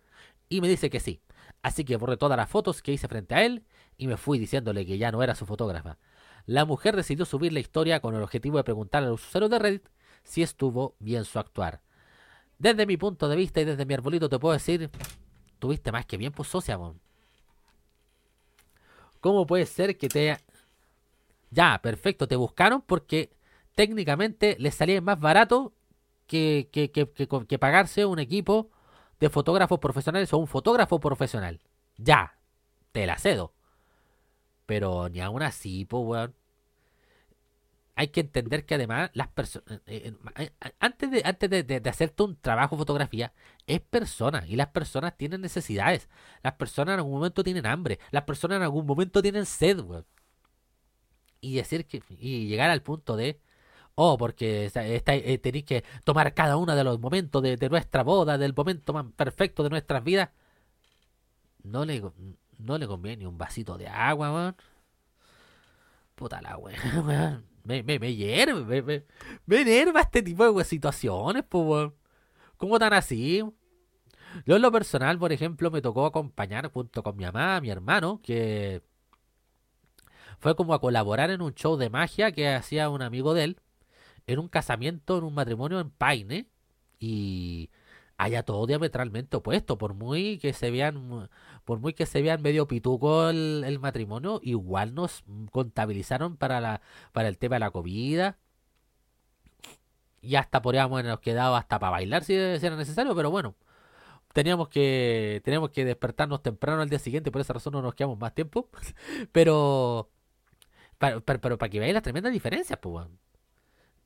Y 0.48 0.60
me 0.60 0.68
dice 0.68 0.90
que 0.90 1.00
sí. 1.00 1.20
Así 1.62 1.84
que 1.84 1.96
borré 1.96 2.16
todas 2.16 2.36
las 2.36 2.48
fotos 2.48 2.82
que 2.82 2.92
hice 2.92 3.08
frente 3.08 3.34
a 3.34 3.44
él 3.44 3.64
y 3.96 4.06
me 4.06 4.16
fui 4.16 4.38
diciéndole 4.38 4.86
que 4.86 4.98
ya 4.98 5.12
no 5.12 5.22
era 5.22 5.34
su 5.34 5.46
fotógrafa. 5.46 5.98
La 6.46 6.64
mujer 6.64 6.96
decidió 6.96 7.24
subir 7.24 7.52
la 7.52 7.60
historia 7.60 8.00
con 8.00 8.14
el 8.14 8.22
objetivo 8.22 8.56
de 8.56 8.64
preguntarle 8.64 9.08
a 9.08 9.10
los 9.10 9.26
usuarios 9.26 9.50
de 9.50 9.58
Reddit 9.58 9.88
si 10.22 10.42
estuvo 10.42 10.96
bien 10.98 11.24
su 11.24 11.38
actuar. 11.38 11.80
Desde 12.58 12.86
mi 12.86 12.96
punto 12.96 13.28
de 13.28 13.36
vista 13.36 13.60
y 13.60 13.64
desde 13.64 13.86
mi 13.86 13.94
arbolito 13.94 14.28
te 14.28 14.38
puedo 14.38 14.52
decir, 14.52 14.90
tuviste 15.58 15.92
más 15.92 16.06
que 16.06 16.16
bien, 16.16 16.32
pues 16.32 16.48
socia. 16.48 16.78
¿Cómo 19.20 19.46
puede 19.46 19.66
ser 19.66 19.96
que 19.96 20.08
te... 20.08 20.36
Ya, 21.50 21.80
perfecto, 21.82 22.28
te 22.28 22.36
buscaron 22.36 22.82
porque 22.82 23.32
técnicamente 23.74 24.56
les 24.58 24.74
salía 24.74 25.00
más 25.00 25.18
barato 25.18 25.72
que, 26.26 26.68
que, 26.72 26.90
que, 26.90 27.08
que 27.08 27.58
pagarse 27.58 28.04
un 28.04 28.18
equipo 28.18 28.70
de 29.18 29.30
fotógrafos 29.30 29.78
profesionales 29.78 30.32
o 30.32 30.38
un 30.38 30.46
fotógrafo 30.46 31.00
profesional. 31.00 31.60
Ya, 31.96 32.38
te 32.92 33.06
la 33.06 33.18
cedo. 33.18 33.52
Pero 34.70 35.08
ni 35.08 35.18
aún 35.20 35.42
así, 35.42 35.84
pues, 35.84 36.04
weón. 36.06 36.34
Hay 37.96 38.08
que 38.08 38.20
entender 38.20 38.64
que 38.64 38.76
además 38.76 39.10
las 39.14 39.26
personas... 39.26 39.80
antes 40.78 41.10
de, 41.10 41.22
antes 41.24 41.50
de, 41.50 41.64
de- 41.64 41.90
hacerte 41.90 42.22
un 42.22 42.36
trabajo 42.36 42.76
fotografía, 42.76 43.32
es 43.66 43.80
persona. 43.80 44.44
Y 44.46 44.54
las 44.54 44.68
personas 44.68 45.16
tienen 45.16 45.40
necesidades. 45.40 46.08
Las 46.44 46.52
personas 46.54 46.92
en 46.94 47.00
algún 47.00 47.14
momento 47.14 47.42
tienen 47.42 47.66
hambre. 47.66 47.98
Las 48.12 48.22
personas 48.22 48.58
en 48.58 48.62
algún 48.62 48.86
momento 48.86 49.20
tienen 49.22 49.44
sed, 49.44 49.80
weón. 49.80 50.06
Y 51.40 51.56
decir 51.56 51.84
que... 51.86 52.00
Y 52.10 52.46
llegar 52.46 52.70
al 52.70 52.82
punto 52.82 53.16
de... 53.16 53.40
Oh, 53.96 54.16
porque 54.18 54.70
eh, 54.72 55.38
tenéis 55.38 55.64
que 55.64 55.84
tomar 56.04 56.32
cada 56.32 56.56
uno 56.58 56.76
de 56.76 56.84
los 56.84 57.00
momentos 57.00 57.42
de, 57.42 57.56
de 57.56 57.68
nuestra 57.68 58.04
boda, 58.04 58.38
del 58.38 58.54
momento 58.54 58.92
más 58.92 59.06
perfecto 59.16 59.64
de 59.64 59.70
nuestras 59.70 60.04
vidas. 60.04 60.30
No 61.64 61.84
le, 61.84 62.02
no 62.62 62.78
le 62.78 62.86
conviene 62.86 63.18
ni 63.18 63.26
un 63.26 63.38
vasito 63.38 63.76
de 63.78 63.88
agua, 63.88 64.32
weón. 64.32 64.56
Puta 66.14 66.40
la 66.42 66.56
wea, 66.56 66.78
weón. 67.06 67.46
Me, 67.64 67.82
me, 67.82 67.98
me 67.98 68.14
hierve, 68.14 68.64
me, 68.64 68.82
me, 68.82 69.04
me 69.46 69.60
enerva 69.60 70.00
este 70.00 70.22
tipo 70.22 70.50
de 70.52 70.64
situaciones, 70.64 71.44
pues, 71.48 71.64
weón. 71.64 71.94
¿Cómo 72.56 72.78
tan 72.78 72.92
así? 72.92 73.42
Yo 74.46 74.56
en 74.56 74.62
lo 74.62 74.72
personal, 74.72 75.18
por 75.18 75.32
ejemplo, 75.32 75.70
me 75.70 75.82
tocó 75.82 76.06
acompañar 76.06 76.70
junto 76.72 77.02
con 77.02 77.16
mi 77.16 77.24
mamá, 77.24 77.60
mi 77.60 77.70
hermano, 77.70 78.20
que 78.22 78.82
fue 80.38 80.56
como 80.56 80.74
a 80.74 80.80
colaborar 80.80 81.30
en 81.30 81.42
un 81.42 81.54
show 81.54 81.76
de 81.76 81.90
magia 81.90 82.32
que 82.32 82.48
hacía 82.48 82.88
un 82.88 83.02
amigo 83.02 83.34
de 83.34 83.44
él, 83.44 83.60
en 84.26 84.38
un 84.38 84.48
casamiento, 84.48 85.18
en 85.18 85.24
un 85.24 85.34
matrimonio 85.34 85.80
en 85.80 85.90
Paine, 85.90 86.48
y 86.98 87.70
haya 88.20 88.42
todo 88.42 88.66
diametralmente 88.66 89.38
opuesto, 89.38 89.78
por 89.78 89.94
muy 89.94 90.38
que 90.38 90.52
se 90.52 90.70
vean, 90.70 91.30
por 91.64 91.80
muy 91.80 91.94
que 91.94 92.04
se 92.06 92.20
vean 92.20 92.42
medio 92.42 92.68
pituco 92.68 93.30
el, 93.30 93.78
matrimonio, 93.80 94.40
igual 94.42 94.94
nos 94.94 95.24
contabilizaron 95.50 96.36
para 96.36 96.60
la, 96.60 96.82
para 97.12 97.28
el 97.28 97.38
tema 97.38 97.56
de 97.56 97.60
la 97.60 97.70
comida. 97.70 98.38
Y 100.22 100.36
hasta 100.36 100.60
podríamos 100.60 100.98
habernos 100.98 101.20
quedado 101.20 101.56
hasta 101.56 101.78
para 101.78 101.92
bailar 101.92 102.24
si, 102.24 102.34
era 102.34 102.76
necesario, 102.76 103.14
pero 103.14 103.30
bueno 103.30 103.54
teníamos 104.32 104.68
que 104.68 105.40
teníamos 105.44 105.70
que 105.70 105.84
despertarnos 105.84 106.42
temprano 106.42 106.82
al 106.82 106.88
día 106.88 107.00
siguiente, 107.00 107.32
por 107.32 107.40
esa 107.40 107.52
razón 107.54 107.72
no 107.72 107.82
nos 107.82 107.94
quedamos 107.94 108.18
más 108.18 108.34
tiempo. 108.34 108.68
pero 109.32 110.10
para, 110.98 111.20
para, 111.20 111.68
que 111.70 111.80
veáis 111.80 111.94
las 111.94 112.02
tremendas 112.02 112.32
diferencias, 112.32 112.78
pues. 112.80 113.06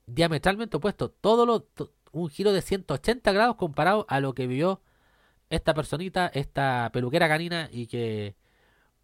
Diametralmente 0.07 0.77
opuesto. 0.77 1.09
Todo 1.09 1.45
lo, 1.45 1.67
un 2.15 2.29
giro 2.29 2.53
de 2.53 2.61
180 2.63 3.31
grados 3.33 3.57
comparado 3.57 4.05
a 4.09 4.19
lo 4.21 4.33
que 4.35 4.47
vivió 4.47 4.81
esta 5.49 5.73
personita, 5.73 6.27
esta 6.33 6.91
peluquera 6.93 7.27
canina, 7.29 7.69
y 7.71 7.87
que 7.87 8.35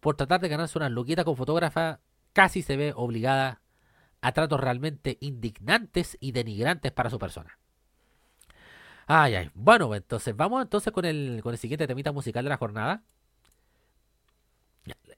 por 0.00 0.16
tratar 0.16 0.40
de 0.40 0.48
ganarse 0.48 0.78
una 0.78 0.88
luquita 0.90 1.24
con 1.24 1.36
fotógrafa, 1.36 2.00
casi 2.34 2.62
se 2.62 2.76
ve 2.76 2.92
obligada 2.96 3.62
a 4.22 4.32
tratos 4.32 4.60
realmente 4.60 5.18
indignantes 5.20 6.16
y 6.20 6.32
denigrantes 6.32 6.92
para 6.92 7.10
su 7.10 7.18
persona. 7.18 7.58
Ay, 9.06 9.34
ay. 9.34 9.50
Bueno, 9.54 9.88
pues, 9.88 10.00
entonces 10.02 10.36
vamos 10.36 10.62
entonces 10.62 10.92
con 10.92 11.04
el, 11.04 11.40
con 11.42 11.52
el 11.52 11.58
siguiente 11.58 11.86
temita 11.86 12.12
musical 12.12 12.44
de 12.44 12.50
la 12.50 12.56
jornada. 12.56 13.02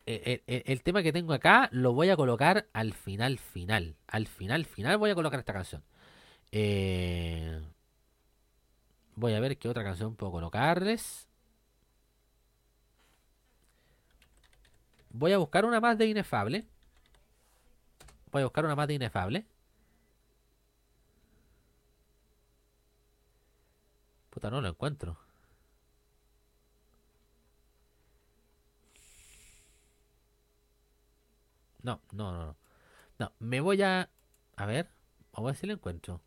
El, 0.07 0.43
el- 0.47 0.62
el 0.66 0.83
tema 0.83 1.03
que 1.03 1.12
tengo 1.12 1.33
acá 1.33 1.69
lo 1.73 1.93
voy 1.93 2.11
a 2.11 2.16
colocar 2.16 2.69
al 2.73 2.93
final, 2.93 3.39
final. 3.39 3.97
Al 4.07 4.27
final, 4.27 4.65
final 4.66 4.99
voy 4.99 5.11
a 5.11 5.15
colocar 5.15 5.41
esta 5.41 5.53
canción. 5.53 5.83
Eh, 6.53 7.62
voy 9.16 9.35
a 9.35 9.41
ver 9.41 9.59
qué 9.59 9.69
otra 9.69 9.85
canción 9.85 10.16
puedo 10.16 10.32
colocarles. 10.32 11.28
Voy 15.11 15.32
a 15.32 15.39
buscar 15.39 15.65
una 15.65 15.81
más 15.81 15.97
de 15.99 16.07
Inefable. 16.07 16.66
Voy 18.32 18.43
a 18.43 18.47
buscar 18.47 18.65
una 18.65 18.74
más 18.77 18.89
de 18.89 18.95
Inefable. 18.95 19.47
Puta, 24.31 24.51
no 24.51 24.61
lo 24.61 24.69
encuentro. 24.69 25.16
No, 31.82 32.01
no, 32.12 32.32
no, 32.32 32.47
no. 32.47 32.57
No, 33.19 33.32
me 33.39 33.61
voy 33.61 33.82
a... 33.82 34.11
A 34.57 34.66
ver, 34.66 34.91
vamos 35.32 35.51
a 35.51 35.53
ver 35.53 35.57
si 35.57 35.66
lo 35.66 35.74
encuentro. 35.74 36.20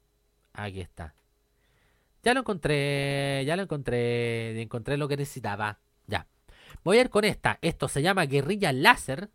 Aquí 0.54 0.80
está. 0.82 1.17
Ya 2.24 2.34
lo 2.34 2.42
encontré, 2.42 3.44
ya 3.46 3.56
lo 3.56 3.64
encontré, 3.64 4.62
encontré 4.62 4.98
lo 4.98 5.08
que 5.08 5.18
necesitaba. 5.18 5.80
Ya. 6.08 6.28
Voy 6.84 6.98
a 6.98 7.02
ir 7.02 7.10
con 7.10 7.26
esta. 7.26 7.60
Esto 7.62 7.88
se 7.88 8.02
llama 8.02 8.26
Guerrilla 8.26 8.72
Láser. 8.74 9.30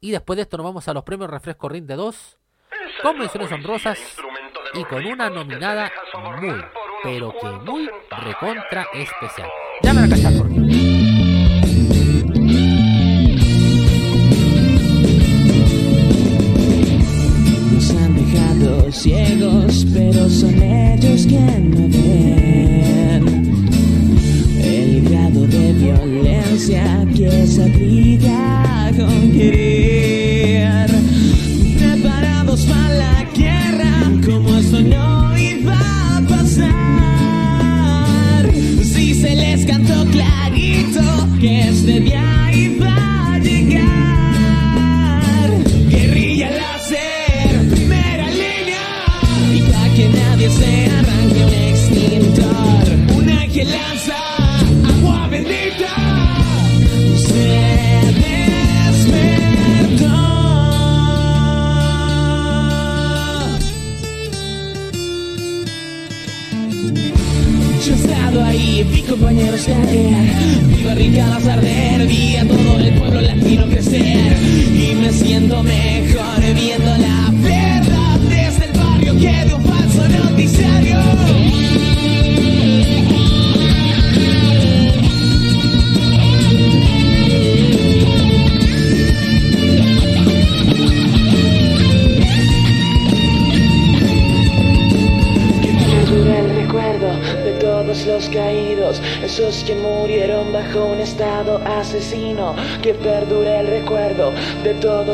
Y 0.00 0.10
después 0.10 0.36
de 0.36 0.42
esto 0.42 0.56
nos 0.56 0.64
vamos 0.64 0.86
a 0.88 0.94
los 0.94 1.04
premios 1.04 1.30
Refresco 1.30 1.68
Rinde 1.68 1.96
2. 1.96 2.38
Con 3.02 3.18
menciones 3.18 3.52
honrosas 3.52 3.98
y 4.74 4.84
con 4.84 5.04
una 5.06 5.30
nominada 5.30 5.90
muy, 6.40 6.62
pero 7.02 7.32
que 7.38 7.46
muy 7.70 7.90
recontra 8.10 8.86
especial. 8.92 9.48
Ya 9.82 9.92
me 9.92 10.06
la 10.06 10.43
ciegos, 18.94 19.86
pero 19.92 20.28
son 20.30 20.62
ellos 20.62 21.26
quien 21.26 21.70
no 21.70 21.88
ven 21.88 23.24
el 24.62 25.02
grado 25.02 25.46
de 25.46 25.72
violencia 25.72 27.06
que 27.14 27.46
se 27.46 27.64
aplica 27.64 28.90
con 28.96 29.32
querer. 29.32 29.73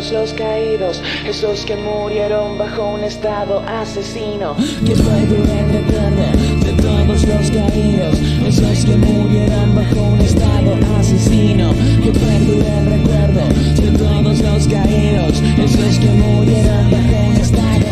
Todos 0.00 0.12
los 0.12 0.32
caídos, 0.32 1.02
esos 1.26 1.66
que 1.66 1.76
murieron 1.76 2.56
bajo 2.56 2.94
un 2.94 3.04
estado 3.04 3.62
asesino. 3.66 4.56
Que 4.86 4.92
el 4.92 4.98
recuerdo 4.98 6.26
de 6.64 6.72
todos 6.80 7.24
los 7.26 7.50
caídos, 7.50 8.18
esos 8.46 8.84
que 8.86 8.96
murieron 8.96 9.74
bajo 9.74 10.00
un 10.00 10.20
estado 10.20 10.78
asesino. 10.98 11.74
Que 12.02 12.12
perdure 12.12 12.78
el 12.78 12.86
recuerdo 12.86 13.46
de 13.82 13.98
todos 13.98 14.40
los 14.40 14.68
caídos, 14.68 15.42
esos 15.58 15.98
que 15.98 16.08
murieron 16.08 16.90
bajo 16.90 17.26
un 17.28 17.36
estado 17.36 17.89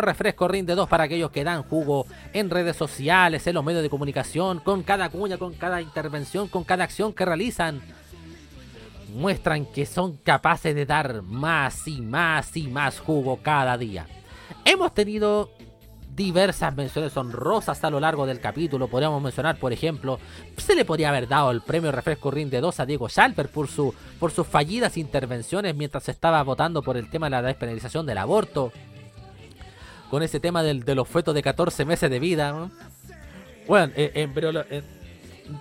Refresco 0.00 0.48
Rinde 0.48 0.74
2 0.74 0.88
para 0.88 1.04
aquellos 1.04 1.30
que 1.30 1.44
dan 1.44 1.62
jugo 1.62 2.06
en 2.32 2.50
redes 2.50 2.76
sociales, 2.76 3.46
en 3.46 3.54
los 3.54 3.64
medios 3.64 3.82
de 3.82 3.90
comunicación, 3.90 4.60
con 4.60 4.82
cada 4.82 5.08
cuña, 5.08 5.38
con 5.38 5.54
cada 5.54 5.80
intervención, 5.80 6.48
con 6.48 6.64
cada 6.64 6.84
acción 6.84 7.12
que 7.12 7.24
realizan. 7.24 7.80
Muestran 9.14 9.66
que 9.66 9.86
son 9.86 10.18
capaces 10.18 10.74
de 10.74 10.84
dar 10.84 11.22
más 11.22 11.88
y 11.88 12.02
más 12.02 12.56
y 12.56 12.68
más 12.68 13.00
jugo 13.00 13.38
cada 13.42 13.78
día. 13.78 14.06
Hemos 14.64 14.92
tenido 14.92 15.50
diversas 16.18 16.74
menciones 16.74 17.16
honrosas 17.16 17.82
a 17.84 17.90
lo 17.90 18.00
largo 18.00 18.26
del 18.26 18.40
capítulo. 18.40 18.88
Podríamos 18.88 19.22
mencionar, 19.22 19.56
por 19.56 19.72
ejemplo, 19.72 20.18
se 20.56 20.74
le 20.74 20.84
podría 20.84 21.10
haber 21.10 21.28
dado 21.28 21.52
el 21.52 21.60
premio 21.60 21.92
Refresco 21.92 22.32
Rinde 22.32 22.60
2 22.60 22.80
a 22.80 22.86
Diego 22.86 23.08
Schalper 23.08 23.48
por, 23.48 23.68
su, 23.68 23.94
por 24.18 24.32
sus 24.32 24.44
fallidas 24.44 24.96
intervenciones 24.96 25.76
mientras 25.76 26.08
estaba 26.08 26.42
votando 26.42 26.82
por 26.82 26.96
el 26.96 27.08
tema 27.08 27.26
de 27.26 27.30
la 27.30 27.42
despenalización 27.42 28.04
del 28.04 28.18
aborto. 28.18 28.72
Con 30.10 30.22
ese 30.22 30.40
tema 30.40 30.62
del, 30.62 30.84
de 30.84 30.94
los 30.94 31.06
fetos 31.08 31.34
de 31.34 31.42
14 31.42 31.84
meses 31.84 32.10
de 32.10 32.18
vida. 32.18 32.52
¿no? 32.52 32.70
Bueno, 33.66 33.92
eh, 33.96 34.12
embriolo- 34.26 34.64
eh, 34.70 34.82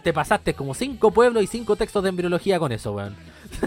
te 0.03 0.13
pasaste 0.13 0.53
como 0.53 0.73
5 0.73 1.11
pueblos 1.11 1.43
y 1.43 1.47
5 1.47 1.75
textos 1.75 2.03
de 2.03 2.09
embriología 2.09 2.59
con 2.59 2.71
eso, 2.71 2.93
weón. 2.93 3.15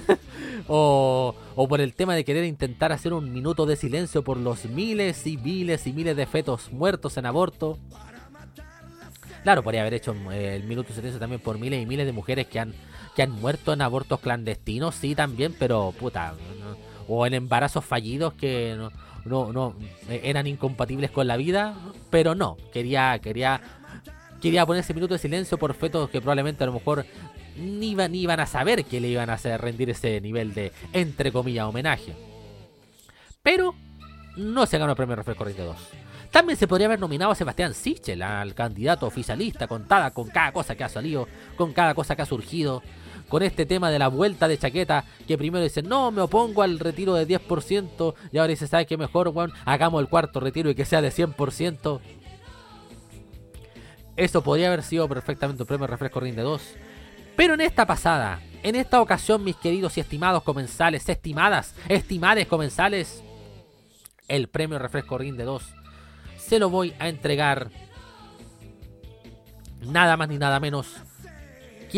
o, 0.68 1.34
o 1.56 1.68
por 1.68 1.80
el 1.80 1.94
tema 1.94 2.14
de 2.14 2.24
querer 2.24 2.44
intentar 2.44 2.92
hacer 2.92 3.12
un 3.12 3.32
minuto 3.32 3.66
de 3.66 3.76
silencio 3.76 4.22
por 4.24 4.36
los 4.36 4.64
miles 4.66 5.26
y 5.26 5.36
miles 5.36 5.86
y 5.86 5.92
miles 5.92 6.16
de 6.16 6.26
fetos 6.26 6.70
muertos 6.72 7.16
en 7.16 7.26
aborto. 7.26 7.78
Claro, 9.42 9.62
podría 9.62 9.80
haber 9.80 9.94
hecho 9.94 10.14
eh, 10.32 10.56
el 10.56 10.64
minuto 10.64 10.88
de 10.90 10.94
silencio 10.96 11.18
también 11.18 11.40
por 11.40 11.58
miles 11.58 11.82
y 11.82 11.86
miles 11.86 12.04
de 12.06 12.12
mujeres 12.12 12.46
que 12.46 12.60
han, 12.60 12.74
que 13.16 13.22
han 13.22 13.30
muerto 13.30 13.72
en 13.72 13.80
abortos 13.80 14.20
clandestinos, 14.20 14.94
sí, 14.94 15.14
también, 15.14 15.54
pero 15.58 15.94
puta. 15.98 16.34
o 17.08 17.26
en 17.26 17.32
embarazos 17.34 17.84
fallidos 17.84 18.34
que 18.34 18.74
no, 18.76 18.90
no, 19.24 19.52
no 19.52 19.74
eh, 20.08 20.20
eran 20.24 20.46
incompatibles 20.46 21.10
con 21.10 21.26
la 21.26 21.36
vida, 21.36 21.74
pero 22.10 22.34
no, 22.34 22.56
quería, 22.72 23.18
quería, 23.20 23.60
quería 24.40 24.66
poner 24.66 24.82
ese 24.82 24.94
minuto 24.94 25.14
de 25.14 25.18
silencio 25.18 25.58
por 25.58 25.74
fetos 25.74 26.10
que 26.10 26.20
probablemente 26.20 26.64
a 26.64 26.66
lo 26.66 26.74
mejor 26.74 27.04
ni 27.56 27.90
iban, 27.90 28.12
ni 28.12 28.22
iban 28.22 28.40
a 28.40 28.46
saber 28.46 28.84
que 28.84 29.00
le 29.00 29.08
iban 29.08 29.30
a 29.30 29.34
hacer 29.34 29.60
rendir 29.60 29.90
ese 29.90 30.20
nivel 30.20 30.54
de, 30.54 30.72
entre 30.92 31.32
comillas, 31.32 31.66
homenaje. 31.66 32.14
Pero 33.42 33.74
no 34.36 34.66
se 34.66 34.78
ganó 34.78 34.92
el 34.92 34.96
premio 34.96 35.16
Refresco 35.16 35.44
Rinde 35.44 35.64
2. 35.64 35.76
También 36.30 36.56
se 36.56 36.68
podría 36.68 36.86
haber 36.86 37.00
nominado 37.00 37.32
a 37.32 37.34
Sebastián 37.34 37.74
Sichel, 37.74 38.22
al 38.22 38.54
candidato 38.54 39.06
oficialista, 39.06 39.66
contada 39.66 40.12
con 40.12 40.28
cada 40.28 40.52
cosa 40.52 40.76
que 40.76 40.84
ha 40.84 40.88
salido, 40.88 41.26
con 41.56 41.72
cada 41.72 41.92
cosa 41.94 42.14
que 42.14 42.22
ha 42.22 42.26
surgido, 42.26 42.82
con 43.30 43.42
este 43.42 43.64
tema 43.64 43.90
de 43.90 43.98
la 43.98 44.08
vuelta 44.08 44.46
de 44.46 44.58
chaqueta, 44.58 45.06
que 45.26 45.38
primero 45.38 45.64
dice, 45.64 45.82
no, 45.82 46.10
me 46.10 46.20
opongo 46.20 46.62
al 46.62 46.78
retiro 46.78 47.14
de 47.14 47.26
10%, 47.26 48.14
y 48.30 48.36
ahora 48.36 48.50
dice, 48.50 48.66
¿sabes 48.66 48.86
qué 48.86 48.98
mejor, 48.98 49.28
weón? 49.28 49.52
Hagamos 49.64 50.02
el 50.02 50.08
cuarto 50.08 50.40
retiro 50.40 50.68
y 50.68 50.74
que 50.74 50.84
sea 50.84 51.00
de 51.00 51.10
100%. 51.10 52.00
Eso 54.16 54.42
podría 54.42 54.66
haber 54.66 54.82
sido 54.82 55.08
perfectamente 55.08 55.62
un 55.62 55.66
premio 55.66 55.86
Refresco 55.86 56.20
Rinde 56.20 56.42
2. 56.42 56.62
Pero 57.36 57.54
en 57.54 57.62
esta 57.62 57.86
pasada, 57.86 58.42
en 58.62 58.74
esta 58.74 59.00
ocasión, 59.00 59.42
mis 59.42 59.56
queridos 59.56 59.96
y 59.96 60.00
estimados 60.00 60.42
comensales, 60.42 61.08
estimadas, 61.08 61.74
estimades 61.88 62.46
comensales, 62.46 63.22
el 64.28 64.48
premio 64.48 64.78
Refresco 64.78 65.16
Rinde 65.16 65.44
2 65.44 65.80
se 66.36 66.58
lo 66.58 66.68
voy 66.68 66.92
a 66.98 67.08
entregar 67.08 67.70
nada 69.82 70.16
más 70.16 70.28
ni 70.28 70.36
nada 70.36 70.58
menos 70.58 70.96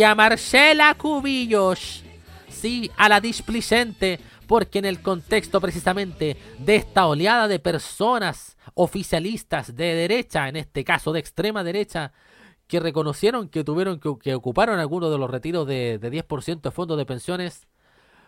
a 0.01 0.15
Marcela 0.15 0.95
Cubillos. 0.95 2.03
Sí, 2.49 2.91
a 2.97 3.09
la 3.09 3.21
displicente, 3.21 4.19
porque 4.47 4.79
en 4.79 4.87
el 4.87 5.03
contexto 5.03 5.61
precisamente 5.61 6.37
de 6.59 6.77
esta 6.77 7.07
oleada 7.07 7.49
de 7.49 7.59
personas 7.59 8.57
oficialistas 8.75 9.77
de 9.77 9.95
derecha, 9.95 10.49
en 10.49 10.57
este 10.57 10.85
caso 10.85 11.13
de 11.13 11.21
extrema 11.21 11.63
derecha, 11.63 12.13
que 12.67 12.81
reconocieron 12.81 13.49
que 13.49 13.65
tuvieron 13.65 14.01
que, 14.01 14.15
que 14.19 14.35
ocuparon 14.35 14.79
algunos 14.79 15.11
de 15.11 15.19
los 15.19 15.31
retiros 15.31 15.67
de, 15.67 15.99
de 15.99 16.11
10% 16.11 16.63
de 16.63 16.71
fondos 16.71 16.97
de 16.97 17.05
pensiones, 17.05 17.67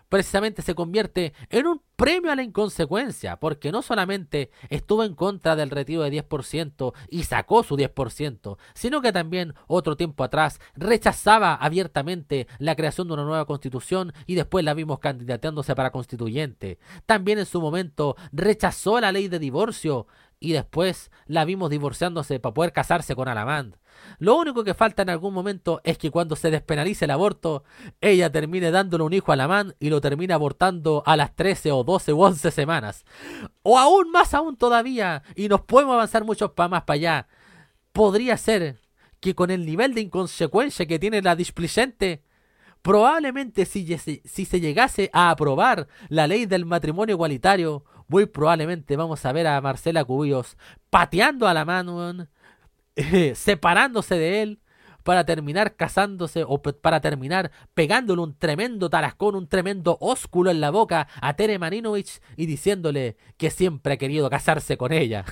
precisamente 0.09 0.63
se 0.63 0.75
convierte 0.75 1.33
en 1.51 1.67
un 1.67 1.83
premio 1.97 2.33
a 2.33 2.37
la 2.37 2.43
inconsecuencia, 2.43 3.37
porque 3.37 3.73
no 3.73 3.83
solamente 3.83 4.51
estuvo 4.69 5.05
en 5.05 5.15
contra 5.15 5.57
del 5.57 5.71
retiro 5.71 6.03
de 6.03 6.11
10% 6.11 6.93
y 7.09 7.25
sacó 7.25 7.63
su 7.63 7.77
10%, 7.77 8.57
sino 8.75 9.01
que 9.01 9.13
también 9.13 9.55
otro 9.67 9.97
tiempo 9.97 10.25
atrás 10.25 10.61
rechazaba 10.75 11.55
abiertamente 11.55 12.47
la 12.59 12.75
creación 12.75 13.09
de 13.09 13.15
una 13.15 13.25
nueva 13.25 13.45
constitución 13.45 14.13
y 14.27 14.35
después 14.35 14.65
la 14.65 14.75
vimos 14.75 14.99
candidateándose 14.99 15.75
para 15.75 15.93
constituyente. 15.93 16.79
También 17.07 17.39
en 17.39 17.47
su 17.47 17.61
momento 17.61 18.17
rechazó 18.33 19.01
la 19.01 19.13
ley 19.13 19.29
de 19.29 19.39
divorcio 19.39 20.07
y 20.45 20.53
después 20.53 21.11
la 21.27 21.45
vimos 21.45 21.71
divorciándose 21.71 22.39
para 22.39 22.53
poder 22.55 22.73
casarse 22.73 23.15
con 23.17 23.29
Alamand. 23.29 23.77
Lo 24.19 24.37
único 24.37 24.65
que 24.65 24.75
falta 24.75 25.03
en 25.03 25.09
algún 25.11 25.33
momento 25.33 25.81
es 25.85 25.97
que 25.97 26.11
cuando 26.11 26.37
se 26.37 26.51
despenalice 26.51 27.07
el 27.07 27.13
aborto, 27.13 27.65
ella 28.01 28.31
termine 28.31 28.71
dándole 28.71 29.05
un 29.05 29.13
hijo 29.15 29.33
a 29.33 29.35
Alamand 29.35 29.75
y 29.81 29.89
lo 29.89 30.01
termine 30.01 30.35
abortando 30.35 31.03
a 31.07 31.17
las 31.17 31.35
13 31.35 31.73
o 31.73 31.85
12 31.85 32.13
o 32.13 32.19
11 32.19 32.51
semanas. 32.51 33.05
O 33.63 33.79
aún 33.79 34.11
más 34.11 34.35
aún 34.35 34.57
todavía, 34.57 35.23
y 35.35 35.49
nos 35.49 35.63
podemos 35.63 35.95
avanzar 35.95 36.25
mucho 36.25 36.55
pa- 36.55 36.69
más 36.69 36.83
para 36.83 36.95
allá. 36.97 37.29
Podría 37.93 38.37
ser 38.37 38.81
que 39.21 39.35
con 39.35 39.51
el 39.51 39.65
nivel 39.65 39.95
de 39.95 40.03
inconsecuencia 40.03 40.85
que 40.85 40.99
tiene 40.99 41.23
la 41.23 41.37
displicente, 41.37 42.23
probablemente 42.83 43.65
si, 43.65 43.97
si 43.97 44.45
se 44.45 44.61
llegase 44.61 45.09
a 45.15 45.31
aprobar 45.31 45.89
la 46.11 46.27
ley 46.27 46.45
del 46.45 46.67
matrimonio 46.67 47.15
igualitario, 47.15 47.85
muy 48.09 48.27
probablemente 48.27 48.97
vamos 48.97 49.25
a 49.25 49.33
ver 49.33 49.47
a 49.47 49.61
Marcela 49.61 50.05
Cubillos 50.05 50.57
pateando 50.91 51.49
a 51.49 51.55
la 51.55 51.65
mano, 51.65 52.29
eh, 52.97 53.35
separándose 53.35 54.17
de 54.17 54.43
él 54.43 54.61
para 55.05 55.25
terminar 55.25 55.77
casándose 55.77 56.45
o 56.47 56.63
para 56.63 57.01
terminar 57.01 57.53
pegándole 57.75 58.23
un 58.23 58.37
tremendo 58.37 58.91
tarascón, 58.91 59.37
un 59.37 59.49
tremendo 59.49 59.99
ósculo 60.01 60.51
en 60.51 60.61
la 60.61 60.71
boca 60.71 61.07
a 61.21 61.35
Tere 61.37 61.59
Marinovich 61.59 62.21
y 62.37 62.47
diciéndole 62.47 63.17
que 63.37 63.51
siempre 63.51 63.95
ha 63.95 63.99
querido 63.99 64.29
casarse 64.31 64.77
con 64.77 64.93
ella. 64.93 65.25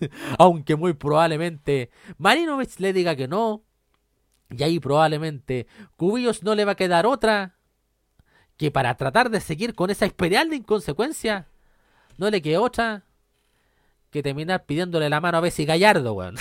Aunque 0.38 0.76
muy 0.76 0.94
probablemente 0.94 1.90
Marinovich 2.18 2.78
le 2.78 2.92
diga 2.92 3.16
que 3.16 3.28
no. 3.28 3.64
Y 4.48 4.62
ahí 4.62 4.78
probablemente 4.78 5.66
Cubillos 5.96 6.44
no 6.44 6.54
le 6.54 6.64
va 6.64 6.72
a 6.72 6.76
quedar 6.76 7.04
otra 7.04 7.56
que 8.56 8.70
para 8.70 8.96
tratar 8.96 9.28
de 9.30 9.40
seguir 9.40 9.74
con 9.74 9.90
esa 9.90 10.06
espiral 10.06 10.50
de 10.50 10.56
inconsecuencia, 10.56 11.48
no 12.18 12.30
le 12.30 12.42
quede 12.42 12.58
otra 12.58 13.04
que 14.10 14.22
terminar 14.22 14.64
pidiéndole 14.64 15.10
la 15.10 15.20
mano 15.20 15.38
a 15.38 15.40
Bessie 15.40 15.66
Gallardo, 15.66 16.14
weón. 16.14 16.36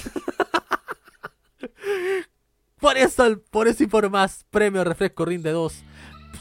por 2.80 2.98
eso, 2.98 3.42
por 3.50 3.68
eso 3.68 3.84
y 3.84 3.88
por 3.88 4.10
más, 4.10 4.46
premio 4.50 4.84
Refresco 4.84 5.26
Rinde 5.26 5.52
2 5.52 5.84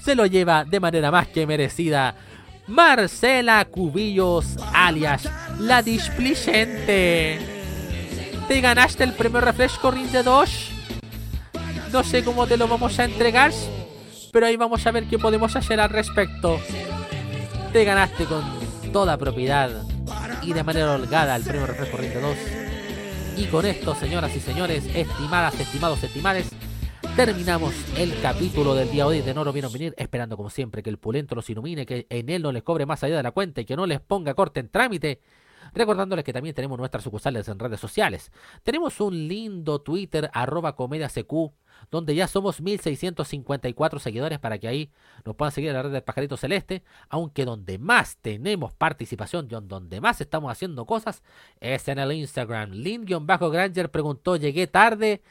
se 0.05 0.15
lo 0.15 0.27
lleva 0.27 0.65
de 0.65 0.81
manera 0.81 1.11
más 1.11 1.29
que 1.29 1.47
merecida 1.47 2.15
Marcela 2.67 3.65
Cubillos, 3.65 4.57
alias 4.73 5.29
La 5.59 5.83
Displicente. 5.83 7.39
Te 8.47 8.61
ganaste 8.61 9.05
el 9.05 9.15
premio 9.15 9.41
Refresco 9.41 9.91
Rinde 9.91 10.23
2. 10.23 10.71
No 11.93 12.05
sé 12.05 12.23
cómo 12.23 12.47
te 12.47 12.57
lo 12.57 12.69
vamos 12.69 12.99
a 12.99 13.05
entregar, 13.05 13.53
pero 14.31 14.47
ahí 14.47 14.57
vamos 14.57 14.87
a 14.87 14.93
ver 14.93 15.05
qué 15.05 15.19
podemos 15.19 15.57
hacer 15.57 15.81
al 15.81 15.91
respecto. 15.91 16.61
Te 17.73 17.85
ganaste 17.85 18.25
con 18.25 18.64
toda 18.95 19.19
propiedad 19.19 19.83
y 20.41 20.53
de 20.53 20.63
manera 20.63 20.95
holgada 20.95 21.35
el 21.35 21.43
premio 21.43 21.67
Refresco 21.67 21.97
Rinde 21.97 22.21
2. 22.21 22.37
Y 23.39 23.47
con 23.47 23.67
esto, 23.67 23.93
señoras 23.97 24.37
y 24.37 24.39
señores, 24.39 24.87
estimadas, 24.95 25.59
estimados, 25.59 26.05
estimades, 26.05 26.49
terminamos 27.17 27.75
el 27.99 28.15
capítulo 28.23 28.77
del 28.77 28.93
día 28.93 29.05
hoy 29.05 29.21
de 29.21 29.35
No 29.35 29.43
lo 29.43 29.53
vieron 29.53 29.73
venir, 29.73 29.97
esperando 29.99 30.37
como 30.37 30.49
siempre 30.49 30.81
que 30.81 30.91
el 30.91 30.99
pulento 30.99 31.35
los 31.35 31.51
ilumine, 31.51 31.85
que 31.85 32.07
en 32.09 32.31
él 32.31 32.43
no 32.43 32.53
les 32.53 32.63
cobre 32.63 32.87
más 32.87 33.03
allá 33.03 33.17
de 33.17 33.25
la 33.25 33.33
cuenta 33.33 33.63
y 33.63 33.65
que 33.65 33.75
no 33.75 33.85
les 33.85 33.99
ponga 33.99 34.33
corte 34.35 34.61
en 34.61 34.69
trámite. 34.69 35.21
Recordándoles 35.73 36.25
que 36.25 36.33
también 36.33 36.55
tenemos 36.55 36.79
nuestras 36.79 37.03
sucursales 37.03 37.49
en 37.49 37.59
redes 37.59 37.81
sociales. 37.81 38.31
Tenemos 38.63 39.01
un 39.01 39.27
lindo 39.27 39.81
Twitter, 39.81 40.31
arroba 40.33 40.77
comedia 40.77 41.09
CQ, 41.09 41.51
donde 41.91 42.15
ya 42.15 42.29
somos 42.29 42.61
1654 42.61 43.99
seguidores 43.99 44.39
para 44.39 44.59
que 44.59 44.69
ahí 44.69 44.91
nos 45.25 45.37
puedan 45.37 45.53
seguir 45.53 45.71
en 45.71 45.77
la 45.77 45.83
red 45.83 45.93
del 45.93 46.03
pajarito 46.03 46.37
celeste. 46.37 46.83
Aunque 47.09 47.45
donde 47.45 47.79
más 47.79 48.17
tenemos 48.19 48.73
participación 48.73 49.49
donde 49.49 50.01
más 50.01 50.21
estamos 50.21 50.51
haciendo 50.51 50.87
cosas 50.87 51.23
es 51.61 51.89
en 51.89 51.99
el 51.99 52.13
Instagram. 52.13 52.71
Lin-Granger 52.73 53.91
preguntó, 53.91 54.37
llegué 54.37 54.67
tarde. 54.67 55.23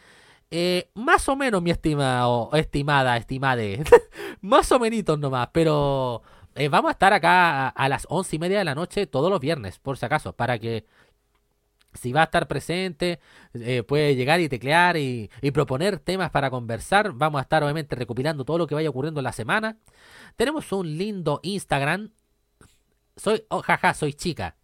Eh, 0.52 0.90
más 0.94 1.28
o 1.30 1.36
menos, 1.36 1.64
mi 1.64 1.72
estimado, 1.72 2.50
estimada, 2.54 3.18
estimade. 3.18 3.84
más 4.42 4.72
o 4.72 4.80
menos 4.80 5.18
nomás, 5.18 5.50
pero 5.52 6.22
eh, 6.56 6.70
vamos 6.70 6.90
a 6.90 6.92
estar 6.92 7.14
acá 7.14 7.70
a 7.70 7.90
las 7.90 8.06
once 8.10 8.36
y 8.36 8.40
media 8.40 8.60
de 8.60 8.66
la 8.66 8.76
noche 8.76 9.08
todos 9.08 9.32
los 9.32 9.40
viernes, 9.40 9.80
por 9.80 9.98
si 9.98 10.06
acaso, 10.06 10.34
para 10.34 10.60
que 10.60 10.86
si 11.94 12.12
va 12.12 12.22
a 12.22 12.24
estar 12.26 12.48
presente, 12.48 13.20
eh, 13.54 13.84
puede 13.84 14.16
llegar 14.16 14.40
y 14.40 14.50
teclear 14.50 14.98
y, 14.98 15.30
proponer 15.54 16.00
temas 16.00 16.32
para 16.32 16.50
conversar. 16.50 17.14
Vamos 17.14 17.40
a 17.40 17.44
estar 17.44 17.64
obviamente 17.64 17.96
recopilando 17.96 18.46
todo 18.46 18.58
lo 18.58 18.68
que 18.68 18.76
vaya 18.76 18.90
ocurriendo 18.90 19.20
en 19.20 19.26
la 19.26 19.34
semana. 19.34 19.78
Tenemos 20.36 20.72
un 20.72 20.98
lindo 20.98 21.40
Instagram. 21.44 22.12
Soy, 23.16 23.44
oh, 23.50 23.62
jaja, 23.62 23.94
soy 23.94 24.14
chica. 24.14 24.56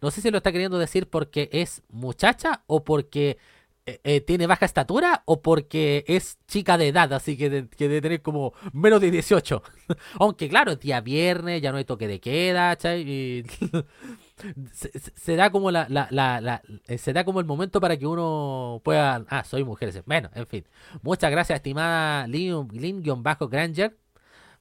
No 0.00 0.10
sé 0.10 0.20
si 0.20 0.30
lo 0.30 0.38
está 0.38 0.50
queriendo 0.50 0.78
decir 0.78 1.08
porque 1.08 1.48
es 1.52 1.82
muchacha 1.88 2.62
o 2.66 2.84
porque 2.84 3.38
eh, 3.86 4.00
eh, 4.04 4.20
tiene 4.20 4.46
baja 4.46 4.66
estatura 4.66 5.22
o 5.24 5.42
porque 5.42 6.04
es 6.06 6.38
chica 6.46 6.78
de 6.78 6.88
edad, 6.88 7.12
así 7.12 7.36
que, 7.36 7.50
de- 7.50 7.68
que 7.68 7.88
debe 7.88 8.00
tener 8.02 8.22
como 8.22 8.52
menos 8.72 9.00
de 9.00 9.10
18. 9.10 9.62
Aunque 10.20 10.48
claro, 10.48 10.72
es 10.72 10.80
día 10.80 11.00
viernes, 11.00 11.60
ya 11.62 11.72
no 11.72 11.78
hay 11.78 11.84
toque 11.84 12.06
de 12.06 12.20
queda, 12.20 12.70
¿cachai? 12.70 13.02
Y 13.08 13.44
se, 14.72 14.98
se- 14.98 15.12
se 15.16 15.36
da 15.36 15.50
como 15.50 15.70
la, 15.70 15.86
la- 15.88 16.08
la- 16.10 16.40
la- 16.40 16.62
eh, 16.86 16.98
como 17.24 17.40
el 17.40 17.46
momento 17.46 17.80
para 17.80 17.96
que 17.96 18.06
uno 18.06 18.80
pueda 18.84 19.24
ah 19.28 19.44
soy 19.44 19.64
mujer 19.64 19.88
bueno 20.06 20.30
en 20.34 20.46
fin. 20.46 20.64
Muchas 21.02 21.30
gracias 21.30 21.56
estimada 21.56 22.26
Lin- 22.26 22.68
Lin-Granger 22.72 23.96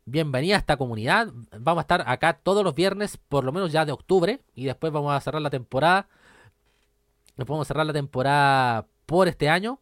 bienvenida 0.06 0.56
a 0.56 0.60
esta 0.60 0.78
comunidad. 0.78 1.28
Vamos 1.60 1.82
a 1.82 1.84
estar 1.84 2.04
acá 2.08 2.34
todos 2.34 2.64
los 2.64 2.74
viernes 2.76 3.18
por 3.18 3.44
lo 3.44 3.52
menos 3.52 3.72
ya 3.72 3.86
de 3.86 3.92
octubre 3.92 4.42
y 4.56 4.66
después 4.66 4.92
vamos 4.92 5.14
a 5.14 5.20
cerrar 5.22 5.42
la 5.42 5.50
temporada. 5.50 6.08
Después 7.38 7.48
vamos 7.48 7.68
cerrar 7.68 7.86
la 7.86 7.94
temporada 7.94 8.88
por 9.06 9.28
este 9.28 9.50
año 9.50 9.80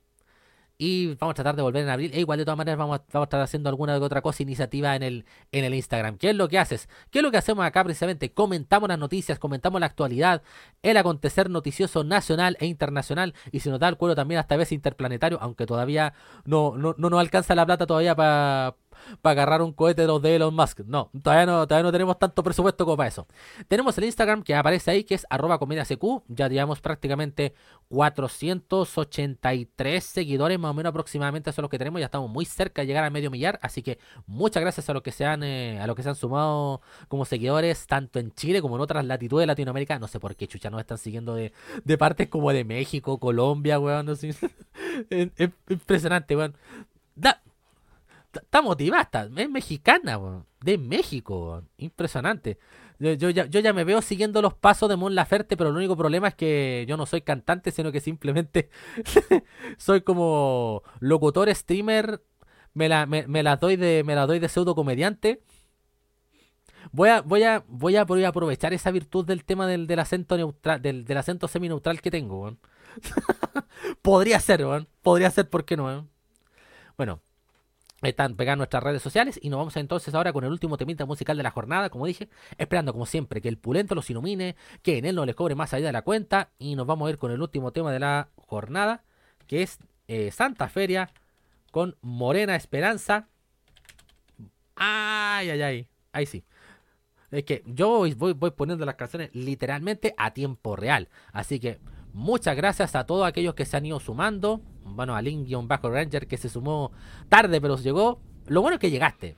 y 0.77 1.15
vamos 1.15 1.31
a 1.31 1.35
tratar 1.35 1.55
de 1.55 1.61
volver 1.61 1.83
en 1.83 1.89
abril. 1.89 2.11
E 2.13 2.19
igual 2.19 2.37
de 2.37 2.45
todas 2.45 2.57
maneras 2.57 2.77
vamos 2.77 2.99
a, 2.99 3.03
vamos 3.11 3.25
a 3.25 3.27
estar 3.27 3.41
haciendo 3.41 3.69
alguna 3.69 3.97
que 3.97 4.03
otra 4.03 4.21
cosa, 4.21 4.43
iniciativa 4.43 4.95
en 4.95 5.03
el, 5.03 5.25
en 5.51 5.65
el 5.65 5.73
Instagram. 5.73 6.17
¿Qué 6.17 6.29
es 6.29 6.35
lo 6.35 6.47
que 6.47 6.59
haces? 6.59 6.87
¿Qué 7.09 7.19
es 7.19 7.23
lo 7.23 7.31
que 7.31 7.37
hacemos 7.37 7.65
acá 7.65 7.83
precisamente? 7.83 8.31
Comentamos 8.33 8.89
las 8.89 8.99
noticias, 8.99 9.39
comentamos 9.39 9.79
la 9.79 9.87
actualidad, 9.87 10.43
el 10.83 10.97
acontecer 10.97 11.49
noticioso 11.49 12.03
nacional 12.03 12.57
e 12.59 12.67
internacional. 12.67 13.33
Y 13.51 13.61
si 13.61 13.69
nos 13.69 13.79
da 13.79 13.87
el 13.87 13.97
cuero 13.97 14.15
también 14.15 14.39
hasta 14.39 14.55
vez 14.57 14.71
interplanetario, 14.71 15.39
aunque 15.41 15.65
todavía 15.65 16.13
no, 16.45 16.77
no, 16.77 16.95
no 16.97 17.09
nos 17.09 17.19
alcanza 17.19 17.55
la 17.55 17.65
plata 17.65 17.87
todavía 17.87 18.15
para 18.15 18.75
agarrar 19.23 19.61
un 19.61 19.73
cohete 19.73 20.03
de 20.03 20.07
los 20.07 20.21
de 20.21 20.35
Elon 20.35 20.53
Musk. 20.55 20.81
No, 20.85 21.09
todavía 21.23 21.45
no, 21.45 21.67
todavía 21.67 21.83
no 21.83 21.91
tenemos 21.91 22.17
tanto 22.19 22.43
presupuesto 22.43 22.85
como 22.85 22.97
para 22.97 23.09
eso. 23.09 23.27
Tenemos 23.67 23.97
el 23.97 24.05
Instagram 24.05 24.43
que 24.43 24.55
aparece 24.55 24.91
ahí, 24.91 25.03
que 25.03 25.15
es 25.15 25.25
arroba 25.29 25.57
CQ. 25.59 26.23
Ya 26.27 26.47
llevamos 26.47 26.81
prácticamente 26.81 27.53
483 27.89 30.03
seguidores, 30.03 30.59
más 30.59 30.71
o 30.71 30.73
menos 30.73 30.89
aproximadamente 30.91 31.51
son 31.51 31.63
los 31.63 31.71
que 31.71 31.77
tenemos. 31.77 31.99
Ya 31.99 32.05
estamos 32.05 32.29
muy 32.29 32.45
cerca 32.45 32.81
de 32.81 32.87
llegar 32.87 33.03
a 33.03 33.09
medio 33.09 33.31
millar. 33.31 33.59
Así 33.61 33.81
que 33.81 33.99
muchas 34.25 34.61
gracias 34.61 34.89
a 34.89 34.93
los 34.93 35.03
que 35.03 35.11
se 35.11 35.25
han, 35.25 35.43
eh, 35.43 35.79
a 35.79 35.87
los 35.87 35.95
que 35.95 36.03
se 36.03 36.09
han 36.09 36.15
sumado 36.15 36.81
como 37.07 37.25
seguidores, 37.25 37.87
tanto 37.87 38.19
en 38.19 38.31
Chile 38.33 38.61
como 38.61 38.75
en 38.75 38.81
otras 38.81 39.05
latitudes 39.05 39.43
de 39.43 39.47
Latinoamérica. 39.47 39.99
No 39.99 40.07
sé 40.07 40.19
por 40.19 40.35
qué 40.35 40.47
chucha 40.47 40.69
nos 40.69 40.81
están 40.81 40.97
siguiendo 40.97 41.35
de, 41.35 41.53
de 41.83 41.97
partes 41.97 42.29
como 42.29 42.51
de 42.51 42.63
México, 42.63 43.19
Colombia, 43.19 43.79
weón. 43.79 44.05
no 44.05 44.15
sé. 44.15 44.29
es, 45.09 45.29
es 45.37 45.49
impresionante, 45.69 46.35
weón. 46.35 46.55
Da- 47.15 47.41
Está 48.41 48.61
motivada, 48.61 49.03
está- 49.03 49.29
es 49.35 49.49
mexicana. 49.49 50.45
De 50.61 50.77
México. 50.77 51.63
Impresionante. 51.77 52.57
Yo, 52.99 53.29
ya, 53.29 53.73
me 53.73 53.83
veo 53.83 54.01
siguiendo 54.01 54.41
los 54.41 54.55
pasos 54.55 54.89
de 54.89 54.95
Mon 54.95 55.13
Laferte, 55.13 55.55
pero 55.55 55.69
el 55.69 55.75
único 55.75 55.95
problema 55.95 56.29
es 56.29 56.35
que 56.35 56.85
yo 56.87 56.97
no 56.97 57.05
soy 57.05 57.21
cantante, 57.21 57.71
sino 57.71 57.91
que 57.91 57.99
simplemente 57.99 58.69
soy 59.77 60.01
como 60.01 60.81
locutor, 60.99 61.53
streamer. 61.53 62.23
Me 62.73 62.89
la, 62.89 63.05
doy 63.59 63.75
de, 63.75 64.03
me 64.03 64.49
pseudo 64.49 64.75
comediante. 64.75 65.41
Voy 66.91 67.09
a, 67.09 67.21
voy 67.21 67.43
a, 67.43 67.63
voy 67.67 67.95
a, 67.95 68.01
aprovechar 68.01 68.73
esa 68.73 68.91
virtud 68.91 69.25
del 69.25 69.45
tema 69.45 69.67
del, 69.67 69.99
acento 69.99 70.37
neutral, 70.37 70.81
semi-neutral 71.49 72.01
que 72.01 72.11
tengo. 72.11 72.55
Podría 74.01 74.39
ser, 74.39 74.65
weón. 74.65 74.87
Podría 75.01 75.29
ser, 75.31 75.49
¿por 75.49 75.65
qué 75.65 75.77
no? 75.77 76.07
Bueno, 76.97 77.21
están 78.01 78.35
pegadas 78.35 78.57
nuestras 78.57 78.83
redes 78.83 79.01
sociales 79.01 79.39
y 79.41 79.49
nos 79.49 79.57
vamos 79.57 79.75
entonces 79.77 80.13
ahora 80.13 80.31
con 80.31 80.43
el 80.43 80.51
último 80.51 80.77
temita 80.77 81.05
musical 81.05 81.35
de 81.37 81.43
la 81.43 81.51
jornada, 81.51 81.89
como 81.89 82.05
dije, 82.05 82.29
esperando 82.57 82.93
como 82.93 83.05
siempre 83.05 83.41
que 83.41 83.49
el 83.49 83.57
pulento 83.57 83.95
los 83.95 84.09
ilumine, 84.09 84.55
que 84.83 84.97
en 84.99 85.05
él 85.05 85.15
no 85.15 85.25
les 85.25 85.35
cobre 85.35 85.55
más 85.55 85.73
allá 85.73 85.87
de 85.87 85.91
la 85.93 86.03
cuenta 86.03 86.51
y 86.59 86.75
nos 86.75 86.85
vamos 86.85 87.07
a 87.07 87.11
ir 87.11 87.17
con 87.17 87.31
el 87.31 87.41
último 87.41 87.71
tema 87.71 87.91
de 87.91 87.99
la 87.99 88.29
jornada, 88.35 89.03
que 89.47 89.63
es 89.63 89.79
eh, 90.07 90.31
Santa 90.31 90.69
Feria 90.69 91.09
con 91.71 91.95
Morena 92.01 92.55
Esperanza. 92.55 93.27
Ay, 94.75 95.49
ay, 95.49 95.61
ay, 95.61 95.87
ahí 96.11 96.25
sí. 96.25 96.43
Es 97.31 97.43
que 97.43 97.63
yo 97.65 97.89
voy, 97.89 98.13
voy, 98.13 98.33
voy 98.33 98.51
poniendo 98.51 98.85
las 98.85 98.95
canciones 98.95 99.31
literalmente 99.33 100.13
a 100.17 100.31
tiempo 100.33 100.75
real. 100.75 101.09
Así 101.33 101.59
que 101.59 101.79
muchas 102.13 102.55
gracias 102.55 102.95
a 102.95 103.05
todos 103.05 103.27
aquellos 103.27 103.55
que 103.55 103.65
se 103.65 103.75
han 103.75 103.85
ido 103.85 103.99
sumando. 103.99 104.61
Bueno, 104.95 105.15
a 105.15 105.21
Link-Ranger 105.21 106.27
que 106.27 106.37
se 106.37 106.49
sumó 106.49 106.91
tarde 107.29 107.61
pero 107.61 107.77
llegó. 107.77 108.19
Lo 108.47 108.61
bueno 108.61 108.75
es 108.75 108.81
que 108.81 108.89
llegaste. 108.89 109.35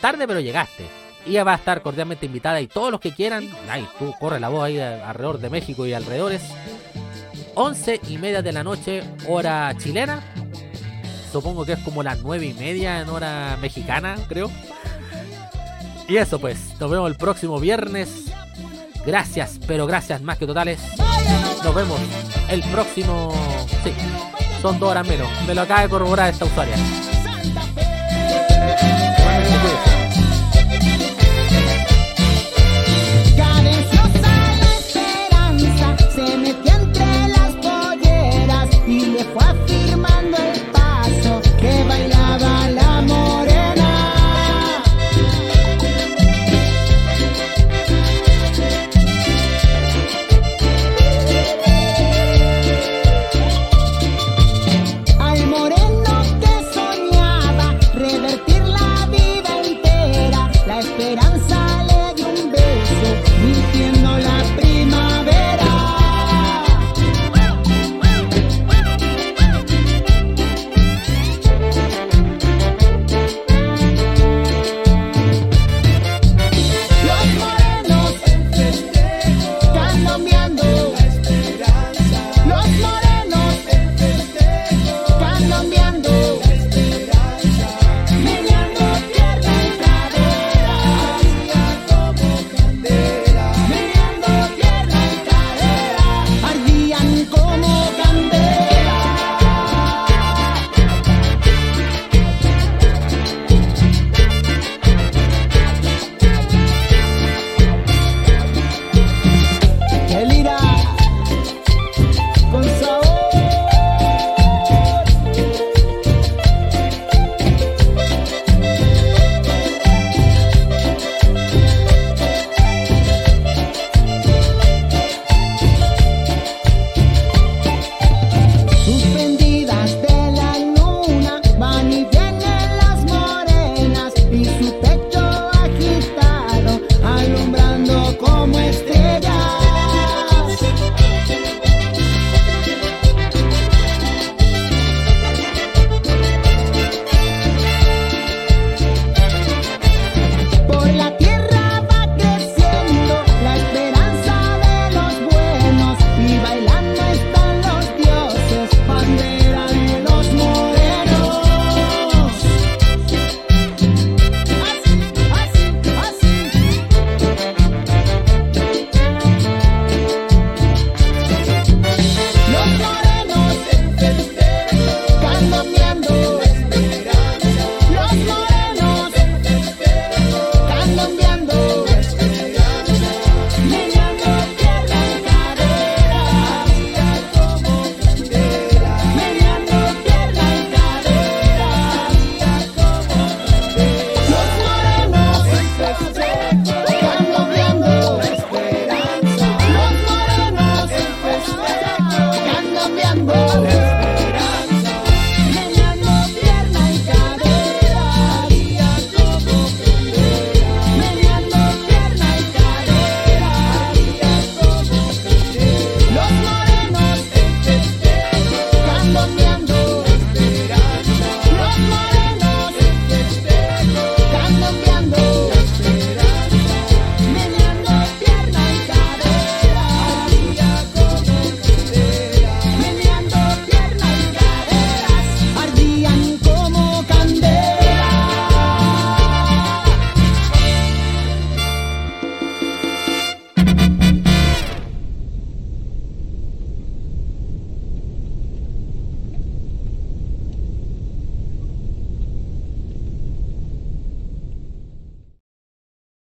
Tarde 0.00 0.26
pero 0.26 0.40
llegaste. 0.40 0.86
Ella 1.26 1.44
va 1.44 1.52
a 1.52 1.56
estar 1.56 1.82
cordialmente 1.82 2.26
invitada 2.26 2.60
y 2.60 2.66
todos 2.66 2.90
los 2.90 3.00
que 3.00 3.12
quieran. 3.12 3.48
Ay, 3.68 3.86
tú 3.98 4.14
corre 4.18 4.40
la 4.40 4.48
voz 4.48 4.64
ahí 4.64 4.78
alrededor 4.78 5.38
de 5.38 5.50
México 5.50 5.86
y 5.86 5.92
alrededores. 5.92 6.42
11 7.54 8.00
y 8.08 8.18
media 8.18 8.42
de 8.42 8.52
la 8.52 8.64
noche, 8.64 9.02
hora 9.28 9.74
chilena. 9.76 10.22
Supongo 11.30 11.64
que 11.64 11.74
es 11.74 11.78
como 11.80 12.02
las 12.02 12.22
9 12.22 12.46
y 12.46 12.54
media 12.54 13.00
en 13.00 13.08
hora 13.08 13.58
mexicana, 13.60 14.16
creo. 14.28 14.50
Y 16.08 16.16
eso 16.16 16.40
pues, 16.40 16.74
nos 16.80 16.90
vemos 16.90 17.10
el 17.10 17.16
próximo 17.16 17.60
viernes. 17.60 18.32
Gracias, 19.06 19.60
pero 19.66 19.86
gracias 19.86 20.22
más 20.22 20.38
que 20.38 20.46
totales. 20.46 20.80
Nos 21.62 21.74
vemos 21.74 22.00
el 22.48 22.62
próximo... 22.64 23.32
Sí, 23.84 23.92
son 24.60 24.78
dos 24.78 24.90
horas 24.90 25.06
menos. 25.06 25.28
Me 25.46 25.54
lo 25.54 25.62
acaba 25.62 25.82
de 25.82 25.88
corroborar 25.88 26.30
esta 26.30 26.44
usuaria. 26.44 26.76